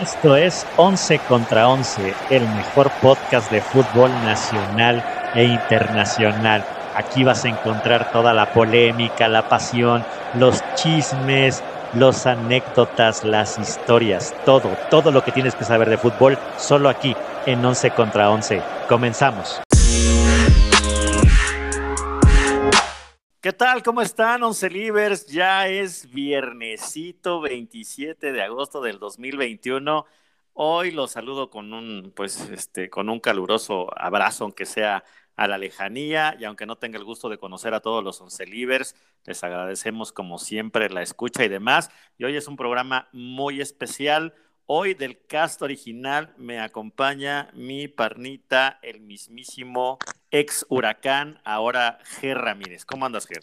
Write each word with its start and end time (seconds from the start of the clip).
Esto 0.00 0.36
es 0.36 0.64
11 0.76 1.18
contra 1.26 1.68
11, 1.68 2.14
el 2.30 2.48
mejor 2.50 2.92
podcast 3.00 3.50
de 3.50 3.60
fútbol 3.62 4.22
nacional 4.22 5.02
e 5.34 5.44
internacional. 5.46 6.62
Aquí 6.94 7.24
vas 7.24 7.44
a 7.44 7.48
encontrar 7.48 8.08
toda 8.12 8.32
la 8.32 8.46
polémica, 8.46 9.26
la 9.26 9.42
pasión, 9.42 10.06
los 10.32 10.62
chismes, 10.74 11.64
los 11.90 12.26
anécdotas, 12.26 13.24
las 13.24 13.58
historias, 13.58 14.34
todo, 14.44 14.78
todo 14.88 15.10
lo 15.10 15.22
que 15.22 15.32
tienes 15.32 15.56
que 15.56 15.64
saber 15.64 15.90
de 15.90 15.98
fútbol, 15.98 16.38
solo 16.56 16.88
aquí 16.88 17.16
en 17.44 17.64
11 17.64 17.90
contra 17.90 18.30
11. 18.30 18.62
Comenzamos. 18.86 19.62
¿Qué 23.40 23.52
tal? 23.52 23.84
¿Cómo 23.84 24.02
están, 24.02 24.42
Once 24.42 24.68
Livers? 24.68 25.26
Ya 25.26 25.68
es 25.68 26.10
viernesito 26.10 27.40
27 27.40 28.32
de 28.32 28.42
agosto 28.42 28.80
del 28.82 28.98
2021. 28.98 30.06
Hoy 30.54 30.90
los 30.90 31.12
saludo 31.12 31.48
con 31.48 31.72
un, 31.72 32.12
pues, 32.16 32.40
este, 32.50 32.90
con 32.90 33.08
un 33.08 33.20
caluroso 33.20 33.96
abrazo, 33.96 34.42
aunque 34.42 34.66
sea 34.66 35.04
a 35.36 35.46
la 35.46 35.56
lejanía 35.56 36.36
y 36.40 36.46
aunque 36.46 36.66
no 36.66 36.78
tenga 36.78 36.98
el 36.98 37.04
gusto 37.04 37.28
de 37.28 37.38
conocer 37.38 37.74
a 37.74 37.80
todos 37.80 38.02
los 38.02 38.20
Once 38.20 38.44
Livers, 38.44 38.96
les 39.24 39.44
agradecemos 39.44 40.12
como 40.12 40.38
siempre 40.38 40.90
la 40.90 41.02
escucha 41.02 41.44
y 41.44 41.48
demás. 41.48 41.92
Y 42.18 42.24
hoy 42.24 42.36
es 42.36 42.48
un 42.48 42.56
programa 42.56 43.08
muy 43.12 43.60
especial. 43.60 44.34
Hoy 44.66 44.94
del 44.94 45.24
cast 45.26 45.62
original 45.62 46.34
me 46.38 46.58
acompaña 46.58 47.50
mi 47.54 47.86
parnita, 47.86 48.80
el 48.82 49.00
mismísimo 49.00 49.98
ex 50.30 50.66
huracán, 50.68 51.40
ahora 51.44 51.98
Ger 52.20 52.38
Ramírez. 52.38 52.84
¿Cómo 52.84 53.06
andas, 53.06 53.26
Ger? 53.26 53.40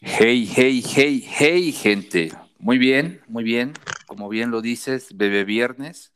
Hey, 0.00 0.50
hey, 0.54 0.82
hey, 0.86 1.26
hey, 1.38 1.72
gente. 1.72 2.32
Muy 2.58 2.78
bien, 2.78 3.20
muy 3.28 3.44
bien. 3.44 3.72
Como 4.06 4.28
bien 4.28 4.50
lo 4.50 4.60
dices, 4.60 5.16
bebé 5.16 5.44
viernes, 5.44 6.12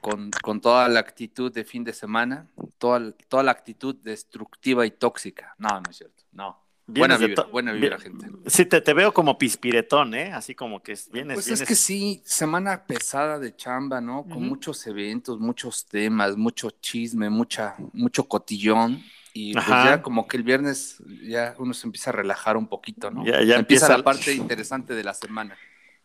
con, 0.00 0.30
con 0.42 0.60
toda 0.60 0.88
la 0.88 1.00
actitud 1.00 1.52
de 1.52 1.64
fin 1.64 1.84
de 1.84 1.92
semana, 1.92 2.48
toda, 2.78 3.12
toda 3.28 3.42
la 3.42 3.52
actitud 3.52 3.96
destructiva 3.96 4.86
y 4.86 4.90
tóxica. 4.90 5.54
No, 5.58 5.68
no 5.68 5.90
es 5.90 5.96
cierto, 5.96 6.24
no. 6.32 6.66
Buena 6.88 7.16
vibra, 7.16 7.42
buena 7.44 7.72
vibra, 7.72 7.98
gente. 7.98 8.28
Sí, 8.46 8.64
te, 8.64 8.80
te, 8.80 8.94
veo 8.94 9.12
como 9.12 9.36
pispiretón, 9.36 10.14
¿eh? 10.14 10.32
Así 10.32 10.54
como 10.54 10.80
que 10.80 10.96
vienes. 11.12 11.34
Pues 11.34 11.46
vienes... 11.46 11.60
es 11.62 11.66
que 11.66 11.74
sí, 11.74 12.22
semana 12.24 12.84
pesada 12.84 13.40
de 13.40 13.56
chamba, 13.56 14.00
¿no? 14.00 14.22
Con 14.22 14.34
uh 14.34 14.36
-huh. 14.36 14.48
muchos 14.50 14.86
eventos, 14.86 15.40
muchos 15.40 15.84
temas, 15.86 16.36
mucho 16.36 16.70
chisme, 16.70 17.28
mucha, 17.28 17.74
mucho 17.92 18.28
cotillón. 18.28 19.02
Y 19.38 19.52
pues 19.52 19.66
ya 19.66 20.00
como 20.00 20.26
que 20.26 20.38
el 20.38 20.42
viernes 20.42 20.96
ya 21.22 21.54
uno 21.58 21.74
se 21.74 21.86
empieza 21.86 22.08
a 22.08 22.14
relajar 22.14 22.56
un 22.56 22.68
poquito, 22.68 23.10
¿no? 23.10 23.22
Ya, 23.22 23.32
ya 23.32 23.56
empieza, 23.56 23.58
empieza 23.58 23.98
la 23.98 24.02
parte 24.02 24.32
interesante 24.32 24.94
de 24.94 25.04
la 25.04 25.12
semana. 25.12 25.58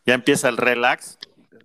Ya 0.05 0.15
empieza 0.15 0.49
el 0.49 0.57
relax. 0.57 1.17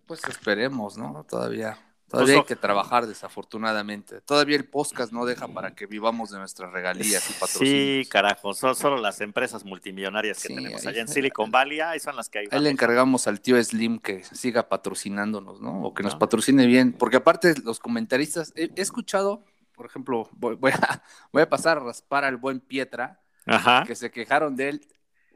Pues 0.07 0.23
esperemos, 0.29 0.97
¿no? 0.97 1.27
Todavía. 1.29 1.77
Todavía 2.07 2.35
pues, 2.37 2.45
hay 2.45 2.47
que 2.47 2.55
trabajar, 2.55 3.09
desafortunadamente. 3.09 4.21
Todavía 4.21 4.55
el 4.55 4.65
podcast 4.65 5.13
no 5.13 5.27
deja 5.27 5.49
para 5.49 5.75
que 5.75 5.87
vivamos 5.87 6.31
de 6.31 6.39
nuestras 6.39 6.71
regalías 6.71 7.29
y 7.31 7.33
patrocinios. 7.33 8.05
Sí, 8.05 8.09
carajo, 8.09 8.55
son 8.55 8.77
solo 8.77 8.99
las 8.99 9.21
empresas 9.21 9.65
multimillonarias 9.65 10.41
que 10.41 10.47
sí, 10.47 10.55
tenemos 10.55 10.87
allá 10.87 11.01
en 11.01 11.09
Silicon 11.09 11.51
Valley, 11.51 11.81
ahí 11.81 11.99
son 11.99 12.15
las 12.15 12.29
que 12.29 12.39
hay. 12.39 12.49
Ahí 12.53 12.61
le 12.61 12.71
encargamos 12.71 13.27
al 13.27 13.41
tío 13.41 13.61
Slim 13.61 13.99
que 13.99 14.23
siga 14.23 14.69
patrocinándonos, 14.69 15.61
¿no? 15.61 15.83
O 15.83 15.95
que 15.95 16.05
nos 16.05 16.13
no. 16.13 16.21
patrocine 16.21 16.67
bien, 16.67 16.93
porque 16.93 17.17
aparte 17.17 17.55
los 17.65 17.81
comentaristas, 17.81 18.53
he, 18.55 18.71
he 18.77 18.83
escuchado, 18.83 19.43
por 19.77 19.87
ejemplo, 19.87 20.29
voy, 20.33 20.57
voy, 20.57 20.73
a, 20.73 21.03
voy, 21.33 21.43
a, 21.43 21.49
pasar 21.49 21.77
a 21.77 21.81
raspar 21.81 22.25
al 22.25 22.37
buen 22.37 22.61
Pietra, 22.61 23.21
Ajá. 23.47 23.85
que 23.87 23.95
se 23.95 24.11
quejaron 24.11 24.57
de 24.57 24.71
él 24.71 24.89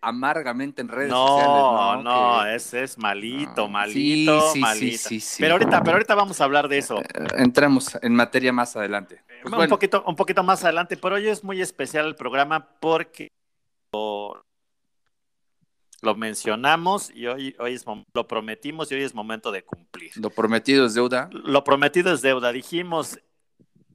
amargamente 0.02 0.80
en 0.80 0.88
redes 0.88 1.10
no, 1.10 1.26
sociales. 1.26 1.54
No, 1.54 2.02
no, 2.02 2.44
que... 2.44 2.54
ese 2.54 2.82
es 2.82 2.98
malito, 2.98 3.62
no. 3.62 3.68
malito, 3.68 4.40
sí, 4.40 4.52
sí, 4.54 4.60
malito. 4.60 5.08
Sí, 5.08 5.22
pero 5.38 5.54
ahorita, 5.54 5.82
pero 5.82 5.92
ahorita 5.92 6.14
vamos 6.14 6.40
a 6.40 6.44
hablar 6.44 6.68
de 6.68 6.78
eso. 6.78 6.98
Eh, 7.00 7.04
entramos 7.36 7.98
en 8.00 8.14
materia 8.14 8.52
más 8.52 8.74
adelante. 8.76 9.22
Pues 9.26 9.52
un 9.52 9.58
bueno. 9.58 9.70
poquito, 9.70 10.02
un 10.06 10.16
poquito 10.16 10.42
más 10.42 10.64
adelante, 10.64 10.96
pero 10.96 11.16
hoy 11.16 11.28
es 11.28 11.44
muy 11.44 11.60
especial 11.60 12.06
el 12.06 12.16
programa 12.16 12.66
porque 12.80 13.28
lo, 13.92 14.42
lo 16.02 16.14
mencionamos 16.14 17.10
y 17.14 17.26
hoy, 17.26 17.54
hoy 17.58 17.74
es, 17.74 17.84
lo 18.14 18.26
prometimos 18.26 18.90
y 18.90 18.94
hoy 18.94 19.02
es 19.02 19.14
momento 19.14 19.52
de 19.52 19.64
cumplir. 19.64 20.12
Lo 20.16 20.30
prometido 20.30 20.86
es 20.86 20.94
deuda. 20.94 21.28
Lo 21.32 21.64
prometido 21.64 22.12
es 22.12 22.22
deuda. 22.22 22.52
Dijimos, 22.52 23.18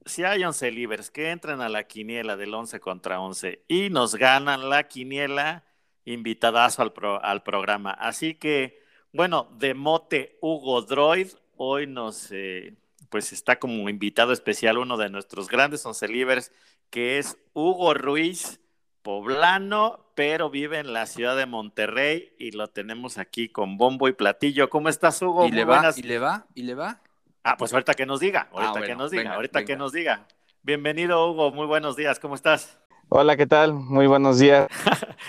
si 0.06 0.24
hay 0.24 0.44
11 0.44 0.72
libres 0.72 1.10
que 1.12 1.32
entren 1.32 1.62
a 1.62 1.70
la 1.70 1.86
quiniela 1.86 2.38
del 2.38 2.54
11 2.54 2.80
contra 2.80 3.20
11 3.20 3.64
y 3.68 3.90
nos 3.90 4.16
ganan 4.16 4.70
la 4.70 4.88
quiniela, 4.88 5.64
invitadazo 6.06 6.84
al, 6.84 6.94
pro, 6.94 7.24
al 7.24 7.44
programa. 7.44 7.92
Así 7.92 8.36
que, 8.36 8.84
bueno, 9.12 9.50
de 9.58 9.74
mote 9.74 10.38
Hugo 10.42 10.84
Droid, 10.84 11.30
hoy 11.58 11.88
nos, 11.88 12.32
eh, 12.32 12.76
pues 13.10 13.34
está 13.34 13.58
como 13.58 13.90
invitado 13.90 14.32
especial 14.32 14.78
uno 14.78 14.98
de 14.98 15.10
nuestros 15.10 15.48
grandes 15.48 15.86
oncelivers, 15.86 16.52
que 16.92 17.18
es 17.18 17.38
Hugo 17.54 17.96
Ruiz, 17.96 18.60
poblano, 19.02 20.12
pero 20.16 20.50
vive 20.50 20.80
en 20.80 20.94
la 20.94 21.08
ciudad 21.08 21.36
de 21.36 21.46
Monterrey 21.46 22.34
y 22.38 22.52
lo 22.52 22.68
tenemos 22.68 23.18
aquí 23.18 23.50
con 23.50 23.78
bombo 23.78 24.08
y 24.08 24.14
platillo. 24.14 24.70
¿Cómo 24.70 24.90
estás, 24.90 25.22
Hugo? 25.22 25.48
¿Y 25.48 25.52
le 25.52 25.66
va? 25.66 25.78
Buenas... 25.78 25.98
¿Y 25.98 26.04
le 26.04 26.20
va? 26.20 26.48
¿Y 26.54 26.64
le 26.64 26.76
va? 26.76 27.02
Ah, 27.48 27.58
pues 27.58 27.72
ahorita 27.74 27.94
que 27.94 28.08
nos 28.08 28.20
diga, 28.20 28.48
ahorita 28.52 28.70
ah, 28.70 28.72
bueno, 28.72 28.88
que 28.88 28.96
nos 28.96 29.12
diga, 29.12 29.22
venga, 29.22 29.36
ahorita 29.36 29.60
venga. 29.60 29.68
que 29.68 29.76
nos 29.78 29.92
diga. 29.92 30.26
Bienvenido, 30.64 31.30
Hugo, 31.30 31.52
muy 31.52 31.68
buenos 31.68 31.96
días, 31.96 32.18
¿cómo 32.18 32.34
estás? 32.34 32.80
Hola, 33.08 33.38
¿qué 33.38 33.46
tal? 33.46 33.72
Muy 33.72 34.08
buenos 34.08 34.40
días. 34.40 34.68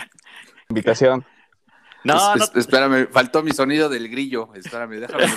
invitación. 0.71 1.27
No, 2.05 2.35
es, 2.35 2.55
no, 2.55 2.59
espérame, 2.59 3.07
faltó 3.13 3.43
mi 3.43 3.51
sonido 3.51 3.91
del 3.91 4.09
grillo. 4.09 4.49
Espérame, 4.55 4.93
déjame. 5.01 5.27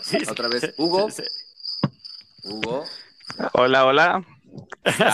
sí, 0.00 0.16
Otra 0.30 0.48
vez, 0.48 0.74
Hugo. 0.78 1.10
Sí, 1.10 1.22
Hugo. 2.44 2.84
Hola, 3.52 3.84
hola. 3.84 4.24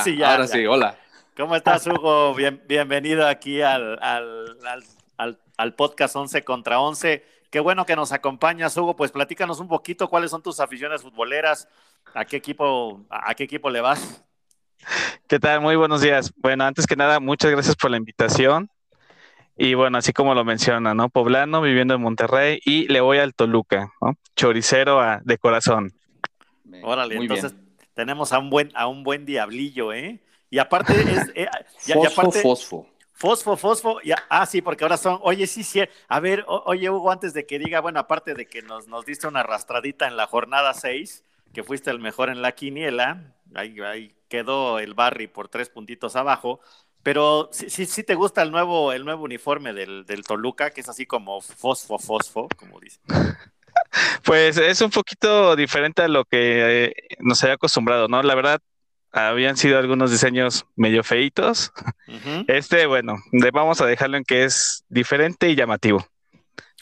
Sí, 0.04 0.16
ya, 0.16 0.30
ahora 0.30 0.46
ya. 0.46 0.52
sí, 0.52 0.64
hola. 0.64 0.96
¿Cómo 1.36 1.56
estás, 1.56 1.84
Hugo? 1.88 2.36
Bien, 2.36 2.62
bienvenido 2.68 3.26
aquí 3.26 3.62
al, 3.62 3.98
al, 4.00 4.58
al, 5.16 5.40
al, 5.56 5.74
podcast 5.74 6.14
11 6.14 6.44
contra 6.44 6.78
11. 6.78 7.32
Qué 7.52 7.60
bueno 7.60 7.84
que 7.84 7.94
nos 7.94 8.12
acompañas, 8.12 8.74
Hugo. 8.78 8.96
Pues 8.96 9.12
platícanos 9.12 9.60
un 9.60 9.68
poquito 9.68 10.08
cuáles 10.08 10.30
son 10.30 10.42
tus 10.42 10.58
aficiones 10.58 11.02
futboleras, 11.02 11.68
a 12.14 12.24
qué 12.24 12.38
equipo, 12.38 13.04
a 13.10 13.34
qué 13.34 13.44
equipo 13.44 13.68
le 13.68 13.82
vas. 13.82 14.24
¿Qué 15.28 15.38
tal? 15.38 15.60
Muy 15.60 15.76
buenos 15.76 16.00
días. 16.00 16.32
Bueno, 16.38 16.64
antes 16.64 16.86
que 16.86 16.96
nada, 16.96 17.20
muchas 17.20 17.50
gracias 17.50 17.76
por 17.76 17.90
la 17.90 17.98
invitación. 17.98 18.70
Y 19.54 19.74
bueno, 19.74 19.98
así 19.98 20.14
como 20.14 20.34
lo 20.34 20.46
menciona, 20.46 20.94
¿no? 20.94 21.10
Poblano, 21.10 21.60
viviendo 21.60 21.92
en 21.92 22.00
Monterrey 22.00 22.58
y 22.64 22.88
le 22.88 23.02
voy 23.02 23.18
al 23.18 23.34
Toluca, 23.34 23.92
¿no? 24.00 24.14
Choricero 24.34 24.98
a, 24.98 25.20
de 25.22 25.36
corazón. 25.36 25.92
Órale, 26.82 27.16
Muy 27.16 27.26
entonces 27.26 27.52
bien. 27.52 27.76
tenemos 27.92 28.32
a 28.32 28.38
un 28.38 28.48
buen, 28.48 28.70
a 28.74 28.86
un 28.86 29.04
buen 29.04 29.26
diablillo, 29.26 29.92
¿eh? 29.92 30.20
Y 30.48 30.58
aparte 30.58 30.94
es. 30.94 31.30
Eh, 31.34 31.46
y, 31.86 31.92
fosfo, 31.92 32.02
y 32.02 32.06
aparte, 32.06 32.40
fosfo. 32.40 32.86
Fosfo, 33.22 33.56
fosfo. 33.56 34.00
Y, 34.02 34.10
ah, 34.30 34.46
sí, 34.46 34.62
porque 34.62 34.82
ahora 34.82 34.96
son. 34.96 35.20
Oye, 35.22 35.46
sí, 35.46 35.62
sí. 35.62 35.80
A 36.08 36.18
ver, 36.18 36.44
oye, 36.48 36.90
Hugo, 36.90 37.12
antes 37.12 37.32
de 37.32 37.46
que 37.46 37.60
diga, 37.60 37.78
bueno, 37.78 38.00
aparte 38.00 38.34
de 38.34 38.46
que 38.46 38.62
nos, 38.62 38.88
nos 38.88 39.06
diste 39.06 39.28
una 39.28 39.40
arrastradita 39.40 40.08
en 40.08 40.16
la 40.16 40.26
jornada 40.26 40.74
6, 40.74 41.22
que 41.54 41.62
fuiste 41.62 41.92
el 41.92 42.00
mejor 42.00 42.30
en 42.30 42.42
la 42.42 42.50
quiniela, 42.50 43.32
ahí, 43.54 43.78
ahí 43.80 44.12
quedó 44.28 44.80
el 44.80 44.94
Barry 44.94 45.28
por 45.28 45.48
tres 45.48 45.68
puntitos 45.68 46.16
abajo, 46.16 46.58
pero 47.04 47.48
sí, 47.52 47.70
sí, 47.70 47.86
sí 47.86 48.02
te 48.02 48.16
gusta 48.16 48.42
el 48.42 48.50
nuevo, 48.50 48.92
el 48.92 49.04
nuevo 49.04 49.22
uniforme 49.22 49.72
del, 49.72 50.04
del, 50.04 50.24
Toluca, 50.24 50.70
que 50.70 50.80
es 50.80 50.88
así 50.88 51.06
como 51.06 51.40
fosfo, 51.40 52.00
fosfo, 52.00 52.48
como 52.56 52.80
dice. 52.80 52.98
Pues 54.24 54.56
es 54.58 54.80
un 54.80 54.90
poquito 54.90 55.54
diferente 55.54 56.02
a 56.02 56.08
lo 56.08 56.24
que 56.24 56.86
eh, 56.86 56.94
nos 57.20 57.42
había 57.42 57.54
acostumbrado, 57.54 58.08
¿no? 58.08 58.22
La 58.22 58.34
verdad, 58.34 58.60
habían 59.12 59.56
sido 59.56 59.78
algunos 59.78 60.10
diseños 60.10 60.66
medio 60.76 61.04
feitos. 61.04 61.72
Uh 62.08 62.12
-huh. 62.12 62.44
Este, 62.48 62.86
bueno, 62.86 63.16
vamos 63.52 63.80
a 63.80 63.86
dejarlo 63.86 64.16
en 64.16 64.24
que 64.24 64.44
es 64.44 64.84
diferente 64.88 65.48
y 65.50 65.54
llamativo. 65.54 66.06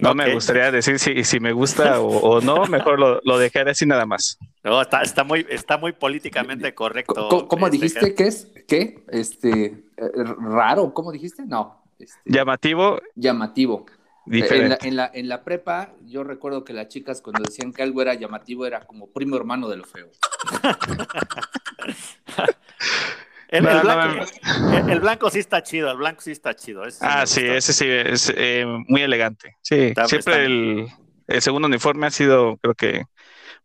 No 0.00 0.12
okay. 0.12 0.26
me 0.26 0.34
gustaría 0.34 0.70
decir 0.70 0.98
si, 0.98 1.24
si 1.24 1.40
me 1.40 1.52
gusta 1.52 2.00
o, 2.00 2.06
o, 2.36 2.40
no, 2.40 2.64
mejor 2.66 2.98
lo, 2.98 3.20
lo, 3.22 3.38
dejaré 3.38 3.72
así 3.72 3.84
nada 3.84 4.06
más. 4.06 4.38
No, 4.64 4.80
está, 4.80 5.02
está, 5.02 5.24
muy, 5.24 5.46
está 5.50 5.76
muy 5.76 5.92
políticamente 5.92 6.74
correcto. 6.74 7.28
¿Cómo, 7.28 7.48
cómo 7.48 7.66
este 7.66 7.76
dijiste 7.76 8.14
que 8.14 8.24
es? 8.24 8.48
¿Qué? 8.66 9.04
Este, 9.08 9.84
¿Raro? 10.38 10.94
¿Cómo 10.94 11.12
dijiste? 11.12 11.44
No. 11.44 11.82
Este, 11.98 12.18
llamativo. 12.24 13.00
Llamativo. 13.14 13.84
En 14.32 14.68
la, 14.68 14.78
en, 14.80 14.96
la, 14.96 15.10
en 15.12 15.28
la 15.28 15.42
prepa, 15.42 15.92
yo 16.06 16.22
recuerdo 16.22 16.62
que 16.62 16.72
las 16.72 16.88
chicas 16.88 17.20
cuando 17.20 17.42
decían 17.42 17.72
que 17.72 17.82
algo 17.82 18.00
era 18.00 18.14
llamativo 18.14 18.64
era 18.64 18.86
como 18.86 19.08
primo 19.08 19.36
hermano 19.36 19.68
de 19.68 19.78
lo 19.78 19.84
feo. 19.84 20.08
El, 23.50 23.64
no, 23.64 23.70
el, 23.70 23.80
blanco, 23.80 24.24
no, 24.60 24.78
el, 24.78 24.90
el, 24.90 25.00
blanco, 25.00 25.28
sí 25.28 25.40
está 25.40 25.60
chido, 25.60 25.90
el 25.90 25.96
blanco 25.96 26.20
sí 26.20 26.30
está 26.30 26.54
chido. 26.54 26.84
Ese 26.84 27.04
ah, 27.04 27.26
sí, 27.26 27.44
ese 27.44 27.72
sí 27.72 27.84
es 27.88 28.32
eh, 28.36 28.64
muy 28.86 29.02
elegante. 29.02 29.56
Sí, 29.60 29.86
está, 29.86 30.06
siempre 30.06 30.34
está... 30.34 30.44
El, 30.44 30.86
el, 31.26 31.42
segundo 31.42 31.66
uniforme 31.66 32.06
ha 32.06 32.12
sido, 32.12 32.58
creo 32.58 32.76
que, 32.76 33.06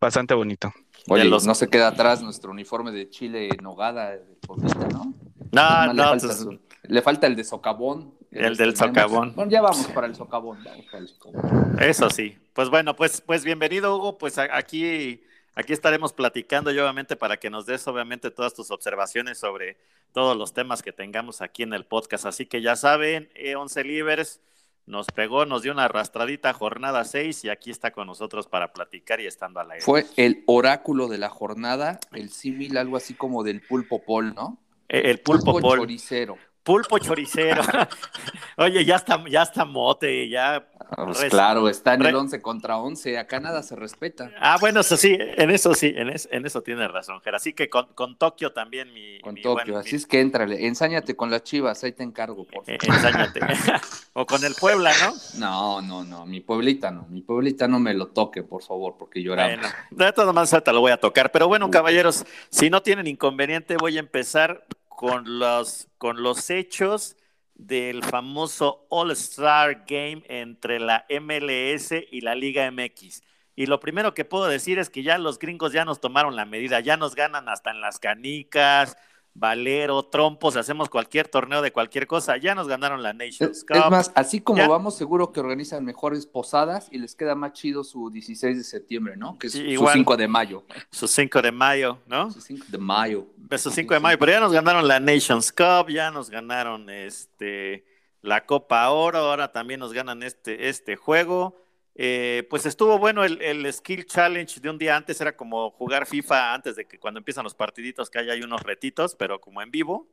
bastante 0.02 0.34
bonito. 0.34 0.74
Oye, 1.08 1.26
los... 1.26 1.46
no 1.46 1.54
se 1.54 1.68
queda 1.68 1.90
atrás 1.90 2.24
nuestro 2.24 2.50
uniforme 2.50 2.92
de 2.92 3.12
Chile 3.12 3.48
Nogada, 3.62 4.18
bonita, 4.48 4.88
¿no? 4.88 5.14
No, 5.52 5.86
no, 5.86 5.94
le, 5.94 6.04
falta, 6.04 6.28
pues... 6.28 6.48
le, 6.82 7.02
falta, 7.04 7.28
el 7.28 7.36
de 7.36 7.44
socavón. 7.44 8.16
El 8.36 8.58
del 8.58 8.76
socavón. 8.76 9.34
Bueno, 9.34 9.50
ya 9.50 9.62
vamos 9.62 9.88
para 9.88 10.08
el 10.08 10.16
socavón, 10.16 10.62
vamos 10.64 10.86
para 10.88 11.00
el 11.00 11.08
socavón. 11.08 11.78
Eso 11.80 12.10
sí. 12.10 12.38
Pues 12.54 12.70
bueno, 12.70 12.96
pues, 12.96 13.22
pues 13.22 13.46
bienvenido, 13.46 13.96
Hugo. 13.96 14.18
Pues 14.18 14.38
aquí, 14.38 15.24
aquí 15.56 15.72
estaremos 15.72 16.12
platicando, 16.12 16.72
yo, 16.72 16.84
obviamente, 16.84 17.16
para 17.16 17.38
que 17.38 17.50
nos 17.50 17.66
des, 17.66 17.88
obviamente, 17.88 18.32
todas 18.32 18.54
tus 18.54 18.72
observaciones 18.72 19.38
sobre 19.38 19.78
todos 20.12 20.36
los 20.36 20.54
temas 20.54 20.84
que 20.84 20.92
tengamos 20.92 21.42
aquí 21.42 21.64
en 21.64 21.74
el 21.74 21.86
podcast. 21.86 22.26
Así 22.26 22.46
que 22.46 22.62
ya 22.62 22.76
saben, 22.76 23.30
eh, 23.36 23.56
Once 23.56 23.82
Livers 23.82 24.42
nos 24.86 25.08
pegó, 25.08 25.46
nos 25.46 25.62
dio 25.62 25.72
una 25.72 25.86
arrastradita 25.86 26.54
jornada 26.54 27.06
6 27.06 27.46
y 27.46 27.50
aquí 27.50 27.72
está 27.72 27.92
con 27.92 28.08
nosotros 28.08 28.48
para 28.48 28.74
platicar 28.74 29.22
y 29.22 29.28
estando 29.28 29.62
al 29.62 29.72
aire. 29.72 29.84
Fue 29.84 30.06
el 30.18 30.44
oráculo 30.46 31.08
de 31.08 31.18
la 31.18 31.30
jornada, 31.30 32.00
el 32.12 32.30
símil, 32.30 32.78
algo 32.78 32.98
así 32.98 33.14
como 33.14 33.44
del 33.44 33.62
pulpo 33.62 34.04
pol, 34.04 34.36
¿no? 34.36 34.60
El, 34.88 35.20
pulpo, 35.20 35.54
pulpo 35.54 35.62
pol. 35.62 35.80
choricero. 35.80 36.38
Pulpo 36.66 36.98
choricero. 36.98 37.62
Oye, 38.58 38.84
ya 38.84 38.96
está, 38.96 39.24
ya 39.30 39.44
está 39.44 39.66
mote, 39.66 40.28
ya. 40.28 40.68
Ah, 40.80 41.06
pues 41.06 41.26
claro, 41.26 41.70
está 41.70 41.94
en 41.94 42.04
el 42.08 42.16
11 42.16 42.42
contra 42.42 42.78
11, 42.80 43.20
acá 43.20 43.40
nada 43.40 43.62
se 43.62 43.76
respeta. 43.76 44.32
Ah, 44.40 44.58
bueno, 44.60 44.80
eso 44.80 44.98
sí, 44.98 45.16
en 45.20 45.52
eso 45.52 45.76
sí, 45.76 45.94
en, 45.96 46.10
en 46.10 46.46
eso 46.46 46.64
tienes 46.64 46.90
razón, 46.90 47.22
Ger. 47.22 47.36
Así 47.36 47.54
que 47.54 47.70
con, 47.70 47.86
con 47.94 48.18
Tokio 48.18 48.52
también, 48.52 48.92
mi. 48.94 49.20
Con 49.20 49.36
mi 49.36 49.44
Tokio, 49.44 49.78
así 49.78 49.96
es 49.96 50.08
que 50.08 50.20
éntrale, 50.22 50.66
ensáñate 50.66 51.16
con 51.16 51.30
las 51.30 51.44
chivas, 51.44 51.84
ahí 51.84 51.92
te 51.92 52.02
encargo, 52.02 52.46
por 52.46 52.66
favor. 52.66 52.70
Eh, 52.72 52.78
ensáñate. 52.82 53.42
o 54.14 54.26
con 54.26 54.44
el 54.44 54.56
Puebla, 54.56 54.92
¿no? 55.04 55.14
No, 55.38 55.82
no, 55.84 56.04
no, 56.04 56.26
mi 56.26 56.42
Pueblita 56.42 56.90
no, 56.90 57.06
mi 57.10 57.22
Pueblita 57.22 57.68
no 57.68 57.80
me 57.80 57.94
lo 57.94 58.08
toque, 58.08 58.42
por 58.42 58.64
favor, 58.64 58.96
porque 58.98 59.22
lloramos. 59.22 59.68
Bueno, 59.92 60.06
de 60.06 60.14
todas 60.14 60.34
maneras 60.34 60.64
te 60.64 60.74
lo 60.74 60.82
voy 60.82 60.92
a 60.92 60.98
tocar, 60.98 61.32
pero 61.32 61.48
bueno, 61.48 61.70
caballeros, 61.70 62.26
si 62.50 62.72
no 62.72 62.82
tienen 62.82 63.06
inconveniente, 63.06 63.78
voy 63.78 63.98
a 63.98 64.00
empezar 64.00 64.66
con 64.96 65.40
los, 65.40 65.90
con 65.98 66.24
los 66.24 66.50
hechos 66.50 67.18
del 67.54 68.04
famoso 68.04 68.86
All-Star 68.90 69.86
Game 69.88 70.24
entre 70.28 70.80
la 70.80 71.06
MLS 71.10 71.92
y 72.12 72.22
la 72.22 72.36
Liga 72.36 72.70
MX. 72.70 73.22
Y 73.56 73.68
lo 73.68 73.80
primero 73.80 74.14
que 74.14 74.26
puedo 74.26 74.46
decir 74.46 74.80
es 74.80 74.90
que 74.90 75.04
ya 75.04 75.18
los 75.18 75.40
gringos 75.40 75.72
ya 75.72 75.86
nos 75.86 76.02
tomaron 76.02 76.36
la 76.36 76.46
medida, 76.46 76.82
ya 76.82 76.98
nos 76.98 77.16
ganan 77.16 77.48
hasta 77.48 77.72
en 77.72 77.80
las 77.80 78.00
canicas, 78.00 78.98
Valero, 79.38 80.02
trompos, 80.04 80.56
hacemos 80.56 80.90
cualquier 80.90 81.28
torneo 81.28 81.62
de 81.62 81.74
cualquier 81.74 82.08
cosa, 82.08 82.38
ya 82.38 82.56
nos 82.56 82.70
ganaron 82.70 83.04
la 83.04 83.12
Nations 83.12 83.66
Cup. 83.66 83.76
Es 83.76 83.92
más, 83.92 84.12
así 84.16 84.40
como 84.40 84.60
ya. 84.60 84.70
vamos, 84.70 84.96
seguro 84.96 85.34
que 85.34 85.42
organizan 85.42 85.84
mejores 85.84 86.26
posadas 86.26 86.88
y 86.90 87.00
les 87.00 87.16
queda 87.16 87.36
más 87.36 87.52
chido 87.52 87.84
su 87.84 88.10
16 88.10 88.58
de 88.58 88.64
septiembre, 88.64 89.18
¿no? 89.18 89.38
Que 89.38 89.48
es 89.48 89.54
sí, 89.54 89.76
su 89.76 89.86
5 89.86 90.16
de 90.16 90.28
mayo. 90.30 90.64
Su 90.90 91.06
5 91.10 91.42
de 91.42 91.52
mayo, 91.52 91.98
¿no? 92.08 92.32
Su 92.32 92.40
5 92.40 92.66
de 92.70 92.78
mayo. 92.78 93.28
Su 93.58 93.72
5 93.72 93.94
de 93.94 94.00
mayo, 94.00 94.18
pero 94.18 94.32
ya 94.32 94.40
nos 94.40 94.54
ganaron 94.54 94.88
la 94.88 95.02
Nations 95.02 95.52
Cup, 95.52 95.90
ya 95.90 96.12
nos 96.12 96.30
ganaron 96.30 96.90
este 96.90 97.84
la 98.22 98.46
Copa 98.46 98.90
Oro, 98.90 99.20
ahora 99.20 99.52
también 99.52 99.82
nos 99.82 99.92
ganan 99.92 100.24
este, 100.24 100.70
este 100.70 100.96
juego. 100.96 101.65
Eh, 101.98 102.46
pues 102.50 102.66
estuvo 102.66 103.00
bueno 103.00 103.24
el, 103.24 103.74
Skill 103.74 104.06
Challenge 104.06 104.60
de 104.60 104.70
un 104.70 104.78
día 104.78 104.98
antes, 104.98 105.20
era 105.22 105.36
como 105.36 105.72
jugar 105.72 106.06
FIFA 106.06 106.54
antes 106.54 106.76
de 106.76 106.86
que 106.86 107.00
cuando 107.00 107.20
empiezan 107.20 107.46
los 107.46 107.56
partiditos 107.56 108.10
que 108.10 108.20
haya 108.20 108.34
hay 108.34 108.42
unos 108.42 108.62
retitos, 108.64 109.16
pero 109.16 109.40
como 109.40 109.62
en 109.62 109.72
vivo. 109.72 110.08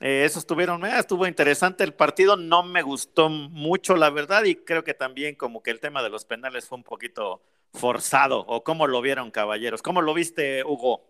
Eh, 0.00 0.24
eso 0.24 0.38
estuvieron, 0.38 0.86
eh, 0.86 0.98
estuvo 0.98 1.26
interesante 1.26 1.84
el 1.84 1.92
partido, 1.92 2.36
no 2.36 2.62
me 2.62 2.80
gustó 2.80 3.28
mucho 3.28 3.96
la 3.96 4.08
verdad 4.08 4.44
y 4.44 4.54
creo 4.54 4.82
que 4.82 4.94
también 4.94 5.34
como 5.34 5.62
que 5.62 5.70
el 5.70 5.80
tema 5.80 6.02
de 6.02 6.08
los 6.08 6.24
penales 6.24 6.66
fue 6.66 6.78
un 6.78 6.84
poquito 6.84 7.42
forzado, 7.74 8.40
o 8.46 8.64
cómo 8.64 8.86
lo 8.86 9.02
vieron 9.02 9.30
caballeros, 9.30 9.82
¿cómo 9.82 10.00
lo 10.00 10.14
viste 10.14 10.64
Hugo? 10.64 11.04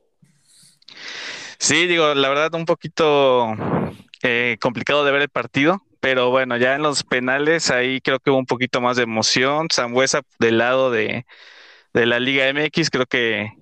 Sí, 1.58 1.86
digo, 1.86 2.14
la 2.14 2.28
verdad 2.30 2.54
un 2.54 2.64
poquito 2.64 3.54
eh, 4.22 4.56
complicado 4.60 5.04
de 5.04 5.12
ver 5.12 5.22
el 5.22 5.28
partido, 5.28 5.82
pero 6.00 6.30
bueno, 6.30 6.56
ya 6.56 6.74
en 6.74 6.82
los 6.82 7.04
penales 7.04 7.70
ahí 7.70 8.00
creo 8.00 8.18
que 8.18 8.30
hubo 8.30 8.38
un 8.38 8.46
poquito 8.46 8.80
más 8.80 8.96
de 8.96 9.04
emoción. 9.04 9.68
Sambuesa 9.70 10.22
del 10.38 10.58
lado 10.58 10.90
de, 10.90 11.26
de, 11.92 12.06
la 12.06 12.20
Liga 12.20 12.48
MX, 12.52 12.90
creo 12.90 13.06
que 13.06 13.52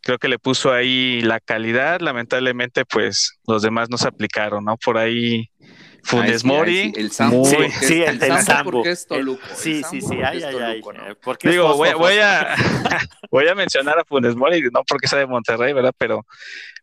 creo 0.00 0.18
que 0.18 0.28
le 0.28 0.38
puso 0.38 0.72
ahí 0.72 1.20
la 1.22 1.40
calidad. 1.40 2.00
Lamentablemente, 2.00 2.84
pues 2.84 3.38
los 3.46 3.62
demás 3.62 3.90
no 3.90 3.98
se 3.98 4.08
aplicaron, 4.08 4.64
¿no? 4.64 4.76
Por 4.78 4.98
ahí 4.98 5.50
Funes 6.04 6.44
Ay, 6.44 6.50
Mori. 6.50 6.82
sí, 6.84 6.92
el 6.96 7.10
Sambo. 7.10 7.44
Sí, 7.44 7.54
porque 7.56 7.70
sí, 7.72 8.02
es- 8.02 8.22
el 8.22 8.38
Sambo. 8.42 8.70
porque 8.70 8.90
es 8.90 9.06
Toluco. 9.06 9.42
El- 9.44 9.50
el 9.50 9.56
sí, 9.56 9.82
sí, 9.90 10.00
sí, 10.00 10.14
ay, 10.22 10.42
ay, 10.42 10.56
ay. 10.56 10.82
Digo, 11.42 11.74
voy, 11.76 11.88
a 12.18 12.54
voy 13.30 13.48
a 13.48 13.54
mencionar 13.54 13.98
a 13.98 14.04
Funes 14.04 14.36
Mori, 14.36 14.62
no 14.72 14.82
porque 14.86 15.08
sea 15.08 15.18
de 15.18 15.26
Monterrey, 15.26 15.72
¿verdad? 15.72 15.92
Pero 15.96 16.26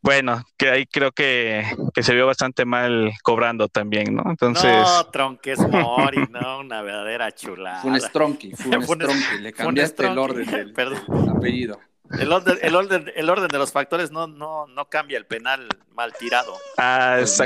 bueno, 0.01 0.43
que 0.57 0.69
ahí 0.71 0.85
creo 0.87 1.11
que, 1.11 1.63
que 1.93 2.01
se 2.03 2.13
vio 2.15 2.25
bastante 2.25 2.65
mal 2.65 3.11
cobrando 3.23 3.67
también, 3.67 4.15
¿no? 4.15 4.23
Entonces, 4.27 4.71
No, 4.71 5.05
Tronques 5.07 5.59
Mori, 5.59 6.25
no, 6.29 6.59
una 6.59 6.81
verdadera 6.81 7.31
chulada. 7.31 7.81
Funes 7.81 8.11
Tronqui, 8.11 8.51
Funes 8.55 8.87
Funes- 8.87 9.07
Tronqui. 9.07 9.37
Le 9.41 9.51
Funes 9.51 9.53
cambiaste 9.53 10.07
el 10.07 10.17
orden 10.17 10.49
del 10.49 10.73
Perdón. 10.73 11.29
apellido. 11.37 11.79
El 12.19 12.29
orden, 12.33 12.57
el, 12.61 12.75
orden, 12.75 13.11
el 13.15 13.29
orden 13.29 13.47
de 13.47 13.57
los 13.57 13.71
factores 13.71 14.11
no, 14.11 14.27
no, 14.27 14.67
no 14.67 14.85
cambia 14.89 15.17
el 15.17 15.25
penal 15.25 15.65
mal 15.93 16.11
tirado. 16.19 16.57
ah, 16.77 17.15
Pues 17.19 17.39
no. 17.39 17.45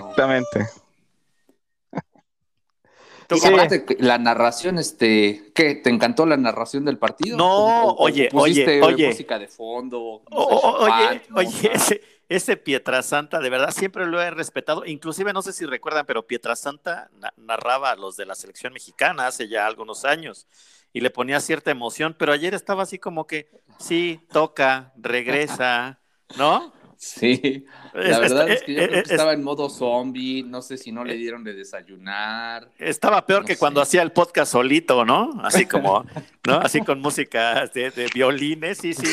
Exactamente. 3.26 3.28
¿Tú 3.28 3.36
Y 3.36 3.40
Sí. 3.40 3.48
aparte, 3.48 3.86
que 3.86 4.04
la 4.04 4.18
narración, 4.18 4.78
este, 4.78 5.52
¿qué? 5.54 5.76
¿Te 5.76 5.90
encantó 5.90 6.26
la 6.26 6.38
narración 6.38 6.86
del 6.86 6.98
partido? 6.98 7.38
No, 7.38 7.56
¿O- 7.58 7.88
o- 7.90 7.92
o 7.92 8.04
oye, 8.04 8.30
pusiste 8.32 8.82
oye, 8.82 8.94
oye. 8.96 9.08
música 9.10 9.40
de 9.40 9.48
fondo. 9.48 10.22
no 10.30 10.38
O- 10.38 10.60
sé, 10.60 10.68
o- 10.68 10.78
oye, 10.84 11.22
oye, 11.36 11.72
ese, 11.74 12.02
ese 12.30 12.58
Pietrasanta, 12.58 13.40
de 13.40 13.50
verdad, 13.50 13.72
siempre 13.72 14.06
lo 14.06 14.22
he 14.22 14.30
respetado. 14.32 14.86
Inclusive, 14.86 15.34
no 15.34 15.42
sé 15.42 15.54
si 15.54 15.66
recuerdan, 15.66 16.06
pero 16.06 16.26
Pietrasanta 16.28 17.10
na- 17.20 17.34
narraba 17.38 17.92
a 17.92 17.96
los 17.96 18.16
de 18.18 18.26
la 18.26 18.36
selección 18.36 18.74
mexicana 18.74 19.28
hace 19.28 19.48
ya 19.48 19.66
algunos 19.66 20.06
años 20.06 20.48
y 20.94 21.02
le 21.02 21.10
ponía 21.10 21.40
cierta 21.40 21.72
emoción, 21.72 22.16
pero 22.18 22.32
ayer 22.32 22.54
estaba 22.54 22.84
así 22.84 22.98
como 23.00 23.28
que, 23.28 23.50
sí, 23.80 24.22
toca, 24.32 24.94
regresa, 24.96 26.00
¿no? 26.38 26.74
Sí, 26.98 27.66
Es- 27.94 28.10
la 28.10 28.20
verdad 28.20 28.50
es- 28.50 28.56
es 28.62 28.64
que 28.64 28.74
yo 28.74 28.82
es- 28.82 28.88
creo 28.88 29.04
que 29.04 29.06
es- 29.08 29.12
estaba 29.12 29.34
en 29.34 29.44
modo 29.44 29.70
zombie, 29.70 30.44
no 30.44 30.62
sé 30.62 30.78
si 30.78 30.92
no 30.92 31.04
le 31.04 31.16
dieron 31.16 31.44
de 31.44 31.54
desayunar. 31.54 32.70
Estaba 32.78 33.26
peor 33.26 33.42
No 33.42 33.48
que 33.48 33.54
sé. 33.54 33.60
cuando 33.60 33.82
hacía 33.82 34.02
el 34.02 34.12
podcast 34.12 34.52
solito, 34.52 35.06
¿no? 35.06 35.32
Así 35.44 35.66
como, 35.68 36.06
¿no? 36.46 36.54
Así 36.60 36.82
con 36.82 37.00
música 37.02 37.68
de, 37.68 37.92
de 37.92 38.08
violines, 38.14 38.78
sí, 38.80 38.94
sí. 38.94 39.06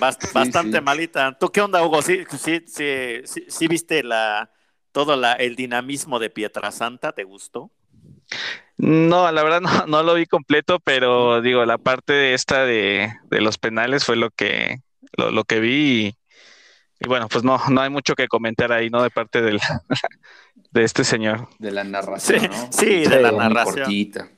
bast- 0.00 0.32
bastante 0.32 0.78
sí. 0.78 0.84
malita. 0.84 1.36
¿Tú 1.38 1.48
qué 1.50 1.60
onda, 1.60 1.84
Hugo? 1.84 2.02
¿Sí, 2.02 2.24
sí, 2.38 2.60
sí, 2.66 3.20
sí, 3.24 3.44
sí 3.48 3.68
viste 3.68 4.02
la, 4.02 4.50
todo 4.92 5.16
la, 5.16 5.32
el 5.34 5.56
dinamismo 5.56 6.18
de 6.18 6.30
Pietrasanta? 6.30 7.12
¿Te 7.12 7.24
gustó? 7.24 7.70
No, 8.76 9.30
la 9.30 9.42
verdad 9.42 9.60
no, 9.60 9.86
no 9.86 10.02
lo 10.02 10.14
vi 10.14 10.26
completo, 10.26 10.78
pero 10.80 11.42
digo, 11.42 11.64
la 11.66 11.78
parte 11.78 12.32
esta 12.34 12.64
de, 12.64 13.12
de 13.30 13.40
los 13.40 13.58
penales 13.58 14.04
fue 14.04 14.16
lo 14.16 14.30
que, 14.30 14.78
lo, 15.18 15.30
lo 15.30 15.44
que 15.44 15.60
vi 15.60 16.06
y, 16.06 16.14
y 17.00 17.08
bueno, 17.08 17.28
pues 17.28 17.42
no, 17.44 17.58
no 17.70 17.80
hay 17.80 17.90
mucho 17.90 18.14
que 18.14 18.28
comentar 18.28 18.70
ahí, 18.72 18.90
¿no? 18.90 19.02
De 19.02 19.10
parte 19.10 19.40
del, 19.42 19.58
de 20.70 20.84
este 20.84 21.02
señor. 21.04 21.48
De 21.58 21.70
la 21.70 21.82
narración, 21.84 22.40
Sí, 22.40 22.48
¿no? 22.48 22.68
sí, 22.72 22.86
de 23.08 23.20
la 23.22 23.32
narración. 23.32 23.76
cortita. 23.84 24.28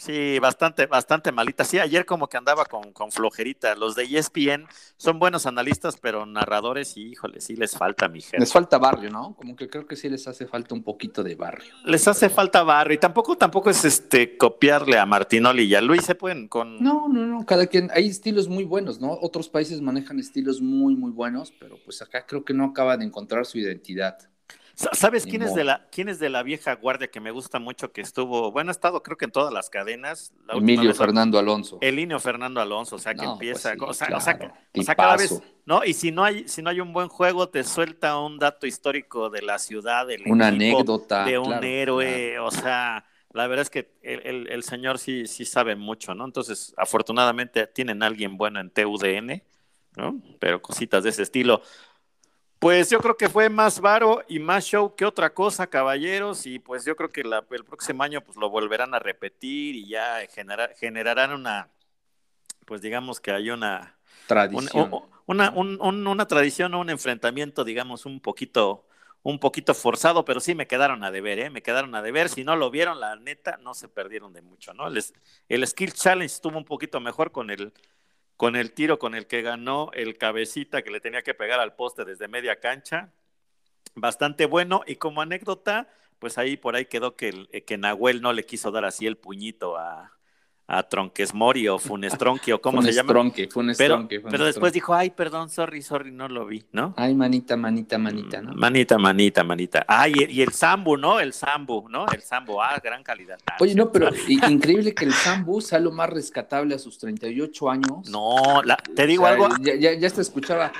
Sí, 0.00 0.38
bastante, 0.38 0.86
bastante 0.86 1.30
malita. 1.30 1.62
Sí, 1.62 1.78
ayer 1.78 2.06
como 2.06 2.26
que 2.26 2.38
andaba 2.38 2.64
con, 2.64 2.92
con 2.92 3.12
flojerita. 3.12 3.74
Los 3.74 3.94
de 3.94 4.04
ESPN 4.04 4.66
son 4.96 5.18
buenos 5.18 5.44
analistas, 5.44 5.98
pero 6.00 6.24
narradores, 6.24 6.96
y 6.96 7.10
híjole, 7.10 7.42
sí 7.42 7.54
les 7.54 7.76
falta, 7.76 8.08
mi 8.08 8.22
gente. 8.22 8.40
Les 8.40 8.50
falta 8.50 8.78
barrio, 8.78 9.10
¿no? 9.10 9.34
Como 9.34 9.54
que 9.54 9.68
creo 9.68 9.86
que 9.86 9.96
sí 9.96 10.08
les 10.08 10.26
hace 10.26 10.46
falta 10.46 10.74
un 10.74 10.82
poquito 10.82 11.22
de 11.22 11.34
barrio. 11.34 11.74
Les 11.84 12.08
hace 12.08 12.30
falta 12.30 12.62
barrio 12.62 12.94
y 12.94 12.98
tampoco, 12.98 13.36
tampoco 13.36 13.68
es 13.68 13.84
este 13.84 14.38
copiarle 14.38 14.98
a 14.98 15.04
Martinoli 15.04 15.64
y 15.64 15.74
a 15.74 15.82
Luis 15.82 16.04
se 16.06 16.14
pueden 16.14 16.48
con 16.48 16.82
No, 16.82 17.06
no, 17.08 17.26
no, 17.26 17.44
cada 17.44 17.66
quien, 17.66 17.90
hay 17.92 18.08
estilos 18.08 18.48
muy 18.48 18.64
buenos, 18.64 19.00
¿no? 19.00 19.12
Otros 19.20 19.50
países 19.50 19.82
manejan 19.82 20.18
estilos 20.18 20.62
muy, 20.62 20.96
muy 20.96 21.10
buenos, 21.10 21.52
pero 21.60 21.76
pues 21.84 22.00
acá 22.00 22.24
creo 22.26 22.42
que 22.42 22.54
no 22.54 22.64
acaban 22.64 23.00
de 23.00 23.04
encontrar 23.04 23.44
su 23.44 23.58
identidad. 23.58 24.16
Sa- 24.74 24.90
¿Sabes 24.94 25.26
quién 25.26 25.42
es 25.42 25.54
de 25.54 25.64
la 25.64 25.86
quién 25.90 26.08
es 26.08 26.18
de 26.18 26.30
la 26.30 26.42
vieja 26.42 26.74
guardia 26.76 27.08
que 27.10 27.20
me 27.20 27.30
gusta 27.30 27.58
mucho 27.58 27.92
que 27.92 28.00
estuvo, 28.00 28.50
bueno, 28.52 28.70
ha 28.70 28.72
estado 28.72 29.02
creo 29.02 29.16
que 29.16 29.26
en 29.26 29.30
todas 29.32 29.52
las 29.52 29.68
cadenas, 29.70 30.32
la 30.46 30.54
Emilio 30.54 30.94
Fernando 30.94 31.38
Alonso. 31.38 31.78
Elinio 31.80 32.18
Fernando 32.20 32.60
Alonso, 32.60 32.96
o 32.96 32.98
sea, 32.98 33.14
que 33.14 33.24
No, 33.24 33.32
empieza, 33.34 33.74
pues 33.76 33.78
sí, 33.78 33.90
o 33.90 33.94
sea, 33.94 34.06
claro, 34.06 34.18
o 34.18 34.20
sea, 34.24 34.38
que- 34.38 34.80
o 34.80 34.82
sea, 34.82 34.94
cada 34.94 35.16
vez. 35.16 35.42
¿no? 35.66 35.84
Y 35.84 35.92
si 35.94 36.10
no 36.12 36.24
hay 36.24 36.48
si 36.48 36.62
no 36.62 36.70
hay 36.70 36.80
un 36.80 36.92
buen 36.92 37.08
juego 37.08 37.48
te 37.48 37.62
suelta 37.64 38.18
un 38.18 38.38
dato 38.38 38.66
histórico 38.66 39.28
de 39.30 39.42
la 39.42 39.58
ciudad, 39.58 40.06
del 40.06 40.22
Una 40.26 40.48
equipo, 40.48 40.78
anécdota. 40.78 41.24
de 41.24 41.38
un 41.38 41.46
claro, 41.46 41.66
héroe, 41.66 42.38
o 42.38 42.50
sea, 42.50 43.04
la 43.32 43.46
verdad 43.46 43.62
es 43.62 43.70
que 43.70 43.92
el, 44.02 44.26
el- 44.26 44.48
el 44.50 44.62
señor 44.64 44.98
sí, 44.98 45.26
sí 45.26 45.44
sabe 45.44 45.76
mucho, 45.76 46.14
¿no? 46.14 46.24
Entonces, 46.24 46.74
afortunadamente 46.76 47.66
tienen 47.66 48.02
a 48.02 48.06
alguien 48.06 48.36
bueno 48.36 48.60
en 48.60 48.70
TUDN, 48.70 49.42
¿no? 49.96 50.20
Pero 50.38 50.62
cositas 50.62 51.04
de 51.04 51.10
ese 51.10 51.22
estilo. 51.22 51.62
Pues 52.60 52.90
yo 52.90 52.98
creo 53.00 53.16
que 53.16 53.30
fue 53.30 53.48
más 53.48 53.80
varo 53.80 54.22
y 54.28 54.38
más 54.38 54.66
show 54.66 54.94
que 54.94 55.06
otra 55.06 55.32
cosa, 55.32 55.66
caballeros, 55.66 56.44
y 56.44 56.58
pues 56.58 56.84
yo 56.84 56.94
creo 56.94 57.10
que 57.10 57.24
la- 57.24 57.42
el 57.50 57.64
próximo 57.64 58.02
año 58.02 58.20
pues 58.20 58.36
lo 58.36 58.50
volverán 58.50 58.92
a 58.92 58.98
repetir 58.98 59.76
y 59.76 59.88
ya 59.88 60.18
genera- 60.28 60.70
generarán 60.78 61.32
una, 61.32 61.70
pues 62.66 62.82
digamos 62.82 63.18
que 63.18 63.30
hay 63.32 63.48
una, 63.48 63.96
Tradición. 64.26 64.90
una, 65.24 65.50
un- 65.52 65.78
un- 65.80 66.06
una 66.06 66.28
tradición 66.28 66.74
o 66.74 66.80
un 66.80 66.90
enfrentamiento, 66.90 67.64
digamos, 67.64 68.04
un 68.04 68.20
poquito, 68.20 68.84
un 69.22 69.38
poquito 69.38 69.72
forzado, 69.72 70.26
pero 70.26 70.38
sí 70.40 70.54
me 70.54 70.66
quedaron 70.66 71.02
a 71.02 71.10
deber, 71.10 71.38
¿eh? 71.38 71.48
Me 71.48 71.62
quedaron 71.62 71.94
a 71.94 72.02
deber. 72.02 72.28
Si 72.28 72.44
no 72.44 72.56
lo 72.56 72.70
vieron, 72.70 73.00
la 73.00 73.16
neta, 73.16 73.58
no 73.62 73.72
se 73.72 73.88
perdieron 73.88 74.34
de 74.34 74.42
mucho, 74.42 74.74
¿no? 74.74 74.86
El, 74.86 75.02
el 75.48 75.66
Skill 75.66 75.94
Challenge 75.94 76.26
estuvo 76.34 76.58
un 76.58 76.66
poquito 76.66 77.00
mejor 77.00 77.32
con 77.32 77.50
el, 77.50 77.72
con 78.40 78.56
el 78.56 78.72
tiro 78.72 78.98
con 78.98 79.14
el 79.14 79.26
que 79.26 79.42
ganó 79.42 79.90
el 79.92 80.16
cabecita 80.16 80.80
que 80.80 80.90
le 80.90 81.02
tenía 81.02 81.20
que 81.20 81.34
pegar 81.34 81.60
al 81.60 81.74
poste 81.74 82.06
desde 82.06 82.26
media 82.26 82.58
cancha. 82.58 83.12
Bastante 83.94 84.46
bueno. 84.46 84.80
Y 84.86 84.96
como 84.96 85.20
anécdota, 85.20 85.90
pues 86.18 86.38
ahí 86.38 86.56
por 86.56 86.74
ahí 86.74 86.86
quedó 86.86 87.16
que, 87.16 87.46
que 87.66 87.76
Nahuel 87.76 88.22
no 88.22 88.32
le 88.32 88.46
quiso 88.46 88.70
dar 88.70 88.86
así 88.86 89.06
el 89.06 89.18
puñito 89.18 89.76
a, 89.76 90.18
a 90.70 90.84
Tronquesmori 90.84 91.66
o 91.66 91.78
Funestronqui 91.78 92.52
o 92.52 92.60
cómo 92.60 92.80
se 92.80 92.92
llama. 92.92 93.32
Pero, 93.76 94.08
pero 94.30 94.44
después 94.44 94.72
dijo, 94.72 94.94
ay, 94.94 95.10
perdón, 95.10 95.50
sorry, 95.50 95.82
sorry, 95.82 96.12
no 96.12 96.28
lo 96.28 96.46
vi, 96.46 96.62
¿no? 96.70 96.94
Ay, 96.96 97.14
manita, 97.14 97.56
manita, 97.56 97.98
manita, 97.98 98.40
¿no? 98.40 98.54
Manita, 98.54 98.96
manita, 98.96 99.42
manita. 99.42 99.84
Ay, 99.88 100.14
y 100.28 100.42
el 100.42 100.52
Sambu, 100.52 100.96
¿no? 100.96 101.18
El 101.18 101.32
Sambu, 101.32 101.88
¿no? 101.88 102.06
El 102.06 102.22
Sambu, 102.22 102.62
ah, 102.62 102.80
gran 102.82 103.02
calidad. 103.02 103.38
Ah, 103.46 103.56
Oye, 103.58 103.74
no, 103.74 103.90
pero 103.90 104.10
increíble 104.28 104.94
que 104.94 105.04
el 105.04 105.12
Sambu 105.12 105.60
sea 105.60 105.80
lo 105.80 105.90
más 105.90 106.08
rescatable 106.08 106.76
a 106.76 106.78
sus 106.78 106.98
38 106.98 107.70
años. 107.70 108.08
No, 108.08 108.62
te 108.94 109.06
digo 109.06 109.26
algo. 109.26 109.48
Ya, 109.60 109.74
ya, 109.74 109.92
ya 109.94 110.08
te 110.08 110.20
escuchaba 110.20 110.72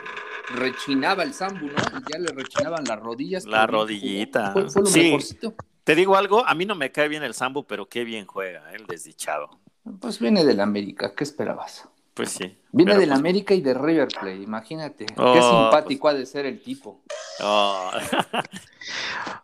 rechinaba 0.54 1.22
el 1.22 1.32
Sambu, 1.32 1.66
¿no? 1.66 1.76
ya 2.12 2.18
le 2.18 2.28
rechinaban 2.32 2.84
las 2.84 2.98
rodillas. 2.98 3.44
La 3.44 3.66
rodillita. 3.66 4.52
Fue, 4.52 4.62
lo 4.62 4.86
sí. 4.86 5.02
mejorcito. 5.02 5.54
Te 5.84 5.94
digo 5.94 6.16
algo, 6.16 6.46
a 6.46 6.54
mí 6.54 6.66
no 6.66 6.74
me 6.74 6.92
cae 6.92 7.08
bien 7.08 7.22
el 7.22 7.34
Sambu, 7.34 7.64
pero 7.64 7.88
qué 7.88 8.04
bien 8.04 8.26
juega, 8.26 8.72
¿eh? 8.72 8.76
el 8.76 8.86
desdichado. 8.86 9.60
Pues 10.00 10.18
viene 10.18 10.44
del 10.44 10.60
América, 10.60 11.12
¿qué 11.16 11.24
esperabas? 11.24 11.88
Pues 12.14 12.32
sí. 12.32 12.58
Viene 12.72 12.96
del 12.98 13.08
pues 13.08 13.18
América 13.18 13.54
y 13.54 13.60
de 13.60 13.74
River 13.74 14.08
Plate, 14.08 14.36
imagínate. 14.36 15.06
qué 15.06 15.14
oh, 15.16 15.62
simpático 15.62 16.02
pues 16.02 16.14
ha 16.14 16.18
de 16.18 16.26
ser 16.26 16.46
el 16.46 16.62
tipo. 16.62 17.02
Oh. 17.40 17.90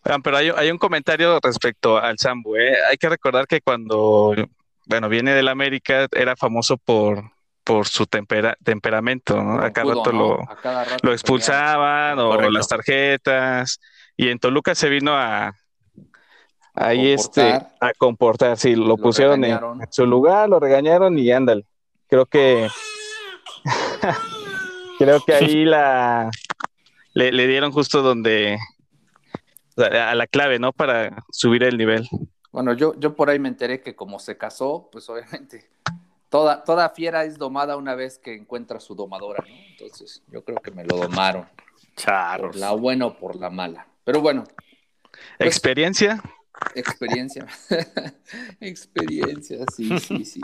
pero 0.23 0.37
hay, 0.37 0.71
un 0.71 0.79
comentario 0.79 1.39
respecto 1.43 1.99
al 1.99 2.19
Sambu. 2.19 2.57
¿eh? 2.57 2.75
Hay 2.91 2.97
que 2.97 3.09
recordar 3.09 3.47
que 3.47 3.61
cuando, 3.61 4.35
bueno, 4.87 5.09
viene 5.09 5.33
del 5.33 5.49
América, 5.49 6.07
era 6.13 6.37
famoso 6.37 6.77
por, 6.77 7.25
por 7.65 7.89
su 7.89 8.07
temperamento, 8.07 9.43
¿no? 9.43 9.61
A 9.61 9.73
cada, 9.73 9.95
rato, 9.95 10.13
lo, 11.03 11.13
expulsaban 11.13 12.19
o 12.19 12.51
las 12.51 12.69
tarjetas. 12.69 13.81
Y 14.17 14.29
en 14.29 14.39
Toluca 14.39 14.75
se 14.75 14.89
vino 14.89 15.17
a, 15.17 15.55
ahí 16.77 17.13
este 17.13 17.43
a 17.43 17.93
comportar, 17.97 18.57
sí, 18.57 18.77
lo, 18.77 18.97
pusieron 18.97 19.43
en, 19.45 19.59
su 19.91 20.07
lugar, 20.07 20.49
lo 20.49 20.61
regañaron 20.61 21.19
y 21.19 21.31
ándale. 21.33 21.65
Creo 22.07 22.27
que 22.27 22.69
creo 24.99 25.21
que 25.25 25.35
ahí 25.35 25.65
la 25.65 26.31
le, 27.15 27.47
dieron 27.47 27.73
justo 27.73 28.03
donde 28.03 28.59
a 29.77 30.15
la 30.15 30.27
clave, 30.27 30.59
¿no? 30.59 30.73
Para 30.73 31.25
subir 31.31 31.65
el 31.65 31.77
nivel. 31.77 32.09
Bueno, 32.53 32.73
yo, 32.75 32.95
yo 32.99 33.17
por 33.17 33.31
ahí 33.31 33.39
me 33.39 33.49
enteré 33.49 33.81
que 33.81 33.97
como 33.97 34.19
se 34.19 34.39
casó, 34.39 34.89
pues 34.93 35.09
obviamente 35.11 35.69
toda, 36.29 36.65
toda 36.65 36.91
fiera 36.91 37.25
es 37.25 37.39
domada 37.39 37.77
una 37.77 37.95
vez 37.95 38.19
que 38.19 38.35
encuentra 38.35 38.81
su 38.81 38.95
domadora, 38.95 39.45
¿no? 39.47 39.55
Entonces, 39.71 40.23
yo 40.29 40.45
creo 40.45 40.59
que 40.59 40.71
me 40.71 40.85
lo 40.85 40.97
domaron. 40.97 41.47
Charros. 41.97 42.53
Por 42.53 42.57
la 42.57 42.73
buena 42.73 43.07
o 43.07 43.17
por 43.17 43.37
la 43.37 43.51
mala. 43.51 43.87
Pero 44.05 44.21
bueno. 44.21 44.45
Pues, 45.39 45.49
¿Experiencia? 45.49 46.23
Experiencia. 46.75 47.47
Experiencia, 48.61 49.65
sí, 49.75 49.99
sí, 49.99 50.25
sí. 50.25 50.41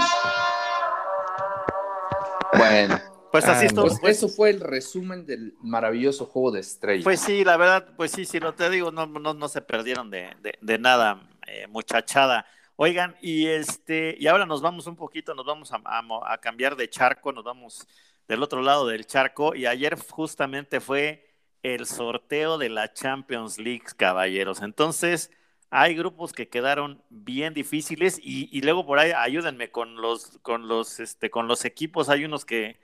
Bueno. 2.57 3.01
Pues 3.33 3.47
así 3.47 3.67
ah, 3.71 3.75
pues 3.75 3.99
eso 4.03 4.29
fue 4.29 4.51
el 4.51 4.61
resumen 4.61 5.25
del 5.25 5.55
maravilloso 5.63 6.27
juego 6.27 6.51
de 6.51 6.61
estrellas. 6.61 7.03
Pues 7.03 7.19
sí, 7.19 7.45
la 7.45 7.57
verdad, 7.57 7.89
pues 7.97 8.11
sí, 8.11 8.27
sí, 8.27 8.39
lo 8.39 8.53
te 8.53 8.69
digo, 8.69 8.93
no, 8.93 9.07
no, 9.07 9.33
no 9.33 9.49
se 9.49 9.63
perdieron 9.63 10.11
de, 10.11 10.37
de, 10.61 10.79
nada, 10.79 11.31
eh, 11.47 11.67
muchachada. 11.69 12.45
Oigan, 12.77 13.17
y 13.23 13.47
este, 13.47 14.17
y 14.19 14.27
ahora 14.27 14.45
nos 14.45 14.61
vamos 14.61 14.87
un 14.87 14.97
poquito, 14.97 15.35
nos 15.35 15.47
vamos 15.47 15.73
a, 15.73 15.81
a, 15.83 16.39
cambiar 16.43 16.77
de 16.77 16.91
charco, 16.91 17.33
nos 17.33 17.43
vamos 17.43 17.89
del 18.29 18.43
otro 18.43 18.61
lado 18.61 18.87
del 18.87 19.07
charco, 19.07 19.55
y 19.55 19.65
ayer 19.65 19.99
justamente 20.11 20.81
fue 20.81 21.27
el 21.63 21.87
sorteo 21.87 22.59
de 22.59 22.69
la 22.69 22.93
Champions 22.93 23.57
League, 23.59 23.87
caballeros. 23.97 24.61
Entonces, 24.61 25.31
hay 25.75 25.95
grupos 25.95 26.35
que 26.35 26.49
quedaron 26.49 27.03
bien 27.09 27.55
difíciles 27.55 28.21
y, 28.23 28.61
luego 28.61 28.85
por 28.85 28.99
ahí 28.99 29.11
ayúdenme 29.17 29.71
con 29.71 29.97
los 29.97 30.39
con 30.43 30.69
los 30.69 31.01
este 31.01 31.31
con 31.31 31.49
los 31.49 31.65
equipos. 31.65 32.11
Hay 32.11 32.27
unos 32.27 32.45
que 32.45 32.77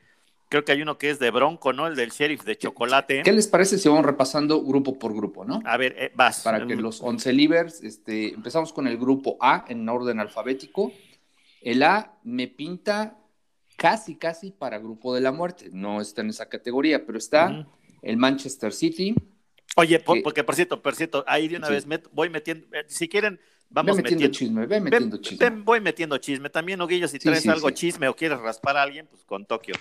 creo 0.48 0.64
que 0.64 0.72
hay 0.72 0.80
uno 0.80 0.96
que 0.96 1.10
es 1.10 1.18
de 1.18 1.30
Bronco 1.30 1.74
no 1.74 1.86
el 1.86 1.96
del 1.96 2.10
sheriff 2.10 2.44
de 2.44 2.56
chocolate. 2.56 3.22
Qué 3.24 3.32
les 3.34 3.46
parece 3.46 3.76
si 3.76 3.90
vamos 3.90 4.06
repasando 4.06 4.62
grupo 4.62 4.98
por 4.98 5.14
grupo 5.14 5.44
no 5.44 5.60
a 5.66 5.76
ver 5.76 5.96
eh, 5.98 6.12
vas. 6.14 6.40
Para 6.40 6.66
que 6.66 6.76
los 6.76 7.02
11 7.02 7.30
livers 7.34 7.82
este 7.82 8.32
empezamos 8.32 8.72
con 8.72 8.88
el 8.88 8.96
grupo 8.96 9.36
A 9.38 9.66
en 9.68 9.86
orden 9.86 10.18
alfabético. 10.18 10.90
El 11.60 11.82
A 11.82 12.16
me 12.24 12.48
pinta 12.48 13.18
casi 13.76 14.16
casi 14.16 14.50
para 14.50 14.78
grupo 14.78 15.14
de 15.14 15.20
la 15.20 15.30
muerte. 15.30 15.68
No 15.72 16.00
está 16.00 16.22
en 16.22 16.30
esa 16.30 16.48
categoría 16.48 17.04
pero 17.04 17.18
está 17.18 17.66
el 18.00 18.16
Manchester 18.16 18.72
City 18.72 19.14
Oye, 19.76 20.00
porque 20.00 20.44
por 20.44 20.54
cierto, 20.54 20.82
por 20.82 20.94
cierto, 20.94 21.24
ahí 21.26 21.48
de 21.48 21.56
una 21.56 21.68
vez 21.68 21.86
voy 22.12 22.30
metiendo, 22.30 22.66
eh, 22.76 22.84
si 22.88 23.08
quieren, 23.08 23.38
vamos 23.70 23.96
metiendo, 23.96 24.26
chisme, 24.28 24.66
ve 24.66 24.80
metiendo 24.80 25.18
chisme. 25.18 25.50
voy 25.50 25.80
metiendo 25.80 26.18
chisme. 26.18 26.50
También, 26.50 26.80
Oguillo, 26.80 27.06
si 27.06 27.18
traes 27.18 27.46
algo 27.46 27.70
chisme 27.70 28.08
o 28.08 28.16
quieres 28.16 28.38
raspar 28.40 28.76
a 28.76 28.82
alguien, 28.82 29.06
pues 29.06 29.24
con 29.24 29.46
Tokio. 29.46 29.74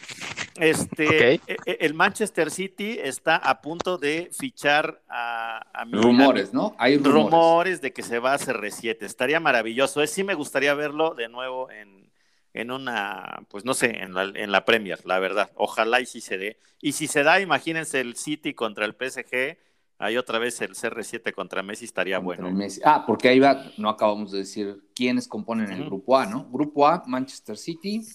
Este, 0.56 1.36
e, 1.36 1.42
e, 1.48 1.78
el 1.82 1.94
Manchester 1.94 2.52
City 2.52 3.00
está 3.02 3.38
a 3.38 3.62
punto 3.62 3.98
de 3.98 4.30
fichar 4.38 5.02
a, 5.08 5.60
a 5.74 5.86
rumores, 5.86 6.54
¿no? 6.54 6.76
Hay 6.78 6.98
rumores. 6.98 7.82
de 7.82 7.94
que 7.94 8.04
se 8.04 8.20
va 8.20 8.32
a 8.32 8.36
hacer 8.36 8.60
7 8.70 9.06
Estaría 9.06 9.40
maravilloso. 9.40 10.02
Es, 10.02 10.12
sí 10.12 10.24
me 10.24 10.34
gustaría 10.34 10.74
verlo 10.74 11.16
de 11.16 11.30
nuevo 11.30 11.70
en, 11.72 12.12
en 12.54 12.72
una, 12.72 13.46
pues 13.50 13.66
no 13.66 13.74
sé, 13.74 14.00
en 14.02 14.14
la, 14.14 14.24
en 14.24 14.52
la 14.52 14.66
Premier, 14.66 15.00
la 15.06 15.20
verdad. 15.20 15.52
Ojalá 15.56 16.02
y 16.02 16.06
si 16.06 16.22
se 16.22 16.38
dé. 16.38 16.60
Y 16.82 16.92
si 16.92 17.08
se 17.08 17.24
da, 17.24 17.40
imagínense 17.40 18.00
el 18.00 18.16
City 18.16 18.54
contra 18.54 18.86
el 18.86 18.94
PSG 18.94 19.58
Ahí 20.00 20.16
otra 20.16 20.38
vez 20.38 20.62
el 20.62 20.76
CR7 20.76 21.34
contra 21.34 21.64
Messi 21.64 21.86
estaría 21.86 22.20
bueno. 22.20 22.56
Ah, 22.84 23.04
porque 23.06 23.30
ahí 23.30 23.40
va, 23.40 23.72
no 23.78 23.90
acabamos 23.90 24.32
de 24.32 24.40
decir 24.40 24.84
quiénes 24.94 25.28
componen 25.28 25.72
el 25.72 25.86
grupo 25.86 26.18
A, 26.18 26.28
¿no? 26.28 26.48
Grupo 26.52 26.88
A, 26.88 27.04
Manchester 27.08 27.58
City, 27.58 28.06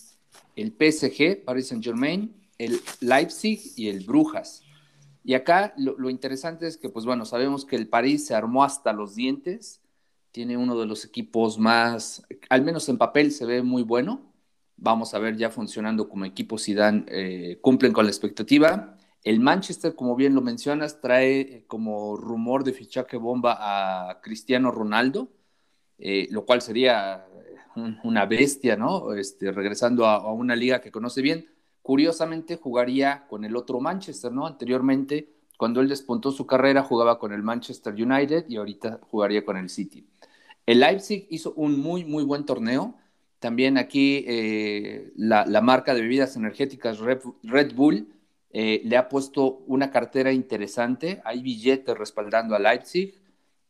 el 0.54 0.70
PSG, 0.70 1.44
Paris 1.44 1.68
Saint 1.68 1.82
Germain, 1.82 2.32
el 2.56 2.80
Leipzig 3.00 3.60
y 3.76 3.88
el 3.88 4.04
Brujas. 4.04 4.62
Y 5.24 5.34
acá 5.34 5.74
lo, 5.76 6.08
interesante 6.08 6.66
es 6.66 6.76
que, 6.76 6.88
pues 6.88 7.04
bueno, 7.04 7.24
sabemos 7.24 7.64
que 7.64 7.76
el 7.76 7.88
París 7.88 8.26
se 8.26 8.34
armó 8.34 8.62
hasta 8.62 8.92
los 8.92 9.14
dientes, 9.16 9.80
tiene 10.30 10.56
uno 10.56 10.78
de 10.78 10.86
los 10.86 11.04
equipos 11.04 11.58
más, 11.58 12.24
al 12.48 12.62
menos 12.62 12.88
en 12.88 12.98
papel 12.98 13.32
se 13.32 13.44
ve 13.44 13.62
muy 13.62 13.82
bueno. 13.82 14.32
Vamos 14.76 15.14
a 15.14 15.18
ver 15.18 15.36
ya 15.36 15.50
funcionando 15.50 16.08
como 16.08 16.24
equipo 16.24 16.58
si 16.58 16.74
dan, 16.74 17.06
eh, 17.08 17.58
cumplen 17.60 17.92
con 17.92 18.04
la 18.04 18.10
expectativa. 18.10 18.96
El 19.25 19.38
Manchester, 19.38 19.95
como 19.95 20.17
bien 20.17 20.35
lo 20.35 20.41
mencionas, 20.41 21.00
trae 21.00 21.41
eh, 21.41 21.64
como 21.67 22.17
rumor 22.17 22.64
de 22.64 22.73
fichaje 22.73 23.17
bomba 23.17 23.57
a 23.61 24.21
Cristiano 24.21 24.71
Ronaldo, 24.73 25.29
eh, 25.99 26.26
lo 26.31 26.45
cual 26.45 26.61
sería 26.61 27.26
eh, 27.76 27.99
una 28.02 28.26
bestia, 28.26 28.76
¿no? 28.76 29.14
Este, 29.14 29.52
regresando 29.52 30.07
a, 30.07 30.33
una 30.33 30.57
liga 30.57 30.81
que 30.81 30.91
conoce 30.91 31.23
bien. 31.23 31.47
Curiosamente, 31.83 32.57
jugaría 32.57 33.26
con 33.29 33.45
el 33.45 33.55
otro 33.57 33.81
Manchester, 33.81 34.33
¿no? 34.33 34.47
Anteriormente, 34.47 35.29
cuando 35.57 35.81
él 35.81 35.88
despuntó 35.88 36.33
su 36.33 36.45
carrera, 36.45 36.83
jugaba 36.83 37.21
con 37.21 37.33
el 37.33 37.45
Manchester 37.45 37.95
United 37.95 38.47
y 38.49 38.57
ahorita 38.57 39.00
jugaría 39.09 39.45
con 39.45 39.57
el 39.57 39.69
City. 39.69 40.05
El 40.67 40.81
Leipzig 40.81 41.26
hizo 41.31 41.52
un 41.55 41.79
muy, 41.79 42.05
muy 42.05 42.25
buen 42.25 42.45
torneo. 42.45 42.97
También 43.38 43.79
aquí 43.79 44.25
la, 45.17 45.45
la, 45.47 45.61
marca 45.61 45.95
de 45.95 46.02
bebidas 46.02 46.37
energéticas 46.37 47.00
Red 47.00 47.75
Bull 47.75 48.07
eh, 48.52 48.82
le 48.85 48.97
ha 48.97 49.09
puesto 49.09 49.62
una 49.66 49.90
cartera 49.90 50.32
interesante, 50.32 51.23
hay 51.25 51.42
billetes 51.42 51.97
respaldando 51.97 52.54
a 52.54 52.59
Leipzig, 52.59 53.14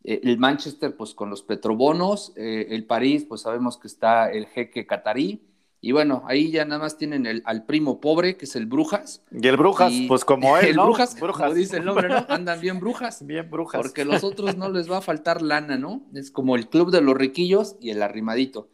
eh, 0.03 0.21
el 0.25 0.39
Manchester 0.39 0.97
pues 0.97 1.15
con 1.15 1.31
los 1.31 1.43
petrobonos, 1.45 2.33
eh, 2.37 2.67
el 2.71 2.85
París 2.85 3.25
pues 3.29 3.43
sabemos 3.43 3.79
que 3.79 3.87
está 3.87 4.31
el 4.31 4.47
jeque 4.47 4.85
catarí, 4.85 5.41
y 5.85 5.91
bueno, 5.91 6.23
ahí 6.27 6.53
ya 6.53 6.65
nada 6.65 6.81
más 6.81 6.97
tienen 6.97 7.27
el, 7.27 7.43
al 7.45 7.65
primo 7.65 8.01
pobre, 8.01 8.37
que 8.37 8.45
es 8.45 8.55
el 8.55 8.67
Brujas. 8.67 9.25
Y 9.33 9.49
el 9.49 9.57
Brujas, 9.57 9.93
pues 10.07 10.25
como 10.25 10.57
él, 10.59 10.67
el 10.67 10.79
Brujas, 10.79 11.17
como 11.17 11.55
dice 11.55 11.79
el 11.79 11.85
nombre, 11.85 12.09
¿no? 12.09 12.25
Andan 12.29 12.61
bien 12.61 12.79
Brujas. 12.79 13.27
Bien 13.27 13.51
Brujas. 13.51 13.83
Porque 13.83 14.05
los 14.05 14.23
otros 14.23 14.57
no 14.57 14.71
les 14.71 14.89
va 14.89 14.99
a 14.99 15.01
faltar 15.01 15.43
lana, 15.43 15.77
¿no? 15.79 16.07
Es 16.15 16.31
como 16.31 16.55
el 16.55 16.69
club 16.69 16.93
de 16.93 17.01
los 17.01 17.17
riquillos 17.17 17.75
y 17.81 17.91
el 17.91 18.01
arrimadito. 18.01 18.69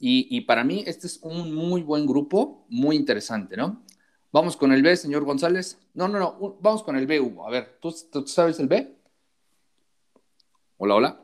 Y, 0.00 0.34
y 0.34 0.42
para 0.42 0.64
mí 0.64 0.82
este 0.86 1.06
es 1.06 1.18
un 1.22 1.54
muy 1.54 1.82
buen 1.82 2.06
grupo, 2.06 2.64
muy 2.70 2.96
interesante, 2.96 3.58
¿no? 3.58 3.82
Vamos 4.32 4.56
con 4.56 4.72
el 4.72 4.82
B, 4.82 4.96
señor 4.96 5.24
González. 5.24 5.78
No, 5.94 6.08
no, 6.08 6.18
no, 6.18 6.56
vamos 6.60 6.82
con 6.82 6.96
el 6.96 7.06
B, 7.06 7.20
Hugo. 7.20 7.46
A 7.46 7.50
ver, 7.50 7.78
¿tú, 7.80 7.90
sabes 8.26 8.58
el 8.60 8.68
B? 8.68 8.94
Hola, 10.78 10.94
hola. 10.94 11.20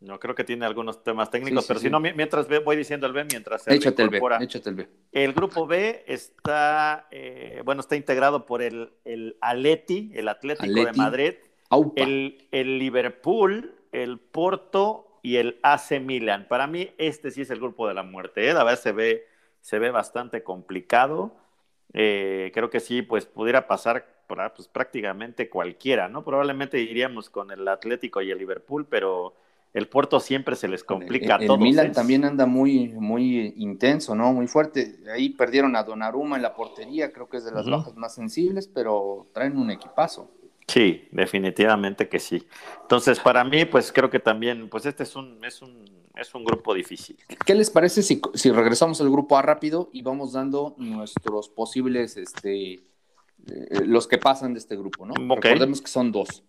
No 0.00 0.20
creo 0.20 0.34
que 0.34 0.44
tiene 0.44 0.66
algunos 0.66 1.02
temas 1.02 1.30
técnicos, 1.30 1.66
pero 1.66 1.80
si 1.80 1.90
no, 1.90 1.98
mientras 1.98 2.46
voy 2.64 2.76
diciendo 2.76 3.06
el 3.06 3.12
B, 3.12 3.24
mientras 3.24 3.62
se 3.62 3.74
échate 3.74 4.02
el 4.02 4.08
B, 4.08 4.20
échate 4.40 4.70
el 4.70 4.76
B. 4.76 4.88
El 5.10 5.32
grupo 5.32 5.66
B 5.66 6.04
está, 6.06 7.08
eh, 7.10 7.62
bueno, 7.64 7.80
está 7.80 7.96
integrado 7.96 8.46
por 8.46 8.62
el, 8.62 8.92
el 9.04 9.36
Aleti, 9.40 10.12
el 10.14 10.28
Atlético 10.28 10.72
de 10.72 10.92
Madrid, 10.92 11.34
el, 11.96 12.48
el, 12.52 12.78
Liverpool, 12.78 13.74
el 13.90 14.20
Porto 14.20 15.18
y 15.22 15.36
el 15.36 15.58
AC 15.62 16.00
Milan. 16.00 16.46
Para 16.48 16.66
mí, 16.66 16.90
este 16.98 17.32
sí 17.32 17.42
es 17.42 17.50
el 17.50 17.58
grupo 17.58 17.88
de 17.88 17.94
la 17.94 18.04
muerte. 18.04 18.48
¿eh? 18.48 18.54
La 18.54 18.62
verdad 18.62 18.80
se 18.80 18.92
ve, 18.92 19.26
se 19.66 19.80
ve 19.80 19.90
bastante 19.90 20.44
complicado. 20.44 21.32
Eh, 21.92 22.52
creo 22.54 22.70
que 22.70 22.78
sí, 22.78 23.02
pues 23.02 23.26
pudiera 23.26 23.66
pasar 23.66 24.06
pues, 24.28 24.68
prácticamente 24.68 25.50
cualquiera, 25.50 26.08
¿no? 26.08 26.24
Probablemente 26.24 26.80
iríamos 26.80 27.30
con 27.30 27.50
el 27.50 27.66
Atlético 27.66 28.22
y 28.22 28.30
el 28.30 28.38
Liverpool, 28.38 28.86
pero 28.88 29.34
el 29.74 29.88
Puerto 29.88 30.20
siempre 30.20 30.54
se 30.54 30.68
les 30.68 30.84
complica 30.84 31.34
a 31.34 31.38
todos. 31.38 31.58
El 31.58 31.64
Milan 31.64 31.86
¿eh? 31.88 31.90
también 31.90 32.24
anda 32.24 32.46
muy, 32.46 32.90
muy 32.90 33.54
intenso, 33.56 34.14
¿no? 34.14 34.32
Muy 34.32 34.46
fuerte. 34.46 35.00
Ahí 35.12 35.30
perdieron 35.30 35.74
a 35.74 35.82
Donnarumma 35.82 36.36
en 36.36 36.42
la 36.42 36.54
portería, 36.54 37.12
creo 37.12 37.28
que 37.28 37.38
es 37.38 37.44
de 37.44 37.50
las 37.50 37.68
bajas 37.68 37.96
más 37.96 38.14
sensibles, 38.14 38.68
pero 38.68 39.26
traen 39.32 39.58
un 39.58 39.72
equipazo. 39.72 40.30
Sí, 40.68 41.08
definitivamente 41.12 42.08
que 42.08 42.18
sí. 42.18 42.46
Entonces, 42.82 43.20
para 43.20 43.44
mí, 43.44 43.64
pues 43.64 43.92
creo 43.92 44.10
que 44.10 44.18
también, 44.18 44.68
pues 44.68 44.84
este 44.84 45.04
es 45.04 45.14
un, 45.14 45.44
es 45.44 45.62
un, 45.62 45.84
es 46.16 46.34
un 46.34 46.44
grupo 46.44 46.74
difícil. 46.74 47.16
¿Qué 47.44 47.54
les 47.54 47.70
parece 47.70 48.02
si, 48.02 48.20
si 48.34 48.50
regresamos 48.50 49.00
al 49.00 49.10
grupo 49.10 49.38
A 49.38 49.42
rápido 49.42 49.90
y 49.92 50.02
vamos 50.02 50.32
dando 50.32 50.74
nuestros 50.78 51.48
posibles, 51.48 52.16
este, 52.16 52.72
eh, 52.72 52.82
los 53.84 54.08
que 54.08 54.18
pasan 54.18 54.54
de 54.54 54.58
este 54.58 54.76
grupo, 54.76 55.06
¿no? 55.06 55.14
Recordemos 55.34 55.80
que 55.80 55.88
son 55.88 56.10
dos. 56.10 56.42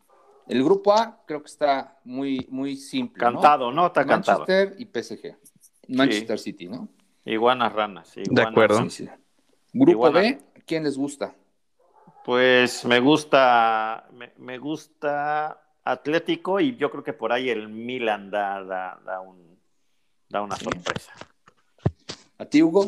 El 0.47 0.63
grupo 0.63 0.93
A 0.93 1.23
creo 1.27 1.41
que 1.41 1.49
está 1.49 1.99
muy, 2.03 2.47
muy 2.49 2.75
simple. 2.75 3.19
Cantado, 3.19 3.71
¿no? 3.71 3.87
Está 3.87 4.05
cantado. 4.05 4.45
Manchester 4.47 4.75
y 4.79 4.85
PSG. 4.85 5.37
Manchester 5.89 6.39
City, 6.39 6.67
¿no? 6.67 6.89
Iguanas 7.23 7.71
ranas. 7.73 8.13
de 8.15 8.41
acuerdo. 8.41 8.87
Grupo 9.73 10.11
B, 10.11 10.39
¿quién 10.65 10.85
les 10.85 10.97
gusta? 10.97 11.35
Pues 12.27 12.83
me 12.83 12.99
gusta, 12.99 14.05
me, 14.37 14.57
gusta 14.57 15.61
Atlético 15.85 16.59
y 16.59 16.75
yo 16.75 16.91
creo 16.91 17.01
que 17.01 17.13
por 17.13 17.31
ahí 17.31 17.49
el 17.49 17.69
Milan 17.69 18.29
da, 18.29 18.61
da, 18.65 19.21
un, 19.21 19.57
da 20.27 20.41
una 20.41 20.57
sorpresa. 20.57 21.13
¿A 22.37 22.43
ti, 22.43 22.61
Hugo? 22.61 22.85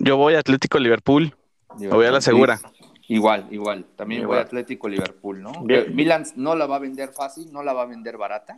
Yo 0.00 0.16
voy 0.16 0.34
a 0.34 0.40
Atlético 0.40 0.80
Liverpool. 0.80 1.32
Liverpool. 1.78 1.96
voy 1.96 2.06
a 2.06 2.10
la 2.10 2.20
segura. 2.20 2.60
Igual, 3.06 3.46
igual. 3.52 3.86
También 3.94 4.26
voy 4.26 4.38
a 4.38 4.40
Atlético 4.40 4.88
Liverpool, 4.88 5.40
¿no? 5.40 5.52
Milan 5.92 6.24
no 6.34 6.56
la 6.56 6.66
va 6.66 6.76
a 6.76 6.80
vender 6.80 7.10
fácil, 7.10 7.52
no 7.52 7.62
la 7.62 7.74
va 7.74 7.82
a 7.82 7.86
vender 7.86 8.16
barata, 8.16 8.56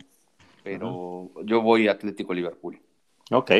pero 0.63 1.29
yo 1.43 1.61
voy 1.61 1.87
a 1.87 1.91
Atlético 1.91 2.33
Liverpool. 2.33 2.81
Ok. 3.29 3.51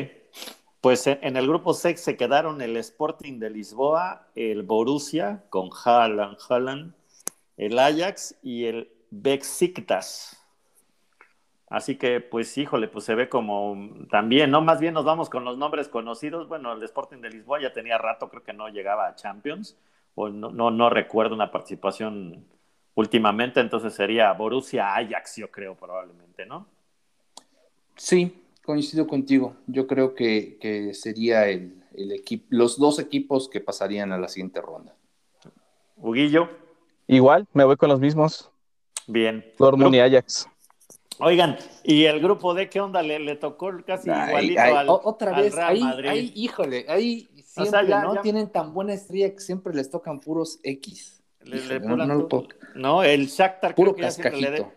Pues 0.81 1.07
en 1.07 1.35
el 1.35 1.47
grupo 1.47 1.73
6 1.73 1.99
se 1.99 2.15
quedaron 2.15 2.61
el 2.61 2.77
Sporting 2.77 3.39
de 3.39 3.49
Lisboa, 3.49 4.27
el 4.35 4.63
Borussia 4.63 5.43
con 5.49 5.69
Haaland, 5.83 6.37
Haaland, 6.47 6.93
el 7.57 7.77
Ajax 7.77 8.37
y 8.41 8.65
el 8.65 8.89
Besiktas. 9.09 10.35
Así 11.69 11.97
que, 11.97 12.19
pues, 12.21 12.57
híjole, 12.57 12.87
pues 12.87 13.05
se 13.05 13.13
ve 13.13 13.29
como 13.29 13.77
también, 14.09 14.49
¿no? 14.49 14.61
Más 14.61 14.79
bien 14.79 14.93
nos 14.93 15.05
vamos 15.05 15.29
con 15.29 15.43
los 15.43 15.57
nombres 15.57 15.87
conocidos. 15.87 16.47
Bueno, 16.47 16.73
el 16.73 16.81
Sporting 16.81 17.17
de 17.17 17.29
Lisboa 17.29 17.61
ya 17.61 17.73
tenía 17.73 17.97
rato, 17.97 18.29
creo 18.29 18.43
que 18.43 18.53
no 18.53 18.69
llegaba 18.69 19.07
a 19.07 19.15
Champions 19.15 19.77
no, 20.27 20.71
no, 20.71 20.89
recuerdo 20.89 21.35
una 21.35 21.51
participación 21.51 22.45
últimamente, 22.95 23.61
entonces 23.61 23.93
sería 23.93 24.33
Borussia 24.33 24.95
Ajax, 24.95 25.37
yo 25.37 25.49
creo, 25.49 25.75
probablemente, 25.75 26.45
¿no? 26.45 26.67
Sí, 27.95 28.43
coincido 28.69 29.07
contigo. 29.07 29.55
Yo 29.65 29.87
creo 29.87 30.13
que, 30.13 30.91
sería 30.93 31.49
el, 31.49 31.81
equipo, 32.11 32.45
los 32.51 32.77
dos 32.77 32.99
equipos 32.99 33.49
que 33.49 33.61
pasarían 33.61 34.11
a 34.11 34.19
la 34.19 34.27
siguiente 34.27 34.61
ronda. 34.61 34.95
Huguillo. 35.97 36.47
Igual, 37.07 37.47
me 37.53 37.63
voy 37.63 37.77
con 37.77 37.89
los 37.89 37.99
mismos. 37.99 38.51
Bien. 39.07 39.43
Dortmund 39.57 39.95
y 39.95 39.99
Ajax. 40.01 40.47
Oigan, 41.17 41.57
¿y 41.83 42.05
el 42.05 42.19
grupo 42.19 42.53
de 42.53 42.69
qué 42.69 42.79
onda? 42.79 43.01
Le, 43.01 43.35
tocó 43.37 43.71
casi 43.83 44.11
igualito 44.11 44.61
al, 44.61 44.87
otra 44.87 45.35
vez, 45.41 45.57
ahí, 45.57 45.81
Ahí, 46.07 46.31
híjole, 46.35 46.85
ahí 46.87 47.27
siempre, 47.43 47.87
¿no? 47.87 48.21
Tienen 48.21 48.51
tan 48.51 48.71
buena 48.71 48.93
estrella 48.93 49.33
que 49.33 49.39
siempre 49.39 49.73
les 49.73 49.89
tocan 49.89 50.19
puros 50.19 50.59
X. 50.61 51.23
no, 52.75 53.01
el 53.01 53.25
Shakhtar 53.25 53.73
Puro 53.73 53.95
creo 53.95 54.15
que 54.15 54.29
le 54.29 54.57
eh, 54.57 54.67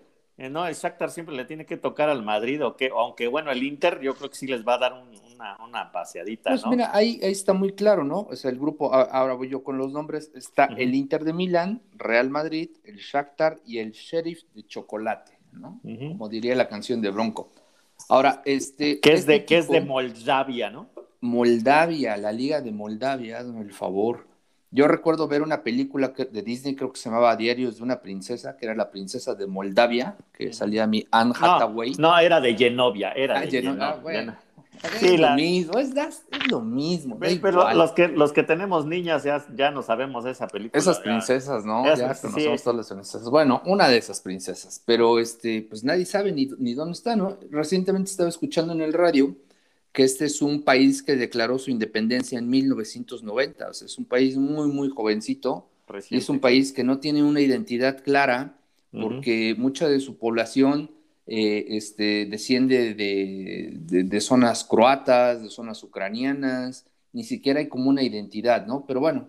no, 0.50 0.66
el 0.66 0.74
Shakhtar 0.74 1.11
siempre 1.11 1.35
le 1.35 1.44
tiene 1.44 1.66
que 1.66 1.76
tocar 1.76 2.09
al 2.09 2.22
Madrid, 2.22 2.64
o 2.64 2.76
que, 2.76 2.90
aunque 2.96 3.28
bueno, 3.28 3.50
el 3.50 3.62
Inter 3.62 4.00
yo 4.00 4.14
creo 4.14 4.31
que 4.31 4.37
sí 4.37 4.46
les 4.46 4.66
va 4.66 4.74
a 4.74 4.78
dar 4.78 4.92
una, 4.92 5.57
una, 5.64 5.92
paseadita, 5.92 6.50
pues 6.50 6.66
mira, 6.66 6.90
ahí, 6.94 7.20
ahí, 7.22 7.33
está 7.33 7.52
muy 7.52 7.72
claro, 7.72 8.05
¿no? 8.05 8.20
O 8.31 8.37
sea, 8.37 8.50
el 8.50 8.59
grupo, 8.59 8.94
ahora 8.94 9.35
voy 9.35 9.48
yo 9.48 9.62
con 9.62 9.78
los 9.78 9.92
nombres, 9.92 10.31
está 10.35 10.64
el 10.64 10.94
Inter 10.94 11.24
de 11.24 11.33
Milán, 11.33 11.83
Real 11.96 12.31
Madrid, 12.31 12.70
el 12.85 12.96
Shakhtar 12.96 13.61
y 13.64 13.78
el 13.78 13.92
Sheriff 13.92 14.42
de 14.55 14.66
Chocolate, 14.66 15.33
¿no? 15.52 15.81
Como 15.83 16.28
diría 16.28 16.55
la 16.55 16.68
canción 16.68 17.00
de 17.00 17.11
Bronco. 17.11 17.52
Ahora, 18.09 18.42
este... 18.44 19.00
Que 19.00 19.12
es, 19.12 19.20
este 19.20 19.33
de, 19.33 19.44
que 19.44 19.59
es 19.59 19.68
de 19.68 19.81
Moldavia, 19.81 20.70
¿no? 20.70 20.88
Moldavia, 21.20 22.16
la 22.16 22.33
Liga 22.33 22.61
de 22.61 22.72
Moldavia, 22.72 23.38
hazme 23.38 23.62
el 23.62 23.72
favor. 23.72 24.26
Yo 24.75 24.89
recuerdo 24.89 25.29
ver 25.29 25.43
una 25.43 25.63
película 25.63 26.09
de 26.09 26.43
Disney, 26.43 26.75
creo 26.75 26.91
que 26.91 26.99
se 26.99 27.11
llamaba 27.11 27.37
Diarios 27.37 27.77
de 27.77 27.83
una 27.83 28.01
princesa, 28.01 28.57
que 28.57 28.65
era 28.65 28.75
la 28.75 28.91
princesa 28.91 29.35
de 29.35 29.47
Moldavia, 29.47 30.17
que 30.33 30.55
salía 30.55 30.87
mi 30.87 31.07
Anne 31.11 31.35
Hathaway. 31.39 31.93
No, 31.99 32.19
era 32.19 32.41
de 32.41 32.57
Genovia, 32.57 33.13
era 33.13 33.39
ah, 33.39 33.41
de 33.43 33.51
Genovia. 33.51 34.39
Sí, 34.99 35.15
es, 35.15 35.21
lo 35.21 35.35
mismo, 35.35 35.79
es, 35.79 35.91
lo 36.51 36.61
mismo, 36.61 37.19
Pero 37.21 37.73
los 37.75 37.93
que, 37.93 38.09
los 38.09 38.33
que 38.33 38.43
tenemos 38.43 38.87
niñas 38.87 39.23
ya, 39.23 39.45
ya 39.55 39.71
no 39.71 39.83
sabemos 39.83 40.25
esa 40.25 40.49
película. 40.49 40.77
Esas 40.77 40.99
princesas, 41.01 41.65
¿no? 41.67 41.85
ya 41.85 42.15
conocemos 42.15 42.63
todas 42.63 42.77
las 42.79 42.89
princesas. 42.89 43.29
Bueno, 43.29 43.63
una 43.67 43.89
de 43.89 43.99
esas 43.99 44.21
princesas, 44.21 44.83
pero 44.87 45.19
este, 45.19 45.67
pues 45.69 45.85
nadie 45.85 46.07
sabe 46.07 46.33
ni, 46.33 46.49
ni 46.59 46.73
dónde 46.73 46.93
está, 46.93 47.15
¿no? 47.15 47.37
Recientemente 47.51 48.11
estaba 48.11 48.31
escuchando 48.31 48.73
en 48.73 48.81
el 48.81 48.95
radio 48.95 49.37
que 49.92 50.05
este 50.05 50.24
es 50.24 50.40
un 50.40 50.62
país 50.62 51.02
que 51.02 51.16
declaró 51.16 51.59
su 51.59 51.70
independencia 51.70 52.38
en 52.38 52.48
1990, 52.48 53.68
o 53.68 53.74
sea, 53.74 53.87
es 53.87 53.98
un 53.98 54.07
país 54.07 54.37
muy, 54.37 54.68
muy 54.68 54.88
jovencito, 54.88 55.68
y 56.09 56.16
es 56.16 56.28
un 56.31 56.40
país 56.40 56.72
que 56.72 56.85
no 56.85 56.98
tiene 56.98 57.22
una 57.22 57.40
identidad 57.40 58.02
clara, 58.02 58.57
porque 58.90 59.55
mucha 59.57 59.88
de 59.88 60.00
su 60.00 60.18
población 60.18 60.90
eh, 61.26 61.66
este, 61.76 62.26
desciende 62.26 62.94
de, 62.94 64.20
zonas 64.20 64.64
croatas, 64.64 65.42
de 65.42 65.48
zonas 65.50 65.83
ucranianas, 65.83 66.87
ni 67.12 67.24
siquiera 67.24 67.61
hay 67.61 67.68
como 67.68 67.90
una 67.90 68.02
identidad, 68.02 68.66
¿no? 68.66 68.85
Pero 68.87 69.00
bueno, 69.00 69.28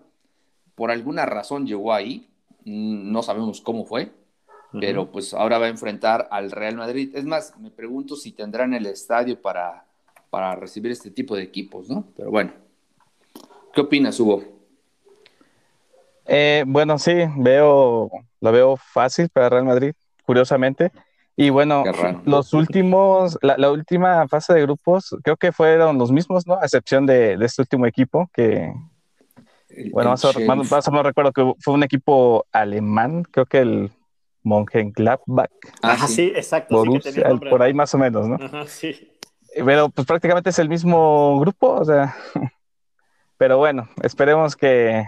por 0.74 0.90
alguna 0.90 1.26
razón 1.26 1.66
llegó 1.66 1.92
ahí, 1.92 2.28
no 2.64 3.22
sabemos 3.22 3.60
cómo 3.60 3.84
fue, 3.84 4.10
pero 4.72 5.12
pues 5.12 5.34
ahora 5.34 5.58
va 5.58 5.66
a 5.66 5.70
enfrentar 5.70 6.28
al 6.30 6.50
Real 6.50 6.76
Madrid. 6.76 7.14
Es 7.14 7.24
más, 7.24 7.56
me 7.58 7.70
pregunto 7.70 8.16
si 8.16 8.32
tendrán 8.32 8.74
el 8.74 8.86
estadio 8.86 9.40
para 9.40 9.83
para 10.34 10.56
recibir 10.56 10.90
este 10.90 11.12
tipo 11.12 11.36
de 11.36 11.44
equipos, 11.44 11.88
¿no? 11.88 12.08
Pero 12.16 12.28
bueno, 12.28 12.50
¿qué 13.72 13.82
opinas, 13.82 14.18
Hugo? 14.18 14.42
Eh, 16.26 16.64
bueno, 16.66 16.98
sí, 16.98 17.12
veo, 17.36 18.10
lo 18.40 18.52
veo 18.52 18.76
fácil 18.76 19.28
para 19.28 19.48
Real 19.48 19.64
Madrid, 19.64 19.92
curiosamente. 20.26 20.90
Y 21.36 21.50
bueno, 21.50 21.84
los 22.24 22.52
últimos, 22.52 23.38
la, 23.42 23.70
última 23.70 24.26
fase 24.26 24.54
de 24.54 24.62
grupos, 24.62 25.14
creo 25.22 25.36
que 25.36 25.52
fueron 25.52 25.98
los 25.98 26.10
mismos, 26.10 26.48
¿no? 26.48 26.54
A 26.54 26.64
excepción 26.64 27.06
de, 27.06 27.34
este 27.34 27.62
último 27.62 27.86
equipo, 27.86 28.28
que, 28.34 28.72
bueno, 29.92 30.10
más, 30.10 30.24
o, 30.24 30.90
menos 30.90 31.06
recuerdo 31.06 31.30
que 31.30 31.52
fue 31.60 31.74
un 31.74 31.84
equipo 31.84 32.44
alemán, 32.50 33.22
creo 33.30 33.46
que 33.46 33.58
el 33.58 33.92
Mönchengladbach. 34.42 35.48
Ah, 35.80 36.08
sí, 36.08 36.32
exacto. 36.34 36.82
por 37.48 37.62
ahí 37.62 37.72
más 37.72 37.94
o 37.94 37.98
menos, 37.98 38.26
¿no? 38.26 38.34
Ajá, 38.34 38.66
sí. 38.66 39.13
Pero 39.54 39.88
pues 39.88 40.06
prácticamente 40.06 40.50
es 40.50 40.58
el 40.58 40.68
mismo 40.68 41.38
grupo, 41.40 41.74
o 41.74 41.84
sea. 41.84 42.14
Pero 43.36 43.58
bueno, 43.58 43.88
esperemos 44.02 44.56
que, 44.56 45.04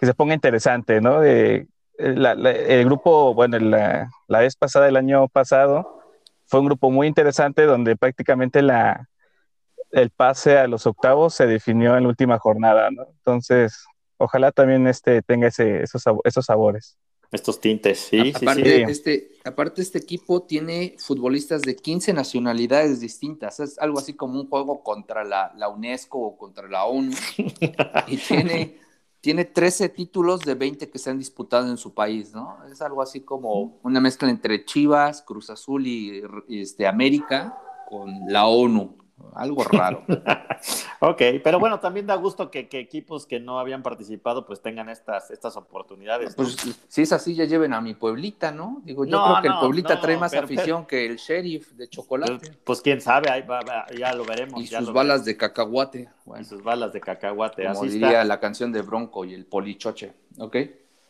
se 0.00 0.14
ponga 0.14 0.34
interesante, 0.34 1.00
¿no? 1.00 1.22
el 1.22 2.84
grupo, 2.84 3.34
bueno, 3.34 3.58
la, 3.58 4.10
vez 4.40 4.56
pasada, 4.56 4.88
el 4.88 4.96
año 4.96 5.28
pasado, 5.28 6.00
fue 6.46 6.60
un 6.60 6.66
grupo 6.66 6.90
muy 6.90 7.06
interesante 7.06 7.64
donde 7.64 7.96
prácticamente 7.96 8.62
la, 8.62 9.08
el 9.92 10.10
pase 10.10 10.58
a 10.58 10.66
los 10.66 10.86
octavos 10.86 11.34
se 11.34 11.46
definió 11.46 11.96
en 11.96 12.02
la 12.02 12.08
última 12.08 12.38
jornada, 12.38 12.90
¿no? 12.90 13.04
Entonces, 13.08 13.86
ojalá 14.16 14.50
también 14.50 14.86
este 14.88 15.22
tenga 15.22 15.46
ese, 15.46 15.82
esos, 15.82 16.02
esos 16.24 16.44
sabores. 16.44 16.98
Estos 17.32 17.60
tintes, 17.60 17.98
sí, 17.98 18.32
sí, 18.38 18.44
aparte, 18.44 18.82
Este, 18.82 19.32
aparte, 19.42 19.80
este 19.80 19.98
equipo 19.98 20.42
tiene 20.42 20.96
futbolistas 20.98 21.62
de 21.62 21.74
15 21.74 22.12
nacionalidades 22.12 23.00
distintas. 23.00 23.58
Es 23.58 23.78
algo 23.78 23.98
así 23.98 24.12
como 24.12 24.38
un 24.38 24.48
juego 24.48 24.82
contra 24.82 25.24
la, 25.24 25.52
la 25.56 25.68
UNESCO 25.70 26.18
o 26.18 26.36
contra 26.36 26.68
la 26.68 26.84
ONU. 26.84 27.12
y 28.06 28.16
tiene 28.18 28.82
tiene 29.22 29.44
13 29.44 29.88
títulos 29.90 30.40
de 30.40 30.56
20 30.56 30.90
que 30.90 30.98
se 30.98 31.08
han 31.08 31.18
disputado 31.18 31.70
en 31.70 31.76
su 31.76 31.94
país, 31.94 32.34
¿no? 32.34 32.58
Es 32.70 32.82
algo 32.82 33.00
así 33.00 33.20
como 33.20 33.78
una 33.84 34.00
mezcla 34.00 34.28
entre 34.28 34.64
Chivas, 34.64 35.22
Cruz 35.22 35.48
Azul 35.48 35.86
y 35.86 36.22
este, 36.48 36.88
América 36.88 37.56
con 37.88 38.20
la 38.26 38.46
ONU 38.46 39.01
algo 39.34 39.64
raro. 39.64 40.04
ok, 41.00 41.22
pero 41.42 41.58
bueno, 41.58 41.80
también 41.80 42.06
da 42.06 42.14
gusto 42.16 42.50
que, 42.50 42.68
equipos 42.72 43.26
que 43.26 43.40
no 43.40 43.58
habían 43.58 43.82
participado 43.82 44.46
pues 44.46 44.60
tengan 44.60 44.88
estas, 44.88 45.30
estas 45.30 45.56
oportunidades. 45.56 46.34
Pues 46.34 46.56
si 46.88 47.02
es 47.02 47.12
así, 47.12 47.34
ya 47.34 47.44
lleven 47.44 47.72
a 47.72 47.80
mi 47.80 47.94
Pueblita, 47.94 48.50
¿no? 48.50 48.80
Digo, 48.84 49.04
yo 49.04 49.22
creo 49.22 49.42
que 49.42 49.48
el 49.48 49.54
Pueblita 49.60 50.00
trae 50.00 50.16
más 50.16 50.34
afición 50.34 50.86
que 50.86 51.06
el 51.06 51.16
sheriff 51.16 51.72
de 51.72 51.88
chocolate. 51.88 52.38
Pues, 52.38 52.58
pues 52.64 52.80
quién 52.82 53.00
sabe, 53.00 53.30
ahí 53.30 53.44
ya 53.98 54.14
lo 54.14 54.24
veremos. 54.24 54.60
Y 54.60 54.66
sus 54.66 54.92
balas 54.92 55.24
de 55.24 55.36
cacahuate. 55.36 56.08
Y 56.38 56.44
sus 56.44 56.62
balas 56.62 56.92
de 56.92 57.00
cacahuate. 57.00 57.66
Como 57.66 57.84
diría 57.84 58.24
la 58.24 58.40
canción 58.40 58.72
de 58.72 58.82
Bronco 58.82 59.24
y 59.24 59.34
el 59.34 59.46
Polichoche, 59.46 60.12
¿ok? 60.38 60.56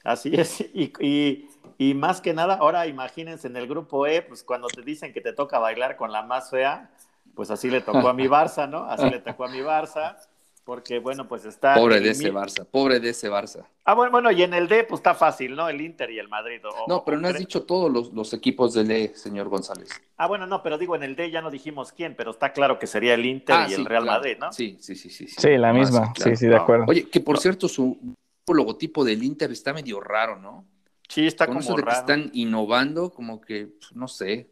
Así 0.04 0.34
es, 0.34 0.60
y, 0.74 0.92
y, 1.00 1.48
y, 1.78 1.94
más 1.94 2.20
que 2.20 2.34
nada, 2.34 2.54
ahora 2.54 2.86
imagínense 2.86 3.46
en 3.46 3.56
el 3.56 3.68
grupo 3.68 4.06
E, 4.06 4.22
pues 4.22 4.42
cuando 4.42 4.68
te 4.68 4.82
dicen 4.82 5.12
que 5.12 5.20
te 5.20 5.32
toca 5.32 5.58
bailar 5.58 5.96
con 5.96 6.12
la 6.12 6.22
más 6.22 6.50
fea, 6.50 6.90
pues 7.34 7.50
así 7.50 7.70
le 7.70 7.80
tocó 7.80 8.08
a 8.08 8.14
mi 8.14 8.26
Barça, 8.26 8.68
¿no? 8.68 8.84
Así 8.84 9.08
le 9.08 9.18
tocó 9.20 9.44
a 9.44 9.48
mi 9.48 9.58
Barça, 9.58 10.16
porque 10.64 10.98
bueno, 10.98 11.26
pues 11.26 11.44
está... 11.44 11.74
Pobre 11.74 12.00
de 12.00 12.10
ese 12.10 12.32
Barça, 12.32 12.64
pobre 12.64 13.00
de 13.00 13.10
ese 13.10 13.30
Barça. 13.30 13.64
Ah, 13.84 13.94
bueno, 13.94 14.12
bueno, 14.12 14.30
y 14.30 14.42
en 14.42 14.54
el 14.54 14.68
D, 14.68 14.84
pues 14.84 15.00
está 15.00 15.14
fácil, 15.14 15.56
¿no? 15.56 15.68
El 15.68 15.80
Inter 15.80 16.10
y 16.10 16.18
el 16.18 16.28
Madrid. 16.28 16.60
no, 16.86 17.04
pero 17.04 17.18
no 17.18 17.28
has 17.28 17.38
dicho 17.38 17.64
todos 17.64 18.12
los, 18.12 18.32
equipos 18.32 18.74
del 18.74 18.90
E, 18.90 19.14
señor 19.14 19.48
González. 19.48 19.88
Ah, 20.16 20.26
bueno, 20.26 20.46
no, 20.46 20.62
pero 20.62 20.78
digo, 20.78 20.94
en 20.94 21.02
el 21.02 21.16
D 21.16 21.30
ya 21.30 21.40
no 21.40 21.50
dijimos 21.50 21.92
quién, 21.92 22.14
pero 22.16 22.30
está 22.30 22.52
claro 22.52 22.78
que 22.78 22.86
sería 22.86 23.14
el 23.14 23.26
Inter 23.26 23.56
ah, 23.56 23.66
y 23.68 23.74
el 23.74 23.84
Real 23.84 24.04
Madrid, 24.04 24.36
¿no? 24.38 24.52
Sí, 24.52 24.76
sí, 24.80 24.94
sí, 24.94 25.10
sí. 25.10 25.26
Sí, 25.26 25.56
la 25.56 25.72
misma, 25.72 26.12
sí, 26.16 26.36
sí, 26.36 26.46
de 26.46 26.56
acuerdo. 26.56 26.84
Oye, 26.88 27.08
que 27.08 27.20
por 27.20 27.38
cierto, 27.38 27.68
su 27.68 28.14
logotipo 28.46 29.04
del 29.04 29.22
Inter 29.22 29.50
está 29.50 29.72
medio 29.72 30.00
raro, 30.00 30.36
¿no? 30.36 30.66
Sí, 31.12 31.26
está 31.26 31.46
como 31.46 31.60
eso 31.60 31.74
de 31.74 31.82
que 31.82 31.90
están 31.90 32.30
innovando, 32.32 33.10
como 33.10 33.40
que, 33.40 33.66
pues, 33.66 33.94
no 33.94 34.08
sé, 34.08 34.48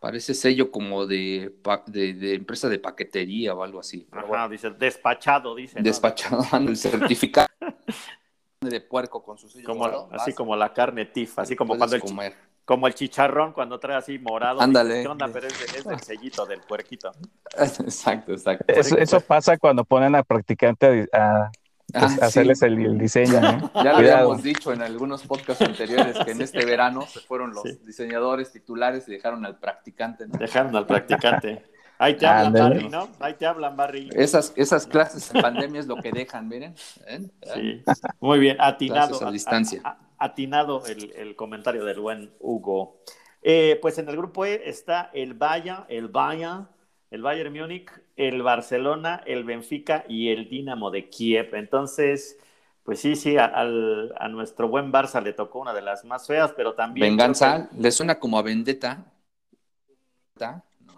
Parece 0.00 0.32
sello 0.32 0.70
como 0.70 1.06
de, 1.06 1.52
de, 1.86 2.34
empresa 2.34 2.70
de 2.70 2.78
paquetería 2.78 3.54
o 3.54 3.62
algo 3.62 3.80
así. 3.80 4.08
Ajá, 4.10 4.48
dice 4.48 4.70
despachado, 4.70 5.54
dice. 5.54 5.82
Despachado, 5.82 6.42
el 6.58 6.74
certificado 6.74 7.46
de 8.62 8.80
puerco 8.80 9.22
con 9.22 9.36
su 9.36 9.50
sello. 9.50 9.66
Como, 9.66 10.08
así 10.12 10.32
como 10.32 10.56
la 10.56 10.72
carne 10.72 11.04
tif, 11.04 11.38
así 11.38 11.54
como 11.54 11.76
cuando 11.76 11.96
el, 11.96 12.02
comer. 12.02 12.34
como 12.64 12.86
el 12.86 12.94
chicharrón 12.94 13.52
cuando 13.52 13.78
trae 13.78 13.98
así 13.98 14.18
morado. 14.18 14.62
Ándale. 14.62 15.02
¿Qué 15.02 15.08
onda? 15.08 15.28
Pero 15.30 15.48
es, 15.48 15.60
es, 15.76 15.84
el 15.84 16.00
sellito 16.00 16.46
del 16.46 16.62
puerquito. 16.62 17.12
Exacto, 17.58 18.32
exacto. 18.32 18.72
Eso, 18.72 19.20
pasa 19.20 19.58
cuando 19.58 19.84
ponen 19.84 20.14
a 20.14 20.22
practicante 20.22 21.10
a, 21.12 21.50
Ah, 21.94 22.00
pues, 22.00 22.22
hacerles 22.22 22.62
el, 22.62 22.98
diseño. 22.98 23.40
Ya 23.74 23.92
lo 23.92 23.96
habíamos 23.96 24.42
dicho 24.42 24.72
en 24.72 24.82
algunos 24.82 25.22
podcasts 25.22 25.62
anteriores 25.62 26.16
que 26.24 26.32
en 26.32 26.42
este 26.42 26.64
verano 26.64 27.02
se 27.06 27.20
fueron 27.20 27.52
los 27.52 27.64
diseñadores 27.84 28.52
titulares 28.52 29.08
y 29.08 29.12
dejaron 29.12 29.44
al 29.46 29.58
practicante. 29.58 30.26
Dejaron 30.26 30.74
al 30.76 30.86
practicante. 30.86 31.64
Ahí 31.98 32.16
te 32.16 32.26
hablan, 32.26 32.52
Barry, 32.54 32.88
¿no? 32.88 33.10
Ahí 33.20 33.34
te 33.34 33.44
hablan, 33.44 33.76
Barry. 33.76 34.08
Esas, 34.14 34.54
esas 34.56 34.86
clases 34.86 35.34
en 35.34 35.42
pandemia 35.42 35.80
es 35.80 35.86
lo 35.86 35.96
que 35.96 36.10
dejan, 36.10 36.48
miren. 36.48 36.74
¿Eh? 37.06 37.28
Sí. 37.54 37.82
Muy 38.20 38.38
bien, 38.38 38.56
atinado. 38.58 39.26
A 39.26 39.30
distancia. 39.30 39.82
atinado 40.16 40.82
el, 40.86 41.36
comentario 41.36 41.84
del 41.84 42.00
buen 42.00 42.32
Hugo. 42.40 43.02
Eh, 43.42 43.78
pues 43.82 43.98
en 43.98 44.08
el 44.08 44.16
grupo 44.16 44.46
E 44.46 44.62
está 44.64 45.10
el 45.12 45.34
Bayern, 45.34 45.84
el 45.88 46.08
Bayern, 46.08 46.68
el 47.10 47.22
Bayern 47.22 47.52
Múnich, 47.52 47.90
el 48.16 48.42
Barcelona, 48.42 49.22
el 49.26 49.44
Benfica 49.44 50.04
y 50.08 50.28
el 50.28 50.48
Dinamo 50.48 50.90
de 50.90 51.08
Kiev. 51.08 51.54
Entonces, 51.54 52.38
pues 52.84 53.00
sí, 53.00 53.16
sí, 53.16 53.36
a, 53.36 53.64
nuestro 54.28 54.68
buen 54.68 54.92
Barça 54.92 55.22
le 55.22 55.32
tocó 55.32 55.60
una 55.60 55.74
de 55.74 55.82
las 55.82 56.04
más 56.04 56.26
feas, 56.26 56.52
pero 56.56 56.74
también... 56.74 57.08
Venganza, 57.08 57.68
¿le 57.76 57.90
suena 57.90 58.18
como 58.18 58.38
a 58.38 58.42
vendetta? 58.42 59.04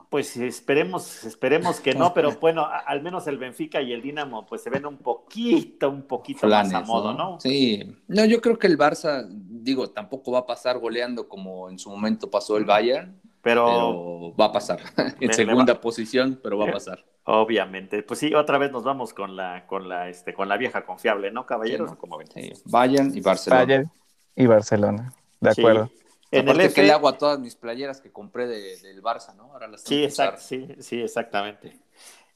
Pues 0.09 0.37
esperemos, 0.37 1.25
esperemos 1.25 1.81
que 1.81 1.95
no, 1.95 2.13
pero 2.13 2.33
bueno, 2.41 2.69
al 2.87 3.03
menos 3.03 3.27
el 3.27 3.39
Benfica 3.39 3.81
y 3.81 3.93
el 3.95 4.03
Dinamo 4.03 4.45
pues 4.45 4.63
se 4.63 4.69
ven 4.69 4.85
un 4.85 4.99
poquito, 4.99 5.89
un 5.89 6.03
poquito 6.03 6.47
más 6.47 6.73
a 6.75 6.83
modo, 6.83 7.15
¿no? 7.15 7.41
Sí, 7.41 7.83
no, 8.09 8.27
yo 8.27 8.43
creo 8.43 8.59
que 8.59 8.67
el 8.67 8.77
Barça, 8.77 9.27
digo, 9.29 9.89
tampoco 9.89 10.31
va 10.33 10.41
a 10.41 10.47
pasar 10.47 10.79
goleando 10.79 11.29
como 11.29 11.71
en 11.71 11.79
su 11.79 11.89
momento 11.89 12.31
pasó 12.31 12.59
el 12.59 12.67
Bayern, 12.67 13.19
pero, 13.43 14.35
va 14.41 14.47
a 14.47 14.53
pasar. 14.53 14.81
en 15.21 15.33
segunda 15.35 15.81
posición, 15.81 16.41
pero 16.43 16.59
va 16.59 16.69
a 16.69 16.73
pasar. 16.73 17.05
Obviamente. 17.25 18.03
Pues 18.03 18.21
sí, 18.21 18.35
otra 18.35 18.59
vez 18.59 18.73
nos 18.73 18.85
vamos 18.85 19.13
con 19.13 19.37
la, 19.37 19.67
con 19.67 19.89
la, 19.89 20.09
este, 20.09 20.33
con 20.33 20.49
la 20.49 20.57
vieja 20.57 20.85
confiable, 20.85 21.31
¿no, 21.31 21.45
caballeros? 21.45 21.95
Como 21.97 22.19
Bayern 22.65 23.17
y 23.17 23.21
Barcelona. 23.21 23.65
Bayern 23.65 23.91
y 24.37 24.47
Barcelona. 24.47 25.13
De 25.41 25.51
acuerdo. 25.51 25.91
En 26.31 26.49
el 26.49 26.61
F... 26.61 26.75
que 26.75 26.83
le 26.83 26.93
hago 26.93 27.09
a 27.09 27.19
todas 27.19 27.39
mis 27.39 27.55
playeras 27.57 28.01
que 28.01 28.11
compré 28.11 28.47
del 28.47 29.03
Barça, 29.03 29.35
¿no? 29.37 29.53
Ahora 29.53 29.69
las 29.69 29.83
sí, 29.83 30.09
sí, 30.39 30.69
sí, 30.79 31.03
exactamente. 31.03 31.77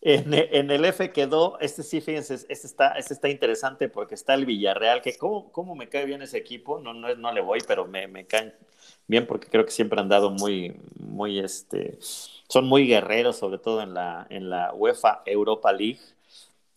En, 0.09 0.71
el 0.71 0.85
F 0.85 1.11
quedó, 1.11 1.59
este 1.59 1.83
sí, 1.83 2.01
fíjense, 2.01 2.35
este 2.35 2.53
está, 2.53 2.93
este 2.93 3.13
está 3.13 3.29
interesante 3.29 3.89
porque 3.89 4.15
está 4.15 4.35
el 4.35 4.47
Villarreal, 4.47 5.03
que 5.03 5.17
cómo, 5.19 5.51
cómo 5.51 5.75
me 5.75 5.89
cae 5.89 6.05
bien 6.05 6.23
ese 6.23 6.39
equipo, 6.39 6.79
no, 6.79 6.95
no, 6.95 7.13
no 7.17 7.33
le 7.33 7.41
voy, 7.41 7.59
pero 7.67 7.89
me, 7.89 8.07
me 8.07 8.25
caen 8.25 8.55
bien 9.09 9.27
porque 9.27 9.49
creo 9.49 9.65
que 9.65 9.73
siempre 9.73 10.01
han 10.01 10.09
dado 10.09 10.31
muy, 10.31 10.77
muy, 11.01 11.41
este, 11.41 11.99
son 12.01 12.67
muy 12.67 12.87
guerreros, 12.87 13.39
sobre 13.39 13.59
todo 13.59 13.83
en 13.83 13.95
la, 13.95 14.29
en 14.31 14.49
la 14.49 14.73
UEFA 14.75 15.23
Europa 15.27 15.73
League. 15.73 15.99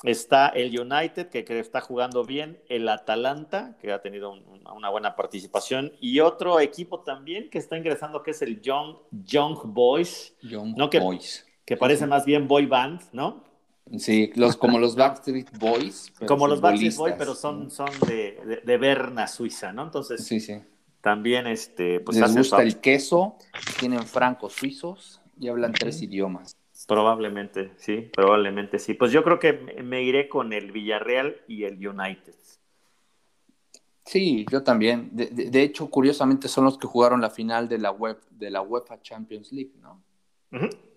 Está 0.02 0.48
el 0.48 0.80
United, 0.80 1.30
que, 1.30 1.46
que 1.46 1.60
está 1.60 1.82
jugando 1.82 2.24
bien, 2.24 2.60
el 2.68 2.90
Atalanta, 2.90 3.78
que 3.80 3.92
ha 3.92 4.02
tenido 4.02 4.32
una 4.32 4.90
buena 4.90 5.16
participación, 5.16 5.94
y 6.00 6.20
otro 6.22 6.60
equipo 6.60 7.02
también 7.02 7.52
que 7.52 7.60
está 7.60 7.78
ingresando, 7.78 8.24
que 8.24 8.32
es 8.32 8.42
el 8.42 8.60
Young, 8.60 8.96
Young 9.12 9.60
Boys. 9.66 10.34
Young 10.42 10.90
que, 10.90 11.00
Boys. 11.00 11.46
Que 11.70 11.78
parece 11.78 12.08
más 12.08 12.26
bien 12.26 12.48
boy 12.48 12.66
band, 12.66 13.00
¿no? 13.12 13.44
Sí, 14.00 14.32
los, 14.34 14.58
como 14.58 14.80
los 14.80 14.96
Backstreet 14.96 15.56
Boys. 15.60 16.12
Como 16.28 16.48
los 16.48 16.62
Backstreet 16.62 16.96
Boys, 16.96 17.14
pero 17.16 17.36
son, 17.36 17.70
son 17.70 17.92
de, 18.08 18.40
de, 18.44 18.62
de 18.66 18.78
Berna, 18.80 19.28
Suiza, 19.28 19.72
¿no? 19.72 19.84
Entonces, 19.84 20.26
sí, 20.26 20.40
sí. 20.40 20.64
También, 21.00 21.46
este, 21.46 22.00
pues 22.00 22.18
les 22.18 22.36
gusta 22.36 22.64
el 22.64 22.80
queso, 22.80 23.38
tienen 23.80 24.02
francos 24.08 24.54
suizos 24.54 25.22
y 25.40 25.48
hablan 25.48 25.72
tres 25.74 26.02
idiomas. 26.02 26.58
Probablemente, 26.88 27.74
sí, 27.78 28.10
probablemente 28.16 28.80
sí. 28.80 28.96
Pues 28.96 29.12
yo 29.12 29.24
creo 29.24 29.38
que 29.38 29.54
me 29.84 30.02
iré 30.02 30.28
con 30.28 30.54
el 30.54 30.72
Villarreal 30.72 31.36
y 31.48 31.66
el 31.66 31.88
United. 31.88 32.34
Sí, 34.06 34.44
yo 34.52 34.64
también. 34.64 35.12
De, 35.14 35.62
hecho, 35.62 35.88
curiosamente 35.92 36.48
son 36.48 36.66
los 36.66 36.80
que 36.80 36.88
jugaron 36.88 37.22
la 37.22 37.30
final 37.30 37.70
de 37.70 37.78
la 37.78 37.92
web 37.92 38.20
de 38.32 38.50
la 38.50 38.64
UEFA 38.64 39.04
Champions 39.04 39.52
League, 39.52 39.74
¿no? 39.80 40.02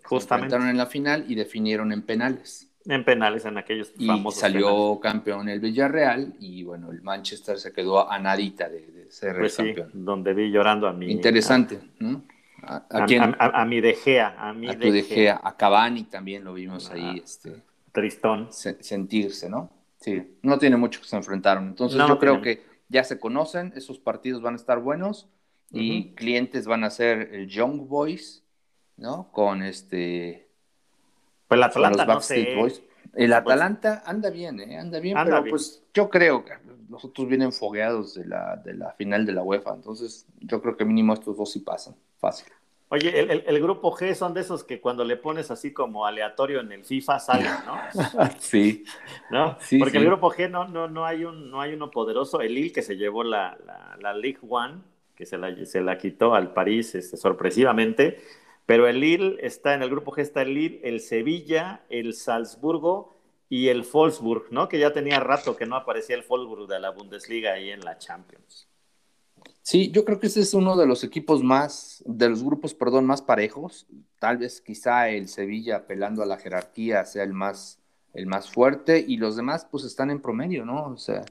Justamente. 0.04 0.56
Se 0.58 0.70
en 0.70 0.76
la 0.76 0.86
final 0.86 1.24
y 1.28 1.34
definieron 1.34 1.92
en 1.92 2.02
penales. 2.02 2.68
En 2.84 3.04
penales, 3.04 3.44
en 3.44 3.58
aquellos 3.58 3.92
y 3.96 4.08
salió 4.32 4.98
campeón 5.00 5.48
el 5.48 5.60
Villarreal 5.60 6.34
y 6.40 6.64
bueno, 6.64 6.90
el 6.90 7.00
Manchester 7.02 7.58
se 7.58 7.72
quedó 7.72 8.10
a 8.10 8.18
nadita 8.18 8.68
de, 8.68 9.06
ser 9.08 9.38
pues 9.38 9.56
campeón. 9.56 9.90
donde 9.92 10.34
vi 10.34 10.50
llorando 10.50 10.88
a 10.88 10.92
mi... 10.92 11.12
Interesante, 11.12 11.78
¿no? 12.00 12.22
¿A, 12.62 12.84
a, 12.90 13.64
mi 13.64 13.80
De 13.80 13.94
Gea, 13.94 14.36
a 14.38 14.52
mi 14.52 14.74
De, 14.74 15.02
Gea. 15.02 15.40
A 15.42 15.56
Cavani 15.56 16.04
también 16.04 16.44
lo 16.44 16.54
vimos 16.54 16.90
ahí, 16.90 17.18
ah, 17.18 17.22
este... 17.22 17.62
Tristón. 17.92 18.48
sentirse, 18.50 19.48
¿no? 19.48 19.70
Sí, 20.00 20.36
no 20.42 20.58
tiene 20.58 20.76
mucho 20.76 21.00
que 21.00 21.06
se 21.06 21.16
enfrentaron. 21.16 21.68
Entonces 21.68 21.98
yo 22.08 22.18
creo 22.18 22.40
que 22.40 22.62
ya 22.88 23.04
se 23.04 23.20
conocen, 23.20 23.72
esos 23.76 23.98
partidos 23.98 24.42
van 24.42 24.54
a 24.54 24.56
estar 24.56 24.80
buenos 24.80 25.28
y 25.70 26.12
clientes 26.14 26.66
van 26.66 26.84
a 26.84 26.90
ser 26.90 27.30
el 27.32 27.48
Young 27.48 27.86
Boys, 27.88 28.41
¿no? 28.96 29.30
Con 29.32 29.62
este 29.62 30.48
pues 31.48 31.58
el 31.58 31.64
Atalanta, 31.64 32.06
no 32.06 32.20
sé. 32.20 32.56
El 33.14 33.32
Atalanta 33.32 34.02
anda 34.06 34.30
bien, 34.30 34.60
¿eh? 34.60 34.78
Anda 34.78 35.00
bien, 35.00 35.16
pero 35.22 35.44
pues 35.44 35.82
yo 35.92 36.08
creo 36.08 36.44
que 36.44 36.54
los 36.88 37.04
otros 37.04 37.28
vienen 37.28 37.52
fogueados 37.52 38.14
de 38.14 38.26
la, 38.26 38.56
de 38.56 38.74
la 38.74 38.92
final 38.92 39.26
de 39.26 39.32
la 39.32 39.42
UEFA, 39.42 39.74
entonces 39.74 40.26
yo 40.40 40.60
creo 40.62 40.76
que 40.76 40.84
mínimo 40.84 41.12
estos 41.14 41.36
dos 41.36 41.52
sí 41.52 41.60
pasan, 41.60 41.94
fácil. 42.18 42.52
Oye, 42.92 43.20
el, 43.20 43.62
grupo 43.62 43.96
G 43.96 44.12
son 44.14 44.34
de 44.34 44.42
esos 44.42 44.64
que 44.64 44.78
cuando 44.78 45.02
le 45.02 45.16
pones 45.16 45.50
así 45.50 45.72
como 45.72 46.04
aleatorio 46.04 46.60
en 46.60 46.72
el 46.72 46.84
FIFA 46.84 47.18
salen, 47.20 47.52
¿no? 47.64 48.28
sí. 48.38 48.84
¿No? 49.30 49.56
Porque 49.78 49.96
el 49.96 50.04
grupo 50.04 50.30
G 50.30 50.50
no, 50.50 50.68
no, 50.68 50.88
no, 50.88 51.06
hay 51.06 51.24
un, 51.24 51.50
no 51.50 51.62
hay 51.62 51.72
uno 51.72 51.90
poderoso. 51.90 52.42
El 52.42 52.54
Lille 52.54 52.70
que 52.70 52.82
se 52.82 52.98
llevó 52.98 53.24
la, 53.24 53.56
la, 53.98 54.12
League 54.12 54.40
One, 54.46 54.82
que 55.14 55.24
se 55.24 55.38
la, 55.38 55.56
se 55.64 55.80
la 55.80 55.96
quitó 55.96 56.34
al 56.34 56.52
París 56.52 56.94
este, 56.94 57.16
sorpresivamente. 57.16 58.20
Pero 58.66 58.86
el 58.86 59.00
Lille 59.00 59.36
está 59.40 59.74
en 59.74 59.82
el 59.82 59.90
grupo 59.90 60.12
G, 60.12 60.20
está 60.20 60.42
el 60.42 60.54
Lille, 60.54 60.80
el 60.84 61.00
Sevilla, 61.00 61.84
el 61.88 62.14
Salzburgo 62.14 63.16
y 63.48 63.68
el 63.68 63.82
Wolfsburg, 63.82 64.50
¿no? 64.50 64.68
Que 64.68 64.78
ya 64.78 64.92
tenía 64.92 65.20
rato 65.20 65.56
que 65.56 65.66
no 65.66 65.76
aparecía 65.76 66.16
el 66.16 66.24
Wolfsburg 66.28 66.68
de 66.68 66.80
la 66.80 66.90
Bundesliga 66.90 67.52
ahí 67.52 67.70
en 67.70 67.80
la 67.80 67.98
Champions. 67.98 68.68
Sí, 69.62 69.90
yo 69.90 70.04
creo 70.04 70.18
que 70.18 70.26
ese 70.28 70.40
es 70.40 70.54
uno 70.54 70.76
de 70.76 70.86
los 70.86 71.04
equipos 71.04 71.42
más, 71.42 72.02
de 72.06 72.28
los 72.28 72.42
grupos, 72.42 72.74
perdón, 72.74 73.06
más 73.06 73.22
parejos. 73.22 73.86
Tal 74.18 74.38
vez 74.38 74.60
quizá 74.60 75.08
el 75.10 75.28
Sevilla 75.28 75.76
apelando 75.76 76.22
a 76.22 76.26
la 76.26 76.38
jerarquía 76.38 77.04
sea 77.04 77.24
el 77.24 77.32
más, 77.32 77.78
el 78.14 78.26
más 78.26 78.50
fuerte 78.50 79.04
y 79.06 79.16
los 79.18 79.36
demás 79.36 79.66
pues 79.70 79.84
están 79.84 80.10
en 80.10 80.20
promedio, 80.20 80.64
¿no? 80.64 80.86
O 80.86 80.96
sea, 80.96 81.24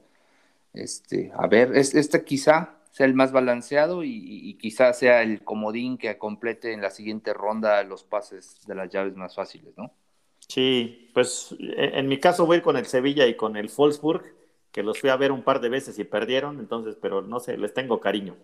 Este, 0.72 1.32
a 1.36 1.46
ver, 1.48 1.76
este 1.76 2.24
quizá 2.24 2.76
sea 2.92 3.06
el 3.06 3.14
más 3.14 3.32
balanceado 3.32 4.04
y, 4.04 4.56
quizá 4.60 4.92
sea 4.92 5.22
el 5.22 5.42
comodín 5.42 5.96
que 5.96 6.16
complete 6.18 6.72
en 6.72 6.82
la 6.82 6.90
siguiente 6.90 7.32
ronda 7.32 7.82
los 7.84 8.04
pases 8.04 8.64
de 8.66 8.74
las 8.74 8.90
llaves 8.90 9.16
más 9.16 9.34
fáciles, 9.34 9.72
¿no? 9.76 9.92
Sí, 10.46 11.10
pues 11.14 11.56
e, 11.58 11.98
en 11.98 12.06
mi 12.06 12.20
caso 12.20 12.44
voy 12.44 12.60
con 12.60 12.76
el 12.76 12.84
Sevilla 12.84 13.26
y 13.26 13.34
con 13.34 13.56
el 13.56 13.70
Wolfsburg, 13.74 14.22
que 14.70 14.82
los 14.82 15.00
fui 15.00 15.08
a 15.08 15.16
ver 15.16 15.32
un 15.32 15.42
par 15.42 15.60
de 15.60 15.70
veces 15.70 15.98
y 15.98 16.04
perdieron, 16.04 16.60
entonces, 16.60 16.96
pero 17.00 17.22
no 17.22 17.40
sé, 17.40 17.56
les 17.56 17.72
tengo 17.72 17.98
cariño. 17.98 18.36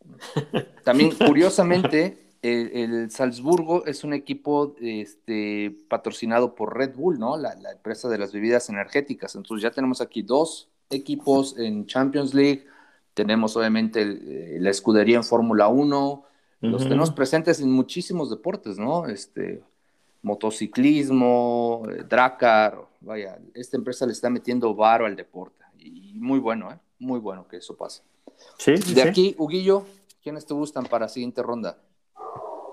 También, 0.84 1.12
curiosamente, 1.12 2.32
el, 2.42 3.10
Salzburgo 3.12 3.86
es 3.86 4.02
un 4.02 4.12
equipo 4.12 4.74
este, 4.80 5.76
patrocinado 5.88 6.56
por 6.56 6.76
Red 6.76 6.96
Bull, 6.96 7.20
¿no? 7.20 7.36
La, 7.36 7.54
la, 7.54 7.70
empresa 7.70 8.08
de 8.08 8.18
las 8.18 8.32
bebidas 8.32 8.68
energéticas. 8.70 9.36
Entonces 9.36 9.62
ya 9.62 9.70
tenemos 9.70 10.00
aquí 10.00 10.22
dos 10.22 10.68
equipos 10.90 11.56
en 11.58 11.86
Champions 11.86 12.34
League, 12.34 12.66
tenemos 13.18 13.56
obviamente 13.56 14.02
eh, 14.02 14.58
la 14.60 14.70
escudería 14.70 15.16
en 15.16 15.24
Fórmula 15.24 15.66
1, 15.66 16.24
los 16.60 16.84
tenemos 16.84 17.10
presentes 17.10 17.60
en 17.60 17.68
muchísimos 17.68 18.30
deportes, 18.30 18.78
¿no? 18.78 19.06
Este, 19.06 19.64
motociclismo, 20.22 21.82
eh, 21.90 22.04
Dracar, 22.08 22.78
vaya, 23.00 23.36
esta 23.54 23.76
empresa 23.76 24.06
le 24.06 24.12
está 24.12 24.30
metiendo 24.30 24.72
varo 24.72 25.04
al 25.04 25.16
deporte 25.16 25.64
y 25.80 26.14
muy 26.14 26.38
bueno, 26.38 26.70
¿eh? 26.70 26.78
Muy 27.00 27.18
bueno 27.18 27.48
que 27.48 27.56
eso 27.56 27.76
pase. 27.76 28.02
Sí, 28.56 28.74
de 28.94 29.02
aquí, 29.02 29.34
Huguillo, 29.36 29.84
¿quiénes 30.22 30.46
te 30.46 30.54
gustan 30.54 30.84
para 30.84 31.06
la 31.06 31.08
siguiente 31.08 31.42
ronda? 31.42 31.76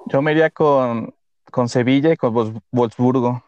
Yo 0.06 0.22
me 0.22 0.32
iría 0.32 0.52
con, 0.52 1.12
con 1.50 1.70
Sevilla 1.70 2.14
y 2.14 2.18
con 2.18 2.62
Wolfsburgo. 2.72 3.44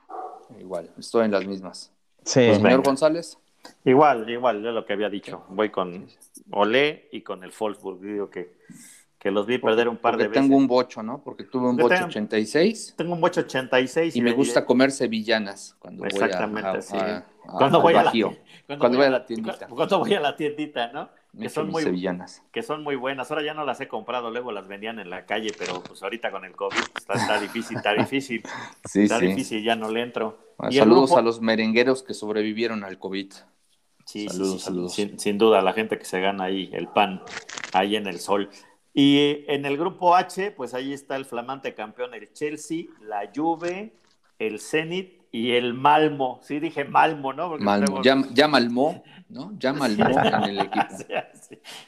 Igual, 0.59 0.89
estoy 0.97 1.25
en 1.25 1.31
las 1.31 1.45
mismas. 1.45 1.91
Sí. 2.23 2.55
señor 2.55 2.81
González. 2.81 3.37
Igual, 3.85 4.29
igual, 4.29 4.61
de 4.61 4.71
lo 4.71 4.85
que 4.85 4.93
había 4.93 5.09
dicho. 5.09 5.45
Voy 5.49 5.69
con 5.69 6.07
Olé 6.51 7.09
y 7.11 7.21
con 7.21 7.43
el 7.43 7.51
Wolfsburg. 7.57 7.99
Digo 8.01 8.29
que, 8.29 8.55
que 9.19 9.31
los 9.31 9.45
vi 9.45 9.57
perder 9.57 9.89
un 9.89 9.97
par 9.97 10.17
de 10.17 10.27
veces. 10.27 10.41
Tengo 10.41 10.57
un 10.57 10.67
bocho, 10.67 11.03
¿no? 11.03 11.23
Porque 11.23 11.43
tuve 11.43 11.69
un 11.69 11.77
bocho 11.77 12.05
86. 12.05 12.95
Tengo 12.97 13.13
un 13.13 13.21
bocho 13.21 13.41
86. 13.41 14.15
Y, 14.15 14.21
me 14.21 14.33
gusta 14.33 14.65
comer 14.65 14.91
sevillanas 14.91 15.75
cuando 15.79 16.05
Exactamente, 16.05 16.69
voy 16.69 16.77
a, 16.77 16.81
sí. 16.81 16.97
cuando, 17.45 17.81
voy 17.81 17.93
a 17.93 18.03
la, 18.03 18.11
cuando, 18.77 18.97
voy 18.97 19.07
a 19.07 19.09
la 19.09 19.25
tiendita. 19.25 19.67
Cuando 19.67 19.99
voy 19.99 20.13
a 20.13 20.19
la 20.19 20.35
tiendita, 20.35 20.91
¿no? 20.91 21.09
que 21.39 21.49
son 21.49 21.69
muy 21.69 21.83
sevillanas. 21.83 22.43
que 22.51 22.63
son 22.63 22.83
muy 22.83 22.95
buenas. 22.95 23.29
Ahora 23.31 23.43
ya 23.43 23.53
no 23.53 23.63
las 23.65 23.79
he 23.81 23.87
comprado, 23.87 24.31
luego 24.31 24.51
las 24.51 24.67
vendían 24.67 24.99
en 24.99 25.09
la 25.09 25.25
calle, 25.25 25.51
pero 25.57 25.83
pues 25.83 26.01
ahorita 26.03 26.31
con 26.31 26.45
el 26.45 26.55
COVID 26.55 26.77
está, 26.95 27.13
difícil, 27.41 27.77
está 27.77 27.93
difícil. 27.93 28.43
Sí, 28.85 29.03
está 29.03 29.19
difícil, 29.19 29.63
ya 29.63 29.75
no 29.75 29.89
le 29.91 30.01
entro. 30.01 30.37
saludos 30.71 31.13
a 31.13 31.21
los 31.21 31.41
merengueros 31.41 32.03
que 32.03 32.13
sobrevivieron 32.13 32.83
al 32.83 32.97
COVID. 32.97 33.33
Sí, 34.07 34.29
saludos, 34.29 34.61
saludos. 34.61 34.93
Sin, 34.93 35.19
sin, 35.19 35.37
duda, 35.37 35.61
la 35.61 35.73
gente 35.73 35.99
que 35.99 36.05
se 36.05 36.21
gana 36.21 36.45
ahí 36.45 36.69
el 36.71 36.87
pan, 36.87 37.21
ahí 37.73 37.97
en 37.97 38.07
el 38.07 38.19
sol. 38.19 38.49
Y 38.93 39.43
en 39.49 39.65
el 39.65 39.77
grupo 39.77 40.15
H, 40.15 40.51
pues 40.51 40.73
ahí 40.73 40.93
está 40.93 41.17
el 41.17 41.25
flamante 41.25 41.75
campeón, 41.75 42.13
el 42.13 42.31
Chelsea, 42.31 42.85
la 43.01 43.29
Juve, 43.35 43.91
el 44.39 44.61
Zenit 44.61 45.23
y 45.29 45.51
el 45.51 45.73
Malmo. 45.73 46.39
Sí, 46.41 46.61
dije 46.61 46.85
Malmo, 46.85 47.33
¿no? 47.33 47.57
Malmo, 47.57 48.01
ya, 48.01 48.23
ya, 48.31 48.47
Malmo, 48.47 49.03
¿no? 49.27 49.51
Ya 49.59 49.73
Malmo 49.73 50.05
en 50.07 50.43
el 50.43 50.59
equipo. 50.59 50.85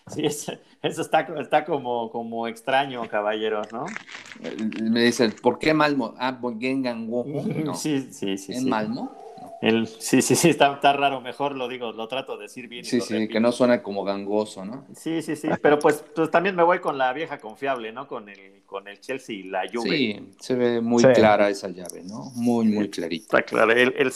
Sí, 0.07 0.25
eso, 0.25 0.57
está, 0.81 1.21
está 1.39 1.63
como, 1.63 2.09
como 2.11 2.47
extraño, 2.47 3.07
caballeros, 3.07 3.71
¿no? 3.71 3.85
Me 4.81 5.03
dicen, 5.03 5.33
¿por 5.41 5.57
qué 5.57 5.73
Malmo? 5.73 6.15
Ah, 6.17 6.37
Gengango. 6.59 7.25
No. 7.63 7.73
Sí, 7.75 8.09
sí, 8.11 8.37
sí. 8.37 8.53
¿En 8.53 8.67
Malmo? 8.67 9.15
El, 9.61 9.87
sí, 9.87 10.21
sí, 10.21 10.35
sí, 10.35 10.49
está, 10.49 10.73
está, 10.73 10.93
raro, 10.93 11.19
mejor 11.19 11.53
lo 11.53 11.67
digo, 11.67 11.91
lo 11.91 12.07
trato 12.07 12.37
de 12.37 12.43
decir 12.43 12.69
bien. 12.69 12.85
Sí, 12.85 13.01
sí, 13.01 13.27
que 13.27 13.41
no 13.41 13.51
suena 13.51 13.83
como 13.83 14.05
gangoso, 14.05 14.63
¿no? 14.63 14.85
Sí, 14.95 15.21
sí, 15.21 15.35
sí, 15.35 15.49
pero 15.61 15.77
pues, 15.79 16.05
pues, 16.15 16.31
también 16.31 16.55
me 16.55 16.63
voy 16.63 16.79
con 16.79 16.97
la 16.97 17.11
vieja 17.11 17.39
confiable, 17.39 17.91
¿no? 17.91 18.07
Con 18.07 18.29
el, 18.29 18.63
con 18.65 18.87
el 18.87 19.01
Chelsea 19.01 19.35
y 19.35 19.43
la 19.43 19.63
Juve. 19.71 19.89
Sí, 19.89 20.29
se 20.39 20.55
ve 20.55 20.79
muy 20.79 21.03
clara 21.03 21.49
esa 21.49 21.67
llave, 21.67 22.03
¿no? 22.03 22.31
Muy, 22.35 22.67
muy 22.67 22.89
clarita. 22.89 23.39
Está 23.39 23.41
claro. 23.41 23.73
El, 23.73 23.93
el 23.97 24.13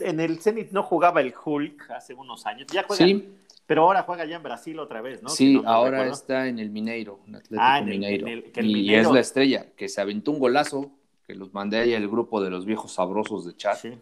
en 0.00 0.20
el 0.20 0.38
Zenit 0.40 0.72
no 0.72 0.82
jugaba 0.82 1.22
el 1.22 1.32
Hulk 1.42 1.90
hace 1.92 2.12
unos 2.12 2.44
años, 2.44 2.66
ya 2.70 2.82
juega, 2.82 3.02
sí. 3.02 3.34
pero 3.64 3.84
ahora 3.84 4.02
juega 4.02 4.26
ya 4.26 4.36
en 4.36 4.42
Brasil 4.42 4.78
otra 4.78 5.00
vez, 5.00 5.22
¿no? 5.22 5.30
Sí, 5.30 5.62
ahora 5.64 6.06
está 6.06 6.48
en 6.48 6.58
el 6.58 6.68
Mineiro, 6.68 7.20
un 7.26 7.36
Atlético 7.36 7.62
ah, 7.62 7.80
Mineiro. 7.80 8.28
y 8.28 8.94
es 8.94 9.10
la 9.10 9.20
estrella, 9.20 9.68
que 9.74 9.88
se 9.88 10.02
aventó 10.02 10.32
un 10.32 10.38
golazo, 10.38 10.90
que 11.26 11.34
los 11.34 11.54
mandé 11.54 11.78
ahí 11.78 11.94
al 11.94 12.06
grupo 12.08 12.42
de 12.42 12.50
los 12.50 12.66
viejos 12.66 12.92
sabrosos 12.92 13.46
de 13.46 13.56
chat. 13.56 13.78
Sí 13.78 13.98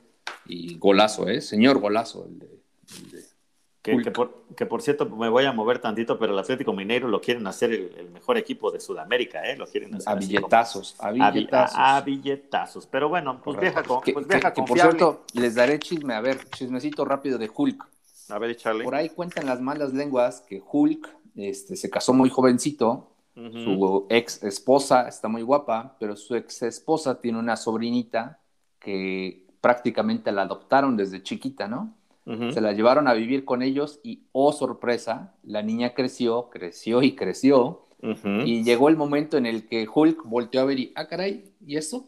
y 0.47 0.77
golazo, 0.79 1.29
¿eh? 1.29 1.41
Señor 1.41 1.79
golazo. 1.79 2.27
El 2.27 2.39
de, 2.39 2.55
que, 3.85 4.11
por, 4.11 4.47
que, 4.57 4.65
por, 4.65 4.81
cierto, 4.81 5.05
me 5.11 5.29
voy 5.29 5.45
a 5.45 5.53
mover 5.53 5.79
tantito, 5.79 6.19
pero 6.19 6.33
el 6.33 6.39
Atlético 6.39 6.73
Mineiro 6.73 7.07
lo 7.07 7.21
quieren 7.21 7.47
hacer 7.47 7.71
el, 7.71 8.09
mejor 8.11 8.39
equipo 8.39 8.71
de 8.71 8.81
Sudamérica, 8.81 9.45
¿eh? 9.45 9.59
Lo 9.59 9.67
quieren 9.67 9.95
hacer 9.95 10.09
a 10.09 10.15
billetazos, 10.15 10.97
a 10.99 11.11
billetazos. 11.11 11.79
A, 11.79 12.01
billetazos. 12.01 12.87
Pero 12.87 13.11
bueno, 13.11 13.43
pues 13.45 13.61
vieja, 13.61 13.83
con, 13.83 14.01
pues 14.01 14.27
que, 14.27 14.63
por 14.63 14.79
cierto, 14.79 15.25
les 15.35 15.55
daré 15.55 15.79
chisme, 15.79 16.15
a 16.15 16.23
ver, 16.23 16.49
chismecito 16.49 17.05
rápido 17.05 17.37
de 17.37 17.51
Hulk. 17.55 17.87
A 18.31 18.39
ver, 18.39 18.57
Charlie. 18.57 18.85
Por 18.85 18.95
ahí 18.95 19.11
cuentan 19.11 19.45
las 19.45 19.61
malas 19.61 19.93
lenguas 19.93 20.41
que 20.41 20.63
Hulk 20.67 21.07
este, 21.37 21.77
se 21.77 21.91
casó 21.91 22.15
muy 22.15 22.31
jovencito. 22.31 23.11
Su 23.35 24.07
ex 24.09 24.45
esposa 24.45 25.09
está 25.09 25.29
muy 25.29 25.43
guapa, 25.43 25.97
pero 25.99 26.17
su 26.17 26.37
ex 26.37 26.63
esposa 26.63 27.21
tiene 27.21 27.39
una 27.39 27.57
sobrinita 27.57 28.41
que 28.79 29.44
prácticamente 29.65 30.31
la 30.31 30.43
adoptaron 30.43 30.95
desde 30.95 31.23
chiquita, 31.23 31.69
¿no? 31.69 31.95
Se 32.53 32.61
la 32.61 32.73
llevaron 32.73 33.09
a 33.09 33.15
vivir 33.15 33.47
con 33.47 33.63
ellos 33.63 33.99
y, 34.03 34.25
oh 34.33 34.53
sorpresa, 34.53 35.33
la 35.43 35.63
niña 35.63 35.95
creció, 35.95 36.51
creció 36.51 37.03
y 37.03 37.15
creció. 37.15 37.87
Y 38.45 38.63
llegó 38.63 38.91
el 38.91 38.99
momento 38.99 39.39
en 39.39 39.47
el 39.47 39.67
que 39.67 39.89
Hulk 39.89 40.23
volteó 40.27 40.61
a 40.61 40.65
ver 40.67 40.79
y, 40.79 40.93
ah, 40.97 41.07
caray, 41.07 41.51
¿y 41.67 41.79
eso? 41.79 42.05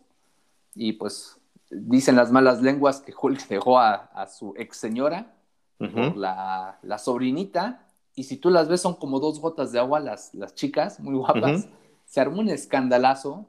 Y 0.74 0.92
pues 0.92 1.40
dicen 1.70 2.14
las 2.14 2.30
malas 2.30 2.60
lenguas 2.60 3.00
que 3.00 3.14
Hulk 3.18 3.48
dejó 3.48 3.78
a, 3.78 4.26
su 4.26 4.52
ex 4.58 4.76
señora 4.76 5.34
por 5.78 6.14
la, 6.14 6.98
sobrinita. 6.98 7.86
Y 8.14 8.24
si 8.24 8.36
tú 8.36 8.50
las 8.50 8.68
ves, 8.68 8.82
son 8.82 8.96
como 8.96 9.18
dos 9.18 9.40
gotas 9.40 9.72
de 9.72 9.78
agua 9.78 9.98
las, 9.98 10.34
las 10.34 10.54
chicas, 10.54 11.00
muy 11.00 11.14
guapas. 11.14 11.68
Se 12.04 12.20
armó 12.20 12.40
un 12.40 12.50
escandalazo. 12.50 13.46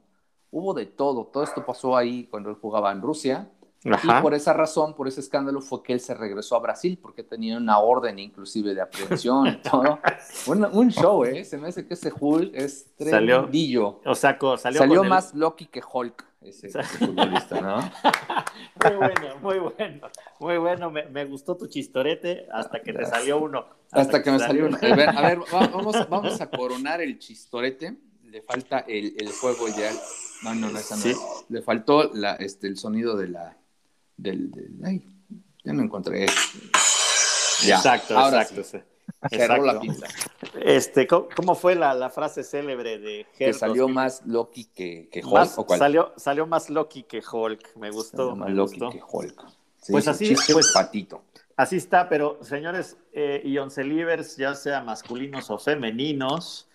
Hubo 0.50 0.72
de 0.72 0.86
todo. 0.86 1.26
Todo 1.26 1.44
esto 1.44 1.66
pasó 1.66 1.94
ahí 1.94 2.26
cuando 2.30 2.48
él 2.48 2.56
jugaba 2.58 2.90
en 2.90 3.02
Rusia. 3.02 3.50
Y 3.84 4.22
por 4.22 4.34
esa 4.34 4.52
razón, 4.52 4.94
por 4.94 5.06
ese 5.06 5.20
escándalo, 5.20 5.60
fue 5.60 5.82
que 5.82 5.92
él 5.92 6.00
se 6.00 6.12
regresó 6.14 6.56
a 6.56 6.58
Brasil, 6.58 6.98
porque 7.00 7.22
tenía 7.22 7.56
una 7.56 7.78
orden 7.78 8.18
inclusive 8.18 8.74
de 8.74 8.80
aprehensión 8.80 9.46
y 9.46 9.56
todo. 9.58 10.00
un, 10.72 10.90
show, 10.90 11.24
¿eh? 11.24 11.44
Se 11.44 11.58
me 11.58 11.68
hace 11.68 11.86
que 11.86 11.94
ese 11.94 12.12
Hulk 12.18 12.54
es 12.54 12.94
tremendillo. 12.96 14.00
o 14.04 14.14
sea, 14.14 14.36
salió, 14.56 14.78
salió 14.78 15.04
más 15.04 15.32
Loki 15.32 15.66
que 15.66 15.80
Hulk, 15.80 16.26
ese, 16.40 16.82
futbolista, 16.82 17.60
¿no? 17.60 17.78
muy 18.84 18.96
bueno, 18.96 19.36
muy 19.40 19.58
bueno. 19.58 20.08
Muy 20.40 20.58
bueno, 20.58 20.90
me, 20.90 21.24
gustó 21.24 21.56
tu 21.56 21.68
chistorete 21.68 22.48
hasta 22.52 22.80
que 22.80 22.92
te 22.92 23.06
salió 23.06 23.38
uno. 23.38 23.64
Hasta, 23.92 24.22
que, 24.22 24.30
me 24.32 24.40
salió 24.40 24.66
uno. 24.66 24.76
A 24.76 24.94
ver, 24.94 25.08
a 25.08 25.22
ver 25.22 25.38
vamos, 25.52 26.08
vamos 26.08 26.40
a 26.40 26.50
coronar 26.50 27.00
el 27.00 27.18
chistorete. 27.18 27.96
Le 28.24 28.42
falta 28.42 28.80
el, 28.80 29.14
el 29.18 29.30
juego 29.30 29.68
ya. 29.68 29.90
No, 30.42 30.54
no, 30.54 30.70
no, 30.70 30.78
esa 30.78 30.96
no. 30.96 31.16
Le 31.48 31.62
faltó 31.62 32.10
la, 32.12 32.34
este, 32.34 32.66
el 32.66 32.76
sonido 32.76 33.16
de 33.16 33.28
la 33.28 33.56
del, 34.18 34.50
ay, 34.84 35.02
ya 35.64 35.72
no 35.72 35.82
encontré. 35.82 36.24
exacto, 36.24 38.14
exacto. 38.14 38.62
Cerró 39.30 39.64
la 39.64 39.80
pinta. 39.80 40.06
Este, 40.60 41.06
¿cómo, 41.06 41.54
fue 41.54 41.74
la, 41.74 41.94
la, 41.94 42.10
frase 42.10 42.44
célebre 42.44 42.98
de? 42.98 43.26
Que 43.36 43.52
salió 43.52 43.88
más 43.88 44.22
Loki 44.26 44.66
que, 44.66 45.08
que 45.10 45.24
Hulk. 45.24 45.58
¿o 45.58 45.76
Salió, 45.76 46.12
salió 46.16 46.46
más 46.46 46.68
Loki 46.70 47.04
que 47.04 47.20
Hulk, 47.20 47.76
me 47.76 47.90
gustó. 47.90 48.36
más 48.36 48.50
Loki 48.50 48.78
que 48.78 49.00
Hulk. 49.02 49.44
pues 49.90 50.06
así, 50.06 50.36
pues, 50.52 50.72
patito. 50.72 51.22
así 51.56 51.76
está, 51.76 52.08
pero 52.08 52.38
señores 52.42 52.96
eh, 53.12 53.40
y 53.44 53.58
oncelivers, 53.58 54.36
ya 54.36 54.54
sea 54.54 54.82
masculinos 54.82 55.50
o 55.50 55.58
femeninos, 55.58 56.67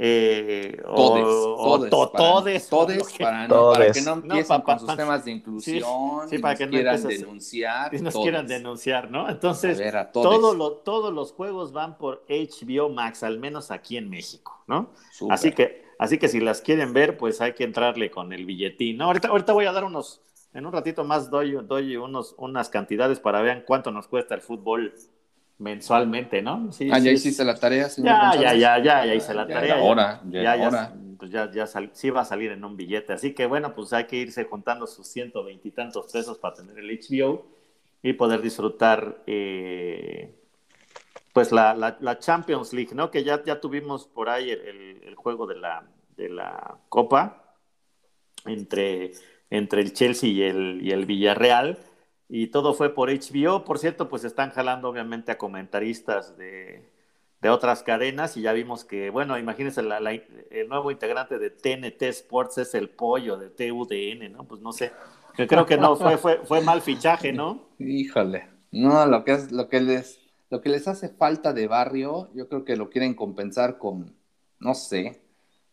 eh, 0.00 0.80
todes, 0.84 1.24
o, 1.26 1.88
todes, 1.88 2.68
todes, 2.68 3.12
para, 3.18 3.48
para, 3.48 3.90
que 3.90 4.00
no 4.02 4.12
empiecen 4.12 4.60
con 4.60 4.78
sus 4.78 4.96
temas 4.96 5.24
de 5.24 5.32
inclusión, 5.32 6.28
sí, 6.30 6.38
para 6.38 6.54
que 6.54 6.66
no 6.66 6.70
quieran 6.70 7.02
denunciar, 7.02 7.92
y 7.92 8.00
nos 8.00 8.14
quieran 8.14 8.46
denunciar, 8.46 9.10
¿no? 9.10 9.28
Entonces, 9.28 9.82
todo 10.12 10.54
lo, 10.54 10.72
todos 10.72 11.12
los 11.12 11.32
juegos 11.32 11.72
van 11.72 11.98
por 11.98 12.24
HBO 12.28 12.90
Max, 12.90 13.24
al 13.24 13.40
menos 13.40 13.72
aquí 13.72 13.96
en 13.96 14.08
México, 14.08 14.62
¿no? 14.68 14.90
Así 15.30 15.50
que, 15.50 15.84
así 15.98 16.16
que 16.16 16.28
si 16.28 16.38
las 16.38 16.60
quieren 16.60 16.92
ver, 16.92 17.16
pues 17.16 17.40
hay 17.40 17.54
que 17.54 17.64
entrarle 17.64 18.08
con 18.08 18.32
el 18.32 18.46
billetín, 18.46 18.98
¿no? 18.98 19.06
Ahorita, 19.06 19.28
ahorita 19.28 19.52
voy 19.52 19.66
a 19.66 19.72
dar 19.72 19.82
unos, 19.82 20.20
en 20.54 20.64
un 20.64 20.72
ratito 20.72 21.02
más 21.02 21.28
doy, 21.28 21.58
doy 21.66 21.96
unos, 21.96 22.36
unas 22.38 22.68
cantidades 22.68 23.18
para 23.18 23.42
vean 23.42 23.64
cuánto 23.66 23.90
nos 23.90 24.06
cuesta 24.06 24.36
el 24.36 24.42
fútbol 24.42 24.94
mensualmente, 25.58 26.40
¿no? 26.40 26.70
Sí, 26.72 26.88
ah, 26.92 26.98
ya 26.98 27.10
hiciste 27.10 27.44
la 27.44 27.58
tarea, 27.58 27.88
señor. 27.88 28.10
Ya, 28.10 28.40
ya, 28.40 28.54
ya, 28.54 28.78
ya, 28.78 29.06
ya 29.06 29.14
hice 29.14 29.34
la 29.34 29.46
tarea. 29.46 29.76
Ahora, 29.76 30.20
ya, 30.30 30.56
ya, 30.56 30.94
pues 31.18 31.30
ya, 31.30 31.50
ya 31.50 31.66
sí 31.92 32.10
va 32.10 32.20
a 32.20 32.24
salir 32.24 32.52
en 32.52 32.64
un 32.64 32.76
billete. 32.76 33.12
Así 33.12 33.34
que 33.34 33.46
bueno, 33.46 33.74
pues 33.74 33.92
hay 33.92 34.04
que 34.04 34.16
irse 34.16 34.44
juntando 34.44 34.86
sus 34.86 35.08
ciento 35.08 35.44
veintitantos 35.44 36.10
pesos 36.12 36.38
para 36.38 36.54
tener 36.54 36.78
el 36.78 36.98
HBO 36.98 37.46
y 38.02 38.12
poder 38.12 38.40
disfrutar 38.40 39.22
eh, 39.26 40.32
pues 41.32 41.50
la, 41.50 41.74
la, 41.74 42.18
Champions 42.18 42.72
League, 42.72 42.94
¿no? 42.94 43.10
Que 43.10 43.24
ya, 43.24 43.42
ya 43.42 43.60
tuvimos 43.60 44.06
por 44.06 44.28
ahí 44.28 44.50
el, 44.50 45.02
el, 45.02 45.14
juego 45.16 45.46
de 45.46 45.56
la, 45.56 45.84
de 46.16 46.28
la 46.28 46.78
Copa 46.88 47.56
entre, 48.46 49.12
entre 49.50 49.80
el 49.80 49.92
Chelsea 49.92 50.30
y 50.30 50.42
el, 50.42 50.80
y 50.82 50.92
el 50.92 51.06
Villarreal 51.06 51.78
y 52.28 52.48
todo 52.48 52.74
fue 52.74 52.94
por 52.94 53.10
HBO. 53.10 53.64
Por 53.64 53.78
cierto, 53.78 54.08
pues 54.08 54.24
están 54.24 54.50
jalando 54.50 54.88
obviamente 54.88 55.32
a 55.32 55.38
comentaristas 55.38 56.36
de, 56.36 56.82
de 57.40 57.48
otras 57.48 57.82
cadenas 57.82 58.36
y 58.36 58.42
ya 58.42 58.52
vimos 58.52 58.84
que, 58.84 59.10
bueno, 59.10 59.38
imagínense, 59.38 59.80
el 59.80 60.68
nuevo 60.68 60.90
integrante 60.90 61.38
de 61.38 61.50
TNT 61.50 62.02
Sports 62.02 62.58
es 62.58 62.74
el 62.74 62.90
pollo 62.90 63.36
de 63.36 63.50
TUDN, 63.50 64.32
¿no? 64.32 64.44
Pues 64.44 64.60
no 64.60 64.72
sé, 64.72 64.92
creo 65.34 65.66
que 65.66 65.76
no, 65.76 65.96
fue, 65.96 66.18
fue, 66.18 66.40
fue 66.44 66.60
mal 66.60 66.82
fichaje, 66.82 67.32
¿no? 67.32 67.68
Híjole, 67.78 68.48
no, 68.72 69.06
lo 69.06 69.24
que, 69.24 69.32
es, 69.32 69.52
lo, 69.52 69.68
que 69.68 69.80
les, 69.80 70.20
lo 70.50 70.60
que 70.60 70.68
les 70.68 70.88
hace 70.88 71.08
falta 71.08 71.52
de 71.52 71.68
barrio, 71.68 72.28
yo 72.34 72.48
creo 72.48 72.64
que 72.64 72.76
lo 72.76 72.90
quieren 72.90 73.14
compensar 73.14 73.78
con, 73.78 74.16
no 74.58 74.74
sé, 74.74 75.22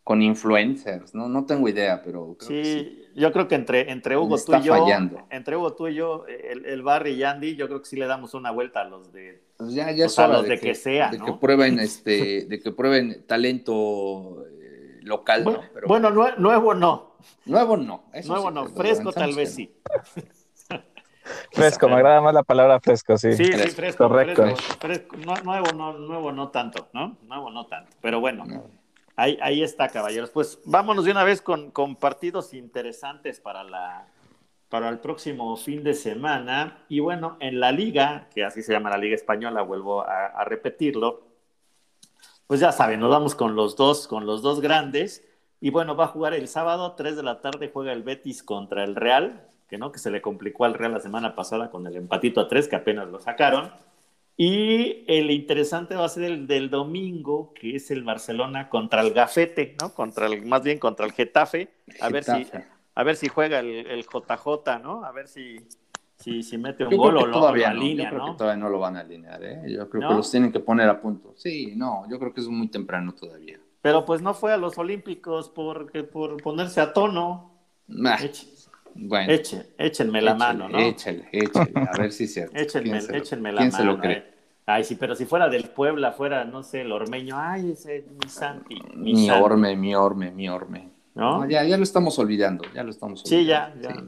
con 0.06 0.22
influencers, 0.22 1.16
¿no? 1.16 1.28
No 1.28 1.48
tengo 1.48 1.68
idea, 1.68 2.04
pero 2.04 2.38
sí, 2.40 3.10
yo 3.16 3.32
creo 3.34 3.48
que 3.48 3.56
entre, 3.56 3.92
entre 3.92 4.16
Hugo 4.16 4.38
tú 4.38 4.56
y 4.56 4.62
yo, 4.62 4.76
fallando. 4.76 5.26
entre 5.32 5.58
Hugo 5.58 5.74
tú 5.74 5.88
y 5.88 5.96
yo, 5.96 6.28
el, 6.28 6.64
el, 6.64 6.84
Barry 6.84 7.14
y 7.14 7.24
Andy, 7.24 7.56
yo 7.56 7.68
creo 7.68 7.82
que 7.82 7.88
sí 7.88 7.96
le 7.96 8.06
damos 8.06 8.36
una 8.36 8.52
vuelta 8.52 8.82
a 8.82 8.84
los 8.84 9.12
de, 9.12 9.42
pues 9.58 9.74
ya, 9.74 9.90
ya 9.92 10.06
a 10.06 10.28
los 10.28 10.48
de, 10.48 10.60
que, 10.60 10.76
sea, 10.76 11.10
de 11.10 11.18
que 11.18 11.34
prueben 11.34 11.80
este, 11.80 12.46
de 12.46 12.60
que 12.60 12.72
prueben 12.72 13.26
talento 13.26 14.46
eh, 14.62 15.00
local, 15.02 15.44
bueno, 15.44 15.64
¿no? 15.64 15.70
Pero, 15.74 15.88
bueno, 15.88 16.10
nuevo 16.38 16.76
no. 16.76 17.16
Nuevo 17.46 17.76
no. 17.76 18.04
nuevo 18.28 18.52
no, 18.52 18.68
fresco 18.68 19.12
tal 19.12 19.34
vez 19.34 19.56
sí. 19.56 19.76
Fresco, 21.52 21.90
me 21.90 21.96
agrada 21.96 22.22
más 22.22 22.36
la 22.36 22.44
palabra 22.44 22.80
fresco, 22.80 23.18
sí. 23.18 23.34
Sí, 23.34 23.46
sí, 23.46 23.70
fresco. 23.70 24.08
Correcto. 24.08 24.56
Fresco, 24.80 25.18
nuevo, 25.44 25.72
no, 25.74 25.94
nuevo 25.94 26.32
no 26.32 26.50
tanto, 26.50 26.90
¿no? 26.94 27.18
Nuevo 27.24 27.50
no 27.50 27.66
tanto, 27.66 27.92
pero 28.00 28.20
bueno. 28.20 28.46
Ahí, 29.18 29.64
está, 29.64 29.88
caballeros. 29.88 30.30
Pues 30.30 30.60
vámonos 30.66 31.06
de 31.06 31.12
una 31.12 31.24
vez 31.24 31.42
con, 31.42 31.72
partidos 31.96 32.54
interesantes 32.54 33.40
para, 33.40 34.10
el 34.90 35.00
próximo 35.00 35.56
fin 35.56 35.84
de 35.84 35.94
semana. 35.94 36.84
Y 36.90 37.00
bueno, 37.00 37.38
en 37.40 37.62
la 37.62 37.72
liga, 37.72 38.28
que 38.34 38.44
así 38.44 38.62
se 38.62 38.74
llama 38.74 38.90
la 38.90 38.98
Liga 38.98 39.16
Española, 39.16 39.62
vuelvo 39.62 40.02
a, 40.02 40.44
repetirlo, 40.44 41.24
pues 42.46 42.60
ya 42.60 42.72
saben, 42.72 43.00
nos 43.00 43.10
vamos 43.10 43.36
con 43.36 43.56
los 43.56 43.76
dos, 43.78 44.08
con 44.08 44.26
los 44.26 44.42
dos 44.42 44.60
grandes. 44.60 45.24
Y 45.62 45.70
bueno, 45.70 45.96
va 45.96 46.06
a 46.06 46.08
jugar 46.10 46.34
el 46.34 46.50
sábado, 46.50 46.94
3 46.94 47.16
de 47.16 47.24
la 47.24 47.40
tarde, 47.40 47.72
juega 47.74 47.94
el 47.94 48.04
Betis 48.04 48.44
contra 48.44 48.84
el 48.84 48.96
Real, 48.96 49.48
que 49.70 49.78
no, 49.78 49.94
que 49.94 50.00
se 50.00 50.12
le 50.12 50.22
complicó 50.22 50.66
al 50.66 50.74
Real 50.74 50.92
la 50.92 51.00
semana 51.00 51.36
pasada 51.36 51.72
con 51.72 51.88
el 51.88 51.96
empatito 51.96 52.42
a 52.42 52.50
3, 52.50 52.68
que 52.68 52.76
apenas 52.76 53.08
lo 53.08 53.20
sacaron. 53.20 53.72
Y 54.38 55.06
el 55.08 55.32
interesante 55.32 55.96
va 55.96 56.06
a 56.06 56.10
ser 56.10 56.24
el 56.24 56.46
del 56.46 56.70
domingo, 56.70 57.54
que 57.54 57.78
es 57.78 57.90
el 57.90 58.04
Barcelona 58.04 58.68
contra 58.70 59.02
el 59.02 59.14
Gafete, 59.14 59.78
¿no? 59.80 59.94
Contra 59.94 60.28
el, 60.28 60.46
más 60.46 60.62
bien 60.62 60.78
contra 60.78 61.06
el 61.06 61.14
Getafe. 61.14 61.70
A 62.02 62.10
ver 62.10 62.26
si, 62.26 62.46
a 62.96 63.04
ver 63.04 63.16
si 63.16 63.30
juega 63.30 63.60
el, 63.60 64.04
JJ, 64.04 64.80
¿no? 64.84 65.06
A 65.06 65.12
ver 65.14 65.30
si, 65.30 65.66
si, 66.18 66.44
si 66.44 66.58
mete 66.58 66.86
un 66.86 66.98
gol 66.98 67.16
o 67.16 67.26
lo 67.28 67.32
todavía 67.32 67.74
no, 67.74 67.82
yo 67.82 68.10
creo 68.10 68.26
Que 68.26 68.38
todavía 68.38 68.62
no 68.62 68.70
lo 68.70 68.80
van 68.80 68.98
a 68.98 69.02
alinear, 69.02 69.42
¿eh? 69.42 69.62
Yo 69.68 69.90
creo 69.90 70.10
que 70.10 70.16
los 70.16 70.30
tienen 70.30 70.52
que 70.52 70.60
poner 70.60 70.90
a 70.90 71.00
punto. 71.00 71.34
Sí, 71.38 71.74
no, 71.78 72.04
yo 72.10 72.20
creo 72.20 72.34
que 72.34 72.42
es 72.42 72.48
muy 72.50 72.68
temprano 72.68 73.14
todavía. 73.14 73.58
Pero 73.82 74.04
pues 74.04 74.22
no 74.22 74.34
fue 74.34 74.52
a 74.52 74.58
los 74.58 74.78
Olímpicos 74.78 75.50
por, 75.50 75.92
por 76.10 76.42
ponerse 76.42 76.82
a 76.82 76.92
tono. 76.92 77.54
Bueno, 78.98 79.34
échenme 79.78 80.22
la 80.22 80.36
mano, 80.36 80.70
¿no? 80.70 80.80
Échenle, 80.80 81.28
échenle, 81.32 81.74
a 81.76 81.98
ver 81.98 82.12
si 82.14 82.24
es 82.24 82.34
cierto. 82.34 82.56
échenme, 82.60 82.98
échenme 83.14 83.52
la 83.52 83.62
¿quién 83.62 83.72
mano. 83.72 83.78
se 83.78 83.84
lo 83.84 84.00
cree? 84.00 84.36
Ay, 84.66 84.84
sí, 84.84 84.96
pero 84.96 85.16
si 85.16 85.26
fuera 85.26 85.48
del 85.50 85.70
Puebla, 85.70 86.14
fuera, 86.14 86.46
no 86.46 86.64
sé, 86.64 86.82
el 86.82 86.92
ormeño, 86.92 87.36
ay, 87.38 87.72
ese 87.72 88.06
mi 88.10 88.30
Santi. 88.30 88.82
Mi, 88.96 89.30
orme, 89.30 89.76
mi 89.76 89.94
orme, 89.94 90.32
mi 90.32 90.50
orme. 90.50 90.90
¿No? 91.14 91.48
ya, 91.48 91.64
ya 91.64 91.78
lo 91.78 91.84
estamos 91.84 92.18
olvidando, 92.20 92.66
ya 92.74 92.84
lo 92.84 92.90
estamos 92.90 93.24
olvidando. 93.24 93.44
Sí, 93.44 93.46
ya, 93.46 93.94
ya. 93.94 94.04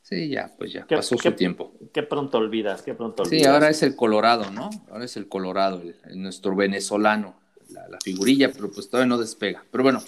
Sí. 0.00 0.28
ya, 0.28 0.54
pues 0.56 0.72
ya, 0.72 0.86
pasó 0.86 1.18
su 1.18 1.32
tiempo. 1.32 1.72
Qué 1.92 2.02
pronto 2.02 2.38
olvidas, 2.38 2.82
qué 2.82 2.94
pronto 2.94 3.24
olvidas. 3.24 3.42
Sí, 3.42 3.48
ahora 3.48 3.68
es 3.68 3.82
el 3.82 3.96
Colorado, 3.96 4.50
¿no? 4.52 4.70
Ahora 4.90 5.04
es 5.04 5.16
el 5.16 5.28
Colorado, 5.28 5.82
nuestro 6.14 6.54
venezolano, 6.54 7.34
la, 7.70 7.88
la, 7.88 7.98
figurilla, 8.02 8.52
pero 8.52 8.70
pues 8.70 8.88
todavía 8.88 9.08
no 9.08 9.18
despega. 9.18 9.64
Pero 9.70 9.82
bueno, 9.82 10.00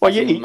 Oye, 0.00 0.40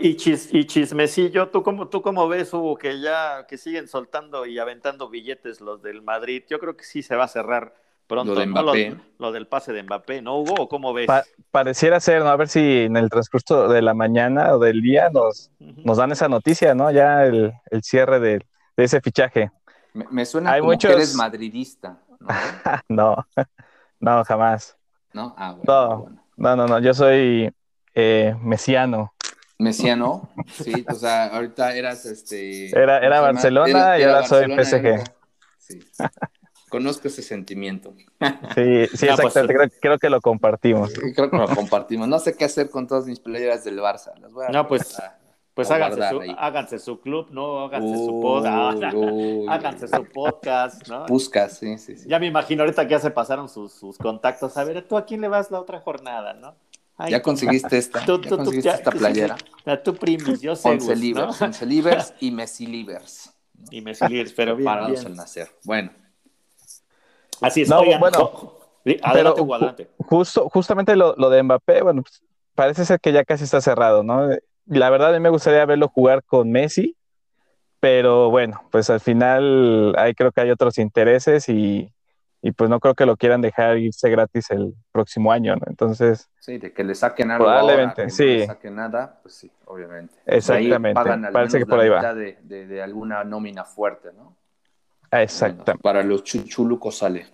y, 0.00 0.66
chismecillo, 0.66 1.48
¿tú 1.48 1.62
cómo, 1.62 1.88
¿tú 1.88 2.02
cómo 2.02 2.28
ves, 2.28 2.52
Hugo, 2.52 2.76
que 2.76 3.00
ya 3.00 3.46
que 3.46 3.56
siguen 3.56 3.88
soltando 3.88 4.44
y 4.44 4.58
aventando 4.58 5.08
billetes 5.08 5.60
los 5.60 5.82
del 5.82 6.02
Madrid? 6.02 6.42
Yo 6.48 6.58
creo 6.58 6.76
que 6.76 6.84
sí 6.84 7.02
se 7.02 7.16
va 7.16 7.24
a 7.24 7.28
cerrar 7.28 7.74
pronto. 8.06 8.34
Lo, 8.34 8.40
de 8.40 8.46
Mbappé. 8.46 8.96
Lo, 9.18 9.32
del 9.32 9.46
pase 9.46 9.72
de 9.72 9.82
Mbappé, 9.82 10.20
¿no, 10.20 10.38
Hugo? 10.38 10.68
¿Cómo 10.68 10.92
ves? 10.92 11.08
pareciera 11.50 12.00
ser, 12.00 12.22
¿no? 12.22 12.28
A 12.28 12.36
ver 12.36 12.48
si 12.48 12.82
en 12.82 12.96
el 12.96 13.08
transcurso 13.08 13.68
de 13.68 13.80
la 13.80 13.94
mañana 13.94 14.54
o 14.54 14.58
del 14.58 14.82
día 14.82 15.08
nos, 15.10 15.50
nos 15.58 15.96
dan 15.96 16.12
esa 16.12 16.28
noticia, 16.28 16.74
¿no? 16.74 16.90
Ya 16.90 17.24
el, 17.24 17.54
cierre 17.82 18.20
de, 18.20 18.44
ese 18.76 19.00
fichaje. 19.00 19.50
Me, 19.94 20.26
suena 20.26 20.58
como 20.58 20.76
que 20.76 20.88
eres 20.88 21.14
madridista. 21.14 21.98
¿no? 22.88 23.16
no, 24.00 24.24
jamás. 24.24 24.76
¿No? 25.14 25.34
Ah, 25.38 25.56
no, 25.62 26.10
no, 26.36 26.56
no, 26.56 26.66
no, 26.66 26.78
yo 26.78 26.92
soy 26.92 27.50
eh, 27.96 28.36
mesiano. 28.42 29.14
Mesiano, 29.58 30.28
sí, 30.52 30.84
o 30.86 30.94
sea, 30.94 31.28
ahorita 31.28 31.74
eras 31.74 32.04
este. 32.04 32.68
Era, 32.68 32.98
era 32.98 33.22
Barcelona 33.22 33.98
y 33.98 34.02
ahora 34.02 34.26
soy 34.26 34.54
PSG. 34.54 35.02
Sí. 35.58 35.80
Conozco 36.68 37.08
ese 37.08 37.22
sentimiento. 37.22 37.94
Sí, 38.54 38.86
sí, 38.86 39.06
pues, 39.06 39.26
exactamente. 39.26 39.78
creo, 39.80 39.98
que 39.98 40.10
lo 40.10 40.20
compartimos. 40.20 40.92
Creo 41.14 41.30
que 41.30 41.36
lo 41.36 41.48
compartimos. 41.48 42.08
No 42.08 42.18
sé 42.18 42.34
qué 42.34 42.44
hacer 42.44 42.70
con 42.70 42.86
todas 42.86 43.06
mis 43.06 43.20
playeras 43.20 43.64
del 43.64 43.78
Barça. 43.78 44.12
no, 44.50 44.66
pues, 44.66 44.96
pues 45.54 45.70
háganse, 45.70 46.08
su, 46.08 46.20
háganse, 46.36 46.78
su, 46.78 47.00
club, 47.00 47.28
¿no? 47.30 47.64
Háganse 47.64 47.94
su 47.96 48.20
podcast. 48.20 48.94
háganse 49.48 49.88
su 49.88 50.04
podcast, 50.04 50.88
¿no? 50.88 51.06
Buscas, 51.06 51.58
sí, 51.58 51.78
sí, 51.78 51.96
sí. 51.96 52.08
Ya 52.08 52.18
me 52.18 52.26
imagino 52.26 52.62
ahorita 52.62 52.84
que 52.84 52.90
ya 52.90 52.98
se 52.98 53.10
pasaron 53.10 53.48
sus, 53.48 53.72
sus 53.72 53.96
contactos. 53.96 54.56
A 54.56 54.64
ver, 54.64 54.86
¿tú 54.86 54.98
a 54.98 55.06
quién 55.06 55.22
le 55.22 55.28
vas 55.28 55.50
la 55.50 55.60
otra 55.60 55.80
jornada, 55.80 56.34
no? 56.34 56.54
Ya 57.08 57.22
conseguiste 57.22 57.76
esta, 57.76 58.00
ya 58.00 58.28
conseguiste 58.28 58.70
esta 58.70 58.90
playera. 58.90 59.36
A 59.64 59.76
tu 59.76 59.94
primis, 59.94 60.40
yo 60.40 60.56
sé. 60.56 60.68
Once 60.68 60.96
Livers, 60.96 61.40
Once 61.42 61.66
Livers 61.66 62.14
y 62.20 62.30
Messi 62.30 62.66
Livers. 62.66 63.32
Y 63.70 63.80
Messi 63.80 64.06
Livers, 64.08 64.32
pero 64.32 64.56
bien. 64.56 64.64
Para 64.64 64.88
bien. 64.88 65.14
nacer. 65.14 65.48
Bueno. 65.64 65.90
Así 67.40 67.62
es. 67.62 67.68
No, 67.68 67.84
bueno, 67.84 68.54
adelante, 69.02 69.42
adelante. 69.42 69.90
Justo, 69.98 70.48
justamente 70.48 70.96
lo, 70.96 71.14
lo, 71.16 71.28
de 71.28 71.42
Mbappé, 71.42 71.82
bueno, 71.82 72.02
pues, 72.02 72.22
parece 72.54 72.84
ser 72.84 73.00
que 73.00 73.12
ya 73.12 73.24
casi 73.24 73.44
está 73.44 73.60
cerrado, 73.60 74.02
¿no? 74.02 74.30
La 74.66 74.90
verdad, 74.90 75.10
a 75.10 75.12
mí 75.12 75.20
me 75.20 75.28
gustaría 75.28 75.64
verlo 75.66 75.88
jugar 75.88 76.24
con 76.24 76.50
Messi, 76.50 76.96
pero 77.78 78.30
bueno, 78.30 78.62
pues 78.70 78.88
al 78.88 79.00
final 79.00 79.94
ahí 79.98 80.14
creo 80.14 80.32
que 80.32 80.40
hay 80.40 80.50
otros 80.50 80.78
intereses 80.78 81.48
y, 81.48 81.92
y 82.42 82.52
pues 82.52 82.70
no 82.70 82.80
creo 82.80 82.94
que 82.94 83.06
lo 83.06 83.16
quieran 83.16 83.42
dejar 83.42 83.78
irse 83.78 84.08
gratis 84.08 84.50
el 84.50 84.74
próximo 84.92 85.30
año, 85.30 85.56
¿no? 85.56 85.62
Entonces... 85.68 86.28
Sí, 86.46 86.58
de 86.58 86.72
que 86.72 86.84
le 86.84 86.94
saquen 86.94 87.32
algo 87.32 87.46
probablemente, 87.46 88.02
ahora, 88.02 88.10
sí. 88.10 88.24
no 88.24 88.32
le 88.34 88.46
saquen 88.46 88.76
nada, 88.76 89.18
pues 89.20 89.34
sí, 89.34 89.50
obviamente. 89.64 90.14
Exactamente, 90.24 91.32
parece 91.32 91.58
que 91.58 91.66
por 91.66 91.80
ahí 91.80 91.88
va. 91.88 92.14
De, 92.14 92.38
de, 92.40 92.68
de, 92.68 92.80
alguna 92.80 93.24
nómina 93.24 93.64
fuerte, 93.64 94.12
¿no? 94.12 94.36
Exactamente. 95.10 95.82
para 95.82 96.04
los 96.04 96.22
chuchulucos 96.22 96.98
sale. 96.98 97.26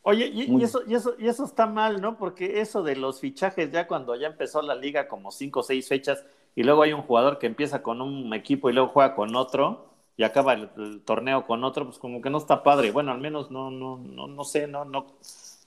Oye, 0.00 0.30
y, 0.32 0.64
eso, 0.64 0.80
y, 0.86 0.94
eso, 0.94 1.14
y 1.18 1.28
eso 1.28 1.44
está 1.44 1.66
mal, 1.66 2.00
¿no? 2.00 2.16
Porque 2.16 2.62
eso 2.62 2.82
de 2.82 2.96
los 2.96 3.20
fichajes, 3.20 3.70
ya 3.70 3.86
cuando 3.86 4.16
ya 4.16 4.28
empezó 4.28 4.62
la 4.62 4.74
liga 4.74 5.08
como 5.08 5.30
cinco 5.30 5.60
o 5.60 5.62
seis 5.62 5.86
fechas, 5.86 6.24
y 6.54 6.62
luego 6.62 6.84
hay 6.84 6.94
un 6.94 7.02
jugador 7.02 7.38
que 7.38 7.46
empieza 7.46 7.82
con 7.82 8.00
un 8.00 8.32
equipo 8.32 8.70
y 8.70 8.72
luego 8.72 8.88
juega 8.88 9.14
con 9.14 9.36
otro, 9.36 9.90
y 10.16 10.22
acaba 10.22 10.54
el, 10.54 11.02
torneo 11.04 11.44
con 11.44 11.64
otro, 11.64 11.84
pues 11.84 11.98
como 11.98 12.22
que 12.22 12.30
no 12.30 12.38
está 12.38 12.62
padre. 12.62 12.92
Bueno, 12.92 13.12
al 13.12 13.20
menos 13.20 13.50
no, 13.50 13.70
no, 13.70 13.98
no, 13.98 14.26
no 14.26 14.44
sé, 14.44 14.66
no, 14.66 14.86
no, 14.86 15.18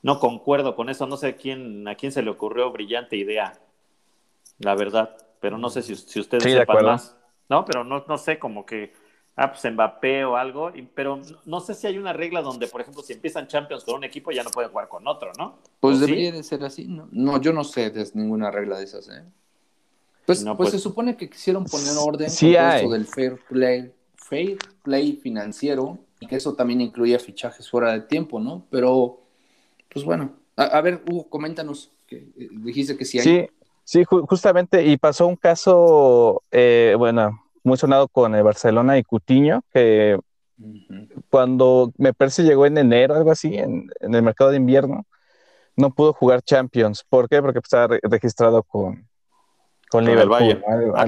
no 0.08 0.22
concuerdo 0.22 0.74
con 0.74 0.89
eso. 0.89 1.06
No 1.06 1.17
sé 1.17 1.36
quién, 1.36 1.86
a 1.86 1.96
quién 1.96 2.13
se 2.13 2.22
le 2.22 2.30
ocurrió 2.30 2.72
brillante 2.72 3.17
idea, 3.17 3.60
la 4.60 4.74
verdad. 4.74 5.17
Pero 5.41 5.58
no 5.58 5.70
sé 5.70 5.82
si, 5.82 5.98
si 5.98 6.22
ustedes 6.22 6.43
sepan 6.43 6.86
más. 6.86 7.17
No, 7.50 7.65
pero 7.65 7.84
no, 7.84 8.06
no 8.08 8.17
sé, 8.17 8.39
como 8.39 8.65
que, 8.65 8.93
ah, 9.36 9.52
pues 9.52 9.70
Mbappé 9.70 10.24
o 10.24 10.38
algo. 10.38 10.72
pero 10.96 11.22
no 11.46 11.60
sé 11.60 11.74
si 11.74 11.88
hay 11.88 11.98
una 11.98 12.13
regla 12.13 12.41
donde, 12.41 12.67
por 12.67 12.80
ejemplo, 12.80 13.04
si 13.04 13.13
empiezan 13.13 13.50
Champions 13.50 13.84
con 13.84 13.96
un 13.96 14.06
equipo, 14.06 14.32
ya 14.32 14.43
no 14.43 14.50
pueden 14.50 14.72
jugar 14.72 14.88
con 14.88 15.06
otro, 15.10 15.34
¿no? 15.38 15.58
Pues 15.82 16.00
debería 16.00 16.32
de 16.32 16.41
ser 16.41 16.63
así, 16.63 16.88
¿no? 16.88 17.10
No, 17.12 17.41
yo 17.41 17.52
no 17.52 17.65
sé 17.65 17.89
de 17.89 18.10
ninguna 18.13 18.50
regla 18.50 18.78
de 18.78 18.86
esas, 18.86 19.10
¿eh? 19.10 19.24
Pues, 20.26 20.41
pues, 20.41 20.58
pues, 20.58 20.72
se 20.72 20.80
supone 20.80 21.17
que 21.17 21.29
quisieron 21.29 21.65
poner 21.65 21.96
orden 21.98 22.29
sí 22.29 22.54
con 22.54 22.65
eso 22.65 22.90
del 22.90 23.06
fair 23.06 23.40
play 23.48 23.94
fair 24.15 24.58
play 24.84 25.13
financiero 25.21 26.00
y 26.19 26.27
que 26.27 26.36
eso 26.36 26.54
también 26.54 26.82
incluía 26.82 27.19
fichajes 27.19 27.69
fuera 27.69 27.92
de 27.94 28.02
tiempo, 28.02 28.40
¿no? 28.40 28.65
Pero, 28.69 29.27
pues 29.90 30.06
bueno, 30.06 30.35
a, 30.56 30.81
ver, 30.81 31.04
Hugo, 31.10 31.29
coméntanos, 31.29 31.92
que 32.08 32.17
eh, 32.17 32.50
dijiste 32.52 32.98
que 32.98 33.06
sí 33.06 33.19
hay. 33.19 33.23
Sí, 33.23 33.48
sí, 33.83 34.04
justamente, 34.04 34.85
y 34.85 34.98
pasó 34.98 35.27
un 35.27 35.35
caso, 35.35 36.44
eh, 36.52 36.96
bueno, 36.98 37.44
muy 37.63 37.77
sonado 37.77 38.08
con 38.08 38.33
el 38.33 38.44
Barcelona 38.44 38.98
y 38.98 39.04
Cutiño, 39.04 39.62
que 39.71 40.17
cuando 41.29 41.92
me 41.98 42.13
parece 42.13 42.44
llegó 42.44 42.65
en 42.65 42.77
enero, 42.77 43.15
algo 43.15 43.31
así, 43.31 43.56
en, 43.56 43.90
el 44.00 44.23
mercado 44.23 44.52
de 44.52 44.58
invierno, 44.58 45.06
no 45.75 45.94
pudo 45.94 46.13
jugar 46.13 46.42
Champions. 46.42 47.06
¿Por 47.08 47.29
qué? 47.29 47.42
Porque 47.42 47.60
estaba 47.60 47.98
registrado 48.02 48.63
con, 48.63 49.08
con, 49.90 50.06
Liverpool. 50.06 50.63
Ah, 50.96 51.06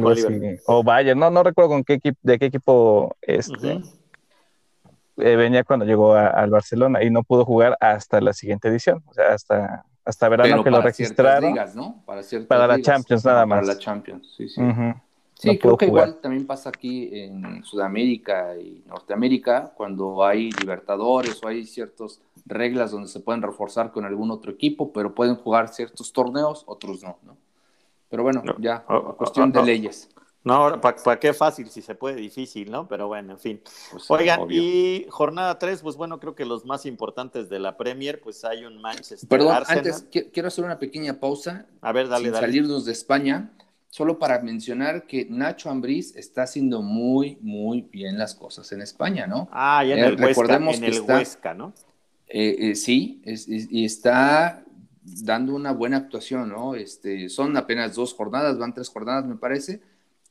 o 0.68 0.84
Bayern, 0.84 1.20
no, 1.20 1.32
no 1.32 1.42
recuerdo 1.42 1.72
con 1.72 1.84
qué 1.84 1.94
equipo, 1.94 2.20
de 2.22 2.38
qué 2.38 2.46
equipo 2.46 3.16
este, 3.22 3.82
eh, 5.22 5.36
venía 5.36 5.64
cuando 5.64 5.86
llegó 5.86 6.14
al 6.16 6.50
Barcelona 6.50 7.04
y 7.04 7.10
no 7.10 7.24
pudo 7.24 7.46
jugar 7.46 7.78
hasta 7.80 8.22
la 8.22 8.34
siguiente 8.34 8.68
edición, 8.68 9.04
o 9.08 9.14
sea, 9.14 9.34
hasta, 9.34 9.86
hasta 10.06 10.30
verano 10.30 10.64
que 10.64 10.72
lo 10.72 10.82
registraron. 10.82 11.56
Para, 12.06 12.22
para 12.48 12.68
la 12.68 12.82
Champions 12.82 13.26
nada 13.26 13.46
más. 13.46 13.62
Para 13.62 13.74
la 13.74 13.80
Champions, 13.80 14.34
sí, 14.36 14.50
sí. 14.50 14.62
Sí, 15.40 15.58
creo 15.58 15.78
que 15.78 15.86
igual 15.86 16.20
también 16.22 16.46
pasa 16.46 16.68
aquí 16.68 17.10
en 17.14 17.64
Sudamérica 17.64 18.58
y 18.58 18.84
Norteamérica, 18.86 19.72
cuando 19.74 20.26
hay 20.26 20.52
libertadores 20.52 21.42
o 21.42 21.48
hay 21.48 21.66
ciertas 21.66 22.20
reglas 22.46 22.92
donde 22.92 23.08
se 23.08 23.22
pueden 23.22 23.42
reforzar 23.42 23.94
con 23.94 24.04
algún 24.04 24.32
otro 24.32 24.52
equipo, 24.52 24.92
pero 24.92 25.16
pueden 25.16 25.36
jugar 25.36 25.70
ciertos 25.70 26.12
torneos, 26.12 26.66
otros 26.68 27.02
no, 27.04 27.20
¿no? 27.24 27.38
Pero 28.10 28.24
bueno, 28.24 28.44
ya, 28.60 28.84
cuestión 29.18 29.54
de 29.54 29.64
leyes. 29.64 30.10
No, 30.44 30.80
¿para 30.80 31.20
qué 31.20 31.34
fácil? 31.34 31.70
Si 31.70 31.82
se 31.82 31.96
puede, 31.96 32.16
difícil, 32.16 32.72
¿no? 32.72 32.88
Pero 32.88 33.08
bueno, 33.08 33.34
en 33.34 33.40
fin. 33.40 33.62
Pues 33.92 34.10
Oigan, 34.10 34.48
y 34.50 35.06
jornada 35.10 35.60
3, 35.60 35.82
pues 35.82 35.96
bueno, 35.98 36.20
creo 36.20 36.34
que 36.34 36.46
los 36.46 36.66
más 36.66 36.86
importantes 36.86 37.50
de 37.50 37.60
la 37.60 37.76
Premier, 37.76 38.22
pues 38.22 38.46
hay 38.46 38.66
un 38.66 38.82
Manchester. 38.82 39.28
Perdón, 39.28 39.64
antes 39.68 40.08
quiero 40.10 40.48
hacer 40.48 40.64
una 40.64 40.80
pequeña 40.80 41.20
pausa. 41.20 41.66
A 41.82 41.92
ver, 41.92 42.08
dale, 42.08 42.26
sin 42.26 42.34
dale. 42.34 42.48
salirnos 42.48 42.86
de 42.86 42.94
España 42.94 43.52
solo 43.90 44.20
para 44.20 44.40
mencionar 44.40 45.08
que 45.08 45.26
Nacho 45.30 45.70
Ambriz 45.70 46.16
está 46.16 46.44
haciendo 46.44 46.82
muy, 46.82 47.38
muy 47.42 47.82
bien 47.82 48.18
las 48.18 48.36
cosas 48.36 48.72
en 48.72 48.82
España, 48.82 49.28
¿no? 49.28 49.50
Ah, 49.52 49.84
ya 49.84 49.96
en 49.96 50.04
el, 50.04 50.18
Recordemos 50.18 50.80
Huesca, 50.80 51.54
¿no? 51.54 51.74
Eh, 52.28 52.72
eh, 52.72 52.76
sí, 52.76 53.22
y 53.26 53.86
está 53.86 54.64
dando 55.04 55.56
una 55.56 55.72
buena 55.72 55.98
actuación, 55.98 56.50
¿no? 56.50 56.76
Este, 56.76 57.30
son 57.30 57.58
apenas 57.58 57.96
dos 57.96 58.14
jornadas, 58.14 58.60
van 58.60 58.74
tres 58.76 58.90
jornadas, 58.90 59.26
me 59.26 59.36
parece, 59.36 59.82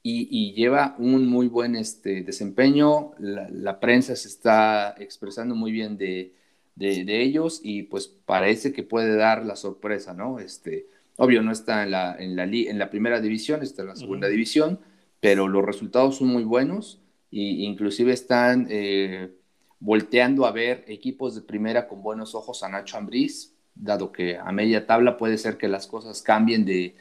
y, 0.03 0.55
lleva 0.55 0.96
un 0.99 1.26
muy 1.26 1.49
buen 1.49 1.76
este, 1.76 2.22
desempeño. 2.22 3.12
La, 3.18 3.80
prensa 3.80 4.16
se 4.16 4.28
está 4.28 4.94
expresando 4.99 5.55
muy 5.55 5.72
bien 5.72 5.99
de, 5.99 6.34
de, 6.76 7.22
ellos 7.22 7.61
y 7.62 7.84
pues 7.84 8.07
parece 8.09 8.72
que 8.72 8.82
puede 8.82 9.16
dar 9.16 9.44
la 9.44 9.57
sorpresa, 9.57 10.14
¿no? 10.14 10.38
Este, 10.38 10.86
Obvio, 11.20 11.42
no 11.42 11.51
está 11.51 11.82
en 11.82 11.90
la, 11.90 12.14
en 12.16 12.36
la, 12.36 12.44
en 12.44 12.78
la 12.78 12.90
primera 12.90 13.20
división, 13.20 13.61
está 13.61 13.82
en 13.82 13.88
la 13.88 13.96
segunda 13.96 14.28
división, 14.28 14.78
pero 15.18 15.49
los 15.49 15.64
resultados 15.64 16.18
son 16.18 16.28
muy 16.28 16.44
buenos 16.44 17.01
e 17.32 17.40
inclusive 17.40 18.12
están 18.12 18.68
eh, 18.70 19.32
volteando 19.80 20.46
a 20.46 20.53
ver 20.53 20.84
equipos 20.86 21.34
de 21.34 21.42
primera 21.42 21.88
con 21.88 22.03
buenos 22.03 22.36
ojos 22.36 22.62
a 22.62 22.68
Nacho 22.68 22.96
Ambriz, 22.96 23.53
dado 23.74 24.12
que 24.12 24.36
a 24.36 24.53
media 24.53 24.86
tabla 24.86 25.16
puede 25.16 25.38
ser 25.38 25.59
que 25.59 25.66
las 25.66 25.88
cosas 25.88 26.22
cambien 26.22 26.64
de... 26.64 26.94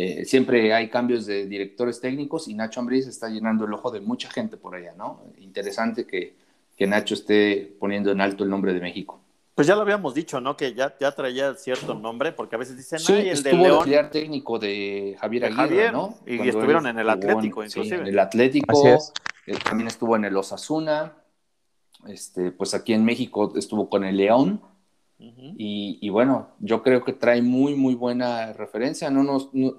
Eh, 0.00 0.24
siempre 0.24 0.72
hay 0.72 0.88
cambios 0.90 1.26
de 1.26 1.46
directores 1.46 2.00
técnicos 2.00 2.46
y 2.46 2.54
Nacho 2.54 2.78
Ambriz 2.78 3.08
está 3.08 3.28
llenando 3.28 3.64
el 3.64 3.72
ojo 3.72 3.90
de 3.90 4.00
mucha 4.00 4.30
gente 4.30 4.56
por 4.56 4.76
allá, 4.76 4.94
¿no? 4.96 5.24
Interesante 5.38 6.06
que, 6.06 6.36
que 6.76 6.86
Nacho 6.86 7.14
esté 7.14 7.74
poniendo 7.80 8.12
en 8.12 8.20
alto 8.20 8.44
el 8.44 8.50
nombre 8.50 8.72
de 8.72 8.78
México. 8.78 9.20
Pues 9.56 9.66
ya 9.66 9.74
lo 9.74 9.80
habíamos 9.80 10.14
dicho, 10.14 10.40
¿no? 10.40 10.56
Que 10.56 10.72
ya, 10.72 10.94
ya 11.00 11.10
traía 11.10 11.52
cierto 11.54 11.94
nombre, 11.94 12.30
porque 12.30 12.54
a 12.54 12.58
veces 12.60 12.76
dicen, 12.76 13.00
sí, 13.00 13.12
el 13.12 13.42
de 13.42 13.52
León. 13.52 13.92
el 13.92 14.10
técnico 14.10 14.56
de 14.60 15.16
Javier 15.18 15.46
Aguirre, 15.46 15.90
¿no? 15.90 16.16
Y 16.24 16.46
estuvieron 16.48 16.86
en 16.86 16.96
el 17.00 17.10
Atlético, 17.10 17.64
inclusive. 17.64 17.96
en 17.96 18.06
el 18.06 18.18
Atlético, 18.20 19.00
eh, 19.46 19.58
también 19.64 19.88
estuvo 19.88 20.14
en 20.14 20.26
el 20.26 20.36
Osasuna, 20.36 21.12
este, 22.06 22.52
pues 22.52 22.72
aquí 22.72 22.92
en 22.92 23.04
México 23.04 23.52
estuvo 23.56 23.90
con 23.90 24.04
el 24.04 24.16
León. 24.16 24.62
Y, 25.20 26.08
bueno, 26.10 26.50
yo 26.60 26.82
creo 26.82 27.04
que 27.04 27.12
trae 27.12 27.42
muy, 27.42 27.74
muy 27.74 27.94
buena 27.94 28.52
referencia. 28.52 29.10
No 29.10 29.24
nos, 29.24 29.52
no, 29.52 29.74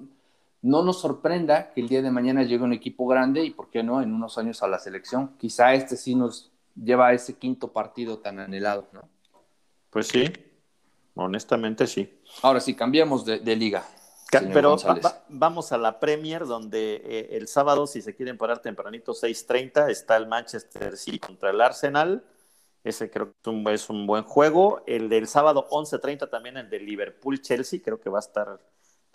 no 0.62 0.82
nos 0.82 1.00
sorprenda 1.00 1.72
que 1.72 1.80
el 1.80 1.88
día 1.88 2.02
de 2.02 2.10
mañana 2.10 2.42
llegue 2.42 2.62
un 2.62 2.72
equipo 2.72 3.06
grande 3.06 3.44
y, 3.44 3.50
¿por 3.50 3.70
qué 3.70 3.82
no?, 3.82 4.02
en 4.02 4.12
unos 4.12 4.36
años 4.36 4.62
a 4.62 4.68
la 4.68 4.78
selección. 4.78 5.32
Quizá 5.38 5.72
este 5.74 5.96
sí 5.96 6.14
nos 6.14 6.50
lleva 6.74 7.08
a 7.08 7.12
ese 7.14 7.36
quinto 7.36 7.72
partido 7.72 8.18
tan 8.18 8.38
anhelado, 8.38 8.86
¿no? 8.92 9.08
Pues 9.90 10.08
sí, 10.08 10.32
honestamente 11.14 11.86
sí. 11.86 12.20
Ahora 12.42 12.60
sí, 12.60 12.74
cambiamos 12.74 13.24
de, 13.24 13.56
liga. 13.56 13.84
Pero 14.52 14.76
vamos 15.28 15.72
a 15.72 15.78
la 15.78 15.98
Premier, 15.98 16.46
donde 16.46 17.02
eh, 17.04 17.28
el 17.32 17.48
sábado, 17.48 17.88
si 17.88 18.00
se 18.00 18.14
quieren 18.14 18.38
parar 18.38 18.62
tempranito, 18.62 19.12
6:30, 19.12 19.90
está 19.90 20.16
el 20.16 20.28
Manchester 20.28 20.96
City 20.96 21.18
contra 21.18 21.50
el 21.50 21.60
Arsenal. 21.60 22.22
Ese 22.82 23.10
creo 23.10 23.34
que 23.42 23.74
es 23.74 23.90
un, 23.90 24.06
buen 24.06 24.24
juego. 24.24 24.82
El 24.86 25.08
del 25.08 25.26
sábado 25.26 25.66
11:30 25.70 26.30
también 26.30 26.56
el 26.56 26.70
de 26.70 26.80
Liverpool-Chelsea, 26.80 27.80
creo 27.84 28.00
que 28.00 28.10
va 28.10 28.18
a 28.18 28.20
estar 28.20 28.58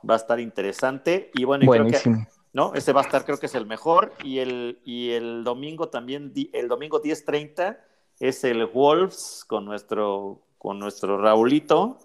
va 0.08 0.14
a 0.14 0.18
estar 0.18 0.40
interesante. 0.40 1.32
Y 1.34 1.46
bueno, 1.46 1.70
creo 1.72 1.88
que, 1.88 2.28
¿no? 2.54 2.74
Ese 2.76 2.94
va 2.94 3.02
a 3.02 3.04
estar, 3.04 3.26
creo 3.26 3.40
que 3.40 3.48
es 3.48 3.56
el 3.56 3.66
mejor. 3.66 4.14
Y 4.24 4.40
el, 4.40 4.80
y 4.86 5.12
el 5.12 5.44
domingo 5.44 5.90
también, 5.90 6.32
el 6.54 6.68
domingo 6.68 7.02
10:30 7.02 7.80
es 8.20 8.44
el 8.44 8.66
Wolves 8.66 9.46
con 9.48 9.66
nuestro 9.66 10.42
con 10.58 10.80
nuestro 10.80 11.18
Raulito 11.20 12.00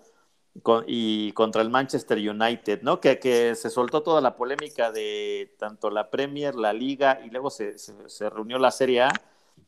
y 0.86 1.32
contra 1.32 1.62
el 1.62 1.70
Manchester 1.70 2.18
United, 2.18 2.82
¿no? 2.82 3.00
Que, 3.00 3.18
que, 3.18 3.54
se 3.54 3.70
soltó 3.70 4.02
toda 4.02 4.20
la 4.20 4.36
polémica 4.36 4.90
de 4.90 5.54
tanto 5.58 5.90
la 5.90 6.10
Premier, 6.10 6.54
la 6.54 6.72
Liga 6.72 7.20
y 7.24 7.30
luego 7.30 7.50
se, 7.50 7.78
se, 7.78 8.28
reunió 8.28 8.58
la 8.58 8.70
Serie 8.70 9.02
A 9.02 9.12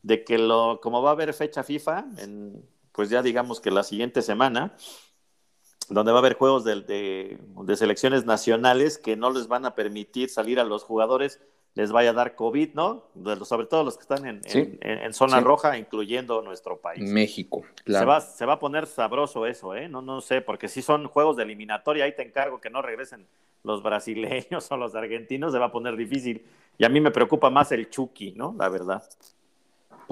de 0.03 0.25
que 0.25 0.39
lo, 0.39 0.81
como 0.81 1.03
va 1.03 1.11
a 1.11 1.13
haber 1.13 1.33
fecha 1.35 1.63
FIFA, 1.63 2.07
en, 2.19 2.65
pues 2.93 3.11
ya 3.11 3.23
digamos 3.23 3.61
que 3.61 3.71
la 3.71 3.83
siguiente 3.83 4.23
semana, 4.23 4.77
donde 5.89 6.13
va 6.13 6.19
a 6.19 6.21
haber 6.21 6.35
juegos 6.35 6.65
de, 6.65 6.83
de, 6.83 7.77
selecciones 7.77 8.25
nacionales 8.25 8.99
que 8.99 9.17
no 9.17 9.31
les 9.31 9.49
van 9.49 9.67
a 9.67 9.75
permitir 9.75 10.29
salir 10.29 10.61
a 10.61 10.65
los 10.65 10.85
jugadores 10.85 11.41
les 11.75 11.91
vaya 11.91 12.11
a 12.11 12.13
dar 12.13 12.37
COVID, 12.37 12.75
¿no? 12.75 13.07
sobre 13.45 13.67
todo 13.67 13.83
los 13.83 13.97
que 13.97 14.03
están 14.03 14.27
en, 14.27 14.43
en, 14.45 15.15
zona 15.15 15.41
roja, 15.41 15.79
incluyendo 15.79 16.43
nuestro 16.43 16.79
país. 16.79 17.11
México, 17.11 17.65
claro. 17.85 18.03
Se 18.03 18.07
va, 18.07 18.21
se 18.21 18.47
va 18.47 18.53
a 18.55 18.59
poner 18.59 18.87
sabroso 18.87 19.47
eso, 19.47 19.75
¿eh? 19.75 19.89
No, 19.89 20.03
no 20.03 20.21
sé, 20.21 20.43
porque 20.43 20.69
si 20.69 20.83
son 20.83 21.09
juegos 21.09 21.37
de 21.37 21.45
eliminatoria, 21.45 22.05
ahí 22.05 22.15
te 22.15 22.23
encargo 22.23 22.61
que 22.61 22.69
no 22.69 22.83
regresen 22.83 23.27
los 23.65 23.83
brasileños 23.83 24.67
o 24.71 24.77
los 24.77 24.95
argentinos, 24.95 25.53
se 25.53 25.59
va 25.59 25.67
a 25.67 25.73
poner 25.73 25.97
difícil. 25.97 26.45
Y 26.77 26.85
a 26.85 26.91
mí 26.91 27.01
me 27.01 27.11
preocupa 27.11 27.49
más 27.49 27.73
el 27.73 27.89
Chucky, 27.89 28.33
¿no? 28.33 28.55
La 28.59 28.69
verdad. 28.69 29.03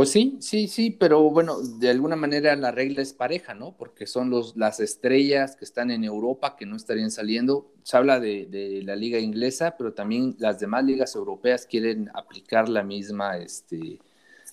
Pues 0.01 0.13
sí, 0.13 0.39
sí, 0.41 0.67
sí, 0.67 0.91
pero 0.91 1.29
bueno, 1.29 1.61
de 1.61 1.91
alguna 1.91 2.17
manera 2.17 2.57
la 2.57 2.71
regla 2.71 3.03
es 3.03 3.13
pareja, 3.13 3.53
¿no? 3.53 3.77
Porque 3.77 4.07
son 4.07 4.31
los, 4.31 4.57
las 4.57 4.81
estrellas 4.81 5.57
que 5.57 5.67
están 5.67 5.91
en 5.91 6.05
Europa 6.05 6.57
que 6.57 6.65
no 6.65 6.75
estarían 6.75 7.11
saliendo. 7.11 7.71
Se 7.83 7.99
habla 7.99 8.19
de, 8.19 8.81
la 8.83 8.97
liga 8.97 9.19
inglesa, 9.19 9.75
pero 9.77 9.93
también 9.93 10.37
las 10.39 10.59
demás 10.59 10.85
ligas 10.85 11.15
europeas 11.17 11.67
quieren 11.67 12.11
aplicar 12.15 12.71
la 12.71 12.83
misma, 12.83 13.37
este, 13.37 13.99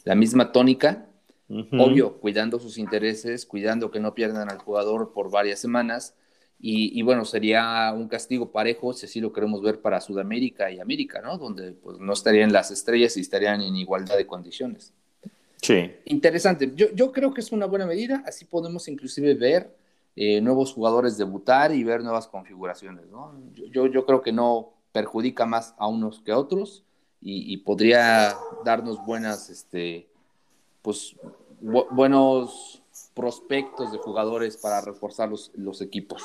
la 0.03 0.15
misma 0.15 0.51
tónica. 0.51 1.07
Obvio, 1.47 2.17
cuidando 2.19 2.59
sus 2.59 2.77
intereses, 2.77 3.45
cuidando 3.45 3.89
que 3.89 4.01
no 4.01 4.13
pierdan 4.13 4.51
al 4.51 4.57
jugador 4.57 5.13
por 5.13 5.31
varias 5.31 5.59
semanas. 5.59 6.13
Y, 6.59 7.01
bueno, 7.03 7.23
sería 7.23 7.93
un 7.95 8.09
castigo 8.09 8.51
parejo 8.51 8.91
si 8.91 9.05
así 9.05 9.21
lo 9.21 9.31
queremos 9.31 9.61
ver 9.61 9.79
para 9.79 10.01
Sudamérica 10.01 10.69
y 10.71 10.81
América, 10.81 11.21
¿no? 11.21 11.37
Donde 11.37 11.71
pues, 11.71 11.99
no 11.99 12.11
estarían 12.11 12.51
las 12.51 12.69
estrellas 12.69 13.15
y 13.15 13.21
estarían 13.21 13.61
en 13.61 13.77
igualdad 13.77 14.17
de 14.17 14.27
condiciones. 14.27 14.93
Sí. 15.61 15.91
Interesante. 16.05 16.71
Yo, 16.75 16.87
yo 16.93 17.11
creo 17.11 17.33
que 17.33 17.41
es 17.41 17.51
una 17.51 17.65
buena 17.65 17.85
medida. 17.85 18.23
Así 18.25 18.45
podemos 18.45 18.87
inclusive 18.87 19.33
ver 19.33 19.75
eh, 20.19 20.41
nuevos 20.41 20.73
jugadores 20.73 21.15
debutar 21.15 21.71
y 21.71 21.83
ver 21.83 22.01
nuevas 22.01 22.27
configuraciones. 22.27 23.05
¿no? 23.07 23.33
Yo, 23.71 23.85
yo, 23.85 24.05
creo 24.05 24.23
que 24.23 24.31
no 24.31 24.73
perjudica 24.91 25.45
más 25.45 25.75
a 25.77 25.87
unos 25.87 26.21
que 26.21 26.31
a 26.31 26.39
otros 26.39 26.83
y, 27.21 27.57
podría 27.57 28.35
darnos 28.63 29.05
buenas, 29.05 29.49
este, 29.49 30.07
pues, 30.81 31.15
buenos 31.59 32.81
prospectos 33.13 33.91
de 33.91 33.97
jugadores 33.97 34.57
para 34.57 34.81
reforzar 34.81 35.29
los, 35.29 35.51
los 35.55 35.81
equipos. 35.81 36.23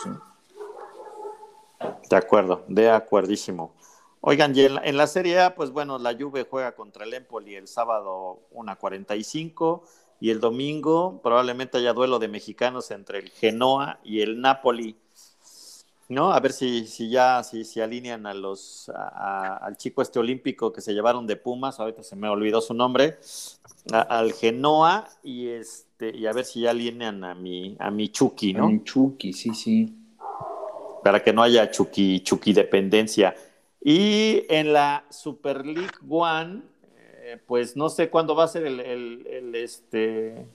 De 2.08 2.16
acuerdo, 2.16 2.64
de 2.68 2.90
acuerdísimo. 2.90 3.74
Oigan, 4.24 4.56
y 4.56 4.60
en 4.60 4.96
la, 4.96 5.06
Serie 5.08 5.40
A, 5.40 5.56
pues 5.56 5.72
bueno, 5.72 5.98
la 5.98 6.14
Juve 6.14 6.46
juega 6.48 6.76
contra 6.76 7.04
el 7.04 7.12
Empoli 7.12 7.56
el 7.56 7.66
sábado 7.66 8.38
1.45 8.52 9.82
y 10.20 10.30
el 10.30 10.38
domingo 10.38 11.20
probablemente 11.24 11.78
haya 11.78 11.92
duelo 11.92 12.20
de 12.20 12.28
mexicanos 12.28 12.92
entre 12.92 13.18
el 13.18 13.30
Genoa 13.30 13.98
y 14.04 14.20
el 14.20 14.40
Napoli. 14.40 14.94
¿No? 16.08 16.32
A 16.32 16.38
ver 16.38 16.52
si, 16.52 16.86
si 16.86 17.10
ya 17.10 17.42
si, 17.42 17.64
si 17.64 17.80
alinean 17.80 18.26
a 18.26 18.34
los 18.34 18.92
al 18.94 19.76
chico 19.76 20.02
este 20.02 20.20
olímpico 20.20 20.72
que 20.72 20.82
se 20.82 20.94
llevaron 20.94 21.26
de 21.26 21.34
Pumas, 21.34 21.80
ahorita 21.80 22.04
se 22.04 22.14
me 22.14 22.28
olvidó 22.28 22.60
su 22.60 22.74
nombre, 22.74 23.18
al 23.90 24.32
Genoa 24.34 25.08
y 25.24 25.48
este 25.48 26.16
y 26.16 26.26
a 26.26 26.32
ver 26.32 26.44
si 26.44 26.60
ya 26.60 26.70
alinean 26.70 27.24
a 27.24 27.34
mi 27.34 27.76
a 27.80 27.90
mi 27.90 28.08
Chucky, 28.10 28.54
¿no? 28.54 28.66
A 28.66 28.68
mi 28.68 28.84
Chucky, 28.84 29.32
sí, 29.32 29.52
sí. 29.52 29.96
Para 31.02 31.24
que 31.24 31.32
no 31.32 31.42
haya 31.42 31.68
Chucky 31.72 32.20
Chucky 32.20 32.52
dependencia. 32.52 33.34
Y 33.84 34.44
en 34.48 34.72
la 34.72 35.04
Super 35.10 35.66
League 35.66 35.98
One, 36.08 36.62
eh, 37.24 37.38
pues 37.46 37.76
no 37.76 37.88
sé 37.88 38.10
cuándo 38.10 38.34
va 38.36 38.44
a 38.44 38.48
ser 38.48 38.64
el, 38.64 39.54
este, 39.56 40.46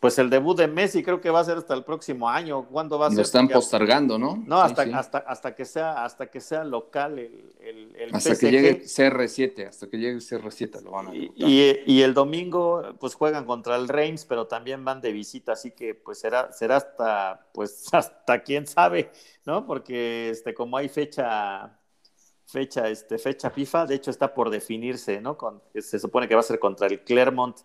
pues 0.00 0.18
el 0.18 0.30
debut 0.30 0.56
de 0.56 0.66
Messi 0.66 1.02
creo 1.02 1.20
que 1.20 1.28
va 1.28 1.40
a 1.40 1.44
ser 1.44 1.58
hasta 1.58 1.74
el 1.74 1.84
próximo 1.84 2.26
año. 2.26 2.64
¿Cuándo 2.64 2.98
va 2.98 3.08
a 3.08 3.10
ser? 3.10 3.18
Lo 3.18 3.22
están 3.22 3.48
postergando, 3.48 4.18
¿no? 4.18 4.42
No, 4.46 4.62
hasta, 4.62 4.82
hasta, 4.98 5.18
hasta 5.18 5.54
que 5.54 5.66
sea, 5.66 6.02
hasta 6.02 6.30
que 6.30 6.40
sea 6.40 6.64
local 6.64 7.18
el, 7.18 7.52
el, 7.94 8.14
Hasta 8.14 8.34
que 8.34 8.50
llegue 8.50 8.82
CR7, 8.82 9.68
hasta 9.68 9.86
que 9.90 9.98
llegue 9.98 10.16
CR7 10.16 10.82
lo 10.82 10.92
van 10.92 11.08
a 11.08 11.14
y, 11.14 11.30
y, 11.84 12.00
el 12.00 12.14
domingo, 12.14 12.82
pues 12.98 13.14
juegan 13.14 13.44
contra 13.44 13.76
el 13.76 13.88
Reims, 13.88 14.24
pero 14.24 14.46
también 14.46 14.86
van 14.86 15.02
de 15.02 15.12
visita, 15.12 15.52
así 15.52 15.72
que 15.72 15.94
pues 15.94 16.18
será, 16.18 16.50
será 16.50 16.76
hasta, 16.76 17.46
pues 17.52 17.88
hasta 17.92 18.42
quién 18.42 18.66
sabe, 18.66 19.10
¿no? 19.44 19.66
Porque 19.66 20.30
este, 20.30 20.54
como 20.54 20.78
hay 20.78 20.88
fecha 20.88 21.76
fecha, 22.50 22.88
este, 22.88 23.18
fecha 23.18 23.50
FIFA, 23.50 23.86
de 23.86 23.94
hecho 23.94 24.10
está 24.10 24.34
por 24.34 24.50
definirse, 24.50 25.20
¿no? 25.20 25.36
Con, 25.36 25.62
se 25.74 25.98
supone 25.98 26.28
que 26.28 26.34
va 26.34 26.40
a 26.40 26.44
ser 26.44 26.58
contra 26.58 26.86
el 26.86 27.00
Clermont 27.04 27.56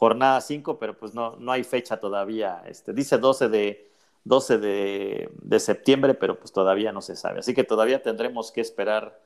jornada 0.00 0.40
5, 0.40 0.78
pero 0.78 0.98
pues 0.98 1.12
no, 1.12 1.36
no 1.36 1.52
hay 1.52 1.62
fecha 1.62 2.00
todavía. 2.00 2.62
Este, 2.66 2.94
dice 2.94 3.18
12 3.18 3.50
de, 3.50 3.92
12 4.24 4.58
de, 4.58 5.60
septiembre, 5.60 6.14
pero 6.14 6.38
pues 6.38 6.52
todavía 6.52 6.90
no 6.90 7.02
se 7.02 7.16
sabe. 7.16 7.40
Así 7.40 7.52
que 7.52 7.64
todavía 7.64 8.02
tendremos 8.02 8.50
que 8.50 8.62
esperar 8.62 9.20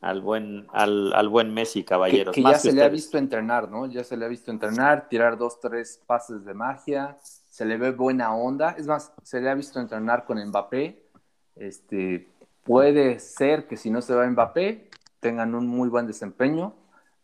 al 0.00 0.20
buen, 0.20 0.66
al, 0.72 1.12
al 1.12 1.28
buen 1.28 1.54
Messi, 1.54 1.84
caballeros. 1.84 2.34
Que, 2.34 2.42
ya 2.42 2.58
se 2.58 2.72
le 2.72 2.82
ha 2.82 2.88
visto 2.88 3.18
entrenar, 3.18 3.70
¿no? 3.70 3.86
Ya 3.86 4.02
se 4.02 4.16
le 4.16 4.24
ha 4.24 4.28
visto 4.28 4.50
entrenar, 4.50 5.08
tirar 5.08 5.38
dos, 5.38 5.60
tres 5.60 6.02
pases 6.06 6.44
de 6.44 6.54
magia, 6.54 7.16
se 7.22 7.64
le 7.64 7.76
ve 7.76 7.92
buena 7.92 8.34
onda. 8.34 8.74
Es 8.76 8.88
más, 8.88 9.12
se 9.22 9.40
le 9.40 9.48
ha 9.48 9.54
visto 9.54 9.78
entrenar 9.78 10.24
con 10.24 10.44
Mbappé. 10.44 11.06
Este, 11.54 12.28
puede 12.66 13.18
ser 13.20 13.66
que 13.66 13.76
si 13.76 13.90
no 13.90 14.02
se 14.02 14.14
va 14.14 14.26
Mbappé, 14.26 14.90
tengan 15.20 15.54
un 15.54 15.66
muy 15.66 15.88
buen 15.88 16.06
desempeño 16.06 16.74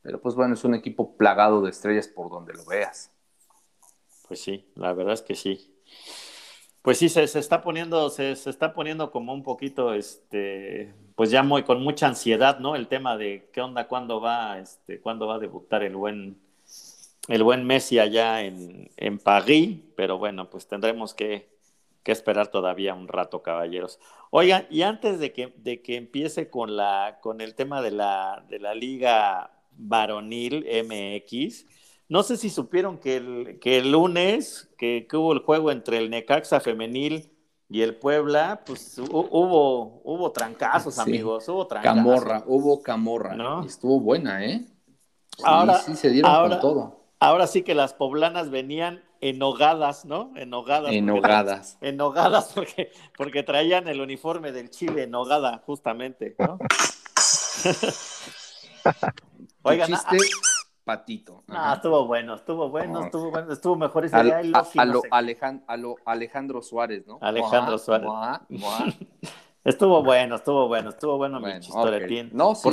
pero 0.03 0.21
pues 0.21 0.35
bueno, 0.35 0.55
es 0.55 0.65
un 0.65 0.75
equipo 0.75 1.17
plagado 1.17 1.63
de 1.63 1.71
estrellas 1.71 2.09
por 2.09 2.29
donde 2.29 2.53
lo 2.53 2.65
veas. 2.65 3.11
Pues 4.27 4.41
sí, 4.41 4.67
la 4.75 4.93
verdad 4.93 5.15
es 5.15 5.23
que 5.23 5.37
sí. 5.37 5.73
Pues 6.83 6.99
sí, 6.99 7.09
se, 7.09 7.23
está 7.23 7.63
poniendo, 7.63 8.11
se, 8.11 8.33
está 8.33 8.75
poniendo 8.75 9.13
como 9.13 9.33
un 9.33 9.45
poquito, 9.45 9.95
este, 9.95 10.93
pues 11.15 11.31
ya 11.31 11.45
muy, 11.45 11.63
con 11.63 11.81
mucha 11.81 12.09
ansiedad, 12.09 12.59
¿no? 12.59 12.75
El 12.75 12.89
tema 12.89 13.17
de 13.17 13.49
qué 13.53 13.61
onda, 13.61 13.87
cuándo 13.87 14.21
va, 14.21 14.59
este, 14.59 15.01
cuándo 15.01 15.29
va 15.29 15.37
a 15.37 15.39
debutar 15.39 15.85
el 15.85 15.95
buen, 15.95 16.41
el 17.29 17.45
buen 17.45 17.65
Messi 17.65 18.01
allá 18.01 18.43
en, 18.43 18.91
en 18.97 19.19
París, 19.21 19.79
pero 19.97 20.19
bueno, 20.19 20.51
pues 20.51 20.67
tendremos 20.67 21.15
que, 21.15 21.52
que, 22.03 22.13
esperar 22.13 22.49
todavía 22.49 22.95
un 22.95 23.09
rato, 23.09 23.43
caballeros. 23.43 23.99
Oigan, 24.31 24.67
y 24.71 24.83
antes 24.83 25.19
de 25.19 25.33
que, 25.33 25.55
de 25.57 25.83
que 25.83 25.97
empiece 25.97 26.51
con 26.51 26.77
la, 26.77 27.19
con 27.23 27.41
el 27.41 27.55
tema 27.55 27.83
de 27.83 27.91
la, 27.91 28.45
de 28.49 28.59
la 28.59 28.75
liga 28.75 29.51
varonil 29.77 30.67
MX. 30.85 31.67
No 32.09 32.23
sé 32.23 32.37
si 32.37 32.51
supieron 32.51 32.99
que 32.99 33.17
el, 33.17 33.59
que 33.61 33.79
el 33.79 33.93
lunes 33.93 34.71
que, 34.77 35.07
hubo 35.13 35.33
el 35.33 35.41
juego 35.41 35.71
entre 35.71 35.99
el 35.99 36.11
Necaxa 36.11 36.61
femenil 36.61 37.31
y 37.69 37.81
el 37.81 37.97
Puebla, 37.97 38.63
pues 38.67 38.99
hubo, 38.99 40.03
hubo 40.05 40.33
trancazos, 40.33 40.99
amigos, 40.99 41.49
hubo 41.49 41.67
trancazos. 41.67 41.97
Camorra, 41.97 42.45
hubo 42.47 42.83
camorra. 42.83 43.35
¿no? 43.35 43.65
Estuvo 43.65 43.99
buena, 43.99 44.45
¿eh? 44.45 44.67
ahora, 45.43 45.79
sí, 45.79 45.97
se 45.97 46.11
dieron 46.11 46.51
con 46.51 46.61
todo. 46.61 47.07
Ahora 47.19 47.47
sí 47.47 47.63
que 47.63 47.75
las 47.75 47.95
poblanas 47.95 48.51
venían 48.51 49.03
enogadas, 49.23 50.05
¿no? 50.05 50.33
Enogadas. 50.37 50.93
Enogadas. 50.93 51.79
Enogadas 51.81 52.53
porque, 52.55 52.93
porque 53.17 53.43
traían 53.43 53.89
el 53.89 54.01
uniforme 54.01 54.53
del 54.53 54.69
Chile 54.69 55.05
enogada, 55.05 55.63
justamente, 55.65 56.37
¿no? 56.39 56.59
Oigan, 59.63 59.89
chiste 59.89 60.19
patito. 60.85 61.45
No, 61.47 61.75
estuvo 61.75 62.07
bueno, 62.07 62.35
estuvo 62.35 62.69
bueno, 62.69 63.05
estuvo 63.05 63.31
bueno, 63.31 63.53
estuvo 63.53 63.77
mejor 63.77 64.05
ese 64.05 64.23
día. 64.23 64.41
A, 64.41 64.85
lo, 65.77 65.95
Alejandro 66.05 66.61
Suárez, 66.63 67.07
¿no? 67.07 67.19
Alejandro 67.21 67.79
Suárez. 67.79 68.09
Estuvo 69.65 70.03
bueno, 70.03 70.37
estuvo 70.37 70.67
bueno, 70.67 70.91
estuvo 70.91 71.17
bueno, 71.17 71.39
mi 71.39 71.61
chistoretín. 71.61 72.31
No, 72.33 72.57
sí, 72.57 72.69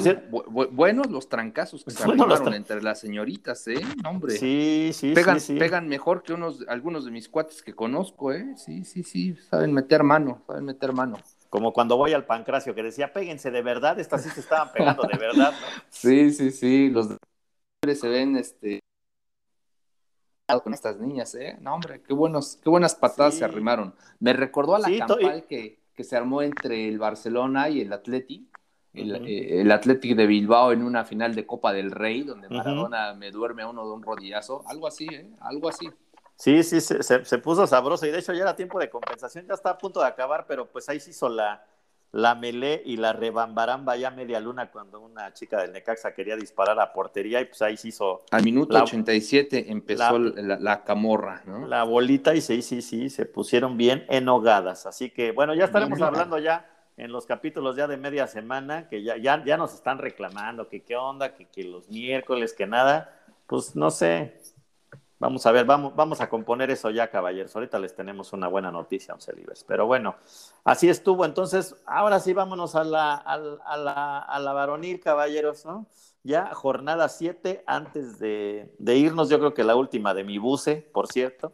buenos 0.72 1.12
los 1.12 1.30
trancazos 1.30 1.84
que 1.84 1.92
se 1.92 2.04
armaron 2.04 2.54
entre 2.54 2.82
las 2.82 3.00
señoritas, 3.00 3.68
¿eh? 3.68 3.76
hombre. 4.04 4.36
Sí, 4.38 4.90
sí, 4.94 5.14
pegan, 5.14 5.40
sí, 5.40 5.60
Pegan 5.60 5.88
mejor 5.88 6.24
que 6.24 6.34
unos, 6.34 6.66
algunos 6.68 7.06
de 7.06 7.12
mis 7.12 7.30
cuates 7.30 7.62
que 7.62 7.76
conozco, 7.76 8.34
¿eh? 8.34 8.56
Sí, 8.58 8.84
sí, 8.86 9.04
sí, 9.04 9.36
saben 9.50 9.72
meter 9.74 10.04
mano, 10.04 10.42
saben 10.48 10.66
meter 10.66 10.94
mano 10.94 11.18
como 11.50 11.74
cuando 11.74 11.98
voy 11.98 12.14
al 12.14 12.26
pancracio 12.26 12.76
que 12.76 12.84
decía, 12.84 13.12
péguense 13.12 13.50
de 13.50 13.62
verdad, 13.62 14.00
estas 14.00 14.24
sí 14.24 14.30
se 14.30 14.40
estaban 14.40 14.72
pegando 14.72 15.04
de 15.04 15.18
verdad, 15.18 15.52
¿no? 15.52 15.68
Sí, 15.90 16.32
sí, 16.32 16.52
sí, 16.52 16.90
los 16.90 17.08
hombres 17.08 18.00
se 18.00 18.08
ven 18.08 18.38
este 18.38 18.80
con 20.64 20.74
estas 20.74 21.00
niñas, 21.00 21.36
¿eh? 21.36 21.58
No, 21.62 21.76
hombre, 21.76 22.02
qué 22.02 22.14
buenos, 22.14 22.60
qué 22.64 22.70
buenas 22.70 22.96
patadas 22.96 23.36
se 23.36 23.46
arrimaron. 23.46 23.94
Me 24.20 24.34
recordó 24.34 24.76
a 24.76 24.80
la 24.80 24.90
campal 24.98 25.46
que, 25.48 25.80
que, 26.00 26.04
se 26.06 26.16
armó 26.16 26.42
entre 26.42 26.88
el 26.88 26.98
Barcelona 26.98 27.70
y 27.70 27.82
el 27.82 27.92
Atleti, 27.92 28.50
el, 28.94 29.28
el 29.28 29.72
Athletic 29.72 30.16
de 30.16 30.28
Bilbao 30.28 30.72
en 30.72 30.82
una 30.82 31.04
final 31.04 31.36
de 31.36 31.46
Copa 31.46 31.74
del 31.74 31.92
Rey, 31.92 32.24
donde 32.24 32.48
Maradona 32.50 33.14
me 33.14 33.32
duerme 33.32 33.64
a 33.64 33.68
uno 33.68 33.86
de 33.86 33.94
un 33.94 34.02
rodillazo, 34.02 34.64
algo 34.68 34.88
así, 34.88 35.08
¿eh? 35.12 35.30
Algo 35.42 35.68
así. 35.68 35.90
Sí, 36.36 36.64
sí, 36.64 36.80
se, 36.80 37.04
se, 37.04 37.38
puso 37.40 37.68
sabroso 37.68 38.06
y 38.06 38.12
de 38.12 38.20
hecho 38.20 38.34
ya 38.34 38.44
era 38.44 38.56
tiempo 38.56 38.80
de 38.80 38.90
compensación, 38.90 39.46
ya 39.46 39.56
está 39.56 39.72
a 39.72 39.78
punto 39.78 40.00
de 40.00 40.08
acabar, 40.08 40.46
pero 40.48 40.66
pues 40.72 40.88
ahí 40.88 41.02
se 41.02 41.10
hizo 41.10 41.28
la, 41.28 41.66
la 42.12 42.34
melé 42.34 42.82
y 42.86 42.98
la 42.98 43.14
rebambaramba 43.14 43.96
ya 43.96 44.10
media 44.10 44.40
luna 44.40 44.72
cuando 44.72 45.00
una 45.00 45.32
chica 45.34 45.62
del 45.62 45.72
Necaxa 45.72 46.14
quería 46.14 46.36
disparar 46.36 46.80
a 46.80 46.92
portería 46.92 47.40
y 47.42 47.46
pues 47.46 47.62
ahí 47.62 47.78
se 47.78 47.90
hizo... 47.90 48.24
Al 48.32 48.44
minuto 48.44 48.76
87 48.82 49.72
empezó 49.72 50.18
la, 50.18 50.84
camorra, 50.84 51.44
¿no? 51.46 51.68
La 51.68 51.84
bolita 51.84 52.34
y 52.34 52.42
sí, 52.42 52.62
sí, 52.62 52.82
sí, 52.82 53.10
se 53.10 53.26
pusieron 53.26 53.78
bien 53.78 54.06
enogadas. 54.10 54.86
Así 54.88 55.12
que 55.12 55.32
bueno, 55.32 55.54
ya 55.54 55.66
estaremos 55.66 56.02
hablando 56.02 56.40
ya 56.40 56.68
en 56.98 57.12
los 57.12 57.26
capítulos 57.26 57.76
ya 57.76 57.88
de 57.88 57.98
media 57.98 58.28
semana, 58.28 58.90
que 58.90 59.04
ya, 59.04 59.16
ya, 59.18 59.44
ya 59.46 59.56
nos 59.56 59.74
están 59.74 60.00
reclamando 60.00 60.68
que 60.68 60.82
qué 60.82 60.96
onda, 60.96 61.34
que, 61.36 61.46
que 61.46 61.64
los 61.64 61.90
miércoles, 61.90 62.54
que 62.54 62.68
nada, 62.68 63.16
pues 63.46 63.76
no 63.76 63.90
sé, 63.92 64.39
Vamos 65.20 65.46
a 65.46 65.52
ver, 65.52 65.66
vamos, 65.66 65.94
vamos 65.96 66.22
a 66.22 66.30
componer 66.30 66.72
eso 66.72 66.90
ya, 66.90 67.10
caballeros. 67.10 67.54
Ahorita 67.54 67.78
les 67.78 67.94
tenemos 67.94 68.32
una 68.32 68.48
buena 68.48 68.72
noticia, 68.72 69.14
Once 69.14 69.34
Libres. 69.34 69.66
Pero 69.68 69.86
bueno, 69.86 70.16
así 70.64 70.88
estuvo. 70.88 71.26
Entonces, 71.26 71.76
ahora 71.86 72.22
sí 72.22 72.32
vámonos 72.32 72.76
a 72.76 72.86
la, 72.86 73.16
a, 73.16 73.38
la, 73.38 74.20
a 74.20 74.40
la 74.40 74.54
varonil, 74.54 75.02
caballeros, 75.02 75.66
¿no? 75.66 75.88
Ya 76.24 76.54
jornada 76.54 77.10
7, 77.10 77.64
antes 77.68 78.18
de, 78.20 78.72
irnos, 78.80 79.30
yo 79.30 79.40
creo 79.40 79.54
que 79.54 79.66
la 79.66 79.76
última 79.76 80.14
de 80.14 80.24
mi 80.24 80.38
buce, 80.38 80.78
por 80.94 81.08
cierto. 81.08 81.52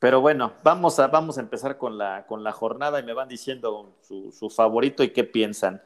Pero 0.00 0.20
bueno, 0.20 0.54
vamos 0.64 0.98
a, 0.98 1.06
vamos 1.06 1.38
a 1.38 1.40
empezar 1.40 1.78
con 1.78 1.98
la, 1.98 2.26
con 2.26 2.42
la 2.42 2.50
jornada 2.50 2.98
y 2.98 3.04
me 3.04 3.12
van 3.12 3.28
diciendo 3.28 3.94
su, 4.00 4.32
su 4.32 4.50
favorito 4.50 5.04
y 5.04 5.12
qué 5.12 5.22
piensan. 5.22 5.80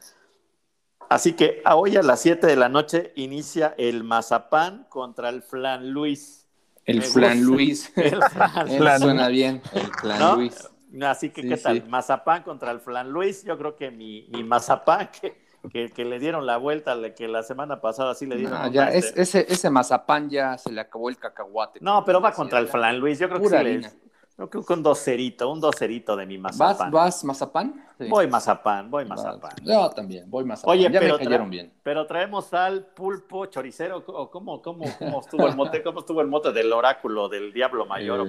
Así 1.09 1.33
que 1.33 1.61
hoy 1.71 1.95
a 1.95 2.01
las 2.01 2.21
7 2.21 2.47
de 2.47 2.55
la 2.55 2.69
noche 2.69 3.13
inicia 3.15 3.75
el 3.77 4.03
Mazapán 4.03 4.87
contra 4.89 5.29
el 5.29 5.43
Flan 5.43 5.91
Luis. 5.91 6.46
El 6.87 7.03
flan 7.03 7.43
Luis. 7.43 7.91
El 7.95 8.21
flan. 8.23 8.99
Suena 8.99 9.27
bien, 9.27 9.61
el 9.73 9.87
flan 9.93 10.35
Luis. 10.37 10.69
Así 11.03 11.29
que, 11.29 11.47
¿qué 11.47 11.57
tal? 11.57 11.87
Mazapán 11.87 12.43
contra 12.43 12.71
el 12.71 12.79
flan 12.79 13.11
Luis. 13.11 13.43
Yo 13.43 13.57
creo 13.57 13.75
que 13.75 13.91
mi, 13.91 14.27
mi 14.29 14.43
mazapán, 14.43 15.09
que, 15.71 15.89
que, 15.89 16.05
le 16.05 16.17
dieron 16.17 16.45
la 16.45 16.57
vuelta, 16.57 16.95
que 17.13 17.27
la 17.27 17.43
semana 17.43 17.81
pasada 17.81 18.15
sí 18.15 18.25
le 18.25 18.37
dieron. 18.37 18.59
No, 18.59 18.71
ya, 18.71 18.87
ese, 18.87 19.45
ese 19.47 19.69
mazapán 19.69 20.29
ya 20.29 20.57
se 20.57 20.71
le 20.71 20.79
acabó 20.79 21.09
el 21.09 21.17
cacahuate. 21.17 21.79
No, 21.81 22.03
pero 22.05 22.21
va 22.21 22.31
contra 22.31 22.57
el 22.59 22.67
flan 22.67 22.97
Luis. 22.99 23.19
Yo 23.19 23.27
creo 23.27 23.41
que 23.41 23.49
sí 23.49 23.63
le, 23.63 23.91
Creo 24.37 24.63
que 24.63 24.73
un 24.73 24.83
docerito, 24.83 25.51
un 25.51 25.59
docerito 25.59 26.15
de 26.15 26.27
mi 26.27 26.37
mazapán. 26.37 26.91
¿Vas, 26.91 27.23
vas 27.23 27.23
mazapán? 27.23 27.83
Voy 28.07 28.27
mazapán, 28.27 28.91
voy 28.91 29.03
mazapán. 29.03 29.51
Yo 29.63 29.89
también, 29.89 30.29
voy 30.29 30.45
mazapán. 30.45 30.77
Oye, 30.77 30.83
ya 30.83 30.99
pero 30.99 31.17
me 31.17 31.23
cayeron 31.23 31.49
bien. 31.49 31.73
Pero 31.81 32.05
traemos 32.05 32.53
al 32.53 32.85
pulpo 32.85 33.47
choricero, 33.47 34.05
¿cómo, 34.05 34.61
cómo, 34.61 34.85
cómo 34.99 35.21
estuvo 35.21 35.47
el 35.47 35.55
mote? 35.55 35.81
¿Cómo 35.81 36.01
estuvo 36.01 36.21
el 36.21 36.27
mote 36.27 36.51
del 36.51 36.71
oráculo 36.71 37.29
del 37.29 37.51
diablo 37.51 37.87
mayor? 37.87 38.27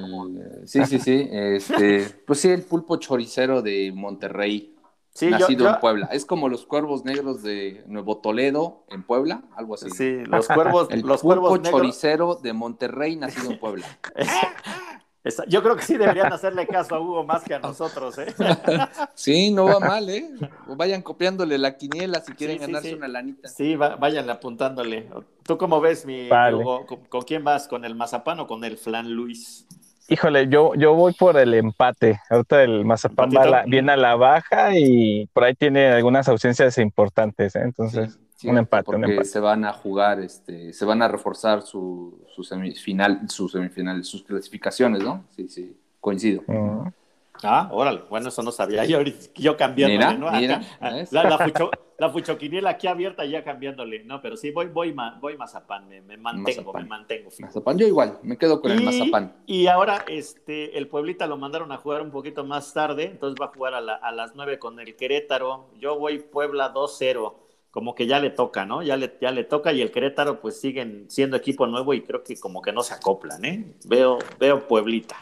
Sí, 0.64 0.82
sí, 0.86 0.98
sí. 0.98 1.28
Este, 1.30 2.08
pues 2.26 2.40
sí, 2.40 2.48
el 2.48 2.62
pulpo 2.62 2.96
choricero 2.96 3.60
de 3.60 3.92
Monterrey. 3.94 4.74
nacido 5.20 5.68
en 5.68 5.78
Puebla. 5.78 6.08
Es 6.10 6.24
como 6.24 6.48
los 6.48 6.64
cuervos 6.64 7.04
negros 7.04 7.42
de 7.42 7.84
Nuevo 7.86 8.16
Toledo, 8.16 8.86
en 8.88 9.02
Puebla, 9.02 9.42
algo 9.54 9.74
así. 9.74 9.90
Sí, 9.90 10.24
los 10.24 10.48
cuervos, 10.48 10.88
el 10.90 11.02
los 11.02 11.20
pulpo 11.20 11.48
cuervos 11.50 11.70
choricero 11.70 12.36
de 12.36 12.54
Monterrey, 12.54 13.16
nacido 13.16 13.50
en 13.50 13.60
Puebla. 13.60 13.86
Yo 15.48 15.62
creo 15.62 15.76
que 15.76 15.82
sí 15.82 15.96
deberían 15.96 16.32
hacerle 16.32 16.66
caso 16.66 16.94
a 16.94 17.00
Hugo 17.00 17.24
más 17.24 17.44
que 17.44 17.54
a 17.54 17.58
nosotros, 17.58 18.18
¿eh? 18.18 18.34
Sí, 19.14 19.50
no 19.50 19.66
va 19.66 19.80
mal, 19.80 20.08
¿eh? 20.08 20.30
Vayan 20.66 21.02
copiándole 21.02 21.58
la 21.58 21.76
quiniela 21.76 22.20
si 22.20 22.32
quieren 22.32 22.58
ganarse 22.58 22.94
una 22.94 23.08
lanita. 23.08 23.48
Sí, 23.48 23.76
vayan 23.76 24.30
apuntándole. 24.30 25.08
¿Tú 25.42 25.58
cómo 25.58 25.80
ves, 25.80 26.04
mi 26.06 26.28
Hugo? 26.30 26.86
¿Con, 27.08 27.22
quién 27.22 27.44
vas? 27.44 27.68
¿Con 27.68 27.84
el 27.84 27.94
mazapán 27.94 28.40
o 28.40 28.46
con 28.46 28.64
el 28.64 28.76
flan 28.78 29.10
Luis? 29.10 29.66
Híjole, 30.10 30.48
yo, 30.48 30.74
yo 30.74 30.94
voy 30.94 31.12
por 31.12 31.36
el 31.36 31.52
empate. 31.52 32.18
Ahorita 32.30 32.62
el 32.62 32.84
mazapán 32.84 33.30
va 33.30 33.64
viene 33.66 33.92
a 33.92 33.96
la 33.96 34.16
baja 34.16 34.70
y 34.74 35.26
por 35.34 35.44
ahí 35.44 35.54
tiene 35.54 35.88
algunas 35.88 36.28
ausencias 36.28 36.78
importantes, 36.78 37.54
¿eh? 37.56 37.62
Entonces. 37.62 38.18
Un 38.44 38.58
empate, 38.58 38.84
porque 38.84 39.24
se 39.24 39.40
van 39.40 39.64
a 39.64 39.72
jugar, 39.72 40.20
este, 40.20 40.72
se 40.72 40.84
van 40.84 41.02
a 41.02 41.08
reforzar 41.08 41.62
su, 41.62 42.24
su 42.34 42.44
semifinal, 42.44 43.28
sus 43.28 43.52
semifinales, 43.52 44.06
sus 44.06 44.22
clasificaciones, 44.22 45.02
¿no? 45.02 45.24
Sí, 45.34 45.48
sí, 45.48 45.76
coincido. 46.00 46.42
Ah, 47.42 47.68
órale, 47.72 48.02
bueno, 48.08 48.28
eso 48.28 48.42
no 48.42 48.52
sabía 48.52 48.84
yo, 48.84 49.00
yo 49.34 49.56
cambiándole, 49.56 50.18
¿no? 50.18 50.30
Mira, 50.32 50.60
la, 51.10 51.24
la, 51.24 51.38
fucho, 51.38 51.70
la, 51.98 52.10
fuchoquiniela 52.10 52.70
aquí 52.70 52.88
abierta 52.88 53.24
ya 53.24 53.44
cambiándole, 53.44 54.02
¿no? 54.04 54.20
Pero 54.20 54.36
sí, 54.36 54.50
voy, 54.50 54.66
voy, 54.66 54.94
voy 55.20 55.36
mazapán, 55.36 55.88
me, 55.88 56.00
me 56.00 56.16
mantengo, 56.16 56.72
me 56.72 56.84
mantengo. 56.84 57.30
Mazapán, 57.38 57.78
yo 57.78 57.86
igual, 57.86 58.18
me 58.22 58.36
quedo 58.36 58.60
con 58.60 58.72
el 58.72 58.82
mazapán. 58.82 59.34
Y 59.46 59.68
ahora, 59.68 60.04
este, 60.08 60.76
el 60.78 60.88
Pueblita 60.88 61.26
lo 61.26 61.36
mandaron 61.36 61.70
a 61.70 61.76
jugar 61.76 62.02
un 62.02 62.10
poquito 62.10 62.44
más 62.44 62.72
tarde, 62.72 63.04
entonces 63.04 63.40
va 63.40 63.46
a 63.46 63.54
jugar 63.54 63.74
a, 63.74 63.78
a 63.78 64.12
las 64.12 64.34
9 64.34 64.58
con 64.58 64.80
el 64.80 64.96
Querétaro. 64.96 65.66
Yo 65.78 65.98
voy 65.98 66.18
Puebla 66.18 66.74
2-0 66.74 67.47
como 67.70 67.94
que 67.94 68.06
ya 68.06 68.20
le 68.20 68.30
toca, 68.30 68.64
¿no? 68.64 68.82
Ya 68.82 68.96
le, 68.96 69.16
ya 69.20 69.30
le 69.30 69.44
toca 69.44 69.72
y 69.72 69.82
el 69.82 69.90
Querétaro 69.90 70.40
pues 70.40 70.60
siguen 70.60 71.06
siendo 71.08 71.36
equipo 71.36 71.66
nuevo 71.66 71.94
y 71.94 72.02
creo 72.02 72.22
que 72.22 72.38
como 72.38 72.62
que 72.62 72.72
no 72.72 72.82
se 72.82 72.94
acoplan, 72.94 73.44
¿eh? 73.44 73.74
Veo, 73.86 74.18
veo 74.38 74.66
Pueblita. 74.66 75.16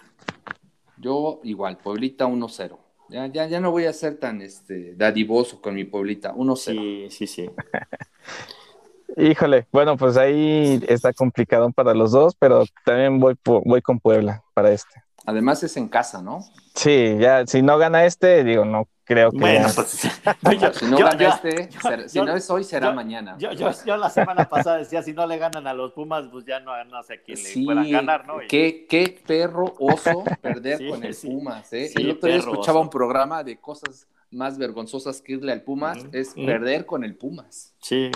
Yo 0.99 1.40
igual, 1.42 1.78
Pueblita 1.78 2.26
1-0. 2.26 2.78
Ya, 3.09 3.26
ya, 3.26 3.47
ya 3.47 3.61
no 3.61 3.70
voy 3.70 3.84
a 3.84 3.92
ser 3.92 4.18
tan 4.18 4.42
este, 4.42 4.94
dadivoso 4.94 5.61
con 5.61 5.74
mi 5.74 5.84
Pueblita, 5.84 6.34
1-0. 6.34 6.57
Sí, 6.57 7.07
sí, 7.11 7.26
sí. 7.26 7.51
Híjole, 9.16 9.66
bueno, 9.72 9.97
pues 9.97 10.16
ahí 10.16 10.80
está 10.88 11.12
complicado 11.12 11.70
para 11.70 11.94
los 11.94 12.12
dos, 12.12 12.34
pero 12.38 12.64
también 12.84 13.18
voy, 13.18 13.34
voy 13.44 13.80
con 13.80 13.99
Puebla 13.99 14.44
para 14.53 14.72
este. 14.72 15.05
Además 15.27 15.62
es 15.64 15.77
en 15.77 15.89
casa, 15.89 16.22
¿no? 16.22 16.41
Sí, 16.74 17.16
ya, 17.18 17.45
si 17.47 17.61
no 17.61 17.79
gana 17.79 18.05
este, 18.05 18.45
digo, 18.45 18.64
no 18.64 18.89
creo 19.05 19.33
que. 19.33 19.39
Bueno, 19.39 19.66
pues 19.74 19.89
si 20.79 20.87
no 20.87 20.99
gana 20.99 21.29
este, 21.29 22.09
si 22.09 22.20
no 22.20 22.35
es 22.37 22.49
hoy, 22.49 22.62
será 22.62 22.93
mañana. 22.93 23.37
Yo, 23.39 23.51
yo, 23.53 23.97
la 23.97 24.09
semana 24.09 24.49
pasada 24.49 24.79
decía, 24.79 25.03
si 25.03 25.12
no 25.12 25.27
le 25.27 25.39
ganan 25.39 25.66
a 25.66 25.74
los 25.74 25.93
Pumas, 25.93 26.27
pues 26.31 26.45
ya 26.45 26.61
no, 26.61 26.72
no 26.85 27.03
sé 27.03 27.14
a 27.14 27.22
quién 27.22 27.43
le 27.43 27.64
puedan 27.64 27.91
ganar, 27.91 28.27
¿no? 28.27 28.35
Qué, 28.49 28.87
qué 28.89 29.20
perro 29.27 29.74
oso 29.81 30.22
perder 30.41 30.89
con 30.91 31.03
el 31.03 31.16
Pumas, 31.16 31.72
¿eh? 31.72 31.91
el 31.97 32.11
otro 32.11 32.29
día 32.29 32.39
escuchaba 32.39 32.81
un 32.81 32.91
programa 32.91 33.43
de 33.43 33.59
cosas 33.59 34.07
más 34.31 34.59
vergonzosas 34.59 35.20
que 35.20 35.33
irle 35.33 35.53
al 35.53 35.62
Pumas, 35.62 36.07
es 36.12 36.35
perder 36.35 36.87
con 36.87 37.03
el 37.03 37.16
Pumas. 37.16 37.74
Sí, 37.81 38.11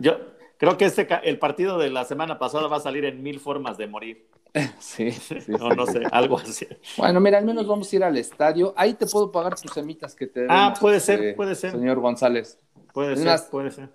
yo 0.00 0.18
creo 0.56 0.76
que 0.76 0.86
este, 0.86 1.06
el 1.22 1.38
partido 1.38 1.78
de 1.78 1.90
la 1.90 2.04
semana 2.04 2.38
pasada 2.38 2.66
va 2.66 2.78
a 2.78 2.80
salir 2.80 3.04
en 3.04 3.22
mil 3.22 3.38
formas 3.38 3.78
de 3.78 3.86
morir. 3.86 4.28
Sí, 4.78 5.10
sí, 5.12 5.36
no, 5.48 5.70
no 5.70 5.86
sé, 5.86 6.02
algo 6.10 6.38
así. 6.38 6.66
Bueno, 6.96 7.20
mira, 7.20 7.38
al 7.38 7.44
menos 7.44 7.66
vamos 7.66 7.92
a 7.92 7.96
ir 7.96 8.04
al 8.04 8.16
estadio. 8.16 8.74
Ahí 8.76 8.94
te 8.94 9.06
puedo 9.06 9.30
pagar 9.30 9.58
tus 9.60 9.72
semitas 9.72 10.14
que 10.14 10.26
te 10.26 10.46
Ah, 10.48 10.74
puede 10.80 11.00
ser, 11.00 11.20
este, 11.20 11.34
puede 11.34 11.54
ser. 11.54 11.72
Señor 11.72 12.00
González. 12.00 12.58
Puede 12.92 13.16
ser, 13.16 13.40
puede 13.50 13.70
ser. 13.70 13.90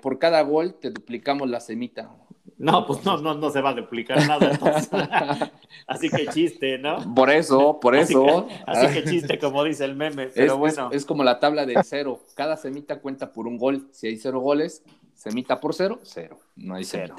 por 0.00 0.18
cada 0.18 0.40
gol 0.42 0.74
te 0.74 0.90
duplicamos 0.90 1.48
la 1.48 1.60
semita. 1.60 2.10
No, 2.56 2.86
pues 2.86 3.04
no, 3.04 3.18
no, 3.18 3.34
no 3.34 3.50
se 3.50 3.60
va 3.60 3.70
a 3.70 3.74
duplicar 3.74 4.26
nada. 4.26 4.58
así 5.86 6.10
que 6.10 6.26
chiste, 6.26 6.76
¿no? 6.78 7.14
Por 7.14 7.30
eso, 7.30 7.78
por 7.78 7.94
eso. 7.94 8.48
Así 8.66 8.92
que, 8.92 9.04
chiste, 9.04 9.38
como 9.38 9.62
dice 9.62 9.84
el 9.84 9.94
meme. 9.94 10.26
Pero 10.34 10.54
es, 10.54 10.58
bueno. 10.58 10.90
Es, 10.92 11.04
como 11.04 11.22
la 11.22 11.38
tabla 11.38 11.66
del 11.66 11.84
cero. 11.84 12.20
Cada 12.34 12.56
semita 12.56 13.00
cuenta 13.00 13.32
por 13.32 13.46
un 13.46 13.58
gol. 13.58 13.88
Si 13.92 14.08
hay 14.08 14.16
cero 14.16 14.40
goles, 14.40 14.82
semita 15.14 15.60
por 15.60 15.72
cero, 15.72 16.00
cero. 16.02 16.38
No 16.56 16.74
hay 16.74 16.84
cero. 16.84 17.14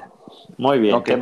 Muy 0.58 0.78
bien. 0.78 1.02
¿Qué, 1.02 1.18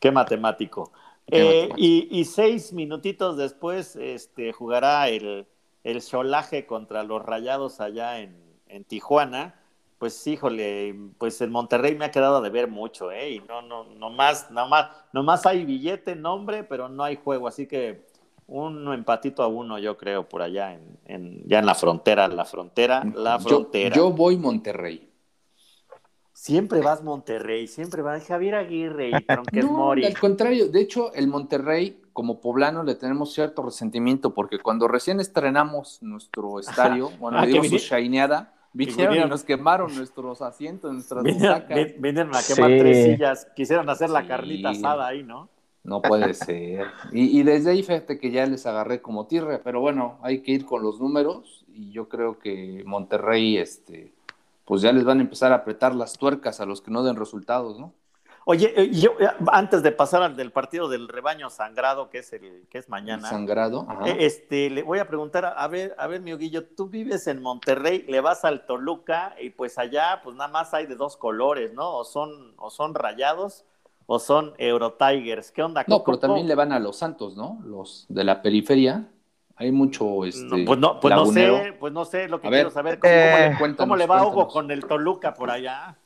Qué 0.00 0.10
matemático. 0.10 0.92
Eh, 1.26 1.68
y, 1.76 2.24
seis 2.24 2.72
minutitos 2.72 3.36
después 3.36 3.94
este, 3.94 4.52
jugará 4.52 5.08
el, 5.08 5.46
el 5.84 6.02
Solaje 6.02 6.66
contra 6.66 7.04
los 7.04 7.24
Rayados 7.24 7.80
allá 7.80 8.18
en, 8.18 8.40
Tijuana. 8.86 9.56
Pues 9.98 10.26
híjole, 10.26 10.94
pues 11.18 11.40
el 11.42 11.50
Monterrey 11.50 11.94
me 11.94 12.06
ha 12.06 12.10
quedado 12.10 12.40
de 12.40 12.48
ver 12.48 12.68
mucho, 12.68 13.12
¿eh? 13.12 13.32
Y 13.32 13.40
no, 13.40 13.60
no, 13.60 13.84
no 13.84 14.10
más, 14.10 14.50
no 14.50 14.66
más, 14.66 14.86
no 15.12 15.22
más 15.22 15.44
hay 15.44 15.64
billete, 15.64 16.16
nombre, 16.16 16.64
pero 16.64 16.88
no 16.88 17.04
hay 17.04 17.16
juego. 17.16 17.46
Así 17.46 17.66
que 17.66 18.06
un 18.46 18.92
empatito 18.92 19.42
a 19.42 19.48
uno, 19.48 19.78
yo 19.78 19.98
creo, 19.98 20.28
por 20.28 20.40
allá, 20.40 20.78
en, 21.04 21.42
ya 21.46 21.58
en 21.58 21.66
la 21.66 21.74
frontera, 21.74 22.26
la 22.28 22.46
frontera, 22.46 23.04
la 23.14 23.38
frontera. 23.38 23.94
yo 23.94 24.10
voy 24.10 24.38
Monterrey. 24.38 25.09
Siempre 26.40 26.80
vas 26.80 27.02
Monterrey, 27.02 27.66
siempre 27.66 28.00
vas 28.00 28.26
Javier 28.26 28.54
Aguirre 28.54 29.10
y 29.10 29.24
Tronques 29.24 29.62
no, 29.70 29.92
Al 29.92 30.18
contrario, 30.18 30.68
de 30.68 30.80
hecho, 30.80 31.12
el 31.12 31.28
Monterrey, 31.28 32.00
como 32.14 32.40
poblano, 32.40 32.82
le 32.82 32.94
tenemos 32.94 33.34
cierto 33.34 33.60
resentimiento 33.60 34.32
porque 34.32 34.58
cuando 34.58 34.88
recién 34.88 35.20
estrenamos 35.20 36.02
nuestro 36.02 36.58
estadio, 36.60 37.10
bueno, 37.18 37.40
ah, 37.40 37.44
digo 37.44 37.62
su 37.64 37.76
shineada, 37.76 38.54
vinieron, 38.72 39.18
y 39.18 39.28
nos 39.28 39.44
quemaron 39.44 39.94
nuestros 39.94 40.40
asientos, 40.40 40.90
nuestras 40.94 41.24
vinieron, 41.24 41.62
vinieron 41.98 42.34
a 42.34 42.40
quemar 42.42 42.70
tres 42.70 43.04
sillas, 43.04 43.46
quisieron 43.54 43.90
hacer 43.90 44.08
la 44.08 44.26
carnita 44.26 44.70
asada 44.70 45.08
ahí, 45.08 45.22
¿no? 45.22 45.50
No 45.84 46.00
puede 46.00 46.32
ser. 46.32 46.86
Y, 47.12 47.38
y, 47.38 47.42
desde 47.42 47.72
ahí 47.72 47.82
fíjate 47.82 48.18
que 48.18 48.30
ya 48.30 48.46
les 48.46 48.64
agarré 48.64 49.02
como 49.02 49.26
tierra, 49.26 49.60
pero 49.62 49.82
bueno, 49.82 50.18
hay 50.22 50.40
que 50.40 50.52
ir 50.52 50.64
con 50.64 50.82
los 50.82 51.00
números 51.00 51.66
y 51.68 51.90
yo 51.90 52.08
creo 52.08 52.38
que 52.38 52.82
Monterrey, 52.86 53.58
este 53.58 54.14
pues 54.70 54.82
ya 54.82 54.92
les 54.92 55.02
van 55.02 55.18
a 55.18 55.22
empezar 55.22 55.50
a 55.50 55.56
apretar 55.56 55.96
las 55.96 56.16
tuercas 56.16 56.60
a 56.60 56.64
los 56.64 56.80
que 56.80 56.92
no 56.92 57.02
den 57.02 57.16
resultados, 57.16 57.80
¿no? 57.80 57.92
Oye, 58.44 58.72
eh, 58.76 58.92
yo 58.92 59.16
eh, 59.18 59.26
antes 59.48 59.82
de 59.82 59.90
pasar 59.90 60.22
al 60.22 60.36
del 60.36 60.52
partido 60.52 60.88
del 60.88 61.08
rebaño 61.08 61.50
sangrado, 61.50 62.08
que 62.08 62.18
es 62.18 62.32
el 62.32 62.68
que 62.70 62.78
es 62.78 62.88
mañana. 62.88 63.28
sangrado, 63.28 63.88
eh, 64.06 64.18
este, 64.20 64.70
le 64.70 64.84
voy 64.84 65.00
a 65.00 65.08
preguntar, 65.08 65.44
a 65.56 65.66
ver, 65.66 65.96
a 65.98 66.06
ver, 66.06 66.20
mi 66.20 66.32
Guillo, 66.36 66.68
tú 66.68 66.86
vives 66.86 67.26
en 67.26 67.42
Monterrey, 67.42 68.04
le 68.06 68.20
vas 68.20 68.44
al 68.44 68.64
Toluca, 68.64 69.34
y 69.40 69.50
pues 69.50 69.76
allá, 69.76 70.20
pues 70.22 70.36
nada 70.36 70.48
más 70.48 70.72
hay 70.72 70.86
de 70.86 70.94
dos 70.94 71.16
colores, 71.16 71.74
¿no? 71.74 71.96
O 71.96 72.04
son, 72.04 72.54
o 72.56 72.70
son 72.70 72.94
rayados, 72.94 73.64
o 74.06 74.20
son 74.20 74.54
Euro 74.58 74.92
Tigers. 74.92 75.50
¿Qué 75.50 75.64
onda? 75.64 75.84
No, 75.88 76.04
pero 76.04 76.20
también 76.20 76.46
le 76.46 76.54
van 76.54 76.70
a 76.70 76.78
los 76.78 76.96
Santos, 76.96 77.36
¿no? 77.36 77.58
Los 77.64 78.06
de 78.08 78.22
la 78.22 78.40
periferia. 78.40 79.08
Hay 79.60 79.72
mucho 79.72 80.24
este, 80.24 80.64
pues 80.64 80.78
no, 80.78 80.98
pues 81.00 81.14
no 81.14 81.26
sé, 81.26 81.76
pues 81.78 81.92
no 81.92 82.06
sé 82.06 82.28
lo 82.28 82.40
que 82.40 82.48
quiero 82.48 82.70
saber. 82.70 82.98
¿Cómo, 82.98 83.66
le, 83.66 83.76
cómo 83.76 83.96
le, 83.96 84.06
va 84.06 84.26
Hugo 84.26 84.48
con 84.48 84.70
el 84.70 84.86
Toluca 84.86 85.34
por 85.34 85.50
allá? 85.50 85.98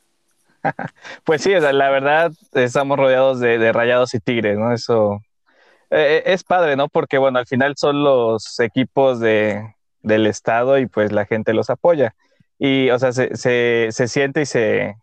pues 1.24 1.42
sí, 1.42 1.52
la 1.52 1.88
verdad, 1.88 2.32
estamos 2.52 2.98
rodeados 2.98 3.38
de, 3.38 3.72
rayados 3.72 4.12
y 4.14 4.18
tigres, 4.18 4.58
¿no? 4.58 4.72
Eso 4.72 5.22
eh, 5.90 6.24
es 6.26 6.42
padre, 6.42 6.74
¿no? 6.74 6.88
Porque, 6.88 7.16
bueno, 7.16 7.38
al 7.38 7.46
final 7.46 7.74
son 7.76 8.02
los 8.02 8.58
equipos 8.58 9.20
de, 9.20 9.72
del 10.02 10.26
Estado 10.26 10.76
y 10.78 10.86
pues 10.86 11.12
la 11.12 11.24
gente 11.24 11.54
los 11.54 11.70
apoya. 11.70 12.16
Y, 12.58 12.90
o 12.90 12.98
sea, 12.98 13.12
se, 13.12 13.36
se, 13.36 13.86
se 13.92 14.08
siente 14.08 14.40
y 14.40 14.46
se, 14.46 14.96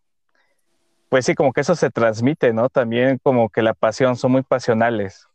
pues 1.07 1.25
sí, 1.25 1.35
como 1.35 1.53
que 1.53 1.61
eso 1.61 1.75
se 1.75 1.89
transmite, 1.89 2.51
¿no? 2.51 2.67
También 2.67 3.17
como 3.23 3.47
que 3.47 3.61
la 3.61 3.73
pasión, 3.73 4.17
son 4.17 4.33
muy 4.33 4.43
pasionales. 4.43 5.29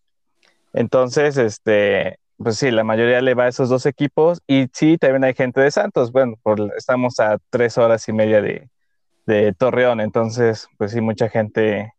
Entonces, 0.75 1.39
este, 1.39 2.19
pues 2.39 2.59
sí, 2.59 2.71
la 2.71 2.85
mayoría 2.85 3.21
le 3.21 3.35
va 3.35 3.45
a 3.45 3.49
esos 3.49 3.69
dos 3.69 3.87
equipos 3.87 4.43
y 4.47 4.67
sí, 4.73 4.99
también 4.99 5.25
hay 5.25 5.35
gente 5.35 5.61
de 5.61 5.71
Santos. 5.71 6.13
Bueno, 6.13 6.37
estamos 6.77 7.19
a 7.19 7.39
tres 7.51 7.79
horas 7.79 8.07
y 8.09 8.13
media 8.13 8.43
de, 8.43 8.69
Torreón, 9.59 10.01
entonces, 10.01 10.69
pues 10.79 10.93
sí, 10.93 11.01
mucha 11.01 11.29
gente, 11.29 11.93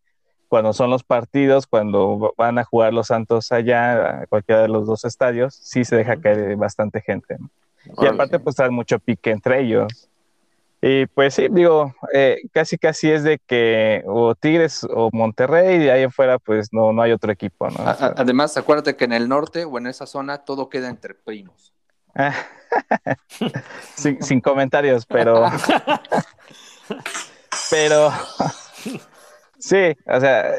cuando 0.47 0.71
son 0.71 0.89
los 0.89 1.03
partidos, 1.03 1.67
cuando 1.67 2.33
van 2.37 2.57
a 2.57 2.63
jugar 2.63 2.93
los 2.93 3.07
Santos 3.07 3.51
allá, 3.51 4.21
a 4.21 4.27
cualquiera 4.27 4.61
de 4.61 4.69
los 4.69 4.87
dos 4.87 5.03
estadios, 5.03 5.55
sí 5.55 5.83
se 5.83 5.97
deja 5.97 6.15
caer 6.17 6.55
bastante 6.55 7.01
gente. 7.01 7.37
Y 7.99 8.05
aparte, 8.05 8.39
pues 8.39 8.59
hay 8.59 8.69
mucho 8.69 8.99
pique 8.99 9.31
entre 9.31 9.61
ellos. 9.61 10.09
Y 10.89 11.05
pues 11.07 11.33
sí, 11.33 11.47
digo, 11.51 11.93
eh, 12.13 12.37
casi 12.53 12.77
casi 12.77 13.11
es 13.11 13.21
de 13.23 13.39
que 13.45 14.03
o 14.05 14.35
Tigres 14.35 14.87
o 14.89 15.09
Monterrey, 15.11 15.83
y 15.83 15.89
ahí 15.89 16.03
afuera 16.03 16.39
pues 16.39 16.69
no, 16.71 16.93
no 16.93 17.01
hay 17.01 17.11
otro 17.11 17.29
equipo, 17.29 17.69
¿no? 17.69 17.75
Además, 17.85 18.55
acuérdate 18.55 18.95
que 18.95 19.03
en 19.03 19.11
el 19.11 19.27
norte 19.27 19.65
o 19.65 19.77
en 19.77 19.87
esa 19.87 20.05
zona 20.05 20.37
todo 20.45 20.69
queda 20.69 20.87
entre 20.87 21.13
primos. 21.13 21.73
sin, 23.95 24.39
comentarios, 24.39 25.05
pero... 25.05 25.49
pero... 27.69 28.09
sí, 29.59 29.93
o 30.05 30.19
sea, 30.21 30.55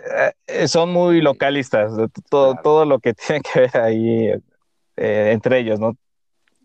eh, 0.46 0.68
son 0.68 0.92
muy 0.92 1.22
localistas, 1.22 1.92
todo, 2.28 2.56
todo 2.62 2.84
lo 2.84 2.98
que 2.98 3.14
tiene 3.14 3.40
que 3.40 3.60
ver 3.60 3.78
ahí 3.78 4.28
eh, 4.96 5.30
entre 5.32 5.60
ellos, 5.60 5.80
¿no? 5.80 5.96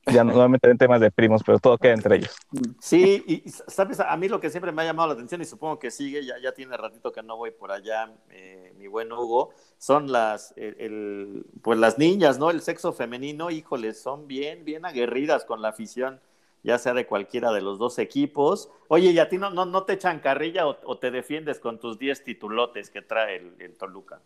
Ya 0.06 0.24
no 0.24 0.46
en 0.46 0.78
temas 0.78 1.00
de 1.00 1.12
primos, 1.12 1.42
pero 1.46 1.60
todo 1.60 1.78
queda 1.78 1.94
entre 1.94 2.18
ellos. 2.18 2.36
Sí, 2.80 3.24
y 3.26 3.50
sabes, 3.50 4.00
a 4.00 4.16
mí 4.18 4.28
lo 4.28 4.40
que 4.40 4.50
siempre 4.50 4.72
me 4.72 4.82
ha 4.82 4.86
llamado 4.86 5.10
la 5.10 5.14
atención, 5.14 5.42
y 5.42 5.46
supongo 5.46 5.80
que 5.80 5.92
sigue, 5.92 6.26
ya, 6.26 6.36
ya 6.42 6.54
tiene 6.54 6.76
ratito 6.76 7.12
que 7.12 7.24
no 7.24 7.38
voy 7.38 7.52
por 7.52 7.72
allá, 7.72 8.12
eh, 8.30 8.74
mi 8.78 8.88
buen 8.88 9.12
Hugo, 9.12 9.54
son 9.78 10.12
las, 10.12 10.54
el, 10.58 11.46
pues 11.62 11.80
las 11.80 11.98
niñas, 11.98 12.38
¿no? 12.38 12.50
El 12.50 12.62
sexo 12.62 12.94
femenino, 12.94 13.50
híjole, 13.50 13.94
son 13.94 14.28
bien, 14.28 14.66
bien 14.66 14.86
aguerridas 14.86 15.46
con 15.46 15.62
la 15.62 15.70
afición, 15.70 16.20
ya 16.64 16.78
sea 16.78 16.94
de 16.94 17.06
cualquiera 17.06 17.52
de 17.52 17.62
los 17.62 17.80
dos 17.80 18.00
equipos. 18.00 18.70
Oye, 18.88 19.12
¿y 19.12 19.20
a 19.20 19.30
ti 19.30 19.38
no, 19.38 19.50
no, 19.50 19.66
no 19.66 19.84
te 19.84 19.94
echan 19.94 20.20
carrilla 20.20 20.68
o, 20.68 20.98
te 20.98 21.12
defiendes 21.12 21.60
con 21.60 21.80
tus 21.80 21.98
10 22.00 22.24
titulotes 22.24 22.90
que 22.90 23.02
trae 23.02 23.38
el 23.60 23.78
Toluca? 23.78 24.22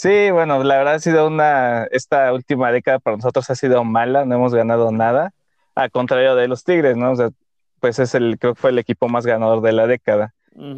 Sí, 0.00 0.30
bueno, 0.30 0.64
la 0.64 0.78
verdad 0.78 0.94
ha 0.94 0.98
sido 0.98 1.26
una, 1.26 1.84
esta 1.90 2.32
última 2.32 2.72
década 2.72 3.00
para 3.00 3.18
nosotros 3.18 3.50
ha 3.50 3.54
sido 3.54 3.84
mala, 3.84 4.24
no 4.24 4.34
hemos 4.34 4.54
ganado 4.54 4.90
nada, 4.92 5.34
al 5.74 5.90
contrario 5.90 6.34
de 6.36 6.48
los 6.48 6.64
Tigres, 6.64 6.96
¿no? 6.96 7.10
O 7.10 7.16
sea, 7.16 7.28
pues 7.80 7.98
es 7.98 8.14
el, 8.14 8.38
creo 8.38 8.54
que 8.54 8.60
fue 8.62 8.70
el 8.70 8.78
equipo 8.78 9.10
más 9.10 9.26
ganador 9.26 9.60
de 9.60 9.72
la 9.72 9.86
década. 9.86 10.32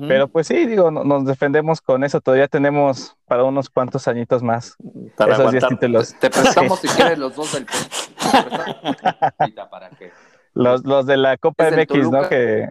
Pero 0.09 0.27
pues 0.27 0.49
sí, 0.49 0.67
digo, 0.67 0.91
nos 0.91 1.25
defendemos 1.25 1.81
con 1.81 2.03
eso. 2.03 2.21
Todavía 2.21 2.49
tenemos 2.49 3.17
para 3.27 3.45
unos 3.45 3.71
cuantos 3.71 4.09
añitos 4.09 4.43
más. 4.43 4.77
Para 5.17 5.35
esos 5.35 5.53
10 5.53 5.69
títulos. 5.69 6.17
Te 6.19 6.29
prestamos 6.29 6.81
si 6.81 6.89
quieres 6.89 7.17
los 7.17 7.37
dos 7.37 7.53
del 7.53 7.67
para 9.71 9.91
qué. 9.91 10.11
Los, 10.53 10.85
los 10.85 11.07
de 11.07 11.17
la 11.17 11.37
Copa 11.37 11.71
MX, 11.71 12.11
¿no? 12.11 12.29
Que... 12.29 12.71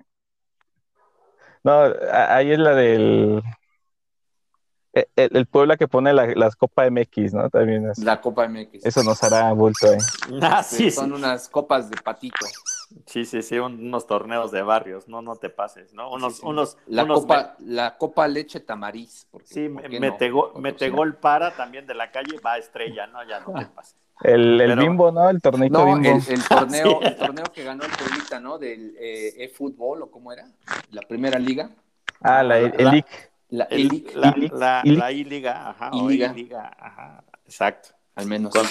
No, 1.64 1.84
ahí 2.12 2.52
es 2.52 2.60
la 2.60 2.76
del 2.76 3.42
e, 4.94 5.08
e, 5.16 5.30
el, 5.32 5.46
Puebla 5.46 5.78
que 5.78 5.88
pone 5.88 6.14
la, 6.14 6.28
las 6.36 6.56
Copa 6.56 6.90
MX, 6.90 7.34
¿no? 7.34 7.50
También 7.50 7.90
es. 7.90 7.98
La 8.00 8.20
Copa 8.20 8.48
MX. 8.48 8.86
Eso 8.86 9.04
nos 9.04 9.24
hará 9.24 9.52
bulto, 9.54 9.92
¿eh? 9.92 9.98
Ah, 10.42 10.64
sí, 10.64 10.92
son 10.92 11.14
unas 11.14 11.48
copas 11.48 11.90
de 11.90 11.98
patito. 12.02 12.46
Sí, 13.06 13.24
sí, 13.24 13.42
sí, 13.42 13.58
unos 13.58 14.06
torneos 14.06 14.52
de 14.52 14.62
barrios, 14.64 15.08
no, 15.08 15.22
no 15.22 15.38
te 15.38 15.50
pases, 15.50 15.94
¿no? 15.94 16.12
Unos, 16.12 16.42
unos, 16.42 16.78
la 16.88 17.08
copa, 17.08 17.56
la 17.60 17.98
copa 17.98 18.28
leche 18.28 18.60
tamariz. 18.60 19.28
sí, 19.46 19.70
Metegol, 19.70 21.16
para 21.16 21.56
también 21.56 21.88
de 21.88 21.94
la 21.94 22.12
calle 22.12 22.38
va 22.46 22.54
a 22.54 22.58
estrella, 22.58 23.08
¿no? 23.08 23.24
Ya 23.24 23.40
no 23.40 23.54
te 23.58 23.66
pases. 23.68 23.96
El, 24.24 24.60
el 24.60 24.78
bimbo, 24.78 25.12
¿no? 25.12 25.30
El 25.30 25.42
torneo 25.42 25.70
no, 25.70 25.98
El, 25.98 26.06
el, 26.06 26.44
torneo, 26.48 27.02
el 27.02 27.18
torneo 27.18 27.46
que 27.46 27.64
ganó 27.64 27.84
el 27.84 27.92
Pueblita, 27.92 28.40
¿no? 28.40 28.58
Del 28.60 28.96
eh, 29.00 29.46
e-fútbol, 29.46 30.04
¿o 30.04 30.12
cómo 30.12 30.32
era? 30.32 30.46
La 30.92 31.02
primera 31.02 31.40
liga. 31.40 31.72
Ah, 32.20 32.44
la, 32.44 32.60
el, 32.60 32.74
el 32.78 32.86
la 32.86 33.06
I-Liga, 35.12 35.70
ajá, 35.70 35.92
I-Liga. 35.94 36.72
ajá, 36.80 37.24
exacto. 37.46 37.90
Al 38.16 38.26
menos. 38.26 38.54
Con, 38.54 38.66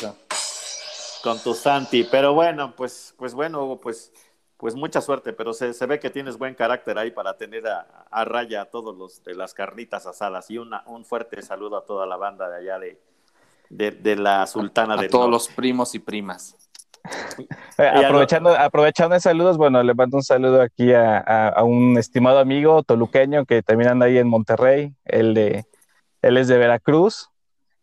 con, 1.23 1.39
tu 1.43 1.55
Santi, 1.55 2.05
pero 2.05 2.35
bueno, 2.35 2.75
pues, 2.75 3.15
pues 3.19 3.35
bueno, 3.35 3.79
pues, 3.81 4.13
pues 4.57 4.75
mucha 4.75 5.01
suerte, 5.01 5.33
pero 5.33 5.53
se, 5.53 5.73
se 5.75 5.87
ve 5.87 5.99
que 6.01 6.11
tienes 6.11 6.39
buen 6.39 6.55
carácter 6.55 6.99
ahí 6.99 7.11
para 7.11 7.37
tener 7.37 7.67
a, 7.67 8.07
a, 8.11 8.25
raya 8.25 8.63
a 8.63 8.65
todos 8.67 8.97
los 8.97 9.23
de 9.23 9.35
las 9.35 9.55
carnitas 9.55 10.07
asadas 10.07 10.51
y 10.51 10.59
una, 10.59 10.83
un 10.87 11.05
fuerte 11.05 11.41
saludo 11.43 11.77
a 11.77 11.85
toda 11.85 12.07
la 12.07 12.17
banda 12.17 12.49
de 12.49 12.57
allá 12.59 12.79
de, 12.79 13.01
de, 13.69 13.91
de 13.91 14.17
la 14.17 14.47
Sultana 14.47 14.97
de 14.97 15.03
del 15.03 15.11
todos 15.11 15.31
los 15.31 15.49
primos 15.49 15.95
y 15.95 15.99
primas. 15.99 16.70
Eh, 17.79 17.89
aprovechando, 18.05 18.51
aprovechando 18.51 19.15
de 19.15 19.21
saludos, 19.21 19.57
bueno, 19.57 19.83
le 19.83 19.95
mando 19.95 20.19
un 20.19 20.23
saludo 20.23 20.61
aquí 20.61 20.93
a, 20.93 21.55
un 21.65 21.97
estimado 21.97 22.39
amigo 22.39 22.83
toluqueño 22.83 23.47
que 23.47 23.63
también 23.63 23.91
anda 23.91 24.07
ahí 24.07 24.19
en 24.19 24.29
Monterrey. 24.29 24.95
Él, 25.07 25.33
de, 25.33 25.65
él 26.21 26.37
es 26.37 26.49
de 26.49 26.59
Veracruz 26.59 27.30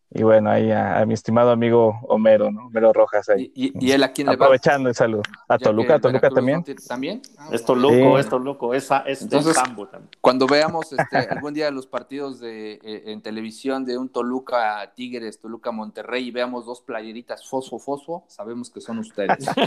y 0.09 0.23
bueno, 0.23 0.49
ahí 0.49 0.71
a, 0.71 1.05
mi 1.05 1.13
estimado 1.13 1.51
amigo 1.51 1.99
Homero, 2.07 2.49
¿no? 2.51 2.67
Homero 2.67 2.93
Rojas 2.93 3.27
ahí. 3.29 3.51
¿Y, 3.53 3.91
él 3.91 4.03
a 4.03 4.13
quién 4.13 4.27
le 4.27 4.35
va? 4.37 4.45
Aprovechando 4.45 4.87
el 4.87 4.95
saludo. 4.95 5.23
A 5.47 5.57
Toluca, 5.57 5.95
a 5.95 5.99
Toluca 5.99 6.29
también. 6.29 6.63
¿También? 6.87 7.21
Ah, 7.37 7.49
es 7.51 7.65
Toluco, 7.65 8.17
es 8.17 8.29
Toluco, 8.29 8.73
es, 8.73 8.89
es 9.05 9.21
Entonces, 9.21 9.55
también. 9.55 9.89
Cuando 10.21 10.47
veamos 10.47 10.93
este, 10.93 11.17
algún 11.29 11.53
día 11.53 11.69
los 11.71 11.87
partidos 11.87 12.39
de, 12.39 12.73
eh, 12.83 13.03
en 13.07 13.21
televisión 13.21 13.85
de 13.85 13.97
un 13.97 14.09
Toluca 14.09 14.93
Tigres, 14.95 15.39
Toluca 15.39 15.71
Monterrey 15.71 16.27
y 16.27 16.31
veamos 16.31 16.65
dos 16.65 16.81
playeritas 16.81 17.47
fosfo 17.47 17.77
fosfo, 17.77 18.23
sabemos 18.27 18.69
que 18.69 18.79
son 18.79 18.99
ustedes. 18.99 19.45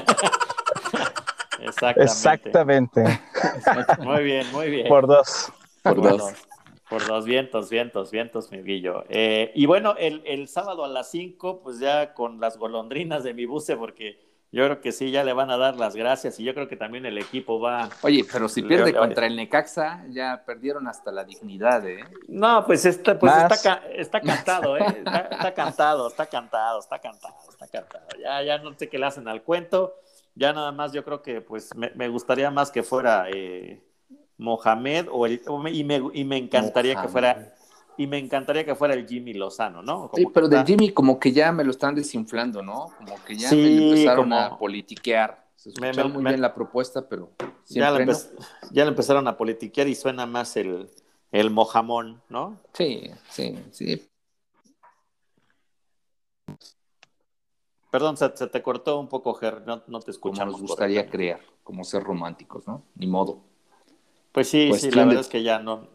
Exactamente. 1.60 3.02
Exactamente. 3.04 4.02
Muy 4.04 4.24
bien, 4.24 4.46
muy 4.52 4.70
bien. 4.70 4.88
Por 4.88 5.06
dos. 5.06 5.52
Por 5.82 6.00
dos. 6.00 6.34
Por 6.90 7.06
dos 7.06 7.24
vientos, 7.24 7.70
vientos, 7.70 8.10
vientos, 8.10 8.50
mi 8.50 8.58
guillo. 8.62 9.04
Eh, 9.08 9.52
y 9.54 9.66
bueno, 9.66 9.94
el, 9.96 10.22
el, 10.26 10.48
sábado 10.48 10.84
a 10.84 10.88
las 10.88 11.08
5, 11.12 11.60
pues 11.62 11.78
ya 11.78 12.14
con 12.14 12.40
las 12.40 12.58
golondrinas 12.58 13.22
de 13.22 13.32
mi 13.32 13.46
buce, 13.46 13.76
porque 13.76 14.18
yo 14.52 14.64
creo 14.64 14.80
que 14.80 14.90
sí, 14.90 15.12
ya 15.12 15.22
le 15.22 15.32
van 15.32 15.52
a 15.52 15.56
dar 15.56 15.76
las 15.76 15.94
gracias 15.94 16.40
y 16.40 16.44
yo 16.44 16.52
creo 16.52 16.66
que 16.66 16.76
también 16.76 17.06
el 17.06 17.16
equipo 17.18 17.60
va. 17.60 17.88
Oye, 18.02 18.26
pero 18.30 18.48
si 18.48 18.62
pierde 18.62 18.92
contra 18.92 19.26
el 19.26 19.36
Necaxa, 19.36 20.04
ya 20.08 20.42
perdieron 20.44 20.88
hasta 20.88 21.12
la 21.12 21.22
dignidad, 21.22 21.86
¿eh? 21.86 22.04
No, 22.26 22.64
pues 22.66 22.84
está, 22.84 23.16
pues 23.16 23.32
está, 23.32 23.84
está, 23.94 24.20
cantado, 24.20 24.76
¿eh? 24.76 24.84
Está, 24.88 25.54
cantado, 25.54 26.08
está 26.08 26.26
cantado, 26.26 26.80
está 26.80 26.98
cantado, 26.98 27.36
está 27.48 27.68
cantado. 27.68 28.06
Ya, 28.20 28.42
ya 28.42 28.58
no 28.58 28.76
sé 28.76 28.88
qué 28.88 28.98
le 28.98 29.06
hacen 29.06 29.28
al 29.28 29.44
cuento. 29.44 29.94
Ya 30.34 30.52
nada 30.52 30.72
más 30.72 30.92
yo 30.92 31.04
creo 31.04 31.22
que 31.22 31.40
pues 31.40 31.72
me, 31.76 31.92
me 31.94 32.08
gustaría 32.08 32.50
más 32.50 32.72
que 32.72 32.82
fuera. 32.82 33.30
Eh, 33.30 33.80
Mohamed 34.40 35.06
o 35.12 35.26
el, 35.26 35.42
y, 35.72 35.84
me, 35.84 36.02
y 36.14 36.24
me 36.24 36.38
encantaría 36.38 37.00
que 37.00 37.08
fuera 37.08 37.54
y 37.96 38.06
me 38.06 38.16
encantaría 38.16 38.64
que 38.64 38.74
fuera 38.74 38.94
el 38.94 39.06
Jimmy 39.06 39.34
Lozano, 39.34 39.82
¿no? 39.82 40.10
sí, 40.14 40.26
pero 40.32 40.48
de 40.48 40.64
Jimmy 40.64 40.90
como 40.90 41.20
que 41.20 41.32
ya 41.32 41.52
me 41.52 41.62
lo 41.64 41.70
están 41.70 41.94
desinflando, 41.94 42.62
¿no? 42.62 42.88
Como 42.96 43.22
que 43.24 43.36
ya 43.36 43.50
me 43.52 43.76
empezaron 43.76 44.32
a 44.32 44.56
politiquear. 44.58 45.46
Se 45.54 45.68
escuchó 45.68 46.08
muy 46.08 46.24
bien 46.24 46.40
la 46.40 46.54
propuesta, 46.54 47.06
pero 47.06 47.32
ya, 47.68 47.90
le 47.90 48.06
ya 48.72 48.84
empezaron 48.84 49.28
a 49.28 49.36
politiquear 49.36 49.86
y 49.88 49.94
suena 49.94 50.24
más 50.24 50.56
el, 50.56 50.88
el 51.30 51.50
mojamón, 51.50 52.22
¿no? 52.30 52.58
Sí, 52.72 53.10
sí, 53.28 53.58
sí. 53.70 54.08
Perdón, 57.90 58.16
se, 58.16 58.30
te 58.30 58.62
cortó 58.62 58.98
un 58.98 59.08
poco, 59.08 59.34
Ger, 59.34 59.62
no, 59.66 59.82
no 59.88 60.00
te 60.00 60.10
escuchamos. 60.10 60.54
Como 60.54 60.62
nos 60.62 60.70
gustaría 60.70 61.10
crear, 61.10 61.40
como 61.62 61.84
ser 61.84 62.02
románticos, 62.02 62.66
¿no? 62.66 62.84
Ni 62.94 63.06
modo. 63.06 63.49
Pues 64.32 64.48
sí, 64.48 64.70
sí, 64.78 64.90
la 64.90 65.04
verdad 65.04 65.22
es 65.22 65.28
que 65.28 65.42
ya 65.42 65.58
no. 65.58 65.88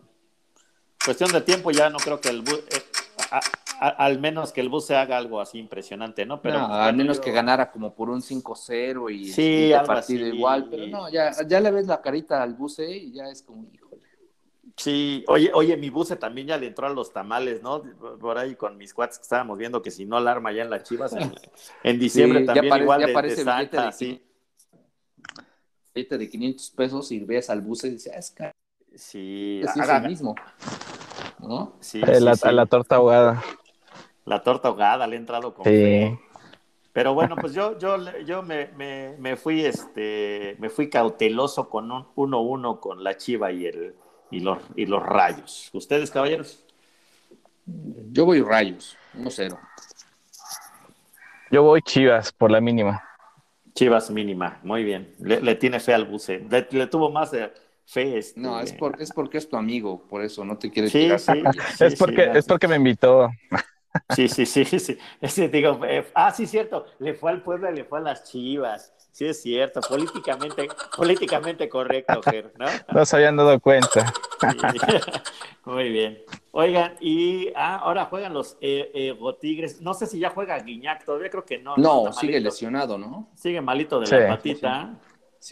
Cuestión 1.04 1.32
de 1.32 1.42
tiempo, 1.42 1.72
ya 1.72 1.90
no 1.90 1.98
creo 2.00 2.20
que 2.20 2.30
el 2.30 2.42
bus, 2.42 2.60
eh, 2.72 2.82
al 3.80 4.20
menos 4.20 4.52
que 4.52 4.62
el 4.62 4.70
bus 4.70 4.88
se 4.88 4.96
haga 4.96 5.18
algo 5.18 5.40
así 5.40 5.60
impresionante, 5.60 6.26
¿no? 6.26 6.42
Pero 6.42 6.60
al 6.60 6.96
menos 6.96 7.20
que 7.20 7.32
ganara 7.32 7.72
como 7.72 7.94
por 7.94 8.10
un 8.10 8.22
5-0 8.22 9.14
y 9.14 9.32
sí, 9.32 9.72
el 9.72 9.84
partido 9.84 10.26
igual, 10.28 10.68
pero 10.70 10.88
no, 10.88 11.10
ya, 11.10 11.32
ya 11.48 11.60
le 11.60 11.72
ves 11.72 11.88
la 11.88 12.02
carita 12.02 12.42
al 12.42 12.56
buce 12.56 12.90
y 12.90 13.14
ya 13.14 13.30
es 13.30 13.44
como, 13.44 13.68
híjole. 13.72 14.02
Sí, 14.78 15.24
oye, 15.28 15.52
oye, 15.54 15.78
mi 15.78 15.90
buce 15.90 16.18
también 16.18 16.48
ya 16.48 16.58
le 16.58 16.68
entró 16.68 16.88
a 16.88 16.90
los 16.90 17.14
tamales, 17.14 17.62
¿no? 17.62 17.82
Por 18.20 18.38
ahí 18.38 18.56
con 18.56 18.76
mis 18.76 18.94
cuates 18.94 19.18
que 19.18 19.24
estábamos 19.24 19.58
viendo 19.58 19.82
que 19.82 19.92
si 19.92 20.06
no 20.06 20.18
alarma 20.18 20.52
ya 20.52 20.64
en 20.64 20.70
las 20.70 20.84
chivas, 20.84 21.16
en, 21.84 22.00
diciembre 22.00 22.44
también 22.44 22.74
ya 22.74 22.82
igual 22.82 23.02
ya 23.08 23.22
de, 23.22 23.36
Santa, 23.38 23.92
sí 23.94 24.22
de 25.96 26.30
500 26.30 26.70
pesos 26.72 27.12
y 27.12 27.20
ves 27.20 27.50
al 27.50 27.62
bus 27.62 27.86
y 27.86 27.92
dices, 27.92 28.12
ah, 28.14 28.20
es 28.20 28.32
caro. 28.32 28.52
Sí, 28.96 29.62
es 29.64 29.76
el 29.76 30.08
mismo. 30.08 30.36
¿No? 31.40 31.78
Sí, 31.80 32.00
la, 32.00 32.36
A 32.42 32.52
la 32.52 32.66
torta 32.66 32.96
ahogada. 32.96 33.42
La 34.26 34.44
torta 34.44 34.68
ahogada 34.68 35.08
le 35.08 35.16
he 35.16 35.20
entrado 35.20 35.54
con 35.54 35.66
sí. 35.66 36.18
Pero 36.92 37.14
bueno, 37.14 37.36
pues 37.36 37.54
yo, 37.54 37.78
yo, 37.78 37.98
yo 38.22 38.42
me, 38.42 38.68
me, 38.68 39.16
me, 39.20 39.36
fui 39.36 39.66
este, 39.66 40.56
me 40.60 40.70
fui 40.70 40.90
cauteloso 40.90 41.70
con 41.70 41.92
un 41.92 42.06
1-1 42.16 42.80
con 42.80 43.04
la 43.04 43.18
Chiva 43.18 43.52
y 43.52 43.66
el 43.66 43.96
y 44.32 44.40
los, 44.40 44.60
y 44.76 44.86
los 44.86 45.04
rayos. 45.04 45.70
¿Ustedes, 45.74 46.10
caballeros? 46.12 46.64
Yo 47.66 48.26
voy 48.26 48.42
rayos, 48.42 48.98
1-0. 49.18 49.58
Yo 51.52 51.64
voy 51.64 51.82
Chivas 51.82 52.32
por 52.32 52.52
la 52.52 52.62
mínima. 52.62 53.04
Chivas 53.76 54.10
mínima, 54.10 54.60
muy 54.64 54.86
bien. 54.86 55.14
Le, 55.20 55.56
tiene 55.56 55.82
fe 55.82 55.94
al 55.94 56.06
buce. 56.06 56.48
Le, 56.72 56.88
tuvo 56.88 57.12
más 57.12 57.32
fe. 57.86 58.18
Este... 58.18 58.40
No, 58.40 58.60
es, 58.62 58.72
por, 58.72 59.02
es 59.02 59.12
porque 59.12 59.38
es 59.38 59.50
tu 59.50 59.58
amigo, 59.58 60.08
por 60.08 60.24
eso 60.24 60.46
no 60.46 60.58
te 60.58 60.72
quiere 60.72 60.90
sí, 60.90 61.10
sí, 61.20 61.84
es, 61.84 61.96
porque, 61.96 62.32
es 62.34 62.46
porque 62.46 62.70
me 62.70 62.78
invitó. 62.78 63.30
Sí, 64.16 64.30
sí, 64.30 64.46
sí, 64.46 64.64
sí. 64.66 65.48
digo, 65.48 65.80
eh, 65.86 66.06
ah, 66.14 66.32
sí, 66.32 66.48
cierto. 66.48 66.86
Le 67.00 67.14
fue 67.14 67.32
al 67.32 67.44
pueblo 67.44 67.70
y 67.70 67.76
le 67.76 67.84
fue 67.84 68.00
a 68.00 68.02
las 68.02 68.24
chivas. 68.24 68.94
Sí, 69.16 69.24
es 69.24 69.42
cierto. 69.42 69.80
Políticamente, 69.80 70.68
políticamente 70.94 71.70
correcto, 71.70 72.22
Ger, 72.22 72.52
¿no? 72.58 72.66
No 72.94 73.06
se 73.06 73.16
habían 73.16 73.38
dado 73.38 73.58
cuenta. 73.62 74.14
Muy 75.64 75.88
bien. 75.88 76.22
Oigan, 76.52 76.98
y 77.00 77.48
ah, 77.56 77.78
ahora 77.78 78.08
juegan 78.08 78.34
los 78.34 78.58
eh, 78.60 79.16
Tigres. 79.40 79.80
No 79.80 79.94
sé 79.94 80.08
si 80.08 80.20
ya 80.20 80.32
juega 80.32 80.60
Guiñac, 80.60 81.06
todavía 81.06 81.30
creo 81.30 81.46
que 81.46 81.60
no. 81.60 81.78
No, 81.78 82.12
sigue 82.12 82.42
lesionado, 82.42 82.98
¿no? 82.98 83.30
Sigue 83.36 83.62
malito 83.62 84.02
de 84.02 84.20
la 84.20 84.36
patita. 84.36 85.00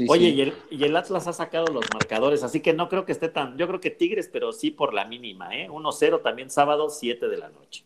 Oye, 0.10 0.28
Y, 0.28 0.42
el, 0.42 0.54
y, 0.70 0.84
el, 0.84 0.98
Atlas 0.98 1.28
ha 1.28 1.34
sacado 1.34 1.68
los 1.68 1.86
marcadores, 1.94 2.44
así 2.44 2.60
que 2.60 2.74
no 2.74 2.90
creo 2.90 3.06
que 3.06 3.14
esté 3.14 3.30
tan. 3.30 3.58
Yo 3.58 3.66
creo 3.70 3.80
que 3.80 3.92
Tigres, 3.92 4.28
pero 4.28 4.52
sí 4.52 4.72
por 4.72 4.94
la 4.94 5.06
mínima, 5.06 5.56
¿eh? 5.56 5.70
1-0 5.70 6.22
también 6.22 6.50
sábado, 6.50 6.90
7 6.90 7.30
de 7.30 7.38
la 7.38 7.48
noche. 7.48 7.86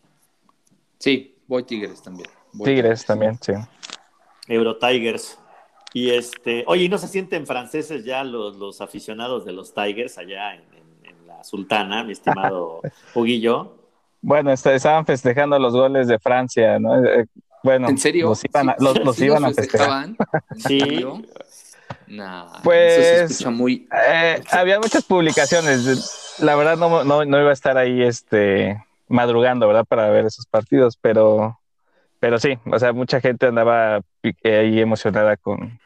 Sí, 0.97 1.35
voy 1.45 1.61
Tigres 1.65 2.01
también. 2.01 2.29
tigres, 2.63 3.05
también, 3.05 3.37
sí. 3.39 3.53
Euro 4.47 4.77
Tigers. 4.77 5.37
Y 5.93 6.11
este, 6.11 6.63
oye, 6.67 6.89
¿no 6.89 6.97
se 6.97 7.07
sienten 7.07 7.47
franceses 7.47 8.03
ya 8.05 8.23
los, 8.23 8.57
los 8.57 8.81
aficionados 8.81 9.45
de 9.45 9.53
los 9.53 9.73
Tigers 9.73 10.17
allá 10.17 10.55
en, 10.55 10.77
Sultana, 11.43 12.03
mi 12.03 12.13
estimado 12.13 12.81
Huguillo. 13.15 13.75
Bueno, 14.21 14.51
estaban 14.51 15.05
festejando 15.05 15.57
los 15.59 15.73
goles 15.73 16.07
de 16.07 16.19
Francia, 16.19 16.79
¿no? 16.79 17.03
Eh, 17.03 17.25
bueno, 17.63 17.89
¿En 17.89 17.97
serio? 17.97 18.29
los 18.29 18.43
iban 18.43 18.69
a, 18.69 18.75
los, 18.79 19.19
iban 19.19 19.45
a 19.45 19.53
festejar. 19.53 20.09
Sí. 20.57 21.05
pues 22.63 23.45
muy... 23.45 23.87
Eh, 24.09 24.41
había 24.51 24.79
muchas 24.79 25.03
publicaciones. 25.03 26.35
La 26.39 26.55
verdad 26.55 26.77
no, 26.77 27.03
no, 27.03 27.25
no, 27.25 27.39
iba 27.39 27.49
a 27.49 27.53
estar 27.53 27.77
ahí 27.77 28.01
este 28.01 28.83
madrugando, 29.07 29.67
¿verdad? 29.67 29.85
Para 29.85 30.09
ver 30.09 30.25
esos 30.25 30.45
partidos, 30.45 30.97
pero, 30.97 31.59
pero 32.19 32.39
sí, 32.39 32.57
o 32.71 32.79
sea, 32.79 32.93
mucha 32.93 33.21
gente 33.21 33.47
andaba 33.47 34.01
ahí 34.43 34.79
emocionada 34.79 35.37
con, 35.37 35.79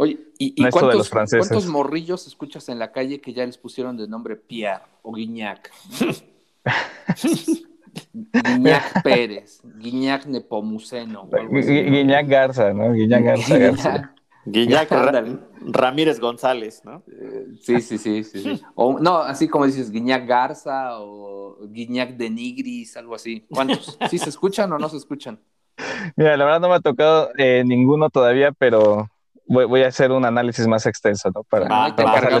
Oye, 0.00 0.16
¿y, 0.38 0.54
cuántos, 0.70 1.10
cuántos, 1.10 1.66
morrillos 1.66 2.28
escuchas 2.28 2.68
en 2.68 2.78
la 2.78 2.92
calle 2.92 3.20
que 3.20 3.32
ya 3.32 3.44
les 3.44 3.58
pusieron 3.58 3.96
de 3.96 4.06
nombre 4.06 4.36
Pierre 4.36 4.84
o 5.02 5.12
Guiñac? 5.12 5.72
Guiñac 8.14 9.02
Pérez, 9.02 9.60
Guiñac 9.64 10.26
Nepomuceno. 10.26 11.28
Guiñac 11.50 12.28
Garza, 12.28 12.72
¿no? 12.72 12.92
Guiñac 12.92 13.24
Garza. 13.24 13.58
Garza. 13.58 14.14
Guiñac 14.44 14.88
Ramírez 15.66 16.20
González, 16.20 16.82
¿no? 16.84 17.02
Eh, 17.08 17.46
sí, 17.60 17.80
sí, 17.80 17.98
sí, 17.98 18.22
sí. 18.22 18.62
O, 18.76 19.00
no, 19.00 19.18
así 19.18 19.48
como 19.48 19.66
dices, 19.66 19.90
Guiñac 19.90 20.28
Garza 20.28 21.00
o 21.00 21.58
Guiñac 21.66 22.10
de 22.10 22.30
Nigris, 22.30 22.96
algo 22.96 23.16
así. 23.16 23.44
¿Cuántos? 23.50 23.98
¿Sí 24.08 24.18
se 24.18 24.30
escuchan 24.30 24.72
o 24.72 24.78
no 24.78 24.88
se 24.88 24.96
escuchan? 24.96 25.40
Mira, 26.16 26.36
la 26.36 26.44
verdad 26.44 26.60
no 26.60 26.68
me 26.68 26.74
ha 26.74 26.80
tocado 26.80 27.30
eh, 27.38 27.62
ninguno 27.64 28.10
todavía, 28.10 28.52
pero 28.52 29.08
voy, 29.48 29.82
a 29.82 29.88
hacer 29.88 30.12
un 30.12 30.24
análisis 30.24 30.66
más 30.66 30.86
extenso, 30.86 31.30
¿no? 31.34 31.42
Para, 31.44 31.66
ah, 31.70 31.94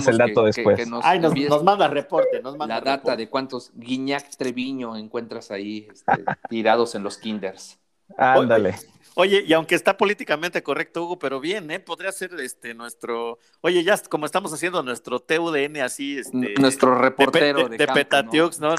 el 0.06 0.18
dato 0.18 0.44
después. 0.44 0.80
Ay, 1.02 1.20
nos, 1.20 1.64
manda 1.64 1.88
reporte, 1.88 2.42
nos 2.42 2.56
manda 2.56 2.76
La 2.76 2.80
data 2.80 3.16
de 3.16 3.28
cuántos 3.28 3.72
Guiñac 3.74 4.36
Treviño 4.36 4.96
encuentras 4.96 5.50
ahí 5.50 5.88
este, 5.90 6.24
tirados 6.48 6.94
en 6.94 7.02
los 7.02 7.18
kinders. 7.18 7.78
Ándale. 8.16 8.70
Oye, 8.70 8.78
y 9.24 9.52
aunque 9.52 9.74
está 9.74 9.96
políticamente 9.96 10.62
correcto, 10.62 11.04
Hugo, 11.04 11.18
pero 11.18 11.40
bien, 11.40 11.70
¿eh? 11.70 11.80
Podría 11.80 12.12
ser 12.12 12.32
este 12.40 12.74
nuestro. 12.74 13.38
Oye, 13.60 13.82
ya 13.82 13.98
como 14.08 14.26
estamos 14.26 14.52
haciendo 14.52 14.82
nuestro 14.82 15.20
TUDN 15.20 15.78
así. 15.78 16.18
Este, 16.18 16.54
nuestro 16.60 16.94
reportero 16.94 17.68
de, 17.68 17.76
de, 17.76 17.86
Petatiux, 17.86 18.60
¿no? 18.60 18.74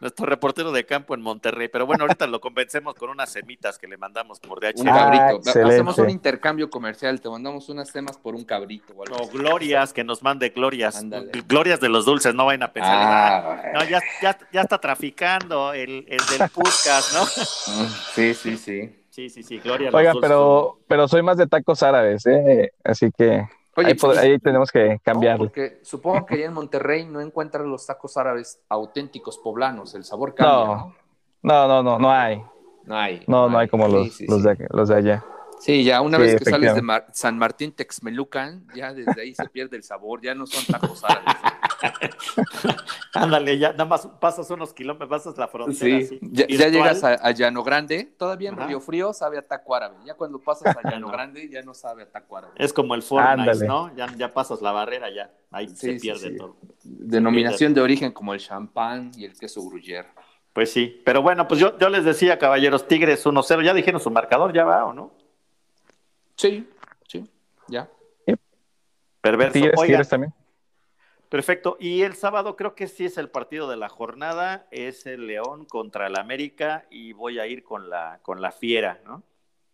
nuestro 0.00 0.26
reportero 0.26 0.72
de 0.72 0.86
campo 0.86 1.14
en 1.14 1.20
Monterrey. 1.20 1.68
Pero 1.68 1.86
bueno, 1.86 2.04
ahorita 2.04 2.26
lo 2.26 2.40
convencemos 2.40 2.94
con 2.94 3.10
unas 3.10 3.30
semitas 3.30 3.78
que 3.78 3.86
le 3.86 3.96
mandamos 3.96 4.40
por 4.40 4.60
DH. 4.60 4.80
Un 4.80 4.86
cabrito. 4.86 5.50
Hacemos 5.50 5.98
un 5.98 6.10
intercambio 6.10 6.70
comercial, 6.70 7.20
te 7.20 7.28
mandamos 7.28 7.68
unas 7.68 7.88
semas 7.88 8.16
por 8.16 8.34
un 8.34 8.44
cabrito. 8.44 8.94
O 8.96 9.04
no, 9.04 9.28
glorias, 9.28 9.92
que 9.92 10.04
nos 10.04 10.22
mande 10.22 10.50
glorias. 10.50 11.04
Glorias 11.46 11.80
de 11.80 11.88
los 11.88 12.04
dulces, 12.04 12.34
no 12.34 12.46
vayan 12.46 12.62
a 12.62 12.72
pensar. 12.72 12.94
Ah, 12.94 13.62
no, 13.74 13.84
ya, 13.84 14.00
ya, 14.22 14.38
ya, 14.52 14.62
está 14.62 14.78
traficando 14.78 15.72
el, 15.72 16.06
el 16.08 16.20
del 16.38 16.48
podcast, 16.50 17.12
¿no? 17.14 17.26
Sí, 18.14 18.34
sí, 18.34 18.56
sí. 18.56 18.98
Sí, 19.18 19.28
sí, 19.30 19.42
sí, 19.42 19.58
Gloria. 19.58 19.90
Oiga, 19.92 20.12
pero, 20.20 20.78
pero 20.86 21.08
soy 21.08 21.22
más 21.22 21.36
de 21.36 21.48
tacos 21.48 21.82
árabes, 21.82 22.24
¿eh? 22.26 22.70
Así 22.84 23.10
que 23.10 23.48
ahí, 24.16 24.38
tenemos 24.38 24.70
que 24.70 25.00
cambiarlo. 25.02 25.46
porque 25.46 25.80
supongo 25.82 26.24
que 26.24 26.36
allá 26.36 26.46
en 26.46 26.52
Monterrey 26.52 27.04
no 27.04 27.20
encuentran 27.20 27.68
los 27.68 27.84
tacos 27.84 28.16
árabes 28.16 28.60
auténticos 28.68 29.36
poblanos, 29.38 29.96
el 29.96 30.04
sabor 30.04 30.36
cambia, 30.36 30.66
¿no? 30.66 30.94
No, 31.42 31.66
no, 31.66 31.82
no, 31.82 31.98
no, 31.98 32.12
hay. 32.12 32.40
No 32.84 32.96
hay. 32.96 33.24
No, 33.26 33.50
no, 33.50 33.58
hay, 33.58 33.66
como 33.66 33.88
los, 33.88 34.20
los, 34.20 34.44
de, 34.44 34.68
los 34.70 34.88
de 34.88 34.94
allá. 34.94 35.24
Sí, 35.58 35.82
ya 35.82 36.00
una 36.00 36.16
vez 36.16 36.36
que 36.36 36.44
sales 36.44 36.76
de 36.76 36.82
San 37.12 37.38
Martín 37.38 37.72
Texmelucan, 37.72 38.68
ya 38.76 38.94
desde 38.94 39.20
ahí 39.20 39.34
se 39.34 39.48
pierde 39.48 39.78
el 39.78 39.82
sabor, 39.82 40.22
ya 40.22 40.36
no 40.36 40.46
son 40.46 40.64
tacos 40.64 41.02
árabes. 41.02 41.34
Ándale, 43.14 43.58
ya 43.58 43.72
nada 43.72 43.84
más 43.84 44.06
pasas 44.20 44.50
unos 44.50 44.72
kilómetros, 44.72 45.08
pasas 45.08 45.38
la 45.38 45.48
frontera. 45.48 46.06
Sí, 46.06 46.18
ya, 46.22 46.46
llegas 46.46 47.04
a, 47.04 47.30
Llano 47.32 47.62
Grande, 47.62 48.12
todavía 48.16 48.50
en 48.50 48.56
Río 48.56 48.80
Frío 48.80 49.12
sabe 49.12 49.38
a 49.38 49.42
taco 49.42 49.74
árabe. 49.74 49.96
Ya 50.04 50.14
cuando 50.14 50.38
pasas 50.40 50.76
a 50.76 50.82
Llano 50.90 51.08
Grande 51.08 51.48
ya 51.48 51.62
no 51.62 51.74
sabe 51.74 52.02
a 52.02 52.10
taco 52.10 52.36
árabe. 52.36 52.54
Es 52.56 52.72
como 52.72 52.94
el 52.94 53.02
Fortnite, 53.02 53.66
¿no? 53.66 53.94
Ya, 53.94 54.06
ya 54.16 54.32
pasas 54.32 54.60
la 54.60 54.72
barrera, 54.72 55.10
ya 55.10 55.30
ahí 55.50 55.68
se 55.68 55.94
pierde 55.94 56.32
todo. 56.32 56.56
Denominación 56.82 57.74
de 57.74 57.80
origen 57.80 58.12
como 58.12 58.34
el 58.34 58.40
champán 58.40 59.12
y 59.16 59.24
el 59.24 59.38
queso 59.38 59.62
gruyère. 59.62 60.08
Pues 60.52 60.72
sí, 60.72 61.00
pero 61.04 61.22
bueno, 61.22 61.46
pues 61.46 61.60
yo, 61.60 61.78
yo 61.78 61.88
les 61.88 62.04
decía, 62.04 62.38
caballeros, 62.38 62.88
Tigres 62.88 63.24
1-0, 63.24 63.62
ya 63.62 63.74
dijeron 63.74 64.00
su 64.00 64.10
marcador, 64.10 64.52
ya 64.52 64.64
va 64.64 64.86
o 64.86 64.92
no? 64.92 65.12
Sí, 66.34 66.68
sí, 67.06 67.30
ya. 67.68 67.88
Perverso. 69.20 70.08
también. 70.08 70.32
Perfecto. 71.28 71.76
Y 71.78 72.02
el 72.02 72.14
sábado 72.14 72.56
creo 72.56 72.74
que 72.74 72.86
sí 72.88 73.04
es 73.04 73.18
el 73.18 73.28
partido 73.28 73.68
de 73.68 73.76
la 73.76 73.88
jornada, 73.88 74.66
es 74.70 75.06
el 75.06 75.26
León 75.26 75.66
contra 75.66 76.06
el 76.06 76.16
América 76.16 76.86
y 76.90 77.12
voy 77.12 77.38
a 77.38 77.46
ir 77.46 77.62
con 77.62 77.90
la 77.90 78.20
con 78.22 78.40
la 78.40 78.50
Fiera, 78.50 79.00
¿no? 79.04 79.22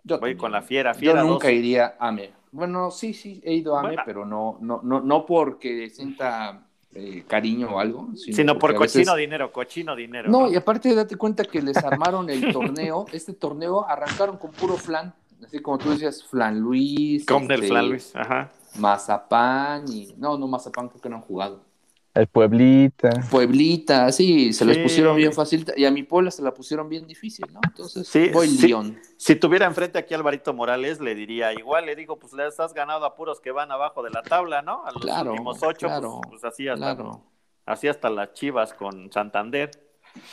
Yo 0.03 0.19
voy 0.19 0.37
con 0.37 0.53
la 0.53 0.63
Fiera. 0.63 0.93
Yo 0.93 1.15
nunca 1.15 1.51
iría 1.51 1.97
a 1.99 2.09
AME. 2.09 2.33
Bueno, 2.53 2.91
sí, 2.91 3.15
sí, 3.15 3.41
he 3.45 3.55
ido 3.55 3.77
a 3.77 3.81
AME, 3.81 3.97
pero 4.05 4.25
no, 4.25 4.59
no, 4.61 4.81
no, 4.83 5.01
no 5.01 5.27
porque 5.27 5.89
sienta 5.91 6.67
eh, 6.95 7.25
cariño 7.27 7.71
o 7.75 7.79
algo. 7.79 8.09
Sino, 8.17 8.59
por 8.59 8.75
cochino 8.75 9.15
dinero, 9.15 9.51
cochino 9.51 9.97
dinero. 9.97 10.31
No, 10.31 10.51
y 10.51 10.57
aparte 10.57 10.95
date 10.95 11.17
cuenta 11.17 11.45
que 11.45 11.63
les 11.63 11.77
armaron 11.79 12.29
el 12.31 12.53
torneo, 12.53 13.07
este 13.13 13.33
torneo 13.33 13.87
arrancaron 13.89 14.37
con 14.37 14.51
puro 14.53 14.77
flan 14.77 15.15
así 15.45 15.61
como 15.61 15.79
tú 15.79 15.91
decías, 15.91 16.25
Flan 16.25 16.59
Luis. 16.59 17.25
Con 17.27 17.47
del 17.47 17.61
este, 17.61 17.69
Flan 17.69 17.89
Luis, 17.89 18.17
ajá. 18.17 18.51
Mazapán 18.77 19.85
y. 19.89 20.15
No, 20.17 20.39
no, 20.39 20.47
Mazapán 20.47 20.89
creo 20.89 21.01
que 21.01 21.09
no 21.09 21.17
han 21.17 21.23
jugado. 21.23 21.65
El 22.15 22.29
Pueblita. 22.29 23.11
Pueblita, 23.29 24.13
sí, 24.13 24.53
se 24.53 24.65
les 24.65 24.79
pusieron 24.79 25.17
bien 25.17 25.33
fácil. 25.33 25.67
Y 25.77 25.85
a 25.85 25.91
mi 25.91 26.05
Puebla 26.05 26.31
se 26.31 26.43
la 26.43 26.55
pusieron 26.55 26.89
bien 26.89 27.09
difícil, 27.09 27.45
¿no? 27.53 27.59
Entonces, 27.65 28.07
sí, 28.07 28.29
voy 28.29 28.57
León. 28.57 29.01
Si 29.17 29.35
tuviera 29.35 29.67
enfrente 29.67 29.99
aquí 29.99 30.15
a 30.15 30.19
Alvarito 30.19 30.55
Morales, 30.55 31.01
le 31.01 31.17
diría 31.17 31.53
igual, 31.53 31.87
le 31.87 31.97
digo, 31.97 32.17
pues 32.17 32.33
le 32.33 32.45
has 32.45 32.73
ganado 32.73 33.05
a 33.05 33.17
puros 33.17 33.41
que 33.41 33.51
van 33.51 33.73
abajo 33.73 34.05
de 34.05 34.11
la 34.11 34.23
tabla, 34.23 34.63
¿no? 34.63 34.85
A 34.87 34.93
los 34.93 35.05
últimos 35.05 35.61
ocho, 35.65 35.89
pues, 35.89 36.13
pues, 36.29 36.45
así 36.45 36.69
hasta, 36.69 36.97
así 37.67 37.89
hasta 37.89 38.09
las 38.11 38.33
chivas 38.33 38.73
con 38.75 39.11
Santander. 39.11 39.73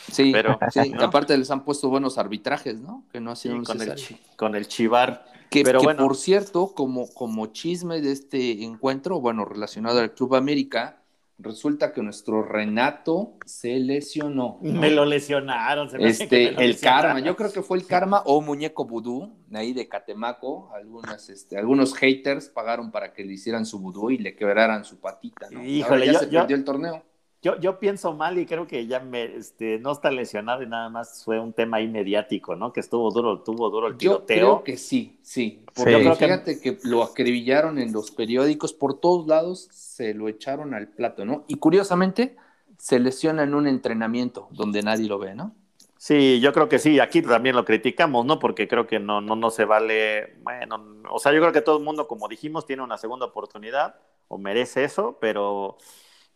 Sí, 0.08 0.30
pero 0.32 0.60
sí, 0.70 0.92
aparte 1.00 1.36
les 1.36 1.50
han 1.50 1.64
puesto 1.64 1.88
buenos 1.88 2.16
arbitrajes, 2.16 2.78
¿no? 2.78 3.04
Que 3.10 3.18
no 3.18 3.32
ha 3.32 3.36
sido 3.36 3.60
con, 3.64 3.82
el, 3.82 3.96
con 4.36 4.54
el 4.54 4.68
Chivar. 4.68 5.31
Que, 5.52 5.62
pero 5.62 5.80
por 5.80 6.16
cierto, 6.16 6.74
como, 6.74 7.12
como 7.12 7.46
chisme 7.46 8.00
de 8.00 8.12
este 8.12 8.64
encuentro, 8.64 9.20
bueno, 9.20 9.44
relacionado 9.44 10.00
al 10.00 10.14
Club 10.14 10.34
América, 10.34 11.02
resulta 11.42 11.92
que 11.92 12.02
nuestro 12.02 12.42
Renato 12.42 13.34
se 13.44 13.78
lesionó. 13.78 14.58
Me 14.62 14.90
lo 14.90 15.04
lesionaron. 15.04 15.90
Se 15.90 16.02
este, 16.02 16.48
el 16.64 16.78
karma, 16.78 17.20
yo 17.20 17.36
creo 17.36 17.52
que 17.52 17.62
fue 17.62 17.78
el 17.78 17.86
karma 17.86 18.22
o 18.26 18.40
muñeco 18.40 18.84
vudú, 18.84 19.32
ahí 19.52 19.72
de 19.72 19.88
Catemaco. 19.88 20.70
Algunas, 20.74 21.28
este, 21.28 21.58
algunos 21.58 21.94
haters 21.94 22.48
pagaron 22.48 22.90
para 22.90 23.12
que 23.12 23.24
le 23.24 23.34
hicieran 23.34 23.66
su 23.66 23.78
vudú 23.78 24.10
y 24.10 24.18
le 24.18 24.34
quebraran 24.34 24.84
su 24.84 25.00
patita. 25.00 25.48
¿no? 25.50 25.64
Híjole, 25.64 26.06
ya 26.06 26.18
se 26.18 26.26
perdió 26.26 26.56
el 26.56 26.64
torneo. 26.64 27.02
Yo, 27.42 27.58
yo 27.58 27.80
pienso 27.80 28.14
mal 28.14 28.38
y 28.38 28.46
creo 28.46 28.68
que 28.68 28.86
ya 28.86 29.00
me, 29.00 29.24
este, 29.24 29.80
no 29.80 29.90
está 29.90 30.12
lesionado 30.12 30.62
y 30.62 30.68
nada 30.68 30.88
más 30.88 31.24
fue 31.24 31.40
un 31.40 31.52
tema 31.52 31.80
inmediático, 31.80 32.54
¿no? 32.54 32.72
Que 32.72 32.78
estuvo 32.78 33.10
duro, 33.10 33.40
tuvo 33.40 33.68
duro 33.68 33.88
el 33.88 33.96
tiroteo. 33.96 34.36
Yo 34.36 34.42
creo 34.42 34.62
que 34.62 34.76
sí, 34.76 35.18
sí. 35.22 35.64
Porque 35.74 36.14
fíjate 36.14 36.60
que... 36.60 36.78
lo 36.84 37.02
acribillaron 37.02 37.80
en 37.80 37.92
los 37.92 38.12
periódicos, 38.12 38.72
por 38.72 39.00
todos 39.00 39.26
lados 39.26 39.68
se 39.72 40.14
lo 40.14 40.28
echaron 40.28 40.72
al 40.72 40.86
plato, 40.86 41.24
¿no? 41.24 41.44
Y 41.48 41.56
curiosamente 41.56 42.36
se 42.78 43.00
lesiona 43.00 43.42
en 43.42 43.54
un 43.54 43.66
entrenamiento 43.66 44.46
donde 44.52 44.82
nadie 44.82 45.08
lo 45.08 45.18
ve, 45.18 45.34
¿no? 45.34 45.52
Sí, 45.96 46.40
yo 46.40 46.52
creo 46.52 46.68
que 46.68 46.78
sí, 46.78 47.00
aquí 47.00 47.22
también 47.22 47.56
lo 47.56 47.64
criticamos, 47.64 48.24
¿no? 48.24 48.38
Porque 48.38 48.66
creo 48.66 48.86
que 48.86 48.98
no, 48.98 49.20
no, 49.20 49.34
no 49.34 49.50
se 49.50 49.64
vale, 49.64 50.34
bueno, 50.42 50.84
o 51.10 51.18
sea, 51.18 51.32
yo 51.32 51.40
creo 51.40 51.52
que 51.52 51.60
todo 51.60 51.78
el 51.78 51.84
mundo, 51.84 52.08
como 52.08 52.26
dijimos, 52.28 52.66
tiene 52.66 52.82
una 52.82 52.98
segunda 52.98 53.26
oportunidad 53.26 53.96
o 54.26 54.38
merece 54.38 54.82
eso, 54.82 55.18
pero 55.20 55.76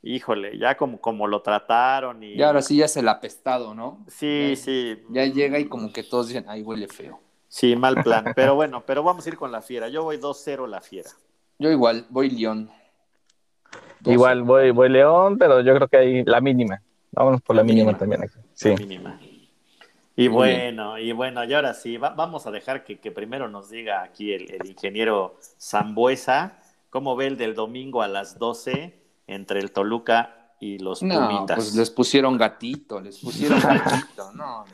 híjole, 0.02 0.58
ya 0.58 0.76
como, 0.76 1.00
como 1.00 1.26
lo 1.26 1.42
trataron 1.42 2.22
y... 2.22 2.34
Y 2.34 2.42
ahora 2.42 2.62
sí 2.62 2.76
ya 2.76 2.84
es 2.84 2.96
el 2.96 3.08
apestado, 3.08 3.74
¿no? 3.74 4.04
Sí, 4.08 4.54
sí. 4.56 5.02
Ya 5.10 5.24
llega 5.26 5.58
y 5.58 5.66
como 5.66 5.92
que 5.92 6.02
todos 6.02 6.28
dicen, 6.28 6.44
ay, 6.48 6.62
huele 6.62 6.88
feo. 6.88 7.20
Sí, 7.48 7.76
mal 7.76 8.02
plan. 8.02 8.24
Pero 8.36 8.54
bueno, 8.54 8.84
pero 8.84 9.02
vamos 9.02 9.24
a 9.24 9.28
ir 9.28 9.36
con 9.36 9.50
la 9.52 9.62
fiera. 9.62 9.88
Yo 9.88 10.02
voy 10.02 10.18
2-0 10.18 10.66
la 10.68 10.80
fiera. 10.80 11.10
Yo 11.58 11.70
igual, 11.70 12.06
voy 12.10 12.30
León. 12.30 12.70
Igual 14.04 14.42
voy, 14.42 14.70
voy 14.70 14.88
León, 14.88 15.38
pero 15.38 15.60
yo 15.62 15.74
creo 15.74 15.88
que 15.88 15.96
hay 15.96 16.24
la 16.24 16.40
mínima. 16.40 16.82
Vámonos 17.12 17.40
por 17.40 17.56
la, 17.56 17.64
mínima, 17.64 17.96
también 17.96 18.22
aquí. 18.22 18.34
Sí. 18.52 18.68
La 18.68 18.76
mínima. 18.76 19.20
Y 20.14 20.28
bueno, 20.28 20.98
y 20.98 21.12
bueno, 21.12 21.44
y 21.44 21.54
ahora 21.54 21.74
sí, 21.74 21.96
vamos 21.98 22.46
a 22.46 22.50
dejar 22.50 22.84
que, 22.84 23.10
primero 23.10 23.48
nos 23.48 23.70
diga 23.70 24.02
aquí 24.02 24.32
el, 24.32 24.50
el 24.50 24.66
ingeniero 24.66 25.38
Zambuesa 25.58 26.58
cómo 26.90 27.16
ve 27.16 27.26
el 27.26 27.36
del 27.36 27.54
domingo 27.54 28.00
a 28.00 28.08
las 28.08 28.38
12 28.38 29.05
entre 29.26 29.60
el 29.60 29.72
Toluca 29.72 30.54
y 30.60 30.78
los 30.78 31.02
no, 31.02 31.46
Pues 31.46 31.74
les 31.74 31.90
pusieron 31.90 32.38
gatito, 32.38 33.00
les 33.00 33.18
pusieron 33.18 33.60
gatito, 33.62 34.32
no, 34.32 34.64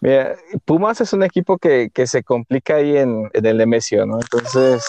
Mira, 0.00 0.36
Pumas 0.64 1.00
es 1.00 1.12
un 1.12 1.24
equipo 1.24 1.58
que, 1.58 1.90
se 2.06 2.22
complica 2.22 2.76
ahí 2.76 2.96
en, 2.96 3.30
el 3.32 3.56
Nemesio, 3.56 4.06
¿no? 4.06 4.20
Entonces, 4.20 4.84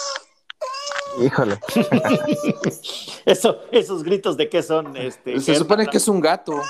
híjole. 1.20 1.58
Eso, 3.26 3.58
esos 3.72 4.04
gritos 4.04 4.36
de 4.36 4.48
qué 4.48 4.62
son, 4.62 4.96
este. 4.96 5.40
Se 5.40 5.56
supone 5.56 5.86
que 5.88 5.96
es 5.96 6.06
un 6.06 6.20
gato. 6.20 6.60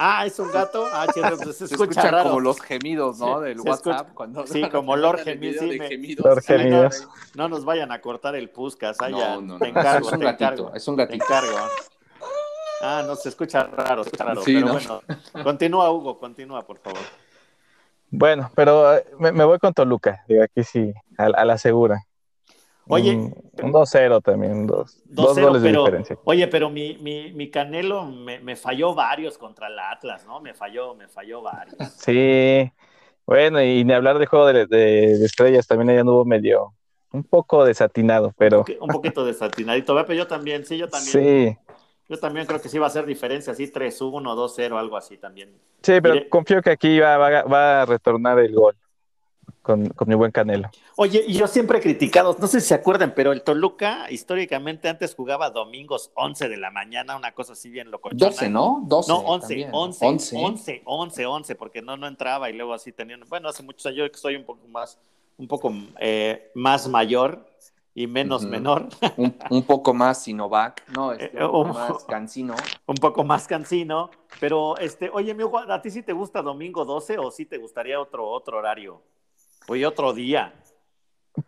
Ah, 0.00 0.24
es 0.24 0.38
un 0.38 0.52
gato. 0.52 0.86
Ah, 0.92 1.06
se, 1.44 1.52
se, 1.52 1.64
escucha, 1.64 2.22
como 2.22 2.38
los 2.38 2.60
gemidos, 2.60 3.18
¿no? 3.18 3.40
Del 3.40 3.60
WhatsApp. 3.60 4.14
cuando 4.14 4.46
sí, 4.46 4.62
como 4.70 4.96
Lord 4.96 5.24
Gemidos. 5.24 6.24
Lord 6.24 6.42
gemidos. 6.44 7.08
No, 7.34 7.48
nos 7.48 7.64
vayan 7.64 7.90
a 7.90 8.00
cortar 8.00 8.36
el 8.36 8.48
Puscas. 8.48 8.96
Ah, 9.00 9.08
no, 9.08 9.40
no, 9.40 9.58
te 9.58 9.68
encargo, 9.68 10.08
es 10.08 10.14
un 10.14 10.20
gatito, 10.20 10.74
Es 10.74 10.88
un 10.88 10.96
gatito. 10.96 11.26
Te 11.26 11.34
encargo. 11.34 11.58
Ah, 12.80 13.02
no, 13.04 13.16
se 13.16 13.28
escucha 13.28 13.64
raro, 13.64 14.04
se 14.04 14.10
escucha 14.10 14.24
raro. 14.24 14.42
Sí, 14.42 14.54
pero 14.54 14.72
bueno, 14.72 15.02
continúa, 15.42 15.90
Hugo, 15.90 16.16
continúa, 16.16 16.64
por 16.64 16.78
favor. 16.78 17.00
Bueno, 18.10 18.50
pero 18.54 18.96
eh, 18.96 19.04
me, 19.18 19.44
voy 19.44 19.58
con 19.58 19.74
Toluca, 19.74 20.24
digo, 20.28 20.44
aquí 20.44 20.62
sí, 20.62 20.94
a, 21.18 21.44
la 21.44 21.58
segura. 21.58 22.06
Oye, 22.88 23.14
un, 23.14 23.32
2-0 23.72 24.22
también, 24.22 24.66
dos, 24.66 25.02
dos 25.04 25.38
goles 25.38 25.62
de 25.62 25.72
diferencia. 25.72 26.18
Oye, 26.24 26.46
pero 26.48 26.70
mi, 26.70 26.96
mi, 26.98 27.32
mi 27.32 27.50
Canelo 27.50 28.04
me, 28.04 28.40
me, 28.40 28.56
falló 28.56 28.94
varios 28.94 29.36
contra 29.36 29.68
el 29.68 29.78
Atlas, 29.78 30.24
¿no? 30.26 30.40
Me 30.40 30.54
falló, 30.54 30.94
me 30.94 31.08
falló 31.08 31.42
varios. 31.42 31.76
Sí, 31.98 32.72
bueno, 33.26 33.62
y 33.62 33.84
ni 33.84 33.92
hablar 33.92 34.18
de 34.18 34.26
juego 34.26 34.46
de, 34.46 34.66
de, 34.66 35.24
estrellas, 35.24 35.66
también 35.66 35.90
ella 35.90 36.00
anduvo 36.00 36.24
medio, 36.24 36.74
un 37.12 37.24
poco 37.24 37.64
desatinado, 37.64 38.32
pero... 38.38 38.64
Un, 38.80 38.88
poquito 38.88 39.24
desatinadito, 39.24 39.94
pero 40.06 40.14
yo 40.14 40.26
también, 40.26 40.64
sí, 40.64 40.78
yo 40.78 40.88
también. 40.88 41.12
Sí. 41.12 41.58
Yo 42.08 42.18
también 42.18 42.46
creo 42.46 42.58
que 42.58 42.70
sí 42.70 42.78
va 42.78 42.86
a 42.86 42.90
ser 42.90 43.04
diferencia, 43.04 43.52
así 43.52 43.70
3-1, 43.70 44.22
2-0, 44.22 44.78
algo 44.78 44.96
así 44.96 45.18
también. 45.18 45.50
Sí, 45.82 46.00
pero 46.00 46.26
confío 46.30 46.62
que 46.62 46.70
aquí 46.70 46.98
va, 46.98 47.18
va, 47.18 47.42
va 47.42 47.82
a 47.82 47.84
retornar 47.84 48.38
el 48.38 48.54
gol 48.54 48.74
con, 49.68 50.08
mi 50.08 50.14
buen 50.14 50.32
Canelo. 50.32 50.70
Oye, 50.96 51.22
y 51.26 51.34
yo 51.34 51.46
siempre 51.46 51.78
he 51.78 51.80
criticado, 51.82 52.34
no 52.38 52.46
sé 52.46 52.60
si 52.60 52.68
se 52.68 52.74
acuerdan, 52.74 53.12
pero 53.14 53.32
el 53.32 53.42
Toluca 53.42 54.10
históricamente 54.10 54.88
antes 54.88 55.14
jugaba 55.14 55.50
domingos 55.50 56.10
11 56.14 56.48
de 56.48 56.56
la 56.56 56.70
mañana, 56.70 57.16
una 57.16 57.32
cosa 57.32 57.52
así 57.52 57.68
bien 57.68 57.90
loco. 57.90 58.08
12, 58.10 58.48
¿no? 58.48 58.82
12. 58.86 59.12
No, 59.12 59.18
11, 59.18 59.68
11, 59.70 60.06
11, 60.34 60.82
11, 60.86 61.26
11, 61.26 61.54
porque 61.54 61.82
no, 61.82 61.98
no 61.98 62.06
entraba 62.06 62.48
y 62.48 62.54
luego 62.54 62.72
así 62.72 62.92
tenían, 62.92 63.20
bueno, 63.28 63.50
hace 63.50 63.62
muchos 63.62 63.84
años 63.84 63.98
yo 63.98 64.10
que 64.10 64.18
soy 64.18 64.36
un 64.36 64.44
poco 64.44 64.66
más, 64.68 64.98
un 65.36 65.46
poco 65.46 65.74
eh, 66.00 66.50
más 66.54 66.88
mayor 66.88 67.44
y 67.94 68.06
menos 68.06 68.44
menor. 68.46 68.88
un, 69.50 69.62
poco 69.64 69.92
más 69.92 70.22
Sinovac, 70.22 70.82
no, 70.96 71.12
este, 71.12 71.44
un 71.44 71.50
poco 71.50 71.64
más 71.64 72.04
cansino. 72.04 72.54
Un 72.86 72.96
poco 72.96 73.24
más 73.24 73.46
cansino, 73.46 74.10
pero 74.40 74.78
este, 74.78 75.10
oye, 75.10 75.34
mi 75.34 75.44
¿a 75.68 75.82
ti 75.82 75.90
sí 75.90 76.02
te 76.02 76.14
gusta 76.14 76.40
domingo 76.40 76.86
12 76.86 77.18
o 77.18 77.30
sí 77.30 77.44
te 77.44 77.58
gustaría 77.58 78.00
otro, 78.00 78.26
otro 78.26 78.56
horario? 78.56 79.02
Hoy 79.70 79.84
otro 79.84 80.14
día. 80.14 80.54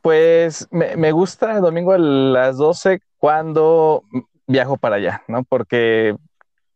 Pues 0.03 0.69
me, 0.71 1.11
gusta 1.11 1.57
el 1.57 1.63
domingo 1.63 1.93
a 1.93 1.99
las 1.99 2.59
12 2.59 3.01
cuando 3.17 4.05
viajo 4.47 4.77
para 4.77 4.97
allá, 4.97 5.23
¿no? 5.27 5.43
Porque 5.43 6.15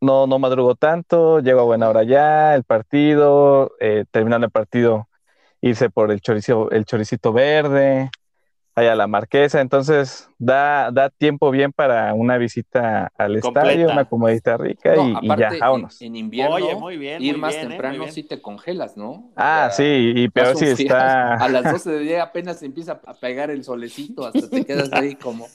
no, 0.00 0.26
no 0.26 0.38
madrugo 0.38 0.74
tanto, 0.74 1.40
llego 1.40 1.60
a 1.60 1.64
buena 1.64 1.90
hora 1.90 2.02
ya, 2.02 2.54
el 2.54 2.64
partido, 2.64 3.72
eh, 3.78 4.06
terminando 4.10 4.46
el 4.46 4.50
partido, 4.50 5.08
irse 5.60 5.90
por 5.90 6.10
el 6.10 6.22
choricito, 6.22 6.70
el 6.70 6.86
choricito 6.86 7.34
verde, 7.34 8.10
allá 8.74 8.94
la 8.94 9.06
Marquesa, 9.06 9.60
entonces 9.60 10.28
da, 10.38 10.90
da 10.90 11.08
tiempo 11.10 11.50
bien 11.50 11.72
para 11.72 12.12
una 12.14 12.38
visita 12.38 13.12
al 13.16 13.36
estadio, 13.36 13.90
una 13.90 14.04
comodita 14.04 14.56
rica 14.56 14.94
y, 14.96 15.28
ya, 15.38 15.52
vámonos. 15.60 16.00
En, 16.02 16.16
invierno, 16.16 16.90
ir 16.90 17.38
más 17.38 17.54
¿eh? 17.54 17.66
temprano 17.66 18.08
si 18.08 18.24
te 18.24 18.42
congelas, 18.42 18.96
¿no? 18.96 19.30
Ah, 19.36 19.70
sí, 19.72 20.12
y 20.16 20.28
peor 20.28 20.56
si 20.56 20.66
está... 20.66 21.34
A 21.34 21.48
las 21.48 21.64
12 21.72 21.90
de 21.90 21.98
día 22.00 22.22
apenas 22.22 22.62
empieza 22.62 23.00
a 23.04 23.14
pegar 23.14 23.50
el 23.50 23.64
solecito, 23.64 24.26
hasta 24.26 24.48
te 24.48 24.64
quedas 24.64 24.92
ahí 24.92 25.14
como, 25.14 25.46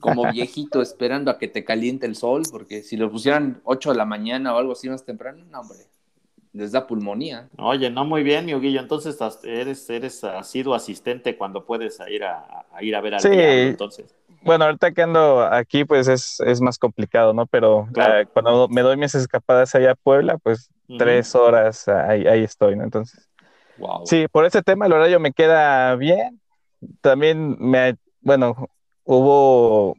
como 0.00 0.30
viejito 0.32 0.82
esperando 0.82 1.30
a 1.30 1.38
que 1.38 1.48
te 1.48 1.64
caliente 1.64 2.06
el 2.06 2.16
sol, 2.16 2.42
porque 2.50 2.82
si 2.82 2.96
lo 2.96 3.10
pusieran 3.10 3.60
8 3.64 3.92
de 3.92 3.96
la 3.96 4.04
mañana 4.04 4.54
o 4.54 4.58
algo 4.58 4.72
así 4.72 4.88
más 4.88 5.04
temprano, 5.04 5.44
no, 5.50 5.60
hombre 5.60 5.78
les 6.58 6.72
da 6.72 6.86
pulmonía. 6.86 7.48
Oye, 7.56 7.88
no 7.88 8.04
muy 8.04 8.24
bien, 8.24 8.44
mi 8.44 8.54
Guillo. 8.54 8.80
Entonces 8.80 9.16
eres, 9.44 9.88
eres 9.88 10.22
sido 10.42 10.74
asistente 10.74 11.36
cuando 11.36 11.64
puedes 11.64 12.00
ir 12.10 12.24
a, 12.24 12.66
ir 12.80 12.96
a 12.96 13.00
ver 13.00 13.14
al 13.14 13.20
sí. 13.20 13.28
entonces. 13.32 14.12
Bueno, 14.42 14.64
ahorita 14.64 14.90
que 14.90 15.02
ando 15.02 15.40
aquí, 15.42 15.84
pues 15.84 16.08
es, 16.08 16.40
es 16.40 16.60
más 16.60 16.78
complicado, 16.78 17.32
¿no? 17.32 17.46
Pero 17.46 17.88
eh, 17.96 18.26
cuando 18.32 18.68
me 18.68 18.82
doy 18.82 18.96
mis 18.96 19.14
escapadas 19.14 19.74
allá 19.74 19.92
a 19.92 19.94
Puebla, 19.94 20.38
pues 20.38 20.68
tres 20.98 21.34
horas 21.34 21.86
ahí, 21.86 22.26
ahí, 22.26 22.42
estoy, 22.42 22.74
¿no? 22.74 22.82
Entonces. 22.82 23.28
Wow. 23.76 24.04
Sí, 24.04 24.26
por 24.26 24.44
ese 24.44 24.62
tema 24.62 24.86
el 24.86 24.92
horario 24.92 25.20
me 25.20 25.32
queda 25.32 25.94
bien. 25.94 26.40
También 27.00 27.56
me, 27.60 27.96
bueno, 28.20 28.68
hubo 29.04 29.96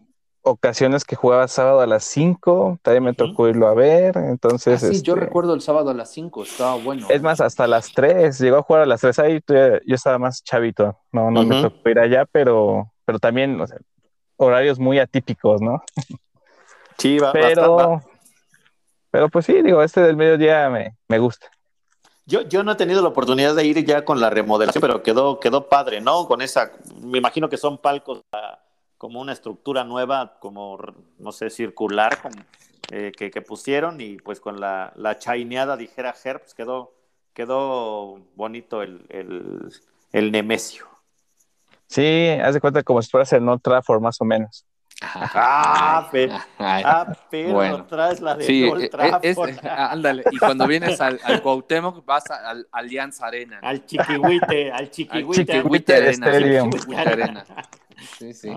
ocasiones 0.49 1.05
que 1.05 1.15
jugaba 1.15 1.47
sábado 1.47 1.81
a 1.81 1.87
las 1.87 2.03
5, 2.05 2.79
también 2.81 3.03
me 3.03 3.13
tocó 3.13 3.47
irlo 3.47 3.67
a 3.67 3.73
ver, 3.73 4.17
entonces... 4.17 4.83
Ah, 4.83 4.87
sí, 4.87 5.01
yo 5.01 5.13
este 5.13 5.25
recuerdo 5.25 5.53
el 5.53 5.61
sábado 5.61 5.89
a 5.89 5.93
las 5.93 6.11
5, 6.11 6.43
estaba 6.43 6.75
bueno. 6.75 7.07
Es 7.09 7.21
más, 7.21 7.41
hasta 7.41 7.67
las 7.67 7.91
3, 7.93 8.37
llegó 8.39 8.57
a 8.57 8.61
jugar 8.61 8.81
a 8.83 8.85
las 8.85 9.01
3, 9.01 9.19
ahí 9.19 9.41
yo 9.47 9.95
estaba 9.95 10.17
más 10.17 10.43
chavito, 10.43 10.97
no, 11.11 11.31
no 11.31 11.43
me 11.43 11.61
tocó 11.61 11.89
ir 11.89 11.99
allá, 11.99 12.25
pero, 12.25 12.91
pero 13.05 13.19
también, 13.19 13.59
horarios 14.37 14.79
muy 14.79 14.99
atípicos, 14.99 15.61
¿no? 15.61 15.83
Sí, 16.97 17.17
va, 17.17 17.31
pero, 17.31 18.01
pero 19.09 19.29
pues 19.29 19.45
sí, 19.45 19.61
digo, 19.61 19.81
este 19.81 20.01
del 20.01 20.17
mediodía 20.17 20.69
me, 20.69 20.95
me 21.07 21.19
gusta. 21.19 21.47
Yo, 22.25 22.41
yo 22.43 22.63
no 22.63 22.73
he 22.73 22.75
tenido 22.75 23.01
la 23.01 23.07
oportunidad 23.07 23.55
de 23.55 23.65
ir 23.65 23.83
ya 23.85 24.05
con 24.05 24.19
la 24.19 24.29
remodelación, 24.29 24.81
pero 24.81 25.01
quedó, 25.01 25.39
quedó 25.39 25.67
padre, 25.67 25.99
¿no? 25.99 26.27
Con 26.27 26.43
esa, 26.43 26.71
me 27.01 27.17
imagino 27.17 27.49
que 27.49 27.57
son 27.57 27.79
palcos 27.79 28.21
como 28.99 29.21
una 29.21 29.31
estructura 29.31 29.85
nueva, 29.85 30.35
como, 30.39 30.77
no 31.17 31.31
sé, 31.31 31.49
circular, 31.49 32.19
eh, 32.91 33.13
que, 33.17 33.41
pusieron 33.41 34.01
y 34.01 34.17
pues 34.17 34.41
con 34.41 34.59
la, 34.59 34.91
la 34.97 35.17
chaineada, 35.17 35.77
dijera 35.77 36.13
Herbs, 36.21 36.41
pues, 36.41 36.53
quedó, 36.53 36.93
quedó 37.33 38.19
bonito 38.35 38.83
el, 38.83 39.05
el, 40.11 40.31
Nemesio. 40.31 40.85
Sí, 41.87 42.27
haz 42.43 42.53
de 42.53 42.59
cuenta 42.59 42.83
como 42.83 43.01
si 43.01 43.09
fueras 43.09 43.31
en 43.31 43.47
otra 43.47 43.75
Trafford 43.75 44.01
más 44.01 44.19
o 44.19 44.25
menos. 44.25 44.65
Ah, 45.01 46.09
pero, 46.11 46.37
ah, 46.59 47.15
pero 47.31 47.85
traes 47.85 48.19
la 48.19 48.35
de 48.35 48.43
sí, 48.43 48.65
Old 48.65 48.83
e, 48.83 49.31
e, 49.31 49.69
ándale, 49.69 50.25
y 50.29 50.37
cuando 50.37 50.67
vienes 50.67 50.99
al, 50.99 51.21
al 51.23 51.41
Cuauhtémoc 51.41 52.03
vas 52.05 52.29
al 52.29 52.67
Alianza 52.73 53.27
Arena. 53.27 53.59
Al 53.61 53.85
Chiquihuite, 53.85 54.73
al 54.73 54.91
Chiquihuite. 54.91 55.39
Al 55.39 55.47
Chiquihuite, 55.47 55.95
Arena. 55.95 56.27
Arena. 56.99 57.45
Sí, 58.17 58.33
sí. 58.33 58.49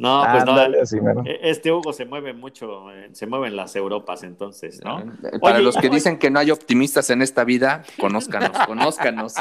No, 0.00 0.24
pues 0.32 0.46
no. 0.46 1.26
E, 1.26 1.50
este 1.50 1.70
Hugo 1.70 1.92
se 1.92 2.06
mueve 2.06 2.32
mucho, 2.32 2.90
eh, 2.90 3.10
se 3.12 3.26
mueven 3.26 3.54
las 3.54 3.76
Europas 3.76 4.22
entonces, 4.22 4.80
¿no? 4.82 5.00
Eh, 5.00 5.38
para 5.38 5.58
los 5.58 5.76
que 5.76 5.90
dicen 5.90 6.18
que 6.18 6.30
no 6.30 6.38
hay 6.38 6.50
optimistas 6.50 7.10
en 7.10 7.20
esta 7.20 7.44
vida, 7.44 7.84
conózcanos, 7.98 8.50
conózcanos. 8.66 9.34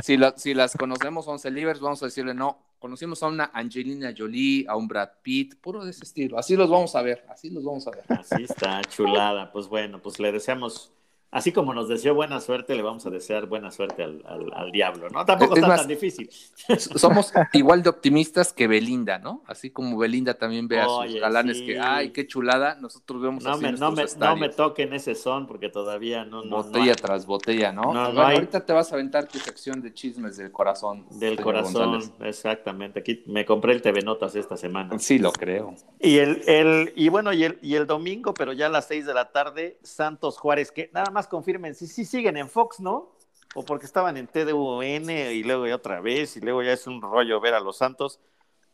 Si, 0.00 0.16
si 0.36 0.54
las 0.54 0.76
conocemos 0.76 1.26
11 1.26 1.50
libres, 1.50 1.80
vamos 1.80 2.00
a 2.04 2.06
decirle 2.06 2.34
no. 2.34 2.56
Conocimos 2.78 3.20
a 3.24 3.26
una 3.26 3.50
Angelina 3.52 4.14
Jolie, 4.16 4.64
a 4.68 4.76
un 4.76 4.86
Brad 4.86 5.08
Pitt, 5.22 5.56
puro 5.60 5.84
de 5.84 5.90
ese 5.90 6.04
estilo. 6.04 6.38
Así 6.38 6.54
los 6.54 6.70
vamos 6.70 6.94
a 6.94 7.02
ver, 7.02 7.24
así 7.28 7.50
los 7.50 7.64
vamos 7.64 7.84
a 7.88 7.90
ver. 7.90 8.04
Así 8.10 8.44
está, 8.44 8.80
chulada. 8.82 9.50
Pues 9.50 9.66
bueno, 9.66 10.00
pues 10.00 10.20
le 10.20 10.30
deseamos 10.30 10.92
así 11.34 11.50
como 11.50 11.74
nos 11.74 11.88
deseó 11.88 12.14
buena 12.14 12.40
suerte, 12.40 12.76
le 12.76 12.82
vamos 12.82 13.04
a 13.06 13.10
desear 13.10 13.46
buena 13.46 13.72
suerte 13.72 14.04
al, 14.04 14.70
diablo, 14.70 15.10
¿no? 15.10 15.24
Tampoco 15.24 15.56
está 15.56 15.76
tan 15.76 15.88
difícil. 15.88 16.30
Somos 16.78 17.32
igual 17.52 17.82
de 17.82 17.90
optimistas 17.90 18.52
que 18.52 18.68
Belinda, 18.68 19.18
¿no? 19.18 19.42
Así 19.48 19.70
como 19.70 19.98
Belinda 19.98 20.34
también 20.34 20.68
ve 20.68 20.80
a 20.80 20.86
sus 20.86 21.20
galanes 21.20 21.60
que, 21.60 21.78
ay, 21.80 22.10
qué 22.10 22.24
chulada, 22.28 22.76
nosotros 22.76 23.20
vemos 23.20 23.42
no 23.42 23.58
me, 23.58 23.72
no 23.72 23.90
me, 23.90 24.04
no 24.16 24.36
me 24.36 24.48
toquen 24.48 24.92
ese 24.92 25.16
son 25.16 25.48
porque 25.48 25.68
todavía 25.68 26.24
no. 26.24 26.44
botella 26.44 26.94
tras 26.94 27.26
botella, 27.26 27.72
¿no? 27.72 27.92
no 27.92 28.22
Ahorita 28.22 28.64
te 28.64 28.72
vas 28.72 28.92
a 28.92 28.94
aventar 28.94 29.26
tu 29.26 29.40
sección 29.40 29.82
de 29.82 29.92
chismes 29.92 30.36
del 30.36 30.52
corazón. 30.52 31.04
Del 31.10 31.40
corazón, 31.40 32.00
exactamente. 32.20 33.00
Aquí 33.00 33.24
me 33.26 33.44
compré 33.44 33.72
el 33.72 33.82
TV 33.82 34.02
Notas 34.02 34.36
esta 34.36 34.56
semana. 34.56 34.96
Sí, 35.00 35.18
lo 35.18 35.32
creo. 35.32 35.74
Y 35.98 36.18
el, 36.18 36.42
el, 36.46 36.92
y 36.94 37.08
bueno, 37.08 37.32
y 37.32 37.42
el, 37.42 37.58
y 37.60 37.74
el 37.74 37.88
domingo, 37.88 38.34
pero 38.34 38.52
ya 38.52 38.66
a 38.66 38.68
las 38.70 38.86
seis 38.86 39.04
de 39.04 39.14
la 39.14 39.32
tarde, 39.32 39.78
Santos 39.82 40.38
Juárez, 40.38 40.70
que 40.70 40.90
nada 40.92 41.10
más 41.10 41.23
confirmen 41.28 41.74
si 41.74 41.86
sí 41.86 42.04
siguen 42.04 42.36
en 42.36 42.48
Fox, 42.48 42.80
¿no? 42.80 43.12
O 43.54 43.64
porque 43.64 43.86
estaban 43.86 44.16
en 44.16 44.26
TDUN 44.26 45.10
y 45.10 45.42
luego 45.44 45.66
ya 45.66 45.76
otra 45.76 46.00
vez 46.00 46.36
y 46.36 46.40
luego 46.40 46.62
ya 46.62 46.72
es 46.72 46.86
un 46.86 47.00
rollo 47.00 47.40
ver 47.40 47.54
a 47.54 47.60
los 47.60 47.76
Santos. 47.76 48.20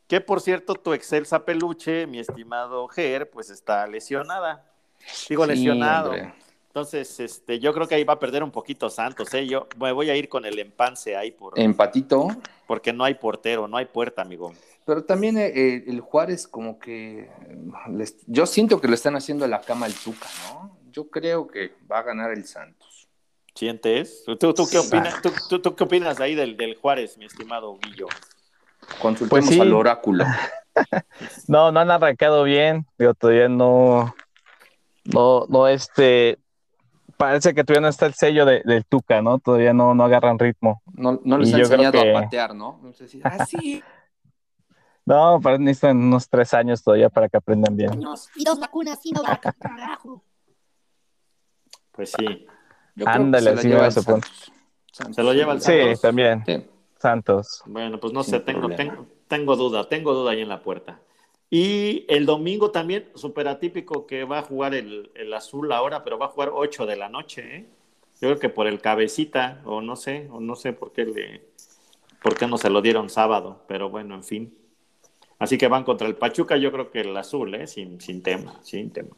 Que 0.06 0.20
por 0.20 0.40
cierto, 0.40 0.74
tu 0.74 0.92
excelsa 0.92 1.44
peluche, 1.44 2.06
mi 2.06 2.18
estimado 2.18 2.88
Ger, 2.88 3.30
pues 3.30 3.50
está 3.50 3.86
lesionada. 3.86 4.64
Digo 5.28 5.46
lesionado. 5.46 6.12
Entonces, 6.70 7.18
este, 7.18 7.58
yo 7.58 7.72
creo 7.74 7.88
que 7.88 7.96
ahí 7.96 8.04
va 8.04 8.12
a 8.12 8.18
perder 8.20 8.44
un 8.44 8.52
poquito 8.52 8.90
Santos, 8.90 9.34
¿eh? 9.34 9.44
Yo 9.46 9.66
me 9.76 9.90
voy 9.90 10.08
a 10.08 10.14
ir 10.14 10.28
con 10.28 10.44
el 10.44 10.56
empance 10.58 11.16
ahí 11.16 11.32
por. 11.32 11.58
Empatito. 11.58 12.28
Porque 12.68 12.92
no 12.92 13.02
hay 13.02 13.14
portero, 13.14 13.66
no 13.66 13.76
hay 13.76 13.86
puerta, 13.86 14.22
amigo. 14.22 14.52
Pero 14.84 15.04
también 15.04 15.36
eh, 15.36 15.52
eh, 15.54 15.84
el 15.88 16.00
Juárez, 16.00 16.46
como 16.46 16.78
que. 16.78 17.28
yo 18.26 18.46
siento 18.46 18.80
que 18.80 18.86
lo 18.86 18.94
están 18.94 19.16
haciendo 19.16 19.48
la 19.48 19.60
cama 19.60 19.86
al 19.86 19.94
Tuca, 19.94 20.28
¿no? 20.48 20.79
Yo 20.90 21.08
creo 21.08 21.46
que 21.48 21.72
va 21.90 21.98
a 21.98 22.02
ganar 22.02 22.30
el 22.30 22.44
Santos. 22.44 23.08
¿Sientes? 23.54 24.22
¿Tú, 24.24 24.36
tú, 24.36 24.68
qué, 24.70 24.78
opinas, 24.78 25.20
tú, 25.48 25.60
tú, 25.60 25.74
qué 25.74 25.84
opinas 25.84 26.20
ahí 26.20 26.34
del, 26.34 26.56
del, 26.56 26.76
Juárez, 26.76 27.18
mi 27.18 27.26
estimado 27.26 27.76
Guillo? 27.78 28.06
Consultemos 29.00 29.48
pues 29.48 29.60
al 29.60 29.72
oráculo. 29.72 30.24
no, 31.48 31.72
no 31.72 31.80
han 31.80 31.90
arrancado 31.90 32.44
bien. 32.44 32.86
Digo, 32.98 33.14
todavía 33.14 33.48
no. 33.48 34.14
No, 35.04 35.46
no, 35.48 35.68
este. 35.68 36.38
Parece 37.16 37.52
que 37.52 37.64
todavía 37.64 37.82
no 37.82 37.88
está 37.88 38.06
el 38.06 38.14
sello 38.14 38.46
de, 38.46 38.62
del 38.64 38.86
Tuca, 38.86 39.20
¿no? 39.20 39.38
Todavía 39.38 39.74
no, 39.74 39.94
no 39.94 40.04
agarran 40.04 40.38
ritmo. 40.38 40.80
No, 40.94 41.20
no 41.22 41.36
les 41.36 41.52
han 41.52 41.60
enseñado 41.60 42.00
a 42.00 42.22
patear, 42.22 42.54
¿no? 42.54 42.80
No 42.82 42.92
sé 42.92 43.08
si. 43.08 43.20
Ah, 43.22 43.44
sí. 43.44 43.82
No, 45.06 45.40
necesitan 45.58 45.96
unos 45.96 46.28
tres 46.28 46.54
años 46.54 46.84
todavía 46.84 47.08
para 47.08 47.28
que 47.28 47.36
aprendan 47.36 47.74
bien. 47.74 48.00
Y 48.36 48.44
dos 48.44 48.60
vacunas, 48.60 49.00
y 49.02 49.10
no 49.10 49.22
carajo. 49.58 50.22
Pues 52.00 52.12
sí. 52.18 52.46
Ándale, 53.04 53.50
así 53.50 53.68
me 53.68 53.90
Se 55.12 55.22
lo 55.22 55.34
lleva 55.34 55.52
el 55.52 55.60
Sí, 55.60 56.00
también. 56.00 56.42
Santos. 56.96 57.62
Bueno, 57.66 58.00
pues 58.00 58.14
no 58.14 58.22
sé, 58.22 58.40
tengo, 58.40 58.70
tengo, 58.70 59.06
tengo 59.28 59.56
duda, 59.56 59.86
tengo 59.86 60.14
duda 60.14 60.30
ahí 60.30 60.40
en 60.40 60.48
la 60.48 60.62
puerta. 60.62 60.98
Y 61.50 62.06
el 62.08 62.24
domingo 62.24 62.70
también, 62.70 63.10
súper 63.14 63.48
atípico 63.48 64.06
que 64.06 64.24
va 64.24 64.38
a 64.38 64.42
jugar 64.42 64.74
el, 64.74 65.10
el, 65.14 65.34
azul 65.34 65.72
ahora, 65.72 66.04
pero 66.04 66.18
va 66.18 66.26
a 66.26 66.28
jugar 66.30 66.50
8 66.54 66.86
de 66.86 66.96
la 66.96 67.10
noche, 67.10 67.56
¿eh? 67.56 67.66
Yo 68.20 68.28
creo 68.28 68.38
que 68.38 68.48
por 68.48 68.66
el 68.66 68.80
cabecita, 68.80 69.60
o 69.64 69.82
no 69.82 69.96
sé, 69.96 70.28
o 70.30 70.40
no 70.40 70.54
sé 70.54 70.72
por 70.72 70.92
qué 70.92 71.04
le, 71.04 71.48
por 72.22 72.34
qué 72.34 72.46
no 72.46 72.56
se 72.56 72.70
lo 72.70 72.80
dieron 72.80 73.10
sábado, 73.10 73.64
pero 73.66 73.90
bueno, 73.90 74.14
en 74.14 74.24
fin. 74.24 74.54
Así 75.38 75.58
que 75.58 75.68
van 75.68 75.84
contra 75.84 76.06
el 76.06 76.16
Pachuca, 76.16 76.56
yo 76.56 76.72
creo 76.72 76.90
que 76.90 77.00
el 77.00 77.16
azul, 77.16 77.54
¿eh? 77.54 77.66
Sin, 77.66 78.00
sin 78.00 78.22
tema, 78.22 78.58
sin 78.62 78.90
tema. 78.90 79.16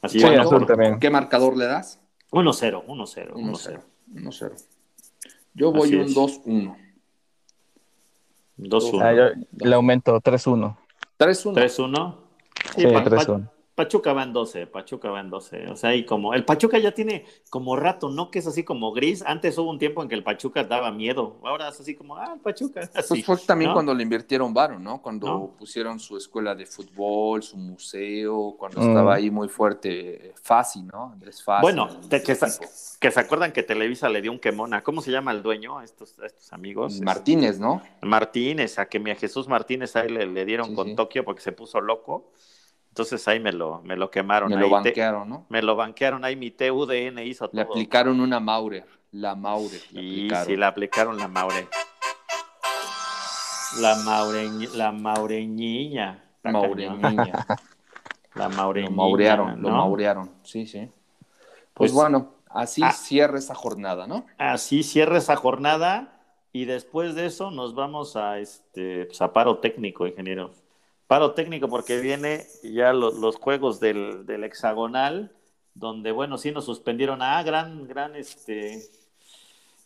Así 0.00 0.20
sí, 0.20 0.26
azul 0.26 0.66
también. 0.66 0.98
¿Qué 0.98 1.10
marcador 1.10 1.56
le 1.56 1.66
das? 1.66 2.00
1-0, 2.30 2.84
1-0. 2.86 3.32
1-0. 3.32 3.82
1-0. 4.14 4.64
Yo 5.54 5.72
voy 5.72 5.94
un 5.94 6.08
2-1. 6.08 6.76
2-1. 8.58 9.02
Ah, 9.02 9.32
le 9.52 9.74
aumento 9.74 10.20
3-1. 10.20 10.76
3-1. 11.18 11.54
3-1. 11.54 12.16
Sí, 12.74 12.82
sí 12.82 12.86
3-1. 12.86 13.50
Pachuca 13.78 14.12
va 14.12 14.24
en 14.24 14.32
12, 14.32 14.66
Pachuca 14.66 15.08
va 15.08 15.20
en 15.20 15.30
12. 15.30 15.68
O 15.68 15.76
sea, 15.76 15.94
y 15.94 16.04
como 16.04 16.34
el 16.34 16.44
Pachuca 16.44 16.78
ya 16.78 16.90
tiene 16.90 17.24
como 17.48 17.76
rato, 17.76 18.10
¿no? 18.10 18.28
Que 18.28 18.40
es 18.40 18.46
así 18.48 18.64
como 18.64 18.90
gris. 18.90 19.22
Antes 19.24 19.56
hubo 19.56 19.70
un 19.70 19.78
tiempo 19.78 20.02
en 20.02 20.08
que 20.08 20.16
el 20.16 20.24
Pachuca 20.24 20.64
daba 20.64 20.90
miedo. 20.90 21.36
Ahora 21.44 21.68
es 21.68 21.78
así 21.78 21.94
como, 21.94 22.16
ah, 22.16 22.32
el 22.34 22.40
Pachuca. 22.40 22.80
Así, 22.92 23.22
pues 23.22 23.24
fue 23.24 23.36
también 23.46 23.72
cuando 23.72 23.94
le 23.94 24.02
invirtieron 24.02 24.52
varo, 24.52 24.80
¿no? 24.80 25.00
Cuando 25.00 25.54
pusieron 25.56 26.00
su 26.00 26.16
escuela 26.16 26.56
de 26.56 26.66
fútbol, 26.66 27.44
su 27.44 27.56
museo, 27.56 28.56
cuando 28.58 28.80
mm. 28.80 28.88
estaba 28.88 29.14
ahí 29.14 29.30
muy 29.30 29.48
fuerte 29.48 30.34
Fácil, 30.42 30.88
¿no? 30.88 31.12
Andrés 31.12 31.40
Fácil. 31.40 31.62
Bueno, 31.62 31.88
que, 32.10 32.20
que, 32.20 33.10
se 33.12 33.20
acuerdan 33.20 33.52
que 33.52 33.62
Televisa 33.62 34.08
le 34.08 34.20
dio 34.20 34.32
un 34.32 34.40
quemón 34.40 34.72
¿Cómo 34.82 35.02
se 35.02 35.12
llama 35.12 35.30
el 35.30 35.40
dueño 35.40 35.78
a 35.78 35.84
estos, 35.84 36.18
estos 36.18 36.52
amigos? 36.52 37.00
Martínez, 37.00 37.60
¿no? 37.60 37.80
Martínez, 38.02 38.80
a 38.80 38.86
que 38.86 38.98
mi 38.98 39.12
a 39.12 39.14
Jesús 39.14 39.46
Martínez 39.46 39.94
ahí 39.94 40.08
le, 40.08 40.26
le 40.26 40.44
dieron 40.44 40.74
con 40.74 40.96
Tokio 40.96 41.24
porque 41.24 41.42
se 41.42 41.52
puso 41.52 41.80
loco. 41.80 42.32
Entonces 42.98 43.28
ahí 43.28 43.38
me 43.38 43.52
lo, 43.52 43.80
me 43.82 43.94
lo 43.94 44.10
quemaron. 44.10 44.50
Me 44.50 44.56
lo 44.56 44.68
banquearon, 44.68 45.28
¿no? 45.28 45.46
Me 45.50 45.62
lo 45.62 45.76
banquearon, 45.76 46.24
ahí 46.24 46.34
mi 46.34 46.50
TUDN 46.50 47.20
hizo 47.20 47.46
todo. 47.46 47.56
Le 47.56 47.62
aplicaron 47.62 48.20
una 48.20 48.40
Maurer, 48.40 48.84
la 49.12 49.36
Maurer. 49.36 49.80
Y 49.92 50.28
sí, 50.44 50.56
le 50.56 50.64
aplicaron 50.64 51.16
la 51.16 51.28
Maurer. 51.28 51.68
La 53.80 53.94
Maureña, 54.04 54.68
la 54.74 54.90
Maureñiña. 54.90 56.24
Maureñiña. 56.42 57.46
La 58.34 58.48
Maureñiña. 58.48 58.90
Lo 58.90 58.96
maurearon, 58.96 59.62
lo 59.62 59.70
maurearon, 59.70 60.32
sí, 60.42 60.66
sí. 60.66 60.90
Pues, 61.74 61.92
pues 61.92 61.92
bueno, 61.92 62.32
así 62.50 62.82
ah. 62.82 62.90
cierra 62.90 63.38
esa 63.38 63.54
jornada, 63.54 64.08
¿no? 64.08 64.26
Así 64.38 64.82
cierra 64.82 65.18
esa 65.18 65.36
jornada 65.36 66.20
y 66.52 66.64
después 66.64 67.14
de 67.14 67.26
eso 67.26 67.52
nos 67.52 67.76
vamos 67.76 68.16
a 68.16 68.40
este 68.40 69.04
pues, 69.04 69.22
a 69.22 69.32
paro 69.32 69.58
técnico, 69.58 70.04
ingeniero. 70.04 70.50
Paro 71.08 71.32
técnico 71.32 71.68
porque 71.68 72.00
viene 72.00 72.44
ya 72.62 72.92
los, 72.92 73.36
juegos 73.36 73.80
del, 73.80 74.44
hexagonal, 74.44 75.32
donde, 75.74 76.12
bueno, 76.12 76.36
sí 76.36 76.52
nos 76.52 76.66
suspendieron. 76.66 77.22
Ah, 77.22 77.42
gran, 77.42 77.88
gran, 77.88 78.14
este, 78.14 78.82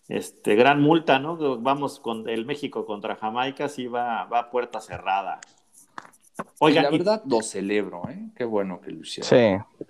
este, 0.09 0.57
gran 0.57 0.83
multa, 0.83 1.21
¿no? 1.21 1.61
Vamos 1.61 2.01
con 2.01 2.29
el 2.29 2.45
México 2.45 2.85
contra 2.85 3.15
Jamaica, 3.15 3.69
sí 3.69 3.87
va, 3.87 4.25
va 4.25 4.41
a 4.41 4.51
puerta 4.51 4.81
cerrada. 4.81 5.41
Oiga, 6.59 6.83
la 6.83 6.91
verdad 6.91 7.23
lo 7.25 7.41
celebro, 7.41 8.03
¿eh? 8.09 8.31
Qué 8.37 8.43
bueno 8.43 8.81
que 8.81 8.91
lo 8.91 9.03
hicieron. 9.03 9.29
Sí. 9.29 9.87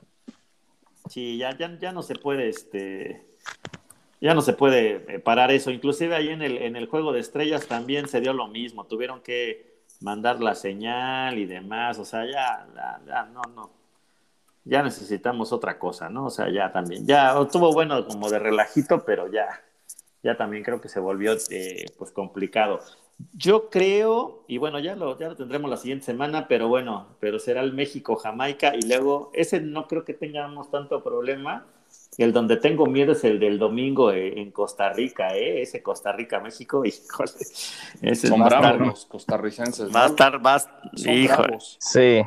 Sí, 1.09 1.39
ya, 1.39 1.57
ya, 1.57 1.79
ya 1.79 1.93
no 1.93 2.03
se 2.03 2.15
puede, 2.15 2.51
este, 2.51 3.25
ya 4.21 4.35
no 4.35 4.43
se 4.43 4.53
puede 4.53 5.05
eh, 5.09 5.19
parar 5.19 5.51
eso. 5.51 5.71
Inclusive 5.71 6.15
ahí 6.15 6.29
en 6.29 6.43
el, 6.43 6.59
en 6.59 6.77
el 6.77 6.87
juego 6.89 7.11
de 7.13 7.21
estrellas 7.21 7.67
también 7.67 8.07
se 8.07 8.21
dio 8.21 8.35
lo 8.35 8.49
mismo. 8.49 8.85
Tuvieron 8.85 9.23
que 9.23 9.72
mandar 10.03 10.41
la 10.41 10.55
señal 10.55 11.39
y 11.39 11.47
demás, 11.47 11.99
o 11.99 12.05
sea, 12.05 12.25
ya, 12.25 12.67
ya, 13.07 13.25
no, 13.33 13.43
no, 13.55 13.71
ya 14.65 14.83
necesitamos 14.83 15.53
otra 15.53 15.79
cosa, 15.79 16.09
¿no? 16.09 16.27
O 16.27 16.31
sea, 16.31 16.51
ya 16.51 16.73
también, 16.73 17.07
ya 17.07 17.39
estuvo 17.41 17.73
bueno 17.73 18.07
como 18.07 18.31
de 18.31 18.39
relajito, 18.39 19.05
pero 19.05 19.31
ya, 19.31 19.49
ya 20.23 20.37
también 20.37 20.63
creo 20.63 20.81
que 20.81 20.89
se 20.89 21.01
volvió 21.01 21.35
eh, 21.51 21.87
pues 21.99 22.11
complicado. 22.11 22.81
Yo 23.35 23.71
creo, 23.71 24.45
y 24.49 24.59
bueno, 24.59 24.81
ya 24.81 24.97
lo, 24.97 25.19
ya 25.19 25.29
lo 25.29 25.37
tendremos 25.37 25.71
la 25.71 25.77
siguiente 25.77 26.07
semana, 26.07 26.49
pero 26.49 26.67
bueno, 26.69 27.07
pero 27.21 27.39
será 27.39 27.61
el 27.61 27.73
México-Jamaica 27.73 28.75
y 28.75 28.83
luego 28.83 29.31
ese 29.33 29.61
no 29.61 29.87
creo 29.87 30.05
que 30.05 30.15
tengamos 30.15 30.71
tanto 30.71 31.03
problema 31.05 31.67
el 32.19 32.33
donde 32.33 32.57
tengo 32.59 32.87
miedo 32.87 33.13
es 33.13 33.25
el 33.25 33.41
del 33.41 33.59
domingo 33.59 34.13
eh, 34.13 34.39
en 34.39 34.51
Costa 34.51 34.93
Rica, 34.93 35.35
¿eh? 35.35 35.63
Ese 35.63 35.83
Costa 35.83 36.13
Rica-México, 36.13 36.85
híjole. 36.85 37.33
Ese 38.03 38.29
Son 38.29 38.45
bravos 38.45 38.79
los 38.79 39.07
costarricenses. 39.07 39.95
Va 39.95 40.05
a 40.05 40.07
estar, 40.09 40.41
más, 40.41 40.69
híjole. 40.95 41.59
Sí. 41.79 42.23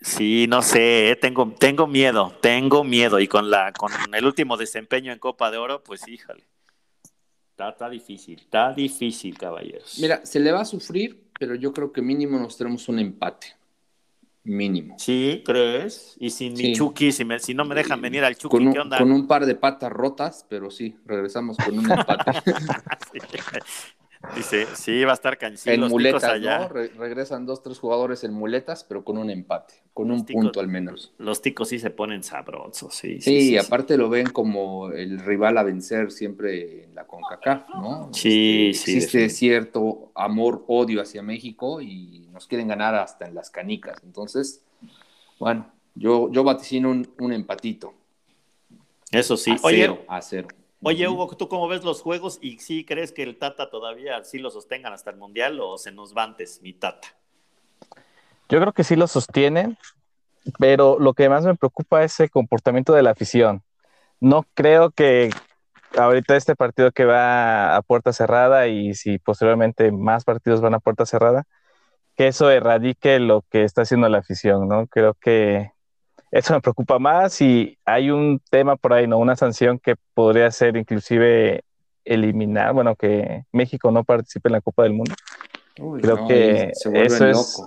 Sí, 0.00 0.46
no 0.48 0.62
sé, 0.62 1.10
¿eh? 1.10 1.16
tengo, 1.16 1.52
tengo 1.58 1.88
miedo, 1.88 2.32
tengo 2.40 2.84
miedo. 2.84 3.18
Y 3.18 3.26
con, 3.26 3.50
la, 3.50 3.72
con 3.72 3.90
el 4.14 4.24
último 4.24 4.56
desempeño 4.56 5.12
en 5.12 5.18
Copa 5.18 5.50
de 5.50 5.56
Oro, 5.56 5.82
pues 5.82 6.06
híjole. 6.06 6.44
Está, 7.50 7.70
está 7.70 7.90
difícil, 7.90 8.38
está 8.38 8.72
difícil, 8.72 9.36
caballeros. 9.36 9.98
Mira, 9.98 10.24
se 10.24 10.38
le 10.38 10.52
va 10.52 10.60
a 10.60 10.64
sufrir, 10.64 11.24
pero 11.36 11.56
yo 11.56 11.72
creo 11.72 11.90
que 11.90 12.00
mínimo 12.00 12.38
nos 12.38 12.56
tenemos 12.56 12.88
un 12.88 13.00
empate 13.00 13.57
mínimo. 14.48 14.96
Sí, 14.98 15.42
¿crees? 15.44 16.16
Y 16.18 16.30
sin 16.30 16.54
mi 16.54 16.74
Chucky, 16.74 17.12
si, 17.12 17.24
si 17.38 17.54
no 17.54 17.64
me 17.64 17.74
dejan 17.74 18.00
venir 18.00 18.24
al 18.24 18.36
Chucky, 18.36 18.56
con 18.56 18.66
un, 18.66 18.72
¿qué 18.72 18.78
onda? 18.80 18.98
Con 18.98 19.12
un 19.12 19.26
par 19.26 19.46
de 19.46 19.54
patas 19.54 19.92
rotas, 19.92 20.46
pero 20.48 20.70
sí, 20.70 20.96
regresamos 21.04 21.56
con 21.56 21.78
un 21.78 21.90
empate. 21.90 22.32
Dice, 24.34 24.66
sí, 24.74 25.04
va 25.04 25.12
a 25.12 25.14
estar 25.14 25.38
cañón. 25.38 25.58
En 25.64 25.80
muletas, 25.82 26.40
¿no? 26.40 26.68
regresan 26.68 27.46
dos, 27.46 27.62
tres 27.62 27.78
jugadores 27.78 28.24
en 28.24 28.32
muletas, 28.32 28.82
pero 28.82 29.04
con 29.04 29.16
un 29.16 29.30
empate, 29.30 29.74
con 29.94 30.10
un 30.10 30.24
punto 30.26 30.58
al 30.58 30.66
menos. 30.66 31.12
Los 31.18 31.40
ticos 31.40 31.68
sí 31.68 31.78
se 31.78 31.90
ponen 31.90 32.24
sabrosos, 32.24 32.94
sí. 32.94 33.20
Sí, 33.20 33.40
sí, 33.42 33.58
aparte 33.58 33.96
lo 33.96 34.08
ven 34.08 34.30
como 34.30 34.90
el 34.90 35.20
rival 35.20 35.56
a 35.56 35.62
vencer 35.62 36.10
siempre 36.10 36.84
en 36.84 36.94
la 36.96 37.06
CONCACAF, 37.06 37.68
¿no? 37.70 38.10
Sí, 38.12 38.70
este, 38.70 38.84
sí. 38.84 38.96
Existe 38.96 39.28
cierto 39.30 40.10
amor, 40.16 40.64
odio 40.66 41.00
hacia 41.00 41.22
México 41.22 41.80
y 41.80 42.28
nos 42.32 42.48
quieren 42.48 42.66
ganar 42.66 42.96
hasta 42.96 43.26
en 43.26 43.36
las 43.36 43.50
canicas. 43.50 44.02
Entonces, 44.02 44.64
bueno, 45.38 45.70
yo, 45.94 46.30
yo 46.32 46.42
vaticino 46.42 46.90
un, 46.90 47.08
un 47.20 47.32
empatito. 47.32 47.94
Eso 49.12 49.36
sí. 49.36 49.52
A 49.52 49.58
cero, 49.58 50.04
a 50.08 50.20
cero. 50.22 50.48
Oye, 50.80 51.08
Hugo, 51.08 51.28
¿tú 51.36 51.48
cómo 51.48 51.66
ves 51.66 51.82
los 51.82 52.02
juegos 52.02 52.38
y 52.40 52.58
sí 52.58 52.84
crees 52.84 53.10
que 53.10 53.24
el 53.24 53.36
Tata 53.36 53.68
todavía 53.68 54.22
sí 54.22 54.38
lo 54.38 54.50
sostengan 54.50 54.92
hasta 54.92 55.10
el 55.10 55.16
Mundial 55.16 55.58
o 55.60 55.76
se 55.76 55.90
nos 55.90 56.16
va 56.16 56.22
antes 56.22 56.62
mi 56.62 56.72
Tata? 56.72 57.08
Yo 58.48 58.60
creo 58.60 58.72
que 58.72 58.84
sí 58.84 58.94
lo 58.94 59.08
sostienen, 59.08 59.76
pero 60.58 60.98
lo 61.00 61.14
que 61.14 61.28
más 61.28 61.44
me 61.44 61.56
preocupa 61.56 62.04
es 62.04 62.18
el 62.20 62.30
comportamiento 62.30 62.92
de 62.92 63.02
la 63.02 63.10
afición. 63.10 63.62
No 64.20 64.44
creo 64.54 64.90
que 64.90 65.30
ahorita 65.96 66.36
este 66.36 66.54
partido 66.54 66.92
que 66.92 67.04
va 67.04 67.76
a 67.76 67.82
puerta 67.82 68.12
cerrada 68.12 68.68
y 68.68 68.94
si 68.94 69.18
posteriormente 69.18 69.90
más 69.90 70.24
partidos 70.24 70.60
van 70.60 70.74
a 70.74 70.80
puerta 70.80 71.06
cerrada, 71.06 71.44
que 72.16 72.28
eso 72.28 72.50
erradique 72.50 73.18
lo 73.18 73.42
que 73.50 73.64
está 73.64 73.82
haciendo 73.82 74.08
la 74.08 74.18
afición, 74.18 74.68
¿no? 74.68 74.86
Creo 74.86 75.14
que 75.14 75.72
eso 76.30 76.54
me 76.54 76.60
preocupa 76.60 76.98
más 76.98 77.40
y 77.40 77.78
hay 77.84 78.10
un 78.10 78.40
tema 78.50 78.76
por 78.76 78.92
ahí, 78.92 79.06
¿no? 79.06 79.18
Una 79.18 79.36
sanción 79.36 79.78
que 79.78 79.96
podría 80.14 80.50
ser 80.50 80.76
inclusive 80.76 81.62
eliminar, 82.04 82.72
bueno, 82.72 82.96
que 82.96 83.44
México 83.52 83.90
no 83.90 84.04
participe 84.04 84.48
en 84.48 84.54
la 84.54 84.60
Copa 84.60 84.82
del 84.82 84.94
Mundo. 84.94 85.14
creo 86.00 86.26
que 86.26 86.72
eso 86.72 87.26
es... 87.26 87.62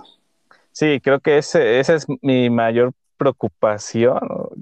Sí, 0.72 1.00
creo 1.02 1.20
que 1.20 1.38
ese, 1.38 1.80
esa 1.80 1.94
es 1.94 2.06
mi 2.22 2.48
mayor 2.48 2.92
preocupación, 3.18 4.20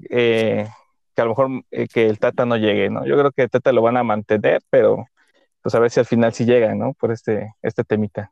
eh, 0.09 0.67
que 1.15 1.21
a 1.21 1.25
lo 1.25 1.31
mejor 1.31 1.63
eh, 1.71 1.87
que 1.87 2.07
el 2.07 2.19
Tata 2.19 2.45
no 2.45 2.57
llegue, 2.57 2.89
¿no? 2.89 3.05
Yo 3.05 3.17
creo 3.17 3.31
que 3.31 3.43
el 3.43 3.49
Tata 3.49 3.71
lo 3.71 3.81
van 3.81 3.95
a 3.95 4.03
mantener, 4.03 4.61
pero 4.69 5.07
pues 5.61 5.73
a 5.73 5.79
ver 5.79 5.89
si 5.89 5.99
al 5.99 6.05
final 6.05 6.33
sí 6.33 6.45
llega, 6.45 6.75
¿no? 6.75 6.93
Por 6.93 7.11
este, 7.11 7.55
este 7.61 7.83
temita. 7.83 8.31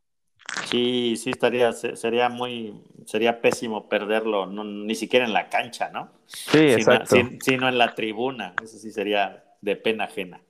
Sí, 0.65 1.15
sí 1.17 1.31
estaría, 1.31 1.71
sería 1.73 2.29
muy, 2.29 2.81
sería 3.05 3.41
pésimo 3.41 3.89
perderlo, 3.89 4.45
ni 4.45 4.95
siquiera 4.95 5.25
en 5.25 5.33
la 5.33 5.49
cancha, 5.49 5.89
¿no? 5.89 6.11
Sí, 6.27 6.71
exacto. 6.73 7.15
Sino, 7.41 7.67
en 7.67 7.77
la 7.77 7.95
tribuna, 7.95 8.53
eso 8.63 8.77
sí 8.77 8.91
sería 8.91 9.43
de 9.61 9.75
pena 9.75 10.05
ajena. 10.05 10.41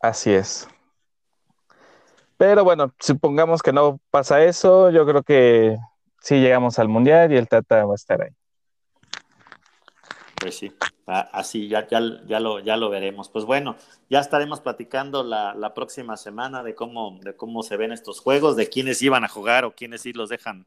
Así 0.00 0.32
es. 0.32 0.68
Pero 2.36 2.64
bueno, 2.64 2.94
supongamos 2.98 3.62
que 3.62 3.72
no 3.72 4.00
pasa 4.10 4.44
eso, 4.44 4.90
yo 4.90 5.04
creo 5.04 5.22
que 5.22 5.76
sí 6.20 6.36
llegamos 6.36 6.78
al 6.78 6.88
Mundial 6.88 7.32
y 7.32 7.36
el 7.36 7.48
Tata 7.48 7.84
va 7.84 7.92
a 7.92 7.96
estar 7.96 8.22
ahí. 8.22 8.30
Pues 10.40 10.56
sí, 10.56 10.72
así 11.06 11.68
ya, 11.68 11.86
ya, 11.88 12.00
ya, 12.26 12.40
lo, 12.40 12.60
ya 12.60 12.76
lo 12.76 12.90
veremos. 12.90 13.28
Pues 13.28 13.44
bueno, 13.44 13.76
ya 14.08 14.20
estaremos 14.20 14.60
platicando 14.60 15.22
la, 15.22 15.54
la, 15.54 15.74
próxima 15.74 16.16
semana 16.16 16.62
de 16.62 16.74
cómo, 16.74 17.18
de 17.22 17.34
cómo 17.34 17.62
se 17.62 17.76
ven 17.76 17.92
estos 17.92 18.20
juegos, 18.20 18.56
de 18.56 18.68
quiénes 18.68 19.02
iban 19.02 19.24
a 19.24 19.28
jugar 19.28 19.64
o 19.64 19.74
quiénes 19.74 20.02
sí 20.02 20.12
los 20.12 20.28
dejan 20.28 20.66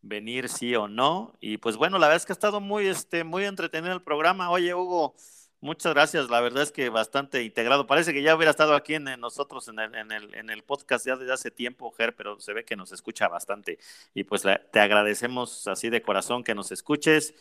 venir, 0.00 0.48
sí 0.48 0.74
o 0.74 0.88
no. 0.88 1.34
Y 1.40 1.58
pues 1.58 1.76
bueno, 1.76 1.98
la 1.98 2.08
verdad 2.08 2.22
es 2.22 2.26
que 2.26 2.32
ha 2.32 2.34
estado 2.34 2.60
muy, 2.60 2.86
este, 2.88 3.24
muy 3.24 3.44
entretenido 3.44 3.94
el 3.94 4.02
programa. 4.02 4.50
Oye, 4.50 4.74
Hugo, 4.74 5.14
Muchas 5.62 5.94
gracias, 5.94 6.28
la 6.28 6.40
verdad 6.40 6.64
es 6.64 6.72
que 6.72 6.88
bastante 6.88 7.44
integrado. 7.44 7.86
Parece 7.86 8.12
que 8.12 8.20
ya 8.20 8.34
hubiera 8.34 8.50
estado 8.50 8.74
aquí 8.74 8.94
en, 8.94 9.04
nosotros 9.20 9.68
en 9.68 9.78
el, 9.78 9.94
en, 9.94 10.10
el, 10.10 10.34
en 10.34 10.50
el, 10.50 10.64
podcast 10.64 11.06
ya 11.06 11.14
desde 11.14 11.32
hace 11.32 11.52
tiempo, 11.52 11.92
Ger, 11.92 12.16
pero 12.16 12.40
se 12.40 12.52
ve 12.52 12.64
que 12.64 12.74
nos 12.74 12.90
escucha 12.90 13.28
bastante. 13.28 13.78
Y 14.12 14.24
pues 14.24 14.42
te 14.42 14.80
agradecemos 14.80 15.68
así 15.68 15.88
de 15.88 16.02
corazón 16.02 16.42
que 16.42 16.56
nos 16.56 16.72
escuches, 16.72 17.32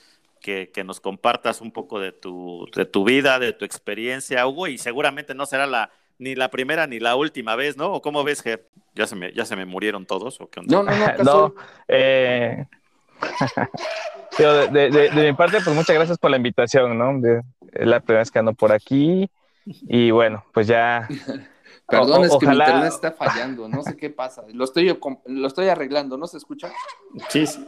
que, 0.42 0.72
que, 0.74 0.84
nos 0.84 1.00
compartas 1.00 1.62
un 1.62 1.72
poco 1.72 2.00
de 2.00 2.12
tu, 2.12 2.68
de 2.76 2.86
tu 2.86 3.04
vida, 3.04 3.40
de 3.40 3.54
tu 3.54 3.64
experiencia, 3.64 4.46
Hugo, 4.48 4.68
y 4.68 4.78
seguramente 4.78 5.34
no 5.34 5.46
será 5.46 5.68
la, 5.68 5.92
ni 6.18 6.36
la 6.36 6.50
primera 6.50 6.88
ni 6.88 7.00
la 7.00 7.16
última 7.16 7.56
vez, 7.56 7.78
¿no? 7.78 7.94
¿O 7.94 8.02
cómo 8.02 8.24
ves, 8.24 8.42
Ger? 8.42 8.68
¿Ya 8.96 9.08
se 9.08 9.16
me, 9.16 9.32
ya 9.34 9.46
se 9.46 9.56
me 9.56 9.66
murieron 9.66 10.06
todos? 10.06 10.42
¿o 10.42 10.50
qué 10.50 10.60
onda? 10.60 10.76
No, 10.76 10.84
no, 10.84 10.94
no. 10.94 11.24
no 11.24 11.56
eh... 11.88 12.66
de, 14.38 14.90
de, 14.90 15.24
mi 15.24 15.34
parte, 15.34 15.60
pues 15.64 15.76
muchas 15.76 15.96
gracias 15.96 16.18
por 16.18 16.32
la 16.32 16.38
invitación, 16.38 16.98
¿no? 16.98 17.12
es 17.72 17.88
la 17.88 18.00
primera 18.00 18.22
vez 18.22 18.32
que 18.32 18.40
ando 18.40 18.54
por 18.54 18.72
aquí 18.72 19.30
y 19.66 20.12
bueno, 20.12 20.44
pues 20.54 20.68
ya... 20.68 21.08
Perdón, 21.92 22.24
es 22.24 22.36
que 22.38 22.48
mi 22.48 22.54
internet 22.54 22.94
está 22.94 23.12
fallando, 23.12 23.68
no 23.68 23.84
sé 23.84 23.96
qué 23.98 24.10
pasa. 24.10 24.44
Lo 24.54 24.64
estoy, 24.64 24.98
lo 25.26 25.48
estoy 25.48 25.68
arreglando, 25.68 26.18
¿no 26.18 26.28
se 26.28 26.38
escucha? 26.38 26.72
Sí, 27.30 27.46
sí. 27.46 27.68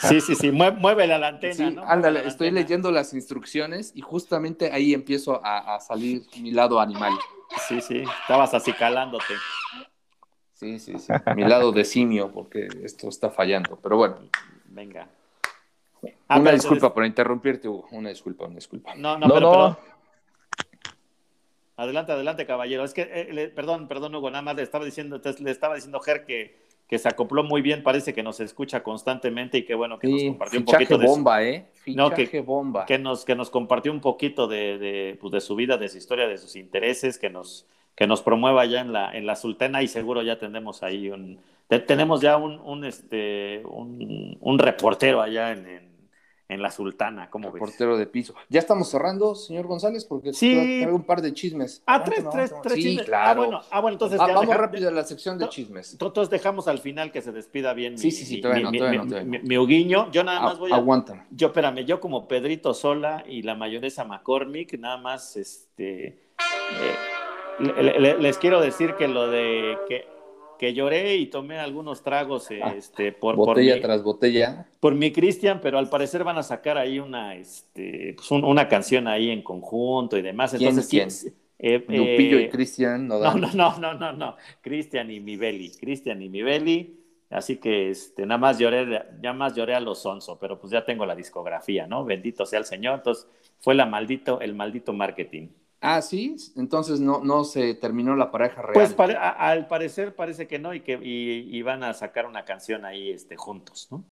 sí, 0.00 0.20
sí, 0.20 0.34
sí. 0.34 0.50
Mueve 0.50 1.06
la 1.06 1.28
antena, 1.28 1.70
¿no? 1.70 1.84
Ándale, 1.84 2.26
estoy 2.26 2.50
leyendo 2.50 2.90
las 2.90 3.14
instrucciones 3.14 3.92
y 3.94 4.00
justamente 4.00 4.70
ahí 4.72 4.92
empiezo 4.92 5.40
a, 5.44 5.76
a, 5.76 5.80
salir 5.80 6.26
mi 6.40 6.50
lado 6.50 6.80
animal. 6.80 7.12
Sí, 7.68 7.80
sí, 7.80 8.02
estabas 8.22 8.52
así 8.54 8.72
calándote. 8.72 9.34
Sí, 10.54 10.78
sí, 10.78 10.98
sí. 10.98 11.12
Mi 11.36 11.44
lado 11.44 11.72
de 11.72 11.86
simio, 11.86 12.30
porque 12.30 12.68
esto 12.82 13.08
está 13.08 13.30
fallando. 13.30 13.78
Pero 13.82 13.96
bueno. 13.96 14.16
Venga. 14.66 15.08
Ah, 16.28 16.38
una 16.38 16.52
disculpa 16.52 16.92
por 16.92 17.04
interrumpirte, 17.04 17.66
Hugo. 17.66 17.88
Una 17.92 18.10
disculpa, 18.10 18.44
una 18.44 18.56
disculpa. 18.56 18.94
No, 18.94 19.18
no, 19.18 19.26
pero, 19.28 19.78
Adelante, 21.80 22.12
adelante, 22.12 22.44
caballero. 22.44 22.84
Es 22.84 22.92
que, 22.92 23.08
eh, 23.10 23.52
perdón, 23.54 23.88
perdón, 23.88 24.14
Hugo, 24.14 24.30
nada 24.30 24.42
más 24.42 24.54
le 24.54 24.62
estaba 24.62 24.84
diciendo, 24.84 25.18
le 25.38 25.50
estaba 25.50 25.76
diciendo 25.76 25.98
Ger 26.00 26.26
que, 26.26 26.58
que 26.86 26.98
se 26.98 27.08
acopló 27.08 27.42
muy 27.42 27.62
bien, 27.62 27.82
parece 27.82 28.12
que 28.12 28.22
nos 28.22 28.38
escucha 28.40 28.82
constantemente 28.82 29.56
y 29.56 29.64
que 29.64 29.74
bueno, 29.74 29.98
que 29.98 30.06
nos 30.06 30.22
compartió 30.24 30.58
un 30.58 30.66
poquito 30.66 30.98
de 30.98 31.06
bomba, 31.06 31.42
¿eh? 31.42 31.64
no, 31.86 32.10
que, 32.10 32.40
bomba. 32.42 32.84
Que 32.84 32.98
nos, 32.98 33.24
que 33.24 33.34
nos 33.34 33.48
compartió 33.48 33.92
un 33.92 34.00
poquito 34.00 34.46
de, 34.46 34.76
de, 34.76 35.18
pues, 35.18 35.32
de 35.32 35.40
su 35.40 35.56
vida, 35.56 35.78
de 35.78 35.88
su 35.88 35.96
historia, 35.96 36.28
de 36.28 36.36
sus 36.36 36.54
intereses, 36.54 37.18
que 37.18 37.30
nos, 37.30 37.66
que 37.94 38.06
nos 38.06 38.20
promueva 38.20 38.66
ya 38.66 38.82
en 38.82 38.92
la, 38.92 39.16
en 39.16 39.24
la 39.24 39.34
Sultana 39.34 39.82
y 39.82 39.88
seguro 39.88 40.20
ya 40.20 40.38
tenemos 40.38 40.82
ahí 40.82 41.08
un, 41.08 41.40
tenemos 41.86 42.20
ya 42.20 42.36
un, 42.36 42.60
un 42.60 42.84
este, 42.84 43.62
un, 43.64 44.36
un 44.38 44.58
reportero 44.58 45.22
allá 45.22 45.52
en 45.52 45.66
en 45.66 45.89
la 46.58 46.70
Sultana, 46.70 47.30
como 47.30 47.52
ves? 47.52 47.60
Portero 47.60 47.96
de 47.96 48.06
piso. 48.06 48.34
Ya 48.48 48.58
estamos 48.58 48.88
cerrando, 48.90 49.34
señor 49.34 49.66
González, 49.66 50.04
porque 50.04 50.32
sí. 50.32 50.52
traigo 50.80 50.96
un 50.96 51.04
par 51.04 51.22
de 51.22 51.32
chismes. 51.32 51.82
Ah, 51.86 52.02
tres, 52.02 52.24
tres, 52.30 52.52
tres 52.62 52.74
sí, 52.74 52.82
chismes. 52.82 53.02
Ah, 53.02 53.06
claro. 53.06 53.42
Ah, 53.42 53.44
bueno, 53.44 53.60
ah, 53.70 53.80
bueno 53.80 53.94
entonces 53.94 54.20
ah, 54.20 54.26
ya 54.26 54.34
Vamos 54.34 54.56
rápido 54.56 54.88
a 54.88 54.92
la 54.92 55.04
sección 55.04 55.38
de 55.38 55.48
chismes. 55.48 55.92
Entonces 55.92 56.30
dejamos 56.30 56.66
al 56.68 56.78
final 56.78 57.12
que 57.12 57.22
se 57.22 57.32
despida 57.32 57.72
bien 57.74 57.96
sí, 57.98 58.06
mi, 58.06 58.10
sí, 58.12 58.24
sí, 58.24 58.40
todavía 58.40 58.70
mi, 58.70 58.78
no, 58.78 58.84
todavía 58.84 59.24
mi, 59.24 59.38
no, 59.38 59.44
mi, 59.44 59.58
Huguiño. 59.58 60.10
Yo 60.10 60.24
nada 60.24 60.40
más 60.40 60.58
voy 60.58 60.72
a... 60.72 60.76
Aguanta. 60.76 61.26
Yo, 61.30 61.48
espérame, 61.48 61.84
yo 61.84 62.00
como 62.00 62.26
Pedrito 62.26 62.74
Sola 62.74 63.24
y 63.26 63.42
la 63.42 63.54
mayonesa 63.54 64.04
McCormick, 64.04 64.78
nada 64.78 64.96
más, 64.96 65.36
este... 65.36 66.06
Eh, 66.06 66.94
le, 67.82 68.00
le, 68.00 68.18
les 68.18 68.38
quiero 68.38 68.60
decir 68.60 68.94
que 68.94 69.08
lo 69.08 69.30
de... 69.30 69.78
que 69.88 70.19
que 70.60 70.74
lloré 70.74 71.16
y 71.16 71.28
tomé 71.28 71.58
algunos 71.58 72.02
tragos 72.02 72.50
ah, 72.62 72.74
este, 72.76 73.12
por 73.12 73.34
botella 73.34 73.72
por 73.72 73.76
mi, 73.76 73.82
tras 73.82 74.02
botella. 74.02 74.66
Por 74.78 74.94
mi 74.94 75.10
Cristian, 75.10 75.58
pero 75.62 75.78
al 75.78 75.88
parecer 75.88 76.22
van 76.22 76.36
a 76.36 76.42
sacar 76.42 76.76
ahí 76.76 76.98
una, 76.98 77.34
este, 77.34 78.12
pues 78.14 78.30
un, 78.30 78.44
una 78.44 78.68
canción 78.68 79.08
ahí 79.08 79.30
en 79.30 79.40
conjunto 79.40 80.18
y 80.18 80.22
demás. 80.22 80.52
Entonces, 80.52 80.86
¿Quién? 80.86 81.08
¿quién? 81.08 81.34
Eh, 81.58 81.78
Lupillo 81.88 82.38
eh, 82.38 82.42
y 82.42 82.48
Cristian. 82.50 83.08
No, 83.08 83.18
no, 83.18 83.34
no, 83.36 83.52
no, 83.54 83.78
no, 83.78 83.94
no, 83.94 84.12
no. 84.12 84.36
Cristian 84.60 85.10
y 85.10 85.18
mi 85.18 85.38
Beli, 85.38 85.70
Cristian 85.70 86.20
y 86.20 86.28
mi 86.28 86.42
Beli. 86.42 86.94
Así 87.30 87.56
que 87.56 87.88
este, 87.88 88.26
nada 88.26 88.36
más 88.36 88.58
lloré, 88.58 89.02
ya 89.22 89.32
más 89.32 89.54
lloré 89.54 89.74
a 89.74 89.80
los 89.80 90.04
onzo, 90.04 90.38
pero 90.38 90.60
pues 90.60 90.74
ya 90.74 90.84
tengo 90.84 91.06
la 91.06 91.16
discografía, 91.16 91.86
¿no? 91.86 92.04
Bendito 92.04 92.44
sea 92.44 92.58
el 92.58 92.66
Señor. 92.66 92.96
Entonces, 92.96 93.26
fue 93.60 93.74
la 93.74 93.86
maldito, 93.86 94.42
el 94.42 94.54
maldito 94.54 94.92
marketing. 94.92 95.48
Ah, 95.80 96.02
sí, 96.02 96.36
entonces 96.56 97.00
no, 97.00 97.24
no 97.24 97.44
se 97.44 97.74
terminó 97.74 98.14
la 98.14 98.30
pareja 98.30 98.60
real. 98.60 98.74
Pues 98.74 98.94
a, 99.16 99.30
al 99.30 99.66
parecer 99.66 100.14
parece 100.14 100.46
que 100.46 100.58
no 100.58 100.74
y 100.74 100.80
que 100.80 100.98
y, 101.02 101.56
y, 101.56 101.62
van 101.62 101.82
a 101.82 101.94
sacar 101.94 102.26
una 102.26 102.44
canción 102.44 102.84
ahí 102.84 103.10
este, 103.10 103.36
juntos, 103.36 103.88
¿no? 103.90 104.04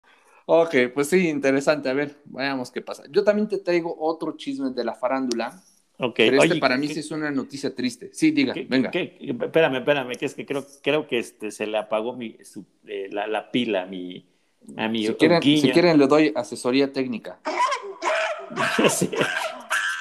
Ok, 0.47 0.75
pues 0.95 1.11
sí, 1.11 1.29
interesante. 1.29 1.91
A 1.91 1.93
ver, 1.93 2.17
veamos 2.25 2.71
qué 2.71 2.81
pasa. 2.81 3.03
Yo 3.11 3.23
también 3.23 3.49
te 3.49 3.59
traigo 3.59 3.95
otro 3.99 4.35
chisme 4.35 4.71
de 4.71 4.83
la 4.83 4.95
farándula. 4.95 5.63
Ok. 5.99 6.15
Pero 6.17 6.37
este 6.43 6.53
Oye, 6.53 6.61
para 6.61 6.79
mí 6.79 6.89
¿qué, 6.89 6.95
sí 6.95 7.01
es 7.01 7.11
una 7.11 7.31
noticia 7.31 7.75
triste. 7.75 8.09
Sí, 8.15 8.31
diga, 8.31 8.55
¿qué, 8.55 8.67
venga. 8.67 8.91
¿qué, 8.91 9.19
espérame, 9.21 9.77
espérame, 9.77 10.17
que 10.17 10.25
es 10.25 10.35
que 10.35 10.47
creo, 10.47 10.65
creo 10.83 11.07
que 11.07 11.19
este, 11.19 11.51
se 11.51 11.67
le 11.67 11.77
apagó 11.77 12.15
mi, 12.15 12.39
su, 12.45 12.65
eh, 12.87 13.09
la, 13.13 13.27
la, 13.27 13.51
pila 13.51 13.83
a 13.83 13.87
mi, 13.87 14.27
a 14.79 14.89
mi 14.89 15.07
si 15.07 15.15
quieren, 15.17 15.43
si 15.43 15.71
quieren, 15.71 15.99
le 15.99 16.07
doy 16.07 16.33
asesoría 16.35 16.91
técnica. 16.95 17.41
sí. 18.89 19.11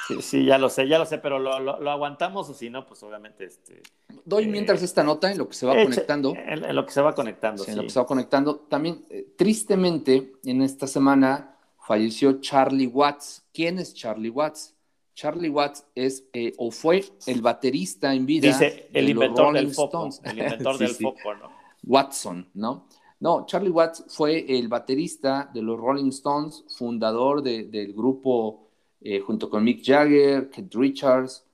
Sí, 0.08 0.22
sí, 0.22 0.44
ya 0.46 0.56
lo 0.56 0.70
sé, 0.70 0.88
ya 0.88 0.98
lo 0.98 1.04
sé, 1.04 1.18
pero 1.18 1.38
lo, 1.38 1.60
lo, 1.60 1.78
lo 1.80 1.90
aguantamos 1.90 2.48
o 2.48 2.54
si 2.54 2.70
no, 2.70 2.86
pues 2.86 3.02
obviamente 3.02 3.44
este. 3.44 3.82
Doy 4.24 4.44
eh, 4.44 4.48
mientras 4.48 4.82
esta 4.82 5.04
nota 5.04 5.30
en 5.30 5.36
lo 5.36 5.46
que 5.46 5.54
se 5.54 5.66
va 5.66 5.74
eche, 5.74 5.84
conectando. 5.84 6.34
En, 6.34 6.64
en, 6.64 6.74
lo 6.74 6.86
que 6.86 6.92
se 6.92 7.02
va 7.02 7.14
conectando. 7.14 7.62
Sí, 7.62 7.72
en 7.72 7.76
lo 7.76 7.82
que 7.82 7.90
se 7.90 8.00
va 8.00 8.06
conectando. 8.06 8.56
También, 8.56 9.04
eh, 9.10 9.34
tristemente, 9.36 10.32
en 10.44 10.62
esta 10.62 10.86
semana 10.86 11.56
falleció 11.86 12.40
Charlie 12.40 12.86
Watts. 12.86 13.44
¿Quién 13.52 13.78
es 13.78 13.92
Charlie 13.92 14.30
Watts? 14.30 14.74
Charlie 15.14 15.50
Watts 15.50 15.84
es 15.94 16.24
eh, 16.32 16.54
o 16.56 16.70
fue 16.70 17.04
el 17.26 17.42
baterista 17.42 18.14
en 18.14 18.24
vida. 18.24 18.48
Dice 18.48 18.88
el 18.94 19.04
de 19.04 19.10
inventor 19.10 19.52
del 19.52 19.74
foco. 19.74 20.08
El 20.24 20.38
inventor 20.38 20.74
sí, 20.78 20.84
del 20.84 20.94
sí. 20.94 21.04
foco, 21.04 21.34
¿no? 21.34 21.50
Watson, 21.84 22.48
¿no? 22.54 22.86
No, 23.20 23.44
Charlie 23.46 23.70
Watts 23.70 24.04
fue 24.08 24.46
el 24.48 24.68
baterista 24.68 25.50
de 25.52 25.60
los 25.60 25.78
Rolling 25.78 26.10
Stones, 26.10 26.64
fundador 26.68 27.42
de, 27.42 27.64
del 27.64 27.92
grupo 27.92 28.67
eh, 29.00 29.20
junto 29.20 29.48
con 29.48 29.64
Mick 29.64 29.84
Jagger, 29.84 30.50
Keith 30.50 30.74
Richards 30.74 31.44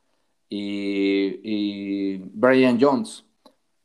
y, 0.48 1.40
y, 1.42 2.16
Brian 2.18 2.78
Jones. 2.80 3.24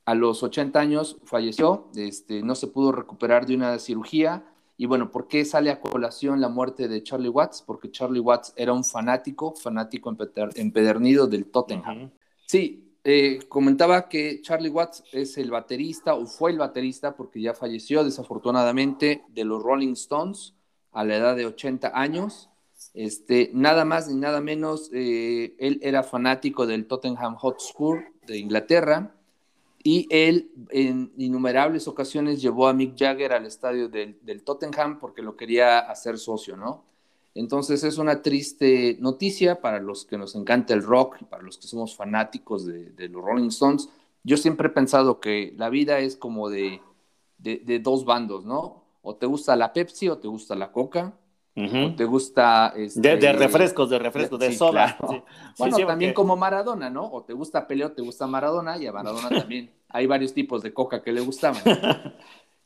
A 0.05 0.15
los 0.15 0.41
80 0.41 0.79
años 0.79 1.17
falleció, 1.23 1.89
este, 1.95 2.41
no 2.41 2.55
se 2.55 2.67
pudo 2.67 2.91
recuperar 2.91 3.45
de 3.45 3.55
una 3.55 3.77
cirugía. 3.79 4.43
Y 4.75 4.85
bueno, 4.85 5.11
¿por 5.11 5.27
qué 5.27 5.45
sale 5.45 5.69
a 5.69 5.81
colación 5.81 6.41
la 6.41 6.49
muerte 6.49 6.87
de 6.87 7.03
Charlie 7.03 7.29
Watts? 7.29 7.61
Porque 7.61 7.91
Charlie 7.91 8.21
Watts 8.21 8.53
era 8.55 8.73
un 8.73 8.83
fanático, 8.83 9.53
fanático 9.53 10.15
empedernido 10.55 11.27
del 11.27 11.45
Tottenham. 11.51 11.97
Uh 11.97 12.05
-huh. 12.05 12.11
Sí, 12.47 12.89
eh, 13.03 13.39
comentaba 13.47 14.09
que 14.09 14.41
Charlie 14.41 14.69
Watts 14.69 15.03
es 15.11 15.37
el 15.37 15.51
baterista, 15.51 16.15
o 16.15 16.25
fue 16.25 16.51
el 16.51 16.57
baterista, 16.57 17.15
porque 17.15 17.41
ya 17.41 17.53
falleció 17.53 18.03
desafortunadamente, 18.03 19.23
de 19.29 19.45
los 19.45 19.63
Rolling 19.63 19.93
Stones 19.93 20.53
a 20.91 21.03
la 21.03 21.15
edad 21.15 21.35
de 21.35 21.45
80 21.45 21.91
años. 21.93 22.49
Este, 22.93 23.51
nada 23.53 23.85
más 23.85 24.07
ni 24.07 24.15
nada 24.15 24.41
menos, 24.41 24.89
eh, 24.93 25.55
él 25.59 25.79
era 25.83 26.03
fanático 26.03 26.65
del 26.65 26.87
Tottenham 26.87 27.35
Hotspur 27.35 28.03
de 28.25 28.37
Inglaterra 28.37 29.15
y 29.83 30.07
él 30.09 30.51
en 30.71 31.13
innumerables 31.17 31.87
ocasiones 31.87 32.41
llevó 32.41 32.67
a 32.67 32.73
Mick 32.73 32.97
Jagger 32.97 33.33
al 33.33 33.45
estadio 33.45 33.89
del, 33.89 34.43
Tottenham 34.43 34.99
porque 34.99 35.21
lo 35.21 35.35
quería 35.37 35.79
hacer 35.79 36.17
socio, 36.17 36.57
¿no? 36.57 36.83
Entonces 37.35 37.83
es 37.83 37.99
una 37.99 38.21
triste 38.21 38.97
noticia 38.99 39.61
para 39.61 39.79
los 39.79 40.03
que 40.03 40.17
nos 40.17 40.35
encanta 40.35 40.73
el 40.73 40.83
rock, 40.83 41.23
para 41.29 41.43
los 41.43 41.57
que 41.57 41.67
somos 41.67 41.95
fanáticos 41.95 42.65
de, 42.65 43.07
los 43.07 43.23
Rolling 43.23 43.49
Stones. 43.49 43.87
Yo 44.23 44.35
siempre 44.35 44.67
he 44.67 44.71
pensado 44.71 45.19
que 45.19 45.53
la 45.55 45.69
vida 45.69 45.99
es 45.99 46.17
como 46.17 46.49
de, 46.49 46.81
de, 47.37 47.57
de 47.59 47.79
dos 47.79 48.03
bandos, 48.03 48.45
¿no? 48.45 48.83
O 49.03 49.15
te 49.15 49.27
gusta 49.27 49.55
la 49.55 49.71
Pepsi 49.71 50.09
o 50.09 50.17
te 50.17 50.27
gusta 50.27 50.55
la 50.55 50.71
Coca 50.71 51.13
Uh 51.55 51.61
-huh. 51.61 51.95
¿Te 51.95 52.05
gusta? 52.05 52.73
Este... 52.75 53.01
De, 53.01 53.17
de, 53.17 53.33
refrescos, 53.33 53.89
de 53.89 53.99
refrescos, 53.99 54.39
de 54.39 54.51
sí, 54.51 54.57
soda. 54.57 54.95
Claro. 54.97 55.25
Sí. 55.55 55.63
Bueno, 55.63 55.75
sí, 55.77 55.85
también 55.85 56.11
porque... 56.11 56.15
como 56.15 56.37
Maradona, 56.37 56.89
¿no? 56.89 57.05
O 57.11 57.23
te 57.23 57.33
gusta 57.33 57.67
Peleo, 57.67 57.87
o 57.87 57.91
te 57.91 58.01
gusta 58.01 58.27
Maradona, 58.27 58.77
y 58.77 58.87
a 58.87 58.93
Maradona 58.93 59.29
también 59.41 59.69
hay 59.89 60.05
varios 60.05 60.33
tipos 60.33 60.61
de 60.63 60.73
coca 60.73 61.01
que 61.01 61.11
le 61.11 61.21
gustaban. 61.21 61.61
uh 61.65 61.69
-huh. 61.69 62.13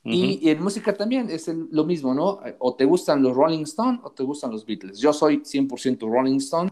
y, 0.04 0.40
y, 0.44 0.50
en 0.50 0.62
música 0.62 0.94
también 0.94 1.30
es 1.30 1.48
el, 1.48 1.68
lo 1.72 1.86
mismo, 1.86 2.14
¿no? 2.14 2.40
O 2.60 2.76
te 2.76 2.86
gustan 2.86 3.24
los 3.24 3.36
Rolling 3.36 3.64
Stone 3.64 4.00
o 4.04 4.12
te 4.12 4.24
gustan 4.24 4.52
los 4.52 4.66
Beatles. 4.66 5.00
Yo 5.00 5.14
soy 5.14 5.44
100% 5.44 6.08
Rolling 6.08 6.38
Stone, 6.38 6.72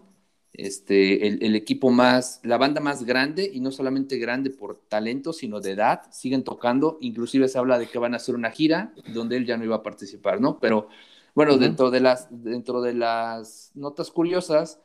este, 0.53 1.27
el, 1.27 1.41
el, 1.41 1.55
equipo 1.55 1.89
más, 1.91 2.41
la 2.43 2.57
banda 2.57 2.81
más 2.81 3.03
grande, 3.03 3.49
y 3.51 3.61
no 3.61 3.71
solamente 3.71 4.17
grande 4.17 4.49
por 4.49 4.75
talento, 4.89 5.31
sino 5.31 5.61
de 5.61 5.71
edad, 5.71 6.01
siguen 6.11 6.43
tocando. 6.43 6.97
Inclusive 6.99 7.47
se 7.47 7.57
habla 7.57 7.79
de 7.79 7.87
que 7.87 7.97
van 7.97 8.13
a 8.13 8.17
hacer 8.17 8.35
una 8.35 8.51
gira 8.51 8.93
donde 9.13 9.37
él 9.37 9.45
ya 9.45 9.57
no 9.57 9.63
iba 9.63 9.77
a 9.77 9.83
participar, 9.83 10.41
¿no? 10.41 10.59
Pero 10.59 10.89
bueno, 11.35 11.53
uh 11.53 11.55
-huh. 11.55 11.59
dentro, 11.59 11.91
de 11.91 11.99
las, 11.99 12.27
dentro 12.29 12.81
de 12.81 12.93
las 12.93 13.71
notas 13.75 14.11
curiosas, 14.11 14.79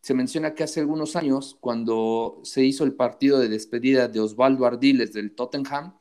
se 0.00 0.14
menciona 0.14 0.54
que 0.54 0.64
hace 0.64 0.80
algunos 0.80 1.14
años, 1.14 1.56
cuando 1.60 2.40
se 2.42 2.64
hizo 2.64 2.82
el 2.84 2.94
partido 2.94 3.38
de 3.38 3.48
despedida 3.48 4.08
de 4.08 4.20
Osvaldo 4.20 4.66
Ardiles 4.66 5.12
del 5.12 5.32
Tottenham, 5.34 5.94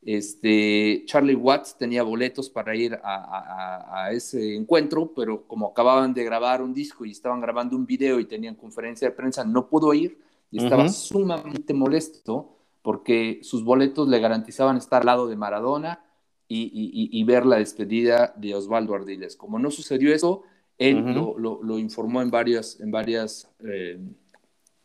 Este, 0.00 1.02
Charlie 1.06 1.34
Watts 1.34 1.76
tenía 1.76 2.02
boletos 2.04 2.48
para 2.48 2.74
ir 2.74 2.98
a, 3.02 4.10
ese 4.12 4.54
encuentro, 4.54 5.12
pero 5.14 5.46
como 5.46 5.66
acababan 5.66 6.14
de 6.14 6.24
grabar 6.24 6.62
un 6.62 6.72
disco 6.72 7.04
y 7.04 7.10
estaban 7.10 7.40
grabando 7.40 7.76
un 7.76 7.84
video 7.84 8.20
y 8.20 8.24
tenían 8.24 8.54
conferencia 8.54 9.08
de 9.08 9.14
prensa, 9.14 9.44
no 9.44 9.68
pudo 9.68 9.92
ir 9.92 10.18
y 10.50 10.64
estaba 10.64 10.88
sumamente 10.88 11.74
molesto 11.74 12.56
porque 12.80 13.40
sus 13.42 13.64
boletos 13.64 14.08
le 14.08 14.18
garantizaban 14.20 14.76
estar 14.76 15.02
al 15.02 15.06
lado 15.06 15.26
de 15.26 15.36
Maradona 15.36 16.00
y, 16.48 17.24
ver 17.24 17.44
la 17.44 17.56
despedida 17.56 18.32
de 18.36 18.54
Osvaldo 18.54 18.94
Ardiles. 18.94 19.36
Como 19.36 19.58
no 19.58 19.70
sucedió 19.70 20.14
eso, 20.14 20.42
él 20.78 21.04
lo, 21.04 21.78
informó 21.78 22.22
en 22.22 22.30
varias, 22.30 22.80
en 22.80 22.90
varias 22.90 23.50
eh, 23.64 23.98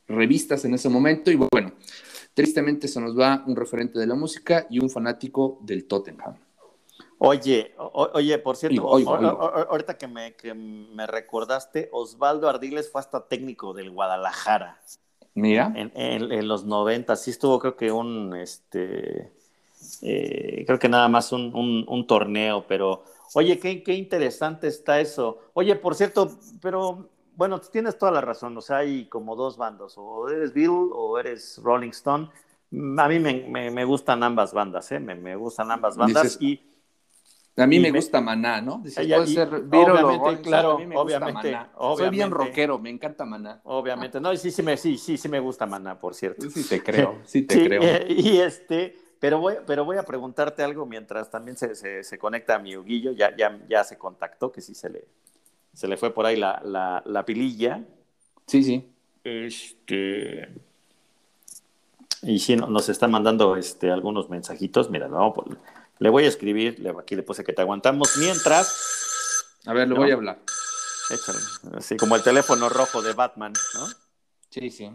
revistas 0.07 0.65
en 0.65 0.73
ese 0.73 0.90
momento 0.90 1.31
y 1.31 1.35
bueno, 1.35 1.73
tristemente 2.34 2.88
se 2.88 2.99
nos 2.99 3.18
va 3.18 3.44
un 3.48 3.56
referente 3.56 3.99
de 3.99 4.07
la 4.07 4.15
música 4.15 4.68
y 4.69 4.80
un 4.80 4.90
fanático 4.90 5.60
del 5.61 5.85
Tottenham. 5.85 6.35
Oye, 7.26 7.73
oye, 7.77 8.38
por 8.40 8.57
cierto, 8.57 8.90
ahorita 8.90 9.98
que 9.98 10.07
me, 10.07 10.35
que 10.35 10.53
me 10.53 11.07
recordaste, 11.07 11.88
Osvaldo 11.94 12.49
Ardiles 12.49 12.91
fue 12.91 12.99
hasta 12.99 13.27
técnico 13.27 13.73
del 13.73 13.91
Guadalajara. 13.91 14.81
Mira. 15.34 15.72
En, 15.76 16.48
los 16.48 16.65
90, 16.65 17.15
sí 17.15 17.31
estuvo, 17.31 17.60
creo 17.60 17.77
que 17.77 17.91
un, 17.91 18.35
este, 18.35 19.31
eh, 20.06 20.66
creo 20.66 20.78
que 20.78 20.90
nada 20.90 21.08
más 21.08 21.32
un, 21.32 22.06
torneo, 22.06 22.66
pero, 22.68 23.06
oye, 23.36 23.58
qué, 23.58 23.82
qué, 23.82 23.94
interesante 23.94 24.68
está 24.68 25.00
eso. 25.00 25.40
Oye, 25.54 25.78
por 25.78 25.96
cierto, 25.96 26.30
pero, 26.62 27.08
bueno, 27.38 27.62
tienes 27.62 27.98
toda 27.98 28.12
la 28.12 28.20
razón, 28.20 28.58
o 28.58 28.62
sea, 28.62 28.78
hay 28.78 29.06
como 29.06 29.38
dos 29.38 29.56
bandos, 29.56 29.94
o 29.98 30.28
eres 30.28 30.52
Bill 30.54 30.90
o 30.92 31.18
eres 31.18 31.58
Rolling 31.64 31.92
Stone. 31.92 32.30
A 32.98 33.08
mí 33.08 33.18
me, 33.18 33.86
gustan 33.86 34.24
ambas 34.24 34.52
bandas, 34.54 34.92
¿eh? 34.92 35.00
Me, 35.00 35.38
gustan 35.38 35.72
ambas 35.72 35.96
bandas 35.96 36.38
y 36.42 36.60
a 37.56 37.66
mí 37.66 37.80
me, 37.80 37.92
gusta 37.92 38.20
Maná, 38.20 38.60
¿no? 38.60 38.82
Dices, 38.84 39.08
puede 39.08 39.28
ser 39.28 39.54
obviamente, 39.54 40.42
claro, 40.42 40.80
obviamente, 40.96 41.58
Soy 41.78 42.10
bien 42.10 42.30
rockero, 42.30 42.78
me 42.78 42.90
encanta 42.90 43.24
Maná. 43.26 43.62
Obviamente, 43.64 44.20
no, 44.20 44.36
sí, 44.36 44.52
sí, 44.52 44.64
me, 44.64 44.76
sí, 44.76 44.98
sí, 44.98 45.16
sí 45.16 45.30
me 45.30 45.40
gusta 45.40 45.66
Maná, 45.66 45.98
por 45.98 46.14
cierto. 46.14 46.50
Sí 46.50 46.68
te 46.68 46.84
creo, 46.84 47.20
sí 47.24 47.44
te 47.44 47.64
creo. 47.64 47.82
y 48.10 48.40
este, 48.40 48.98
pero 49.24 49.40
voy, 49.40 49.56
pero 49.66 49.86
voy 49.86 49.95
a 49.95 50.04
preguntarte 50.04 50.64
algo 50.64 50.86
mientras 50.86 51.32
también 51.32 51.56
se, 51.56 52.04
se, 52.04 52.20
conecta 52.20 52.56
a 52.56 52.60
mi 52.60 52.76
Huguillo, 52.76 53.14
ya, 53.14 53.34
ya, 53.38 53.58
ya 53.70 53.82
se 53.86 53.98
contactó, 53.98 54.52
que 54.52 54.60
sí 54.60 54.76
se 54.76 54.90
le, 54.90 55.08
se 55.74 55.88
le 55.88 55.95
fue 55.95 56.14
por 56.14 56.26
ahí 56.26 56.36
la, 56.36 56.62
la, 56.66 57.02
la 57.06 57.24
pililla. 57.24 57.86
Sí, 58.48 58.66
sí. 58.66 58.86
Este... 59.24 60.50
Y 62.22 62.38
sí, 62.40 62.58
nos 62.58 62.90
está 62.90 63.08
mandando 63.08 63.56
este, 63.56 63.91
algunos 63.91 64.30
mensajitos. 64.30 64.90
Mira, 64.90 65.08
vamos 65.08 65.34
por 65.34 65.58
le 66.00 66.10
voy 66.10 66.26
a 66.26 66.28
escribir, 66.28 66.86
aquí 67.00 67.16
le 67.16 67.24
puse 67.24 67.45
que 67.45 67.54
te 67.54 67.62
aguantamos 67.62 68.18
mientras. 68.18 69.45
A 69.66 69.72
ver, 69.72 69.88
le 69.88 69.95
voy 69.95 70.12
a 70.12 70.16
hablar. 70.16 70.40
Échale. 71.10 71.40
Así 71.78 71.95
como 71.95 72.18
el 72.18 72.24
teléfono 72.24 72.68
rojo 72.68 73.02
de 73.02 73.14
Batman, 73.14 73.54
¿no? 73.76 73.88
Sí, 74.50 74.70
sí. 74.70 74.91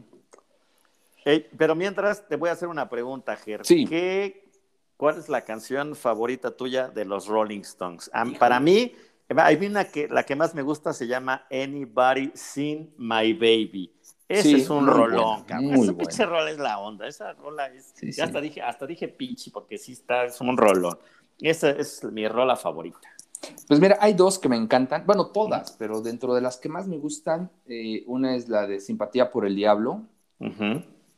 Pero 1.56 1.74
mientras 1.74 2.26
te 2.28 2.36
voy 2.36 2.48
a 2.50 2.52
hacer 2.52 2.68
una 2.68 2.88
pregunta, 2.88 3.36
Ger. 3.36 3.64
Sí. 3.64 3.86
¿Qué, 3.86 4.48
¿Cuál 4.96 5.18
es 5.18 5.28
la 5.28 5.42
canción 5.44 5.94
favorita 5.94 6.56
tuya 6.56 6.88
de 6.88 7.04
los 7.04 7.26
Rolling 7.26 7.60
Stones? 7.60 8.10
para 8.38 8.58
mí, 8.60 8.92
hay 9.36 9.66
una 9.66 9.84
que 9.84 10.08
la 10.08 10.24
que 10.24 10.34
más 10.34 10.54
me 10.54 10.62
gusta 10.62 10.92
se 10.92 11.06
llama 11.06 11.46
Anybody 11.50 12.32
Seen 12.34 12.94
My 12.96 13.32
Baby. 13.32 13.92
Ese 14.28 14.56
es 14.56 14.68
un 14.68 14.86
rolón, 14.86 15.44
cabrón. 15.44 15.74
Ese 15.74 15.94
pinche 15.94 16.26
rol 16.26 16.48
es 16.48 16.58
la 16.58 16.78
onda. 16.80 17.06
Esa 17.06 17.32
rola 17.32 17.68
es. 17.68 17.94
ya 18.14 18.24
hasta 18.24 18.40
dije, 18.40 18.60
hasta 18.60 18.86
dije 18.86 19.08
pinche, 19.08 19.50
porque 19.50 19.78
sí 19.78 19.92
está, 19.92 20.24
es 20.24 20.40
un 20.40 20.56
rolón. 20.56 20.98
Esa 21.40 21.70
es 21.70 22.04
mi 22.04 22.28
rola 22.28 22.56
favorita. 22.56 23.08
Pues 23.68 23.80
mira, 23.80 23.96
hay 24.00 24.14
dos 24.14 24.38
que 24.38 24.48
me 24.48 24.56
encantan, 24.56 25.06
bueno, 25.06 25.28
todas, 25.28 25.72
pero 25.72 26.00
dentro 26.02 26.34
de 26.34 26.40
las 26.40 26.56
que 26.56 26.68
más 26.68 26.88
me 26.88 26.98
gustan, 26.98 27.50
eh, 27.66 28.02
una 28.06 28.34
es 28.34 28.48
la 28.48 28.66
de 28.66 28.80
Simpatía 28.80 29.30
por 29.30 29.46
el 29.46 29.54
Diablo, 29.54 30.02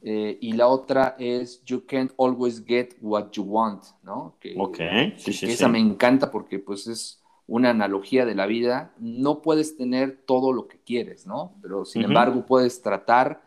eh, 0.03 0.39
y 0.41 0.53
la 0.53 0.69
otra 0.69 1.17
es 1.19 1.63
You 1.65 1.85
Can't 1.87 2.13
Always 2.19 2.65
Get 2.65 2.97
What 3.01 3.31
You 3.33 3.43
Want, 3.43 3.85
¿no? 4.03 4.37
Que, 4.41 4.55
ok, 4.57 4.79
sí, 5.17 5.33
sí, 5.33 5.47
esa 5.47 5.69
me 5.69 5.79
encanta 5.79 6.31
porque 6.31 6.59
pues 6.59 6.87
es 6.87 7.21
una 7.47 7.71
analogía 7.71 8.25
de 8.25 8.35
la 8.37 8.47
vida, 8.47 8.93
no 8.99 9.43
puedes 9.43 9.77
tener 9.77 10.23
todo 10.25 10.53
lo 10.53 10.69
que 10.69 10.79
quieres, 10.79 11.27
¿no? 11.27 11.53
Pero 11.61 11.85
sin 11.85 12.03
embargo 12.03 12.47
puedes 12.47 12.81
tratar 12.81 13.43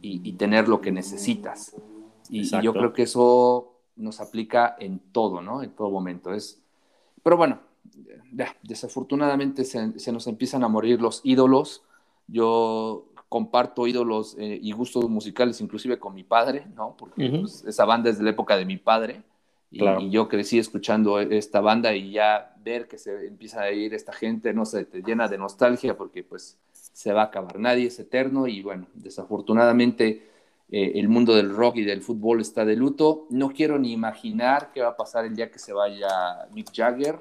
y, 0.00 0.32
tener 0.32 0.66
lo 0.68 0.80
que 0.80 0.90
necesitas. 0.90 1.76
Y, 2.30 2.44
yo 2.62 2.72
creo 2.72 2.92
que 2.92 3.02
eso 3.02 3.74
nos 3.96 4.20
aplica 4.20 4.76
en 4.78 4.98
todo, 5.12 5.40
¿no? 5.40 5.62
En 5.62 5.70
todo 5.70 5.90
momento. 5.90 6.32
Es... 6.32 6.62
Pero 7.22 7.36
bueno, 7.36 7.60
desafortunadamente 8.62 9.64
se, 9.64 10.12
nos 10.12 10.26
empiezan 10.26 10.64
a 10.64 10.68
morir 10.68 11.00
los 11.00 11.20
ídolos. 11.22 11.82
Yo 12.26 13.06
comparto 13.34 13.88
ídolos 13.88 14.36
eh, 14.38 14.60
y 14.62 14.70
gustos 14.70 15.10
musicales 15.10 15.60
inclusive 15.60 15.98
con 15.98 16.14
mi 16.14 16.22
padre, 16.22 16.68
¿no? 16.76 16.94
Porque 16.96 17.30
pues, 17.30 17.64
esa 17.66 17.84
banda 17.84 18.08
es 18.08 18.18
de 18.18 18.22
la 18.22 18.30
época 18.30 18.56
de 18.56 18.64
mi 18.64 18.76
padre. 18.76 19.24
Y, 19.72 20.10
yo 20.10 20.28
crecí 20.28 20.60
escuchando 20.60 21.18
esta 21.18 21.60
banda 21.60 21.96
y 21.96 22.12
ya 22.12 22.54
ver 22.62 22.86
que 22.86 22.96
se 22.96 23.26
empieza 23.26 23.62
a 23.62 23.72
ir 23.72 23.92
esta 23.92 24.12
gente, 24.12 24.54
no 24.54 24.64
sé, 24.64 24.84
te 24.84 25.02
llena 25.02 25.26
de 25.26 25.36
nostalgia 25.36 25.96
porque 25.96 26.22
pues 26.22 26.60
se 26.70 27.12
va 27.12 27.22
a 27.22 27.24
acabar, 27.24 27.58
nadie 27.58 27.88
es 27.88 27.98
eterno 27.98 28.46
y 28.46 28.62
bueno, 28.62 28.86
desafortunadamente 28.94 30.28
eh, 30.70 30.92
el 30.94 31.08
mundo 31.08 31.34
del 31.34 31.52
rock 31.52 31.78
y 31.78 31.84
del 31.84 32.02
fútbol 32.02 32.40
está 32.40 32.64
de 32.64 32.76
luto. 32.76 33.26
No 33.30 33.48
quiero 33.48 33.80
ni 33.80 33.90
imaginar 33.90 34.70
qué 34.72 34.80
va 34.80 34.90
a 34.90 34.96
pasar 34.96 35.24
el 35.24 35.34
día 35.34 35.50
que 35.50 35.58
se 35.58 35.72
vaya 35.72 36.08
Mick 36.52 36.70
Jagger. 36.72 37.18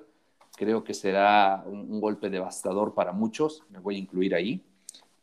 Creo 0.55 0.83
que 0.83 0.93
será 0.93 1.63
un, 1.65 1.89
un 1.89 1.99
golpe 1.99 2.29
devastador 2.29 2.93
para 2.93 3.13
muchos, 3.13 3.63
me 3.71 3.79
voy 3.79 3.95
a 3.95 3.97
incluir 3.97 4.35
ahí. 4.35 4.63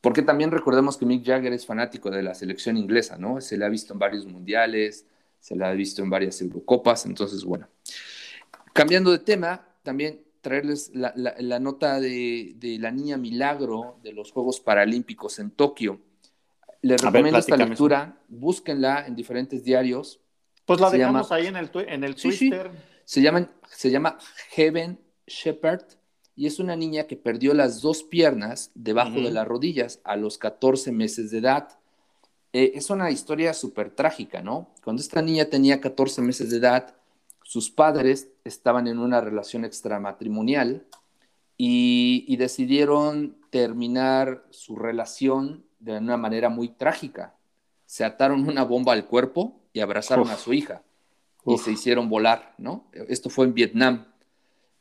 Porque 0.01 0.22
también 0.22 0.51
recordemos 0.51 0.97
que 0.97 1.05
Mick 1.05 1.27
Jagger 1.27 1.52
es 1.52 1.66
fanático 1.66 2.10
de 2.10 2.22
la 2.22 2.35
selección 2.35 2.77
inglesa, 2.77 3.18
¿no? 3.18 3.40
Se 3.40 3.59
le 3.59 3.66
ha 3.66 3.68
visto 3.68 3.93
en 3.93 3.98
varios 3.98 4.27
mundiales, 4.27 5.06
se 5.40 5.56
la 5.56 5.68
ha 5.68 5.72
visto 5.72 6.02
en 6.02 6.10
varias 6.10 6.40
Eurocopas, 6.40 7.05
entonces 7.06 7.44
bueno. 7.44 7.68
Cambiando 8.72 9.10
de 9.10 9.18
tema, 9.18 9.66
también 9.82 10.22
traerles 10.40 10.90
la, 10.94 11.59
nota 11.59 12.01
de, 12.01 12.56
la 12.81 12.90
niña 12.90 13.18
milagro 13.18 13.98
de 14.02 14.12
los 14.12 14.32
Juegos 14.32 14.60
Paralímpicos 14.60 15.39
en 15.39 15.51
Tokio. 15.51 16.01
Les 16.82 17.02
recomiendo 17.02 17.39
esta 17.39 17.59
lectura, 17.59 18.16
búsquenla 18.28 19.06
en 19.06 19.14
diferentes 19.14 19.64
diarios. 19.64 20.20
Pues 20.64 20.81
la 20.81 20.89
dejamos 20.89 21.31
ahí 21.31 21.47
en 21.47 21.56
el, 21.56 21.70
en 21.74 22.05
el 22.05 22.14
Twitter. 22.14 22.70
Se, 23.05 23.20
llama, 23.20 23.51
se 23.68 23.90
llama 23.90 24.16
Heaven 24.51 24.98
Shepherd 25.27 25.99
y 26.41 26.47
es 26.47 26.59
una 26.59 26.75
niña 26.75 27.05
que 27.05 27.19
perdió 27.19 27.53
las 27.53 27.83
dos 27.83 28.03
piernas 28.03 28.71
debajo 28.75 29.21
de 29.21 29.31
las 29.31 29.47
rodillas 29.47 30.01
a 30.05 30.17
los 30.17 30.39
14 30.39 30.91
meses 30.91 31.31
de 31.31 31.37
edad. 31.37 31.69
Eh, 32.55 32.73
es 32.77 32.89
una 32.89 33.11
historia 33.11 33.53
súper 33.53 33.91
trágica, 33.91 34.41
¿no? 34.41 34.71
Cuando 34.83 35.03
esta 35.03 35.21
niña 35.21 35.51
tenía 35.51 35.83
14 35.83 36.23
meses 36.23 36.49
de 36.49 36.57
edad, 36.57 36.97
sus 37.43 37.71
padres 37.71 38.31
estaban 38.43 38.87
en 38.87 38.99
una 38.99 39.21
relación 39.21 39.67
extramatrimonial 39.67 40.87
y, 41.59 42.25
y 42.27 42.39
decidieron 42.39 43.37
terminar 43.51 44.47
su 44.49 44.77
relación 44.77 45.67
de 45.79 45.99
una 45.99 46.17
manera 46.17 46.49
muy 46.49 46.71
trágica. 46.71 47.35
Se 47.85 48.03
ataron 48.03 48.49
una 48.49 48.65
bomba 48.65 48.95
al 48.95 49.05
cuerpo 49.05 49.61
y 49.75 49.81
abrazaron 49.81 50.31
a 50.31 50.39
su 50.39 50.55
hija 50.55 50.81
y 51.45 51.59
se 51.59 51.73
hicieron 51.73 52.09
volar, 52.09 52.55
¿no? 52.57 52.87
Esto 52.93 53.29
fue 53.29 53.45
en 53.45 53.53
Vietnam. 53.53 54.07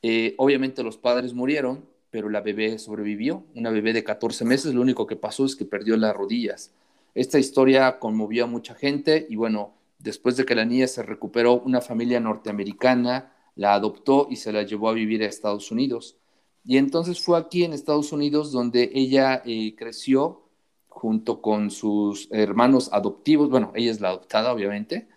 Eh, 0.01 0.35
obviamente 0.37 0.83
los 0.83 0.97
padres 0.97 1.33
murieron, 1.33 1.85
pero 2.11 2.29
la 2.29 2.41
bebé 2.41 2.79
sobrevivió, 2.79 3.43
una 3.55 3.69
bebé 3.69 3.93
de 3.93 4.03
14 4.03 4.45
meses, 4.45 4.73
lo 4.73 4.81
único 4.81 5.05
que 5.05 5.15
pasó 5.15 5.45
es 5.45 5.55
que 5.55 5.65
perdió 5.65 5.97
las 5.97 6.15
rodillas. 6.15 6.71
Esta 7.15 7.39
historia 7.39 7.99
conmovió 7.99 8.45
a 8.45 8.47
mucha 8.47 8.75
gente 8.75 9.27
y 9.29 9.35
bueno, 9.35 9.73
después 9.99 10.37
de 10.37 10.45
que 10.45 10.55
la 10.55 10.65
niña 10.65 10.87
se 10.87 11.03
recuperó, 11.03 11.61
una 11.61 11.81
familia 11.81 12.19
norteamericana 12.19 13.33
la 13.55 13.73
adoptó 13.73 14.27
y 14.29 14.37
se 14.37 14.51
la 14.53 14.63
llevó 14.63 14.89
a 14.89 14.93
vivir 14.93 15.21
a 15.21 15.27
Estados 15.27 15.71
Unidos. 15.71 16.17
Y 16.65 16.77
entonces 16.77 17.21
fue 17.21 17.37
aquí 17.37 17.63
en 17.63 17.73
Estados 17.73 18.11
Unidos 18.11 18.51
donde 18.51 18.89
ella 18.93 19.41
eh, 19.45 19.75
creció 19.75 20.43
junto 20.87 21.41
con 21.41 21.71
sus 21.71 22.27
hermanos 22.31 22.89
adoptivos, 22.91 23.49
bueno, 23.49 23.71
ella 23.75 23.91
es 23.91 24.01
la 24.01 24.09
adoptada, 24.09 24.51
obviamente, 24.53 25.07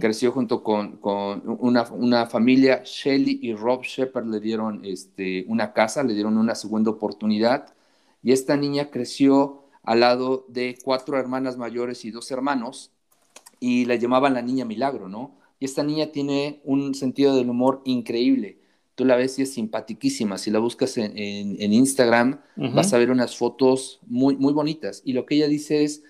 creció 0.00 0.32
junto 0.32 0.62
con, 0.62 0.98
una, 1.60 2.26
familia, 2.26 2.82
Shelly 2.84 3.38
y 3.42 3.54
Rob 3.54 3.82
Shepard 3.82 4.26
le 4.26 4.40
dieron 4.40 4.84
este, 4.84 5.44
una 5.46 5.72
casa, 5.72 6.02
le 6.02 6.14
dieron 6.14 6.36
una 6.36 6.54
segunda 6.54 6.90
oportunidad, 6.90 7.72
y 8.22 8.32
esta 8.32 8.56
niña 8.56 8.90
creció 8.90 9.62
al 9.84 10.00
lado 10.00 10.46
de 10.48 10.76
cuatro 10.82 11.16
hermanas 11.18 11.56
mayores 11.56 12.04
y 12.04 12.10
dos 12.10 12.30
hermanos, 12.30 12.90
y 13.60 13.84
la 13.84 13.94
llamaban 13.94 14.34
la 14.34 14.42
niña 14.42 14.64
milagro, 14.64 15.08
¿no? 15.08 15.36
Y 15.60 15.66
esta 15.66 15.84
niña 15.84 16.10
tiene 16.10 16.60
un 16.64 16.94
sentido 16.96 17.36
del 17.36 17.48
humor 17.48 17.82
increíble. 17.84 18.58
Tú 18.96 19.04
la 19.04 19.14
ves 19.14 19.38
y 19.38 19.42
es 19.42 19.54
simpatiquísima. 19.54 20.36
Si 20.36 20.50
la 20.50 20.58
buscas 20.58 20.98
en, 20.98 21.72
Instagram, 21.72 22.40
vas 22.56 22.92
a 22.92 22.98
ver 22.98 23.12
unas 23.12 23.36
fotos 23.36 24.00
muy, 24.08 24.36
muy 24.36 24.52
bonitas. 24.52 25.02
Y 25.04 25.12
lo 25.12 25.24
que 25.24 25.36
ella 25.36 25.46
dice 25.46 25.84
es 25.84 26.02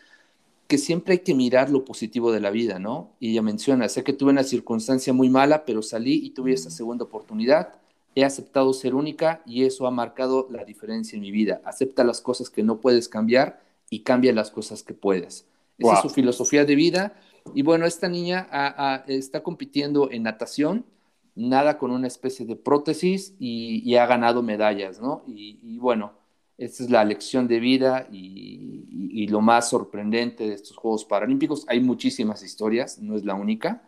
que 0.73 0.79
siempre 0.79 1.13
hay 1.13 1.19
que 1.19 1.35
mirar 1.35 1.69
lo 1.69 1.85
positivo 1.85 2.33
de 2.33 2.41
la 2.41 2.49
vida, 2.49 2.79
¿no? 2.79 3.11
Y 3.21 3.33
ella 3.33 3.43
menciona, 3.43 3.91
sé 3.91 4.03
que 4.03 4.15
tuve 4.15 4.31
una 4.31 4.43
circunstancia 4.43 5.13
muy 5.13 5.29
mala, 5.29 5.67
pero 5.67 5.83
salí 5.83 6.15
y 6.25 6.31
tuve 6.31 6.55
esa 6.55 6.71
segunda 6.71 7.05
oportunidad. 7.05 7.75
He 8.15 8.25
aceptado 8.25 8.73
ser 8.73 8.95
única 8.95 9.43
y 9.45 9.67
eso 9.67 9.87
ha 9.87 9.91
marcado 9.91 10.49
la 10.51 10.65
diferencia 10.65 11.15
en 11.15 11.21
mi 11.21 11.31
vida. 11.31 11.61
Acepta 11.67 12.05
las 12.05 12.23
cosas 12.23 12.49
que 12.49 12.63
no 12.63 12.81
puedes 12.81 13.11
cambiar 13.11 13.61
y 13.91 14.01
cambia 14.01 14.33
las 14.33 14.51
cosas 14.51 14.83
que 14.83 14.95
puedes. 14.95 15.45
Esa 15.77 15.93
es 15.93 16.01
su 16.01 16.09
filosofía 16.09 16.65
de 16.65 16.75
vida. 16.75 17.21
Y 17.55 17.61
bueno, 17.61 17.85
esta 17.85 18.09
niña 18.09 18.49
está 19.09 19.43
compitiendo 19.43 20.11
en 20.11 20.23
natación, 20.23 20.87
nada 21.35 21.77
con 21.77 21.91
una 21.91 22.07
especie 22.07 22.47
de 22.47 22.57
prótesis 22.57 23.35
y, 23.39 23.95
ha 23.97 24.07
ganado 24.07 24.43
medallas, 24.43 25.03
¿no? 25.03 25.23
y 25.27 25.77
bueno, 25.77 26.15
esta 26.59 26.83
es 26.83 26.91
la 26.91 27.05
lección 27.05 27.49
de 27.49 27.61
vida 27.61 28.07
y, 28.11 29.27
lo 29.29 29.41
más 29.41 29.71
sorprendente 29.71 30.47
de 30.47 30.55
estos 30.55 30.77
Juegos 30.77 31.05
Paralímpicos. 31.05 31.65
Hay 31.69 31.81
muchísimas 31.81 32.43
historias, 32.43 32.99
no 32.99 33.17
es 33.17 33.25
la 33.25 33.35
única, 33.35 33.83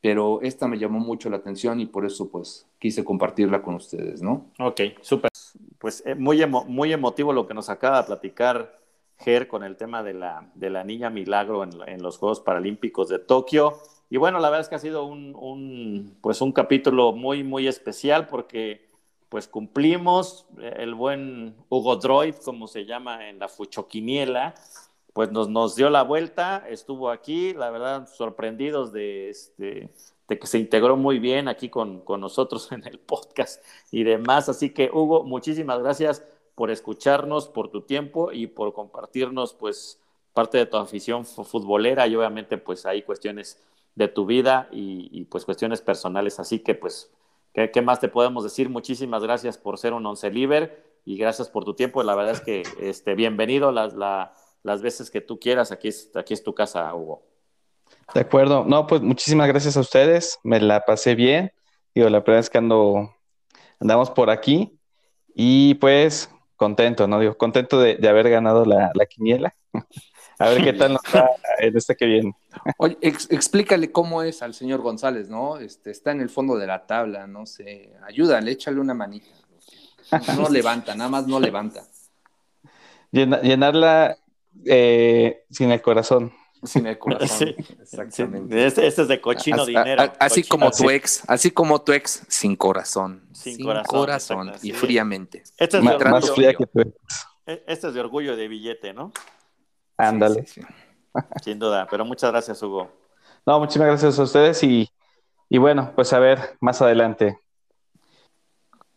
pero 0.00 0.40
esta 0.42 0.66
me 0.66 0.78
llamó 0.78 0.98
mucho 0.98 1.30
la 1.30 1.36
atención 1.36 1.78
y 1.78 1.86
por 1.86 2.04
eso 2.04 2.28
pues 2.28 2.66
quise 2.80 3.04
compartirla 3.04 3.62
con 3.62 3.76
ustedes, 3.76 4.22
¿no? 4.22 4.46
Ok, 4.58 4.80
súper. 5.02 5.30
Pues 5.78 6.02
eh, 6.04 6.16
muy, 6.16 6.44
muy 6.66 6.92
emotivo 6.92 7.32
lo 7.32 7.46
que 7.46 7.54
nos 7.54 7.68
acaba 7.68 8.00
de 8.00 8.06
platicar 8.08 8.80
Ger 9.18 9.46
con 9.46 9.62
el 9.62 9.76
tema 9.76 10.02
de 10.02 10.14
la, 10.14 10.50
de 10.54 10.70
la 10.70 10.82
niña 10.84 11.10
milagro 11.10 11.62
en, 11.62 12.02
los 12.02 12.18
Juegos 12.18 12.40
Paralímpicos 12.40 13.08
de 13.08 13.18
Tokio. 13.18 13.78
Y 14.10 14.16
bueno, 14.16 14.40
la 14.40 14.48
verdad 14.48 14.62
es 14.62 14.68
que 14.68 14.74
ha 14.74 14.80
sido 14.80 15.04
un, 15.04 15.36
un, 15.36 16.16
pues 16.20 16.40
un 16.40 16.52
capítulo 16.52 17.12
muy, 17.12 17.44
muy 17.44 17.68
especial 17.68 18.26
porque 18.26 18.87
pues 19.28 19.46
cumplimos, 19.48 20.46
el 20.58 20.94
buen 20.94 21.54
Hugo 21.68 21.96
Droid, 21.96 22.34
como 22.36 22.66
se 22.66 22.86
llama 22.86 23.28
en 23.28 23.38
la 23.38 23.48
Fuchoquiniela, 23.48 24.54
pues 25.12 25.32
nos, 25.32 25.48
nos 25.48 25.74
dio 25.76 25.90
la 25.90 26.02
vuelta, 26.02 26.64
estuvo 26.68 27.10
aquí, 27.10 27.52
la 27.52 27.70
verdad, 27.70 28.08
sorprendidos 28.08 28.92
de, 28.92 29.28
este, 29.28 29.90
de 30.28 30.38
que 30.38 30.46
se 30.46 30.58
integró 30.58 30.96
muy 30.96 31.18
bien 31.18 31.48
aquí 31.48 31.68
con, 31.68 32.00
con 32.00 32.20
nosotros 32.20 32.70
en 32.72 32.86
el 32.86 32.98
podcast 32.98 33.62
y 33.90 34.04
demás. 34.04 34.48
Así 34.48 34.70
que, 34.70 34.90
Hugo, 34.92 35.24
muchísimas 35.24 35.80
gracias 35.80 36.24
por 36.54 36.70
escucharnos, 36.70 37.48
por 37.48 37.70
tu 37.70 37.82
tiempo 37.82 38.32
y 38.32 38.46
por 38.46 38.72
compartirnos, 38.72 39.54
pues, 39.54 40.00
parte 40.32 40.58
de 40.58 40.66
tu 40.66 40.76
afición 40.76 41.24
futbolera 41.24 42.06
y 42.06 42.14
obviamente, 42.14 42.56
pues, 42.56 42.86
hay 42.86 43.02
cuestiones 43.02 43.60
de 43.94 44.08
tu 44.08 44.24
vida 44.24 44.68
y, 44.70 45.08
y 45.10 45.24
pues 45.24 45.44
cuestiones 45.44 45.80
personales. 45.80 46.38
Así 46.38 46.60
que, 46.60 46.74
pues, 46.74 47.10
¿Qué, 47.66 47.82
más 47.82 47.98
te 47.98 48.08
podemos 48.08 48.44
decir? 48.44 48.68
Muchísimas 48.68 49.22
gracias 49.22 49.58
por 49.58 49.78
ser 49.78 49.92
un 49.92 50.06
once 50.06 50.30
liber 50.30 51.00
y 51.04 51.16
gracias 51.16 51.48
por 51.48 51.64
tu 51.64 51.74
tiempo. 51.74 52.04
La 52.04 52.14
verdad 52.14 52.34
es 52.34 52.40
que 52.40 52.62
este, 52.80 53.16
bienvenido 53.16 53.72
las, 53.72 53.94
las 54.62 54.82
veces 54.82 55.10
que 55.10 55.20
tú 55.20 55.40
quieras. 55.40 55.72
Aquí 55.72 55.88
es, 55.88 56.12
aquí 56.14 56.34
es 56.34 56.44
tu 56.44 56.54
casa, 56.54 56.94
Hugo. 56.94 57.24
De 58.14 58.20
acuerdo. 58.20 58.64
No, 58.64 58.86
pues 58.86 59.02
muchísimas 59.02 59.48
gracias 59.48 59.76
a 59.76 59.80
ustedes. 59.80 60.38
Me 60.44 60.60
la 60.60 60.84
pasé 60.84 61.16
bien. 61.16 61.52
Digo, 61.94 62.08
la 62.08 62.20
verdad 62.20 62.38
es 62.38 62.48
que 62.48 62.58
ando, 62.58 63.12
andamos 63.80 64.10
por 64.10 64.30
aquí 64.30 64.78
y 65.34 65.74
pues 65.74 66.30
contento, 66.54 67.08
¿no? 67.08 67.18
Digo, 67.18 67.36
contento 67.36 67.80
de, 67.80 67.98
haber 68.08 68.30
ganado 68.30 68.64
la, 68.64 68.92
la 68.94 69.06
quiniela. 69.06 69.54
A 70.38 70.50
ver 70.50 70.62
qué 70.62 70.72
tal 70.72 70.92
nos 70.92 71.02
va 71.12 71.28
en 71.58 71.76
este 71.76 71.96
que 71.96 72.06
viene. 72.06 72.32
Oye, 72.78 72.98
explícale 73.00 73.92
cómo 73.92 74.22
es 74.22 74.42
al 74.42 74.54
señor 74.54 74.80
González, 74.80 75.28
¿no? 75.28 75.58
Este, 75.58 75.90
está 75.90 76.12
en 76.12 76.20
el 76.20 76.30
fondo 76.30 76.56
de 76.56 76.66
la 76.66 76.86
tabla, 76.86 77.26
no 77.26 77.46
sé. 77.46 77.92
Ayúdale, 78.06 78.52
échale 78.52 78.80
una 78.80 78.94
manita. 78.94 79.28
No 80.36 80.48
levanta, 80.48 80.94
nada 80.94 81.10
más 81.10 81.26
no 81.26 81.38
levanta. 81.38 81.84
llenarla 83.12 84.16
eh, 84.64 85.44
sin 85.50 85.70
el 85.70 85.82
corazón. 85.82 86.32
Sin 86.62 86.86
el 86.86 86.98
corazón. 86.98 87.54
Exactamente. 87.80 88.66
Este, 88.66 88.86
este, 88.86 89.02
es 89.02 89.08
de 89.08 89.20
cochino 89.20 89.64
dinero. 89.64 90.12
así 90.18 90.42
como 90.42 90.70
tu 90.70 90.90
ex, 90.90 91.22
así 91.28 91.50
como 91.50 91.82
tu 91.82 91.92
ex, 91.92 92.22
sin 92.28 92.56
corazón. 92.56 93.28
Sin, 93.32 93.58
corazón. 93.86 94.52
y 94.62 94.72
fríamente. 94.72 95.44
Este 95.56 95.78
es, 95.78 95.84
de 95.84 96.04
más 96.04 96.30
fría 96.30 96.54
que 96.54 96.66
tu 96.66 96.80
ex. 96.80 96.92
E, 97.46 97.64
este 97.66 97.88
es 97.88 97.94
de 97.94 98.00
orgullo 98.00 98.36
de 98.36 98.48
billete, 98.48 98.92
¿no? 98.92 99.12
Ándale. 99.96 100.46
Sin 101.42 101.58
duda, 101.58 101.86
pero 101.90 102.04
muchas 102.04 102.30
gracias, 102.30 102.62
Hugo. 102.62 102.90
No, 103.46 103.58
muchísimas 103.60 103.88
gracias 103.88 104.18
a 104.18 104.22
ustedes 104.22 104.62
y, 104.62 104.88
bueno, 105.58 105.92
pues 105.94 106.12
a 106.12 106.18
ver 106.18 106.56
más 106.60 106.82
adelante 106.82 107.38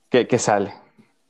qué, 0.09 0.39
sale. 0.39 0.73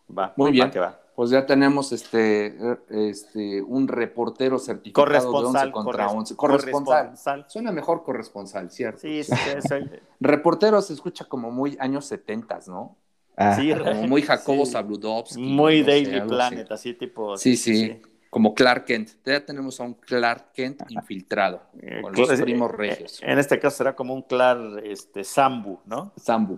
Va, 0.09 0.33
muy 0.35 0.51
bien. 0.51 0.71
va. 0.75 0.99
Pues 1.15 1.29
ya 1.29 1.45
tenemos 1.45 1.91
este, 1.91 2.57
este 2.89 3.61
un 3.61 3.87
reportero 3.87 4.57
certificado 4.57 5.05
corresponsal, 5.05 5.71
de 5.71 5.77
11 5.77 5.85
contra 5.85 6.07
11. 6.07 6.35
Corresponsal. 6.35 7.45
Suena 7.47 7.71
mejor 7.71 8.01
corresponsal, 8.03 8.71
¿cierto? 8.71 9.01
Sí, 9.01 9.23
sí, 9.23 9.35
sí. 9.35 9.75
reportero 10.19 10.81
se 10.81 10.93
escucha 10.93 11.25
como 11.25 11.51
muy 11.51 11.77
años 11.79 12.05
70, 12.05 12.59
¿no? 12.67 12.95
Ah. 13.37 13.55
Sí, 13.55 13.71
como 13.71 14.07
muy 14.07 14.23
Jacobo 14.23 14.65
sí. 14.65 15.37
Muy 15.37 15.83
Daily 15.83 16.21
Planet, 16.21 16.71
así 16.71 16.93
tipo. 16.95 17.37
sí. 17.37 17.55
sí 17.55 18.01
como 18.31 18.55
Clark 18.55 18.85
Kent. 18.85 19.09
Ya 19.25 19.45
tenemos 19.45 19.79
a 19.79 19.83
un 19.83 19.93
Clark 19.93 20.53
Kent 20.53 20.83
infiltrado 20.89 21.61
eh, 21.81 22.01
con 22.01 22.13
los 22.13 22.41
primos 22.41 22.71
regios. 22.71 23.21
En 23.21 23.37
este 23.37 23.59
caso 23.59 23.77
será 23.77 23.93
como 23.93 24.13
un 24.13 24.23
Clark 24.23 24.81
este, 24.85 25.23
Sambu, 25.23 25.79
¿no? 25.85 26.13
Sambu. 26.15 26.57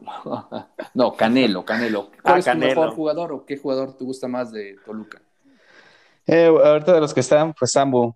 no, 0.94 1.14
Canelo, 1.14 1.66
Canelo. 1.66 2.12
¿Cuál 2.22 2.36
ah, 2.36 2.40
es 2.40 2.46
tu 2.46 2.58
mejor 2.58 2.92
jugador 2.92 3.34
o 3.34 3.46
qué 3.46 3.58
jugador 3.58 3.98
te 3.98 4.06
gusta 4.06 4.28
más 4.28 4.52
de 4.52 4.78
Toluca? 4.86 5.20
Eh, 6.28 6.46
ahorita 6.46 6.94
de 6.94 7.02
los 7.02 7.12
que 7.12 7.22
están, 7.22 7.54
pues 7.54 7.72
Sambu. 7.72 8.16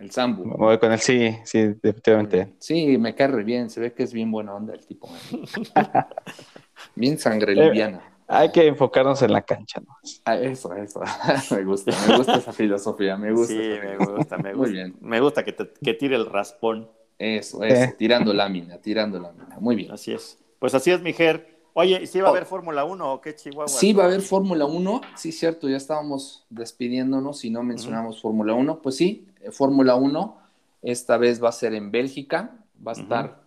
El 0.00 0.10
Sambu. 0.10 0.56
voy 0.56 0.78
con 0.78 0.90
él, 0.90 0.98
sí, 0.98 1.36
sí, 1.44 1.74
definitivamente. 1.82 2.54
Sí, 2.58 2.96
me 2.96 3.14
cae 3.14 3.28
bien, 3.44 3.68
se 3.68 3.78
ve 3.78 3.92
que 3.92 4.04
es 4.04 4.12
bien 4.12 4.30
buena 4.30 4.54
onda 4.54 4.72
el 4.72 4.86
tipo. 4.86 5.08
bien 6.94 7.18
sangre 7.18 7.52
eh, 7.52 7.56
liviana. 7.56 8.15
Hay 8.28 8.50
que 8.50 8.66
enfocarnos 8.66 9.22
en 9.22 9.32
la 9.32 9.42
cancha, 9.42 9.80
¿no? 9.80 9.96
Ah, 10.24 10.36
eso, 10.36 10.74
eso. 10.74 11.00
me 11.54 11.64
gusta, 11.64 11.92
me 12.08 12.16
gusta 12.16 12.36
esa 12.36 12.52
filosofía, 12.52 13.16
me 13.16 13.32
gusta. 13.32 13.54
Sí, 13.54 13.58
me 13.58 13.96
gusta, 13.96 14.38
me 14.38 14.52
gusta. 14.54 14.68
Muy 14.68 14.72
bien. 14.72 14.96
Me 15.00 15.20
gusta 15.20 15.44
que, 15.44 15.52
te, 15.52 15.70
que 15.82 15.94
tire 15.94 16.16
el 16.16 16.26
raspón. 16.26 16.90
Eso, 17.18 17.62
eso, 17.62 17.84
eh. 17.84 17.94
tirando 17.96 18.34
lámina, 18.34 18.78
tirando 18.78 19.18
lámina. 19.18 19.58
Muy 19.60 19.76
bien. 19.76 19.92
Así 19.92 20.12
es. 20.12 20.38
Pues 20.58 20.74
así 20.74 20.90
es, 20.90 21.00
Mijer. 21.00 21.56
Oye, 21.72 22.00
¿y 22.02 22.06
si 22.06 22.20
va 22.20 22.28
a 22.28 22.30
oh. 22.30 22.34
haber 22.34 22.46
Fórmula 22.46 22.84
1 22.84 23.12
o 23.12 23.20
qué 23.20 23.34
Chihuahua? 23.34 23.68
Sí, 23.68 23.92
va 23.92 24.04
a 24.04 24.06
haber 24.06 24.22
Fórmula 24.22 24.64
1. 24.64 25.00
Sí, 25.14 25.30
cierto, 25.30 25.68
ya 25.68 25.76
estábamos 25.76 26.46
despidiéndonos 26.50 27.44
y 27.44 27.50
no 27.50 27.62
mencionamos 27.62 28.20
Fórmula 28.20 28.54
1. 28.54 28.80
Pues 28.82 28.96
sí, 28.96 29.28
eh, 29.40 29.50
Fórmula 29.50 29.94
1 29.94 30.36
esta 30.82 31.16
vez 31.16 31.42
va 31.42 31.50
a 31.50 31.52
ser 31.52 31.74
en 31.74 31.90
Bélgica. 31.90 32.58
Va 32.86 32.92
a 32.92 32.94
estar, 32.94 33.42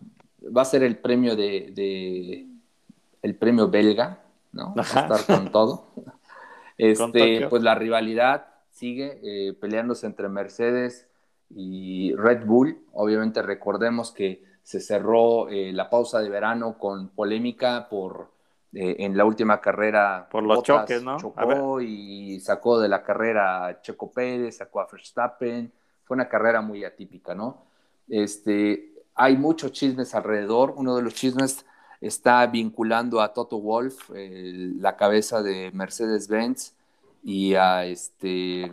va 0.56 0.62
a 0.62 0.64
ser 0.64 0.82
el 0.82 0.98
premio 0.98 1.36
de, 1.36 1.70
de 1.74 2.46
el 3.22 3.36
premio 3.36 3.68
belga 3.68 4.20
¿no? 4.52 4.74
Va 4.74 4.82
a 4.82 4.84
estar 4.84 5.26
con 5.26 5.50
todo. 5.50 5.86
Este, 6.82 7.46
pues 7.48 7.62
la 7.62 7.74
rivalidad 7.74 8.46
sigue 8.70 9.20
eh, 9.22 9.52
peleándose 9.52 10.06
entre 10.06 10.30
Mercedes 10.30 11.10
y 11.50 12.14
Red 12.14 12.46
Bull. 12.46 12.86
Obviamente 12.94 13.42
recordemos 13.42 14.12
que 14.12 14.42
se 14.62 14.80
cerró 14.80 15.50
eh, 15.50 15.72
la 15.74 15.90
pausa 15.90 16.20
de 16.20 16.30
verano 16.30 16.78
con 16.78 17.08
polémica 17.10 17.86
por 17.90 18.30
eh, 18.72 18.96
en 19.00 19.16
la 19.16 19.24
última 19.24 19.60
carrera. 19.60 20.28
Por 20.30 20.44
los 20.44 20.62
choques, 20.62 21.02
¿no? 21.02 21.18
Chocó 21.18 21.80
y 21.80 22.38
sacó 22.40 22.78
de 22.78 22.88
la 22.88 23.02
carrera 23.02 23.66
a 23.66 23.80
Checo 23.82 24.12
Pérez, 24.12 24.58
sacó 24.58 24.80
a 24.80 24.86
Verstappen. 24.90 25.72
Fue 26.04 26.14
una 26.14 26.28
carrera 26.28 26.60
muy 26.60 26.84
atípica, 26.84 27.34
¿no? 27.34 27.64
Este, 28.08 28.94
hay 29.14 29.36
muchos 29.36 29.72
chismes 29.72 30.14
alrededor. 30.14 30.72
Uno 30.76 30.96
de 30.96 31.02
los 31.02 31.14
chismes 31.14 31.66
está 32.00 32.46
vinculando 32.46 33.20
a 33.20 33.32
Toto 33.32 33.60
Wolf, 33.60 34.10
la 34.10 34.96
cabeza 34.96 35.42
de 35.42 35.70
Mercedes-Benz, 35.72 36.74
y 37.22 37.54
a 37.54 37.84
este 37.84 38.72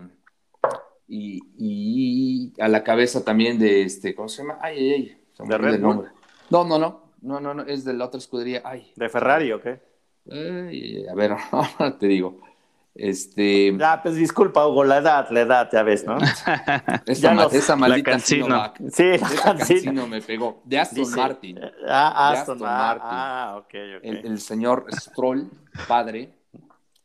y, 1.08 2.54
a 2.60 2.68
la 2.68 2.84
cabeza 2.84 3.24
también 3.24 3.60
de 3.60 3.84
este, 3.84 4.14
¿cómo 4.14 4.28
se 4.28 4.42
llama? 4.42 4.60
Ay, 4.62 4.78
ay, 4.78 4.92
ay. 5.40 5.48
¿De 5.48 5.58
Red 5.58 5.82
Bull? 5.82 6.10
No, 6.50 6.64
no, 6.64 6.80
no, 6.80 7.12
no, 7.22 7.40
no, 7.40 7.54
no, 7.54 7.64
es 7.64 7.86
de 7.86 7.94
la 7.94 8.06
otra 8.06 8.18
escudería. 8.18 8.62
Ay. 8.66 8.92
¿De 8.96 9.10
Ferrari 9.10 9.52
o 9.52 9.62
qué? 9.62 9.80
a 10.30 11.16
ver, 11.16 11.36
ahora 11.52 11.98
te 11.98 12.08
digo. 12.08 12.42
Este. 12.98 13.78
Ya, 13.78 14.02
pues 14.02 14.16
disculpa, 14.16 14.68
Hugo, 14.68 14.84
la 14.84 14.98
edad, 14.98 15.30
la 15.30 15.42
edad, 15.42 15.70
ya 15.72 15.84
ves, 15.84 16.04
¿no? 16.04 16.18
esa, 17.06 17.46
esa 17.52 17.76
maldita 17.76 18.12
cancino. 18.12 18.74
Sí, 18.92 19.18
la 19.20 19.30
cancino 19.44 20.08
me 20.08 20.20
pegó. 20.20 20.62
De 20.66 20.80
Aston 20.80 21.12
Martin. 21.16 21.60
Ah, 21.88 22.32
Aston, 22.32 22.60
Martin. 22.60 23.04
Ah, 23.04 23.56
ok, 23.60 23.74
ok. 23.98 24.04
El, 24.04 24.40
señor 24.40 24.88
Stroll, 24.92 25.48
padre, 25.88 26.32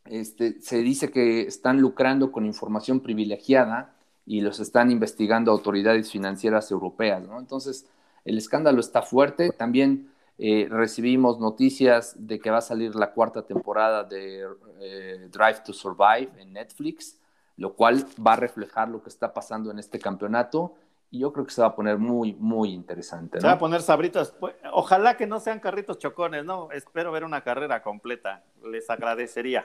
este, 0.06 0.60
se 0.62 0.78
dice 0.78 1.10
que 1.10 1.42
están 1.42 1.80
lucrando 1.80 2.32
con 2.32 2.46
información 2.46 3.00
privilegiada 3.00 3.92
y 4.24 4.40
los 4.40 4.60
están 4.60 4.90
investigando 4.90 5.52
autoridades 5.52 6.10
financieras 6.10 6.70
europeas, 6.70 7.22
¿no? 7.22 7.38
Entonces, 7.38 7.86
el 8.24 8.38
escándalo 8.38 8.80
está 8.80 9.02
fuerte. 9.02 9.50
También 9.50 10.11
eh, 10.44 10.66
recibimos 10.68 11.38
noticias 11.38 12.16
de 12.18 12.40
que 12.40 12.50
va 12.50 12.58
a 12.58 12.62
salir 12.62 12.96
la 12.96 13.12
cuarta 13.12 13.46
temporada 13.46 14.02
de 14.02 14.44
eh, 14.80 15.28
Drive 15.30 15.60
to 15.64 15.72
Survive 15.72 16.32
en 16.36 16.52
Netflix, 16.52 17.20
lo 17.56 17.74
cual 17.74 18.04
va 18.18 18.32
a 18.32 18.36
reflejar 18.36 18.88
lo 18.88 19.00
que 19.00 19.08
está 19.08 19.32
pasando 19.32 19.70
en 19.70 19.78
este 19.78 20.00
campeonato 20.00 20.74
y 21.12 21.20
yo 21.20 21.32
creo 21.32 21.46
que 21.46 21.52
se 21.52 21.60
va 21.60 21.68
a 21.68 21.76
poner 21.76 21.96
muy, 21.96 22.32
muy 22.32 22.72
interesante. 22.72 23.40
Se 23.40 23.46
va 23.46 23.52
a 23.52 23.58
poner 23.60 23.82
sabritos. 23.82 24.32
Pues, 24.32 24.56
ojalá 24.72 25.16
que 25.16 25.28
no 25.28 25.38
sean 25.38 25.60
carritos 25.60 25.98
chocones, 25.98 26.44
¿no? 26.44 26.72
Espero 26.72 27.12
ver 27.12 27.22
una 27.22 27.44
carrera 27.44 27.80
completa. 27.80 28.42
Les 28.64 28.90
agradecería. 28.90 29.64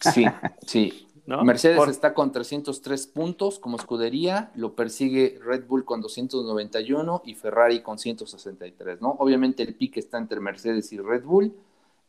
Sí, 0.00 0.24
sí. 0.66 1.06
Mercedes 1.26 1.88
está 1.88 2.12
con 2.12 2.32
303 2.32 3.06
puntos 3.06 3.58
como 3.58 3.76
escudería, 3.76 4.52
lo 4.54 4.74
persigue 4.74 5.38
Red 5.42 5.66
Bull 5.66 5.84
con 5.84 6.02
291 6.02 7.22
y 7.24 7.34
Ferrari 7.34 7.80
con 7.82 7.98
163, 7.98 9.00
¿no? 9.00 9.16
Obviamente 9.18 9.62
el 9.62 9.74
pique 9.74 10.00
está 10.00 10.18
entre 10.18 10.40
Mercedes 10.40 10.92
y 10.92 10.98
Red 10.98 11.24
Bull 11.24 11.54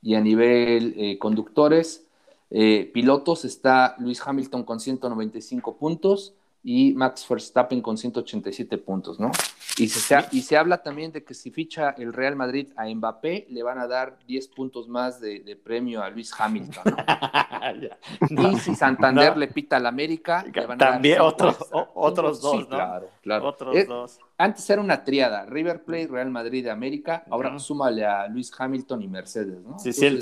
y 0.01 0.15
a 0.15 0.21
nivel 0.21 0.93
eh, 0.97 1.17
conductores, 1.17 2.05
eh, 2.51 2.91
pilotos 2.93 3.45
está 3.45 3.95
Luis 3.99 4.21
Hamilton 4.25 4.63
con 4.63 4.79
195 4.79 5.77
puntos, 5.77 6.34
y 6.67 6.95
Max 6.95 7.27
Verstappen 7.29 7.79
con 7.79 7.95
187 7.95 8.79
puntos, 8.79 9.19
¿no? 9.19 9.29
Y 9.77 9.87
se, 9.87 10.17
y 10.31 10.41
se 10.41 10.57
habla 10.57 10.81
también 10.81 11.11
de 11.11 11.23
que 11.23 11.35
si 11.35 11.51
ficha 11.51 11.91
el 11.91 12.11
Real 12.11 12.35
Madrid 12.35 12.69
a 12.75 12.87
Mbappé, 12.87 13.45
le 13.51 13.61
van 13.61 13.77
a 13.77 13.85
dar 13.85 14.17
10 14.25 14.47
puntos 14.47 14.87
más 14.87 15.21
de, 15.21 15.59
premio 15.63 16.01
a 16.01 16.09
Luis 16.09 16.33
Hamilton, 16.35 16.83
¿no? 18.31 18.51
y 18.51 18.55
si 18.57 18.73
Santander 18.73 19.37
le 19.37 19.47
pita 19.47 19.77
al 19.77 19.85
América, 19.85 20.43
le 20.51 20.65
van 20.65 20.81
a 20.81 20.91
también 20.93 21.19
dar 21.19 21.27
otros, 21.27 21.57
otros 21.93 22.41
dos, 22.41 22.61
¿no? 22.61 22.67
Claro, 22.67 23.09
claro. 23.21 23.47
Otros 23.47 23.75
eh, 23.75 23.85
dos. 23.85 24.19
Antes 24.35 24.67
era 24.67 24.81
una 24.81 25.03
triada, 25.03 25.45
River 25.45 25.83
Plate, 25.83 26.07
Real 26.07 26.31
Madrid, 26.31 26.67
América, 26.67 27.25
ahora 27.29 27.59
súmale 27.59 28.03
a 28.05 28.27
Luis 28.27 28.51
Hamilton 28.57 29.03
y 29.03 29.07
Mercedes, 29.07 29.61
¿no? 29.61 29.77
Sí, 29.77 29.93
sí, 29.93 30.07
el, 30.07 30.19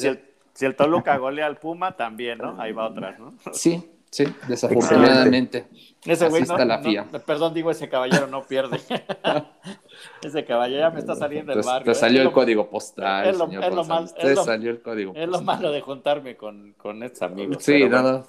si 0.54 0.66
el 0.66 0.76
Toluca 0.76 1.16
golea 1.18 1.46
al 1.46 1.56
Puma, 1.56 1.96
también, 1.96 2.40
¿no? 2.40 2.60
Ahí 2.60 2.74
va 2.74 2.90
otra, 2.90 3.18
¿no? 3.18 3.34
Sí, 3.54 3.90
Sí, 4.14 4.26
desafortunadamente. 4.48 5.66
Ese 6.06 6.30
güey 6.30 6.44
no, 6.44 6.56
la 6.66 6.78
FIA. 6.84 7.08
perdón, 7.26 7.52
digo, 7.56 7.72
ese 7.72 7.90
caballero 7.90 8.28
no 8.28 8.44
pierde. 8.44 8.80
ese 10.22 10.46
caballero 10.46 10.82
ya 10.82 10.90
me 10.92 11.00
está 11.00 11.16
saliendo 11.16 11.52
del 11.52 11.64
barrio. 11.64 11.86
Te 11.86 11.92
¿eh? 11.94 11.96
salió 11.96 12.22
el 12.22 12.32
código 12.32 12.70
postal. 12.70 13.26
Es 13.26 13.36
lo, 13.36 13.46
es 13.46 13.74
lo 13.74 13.84
malo. 13.84 14.08
Te 14.14 14.36
salió 14.36 14.70
el 14.70 14.84
código 14.84 15.14
Es 15.16 15.28
lo 15.28 15.42
malo 15.42 15.72
de 15.72 15.82
juntarme 15.82 16.38
con, 16.38 16.74
con 16.74 17.02
estos 17.02 17.24
amigos. 17.24 17.64
Sí, 17.64 17.90
nada. 17.90 18.24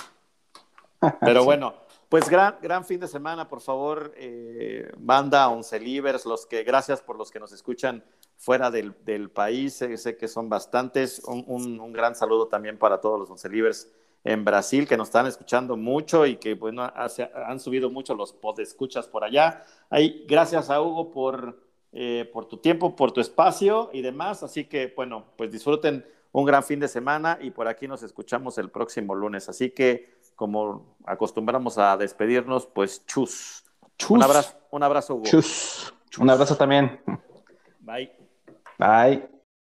Pero 1.20 1.44
bueno, 1.44 1.74
pues 2.08 2.30
gran, 2.30 2.56
gran 2.62 2.86
fin 2.86 3.00
de 3.00 3.06
semana, 3.06 3.46
por 3.46 3.60
favor, 3.60 4.14
eh, 4.16 4.90
banda 4.96 5.50
Oncelivers, 5.50 6.24
los 6.24 6.46
que, 6.46 6.62
gracias 6.62 7.02
por 7.02 7.18
los 7.18 7.30
que 7.30 7.40
nos 7.40 7.52
escuchan 7.52 8.02
fuera 8.38 8.70
del, 8.70 8.94
del 9.04 9.28
país, 9.28 9.74
sé, 9.74 10.16
que 10.16 10.28
son 10.28 10.48
bastantes. 10.48 11.22
Un, 11.26 11.44
un, 11.46 11.78
un, 11.78 11.92
gran 11.92 12.14
saludo 12.14 12.48
también 12.48 12.78
para 12.78 13.02
todos 13.02 13.20
los 13.20 13.28
Oncelivers 13.28 13.90
en 14.24 14.44
Brasil 14.44 14.88
que 14.88 14.96
nos 14.96 15.08
están 15.08 15.26
escuchando 15.26 15.76
mucho 15.76 16.26
y 16.26 16.36
que 16.36 16.54
bueno, 16.54 16.90
han 16.94 17.60
subido 17.60 17.90
mucho 17.90 18.14
los 18.14 18.32
podescuchas 18.32 19.06
por 19.06 19.22
allá. 19.22 19.62
Ahí, 19.90 20.24
gracias 20.26 20.70
a 20.70 20.80
Hugo 20.80 21.10
por, 21.10 21.62
eh, 21.92 22.28
por 22.32 22.46
tu 22.46 22.56
tiempo, 22.56 22.96
por 22.96 23.12
tu 23.12 23.20
espacio 23.20 23.90
y 23.92 24.00
demás. 24.00 24.42
Así 24.42 24.64
que 24.64 24.92
bueno, 24.96 25.26
pues 25.36 25.52
disfruten 25.52 26.06
un 26.32 26.46
gran 26.46 26.64
fin 26.64 26.80
de 26.80 26.88
semana 26.88 27.38
y 27.40 27.50
por 27.50 27.68
aquí 27.68 27.86
nos 27.86 28.02
escuchamos 28.02 28.56
el 28.56 28.70
próximo 28.70 29.14
lunes. 29.14 29.48
Así 29.50 29.70
que 29.70 30.14
como 30.34 30.96
acostumbramos 31.04 31.76
a 31.76 31.96
despedirnos, 31.98 32.66
pues 32.66 33.04
chus. 33.06 33.62
chus. 33.98 34.10
Un 34.10 34.22
abrazo, 34.22 34.56
un 34.70 34.82
abrazo 34.82 35.14
Hugo. 35.16 35.24
Chus. 35.26 35.94
Un 36.18 36.30
abrazo 36.30 36.56
también. 36.56 37.00
Bye. 37.80 38.10
Bye. 38.78 39.33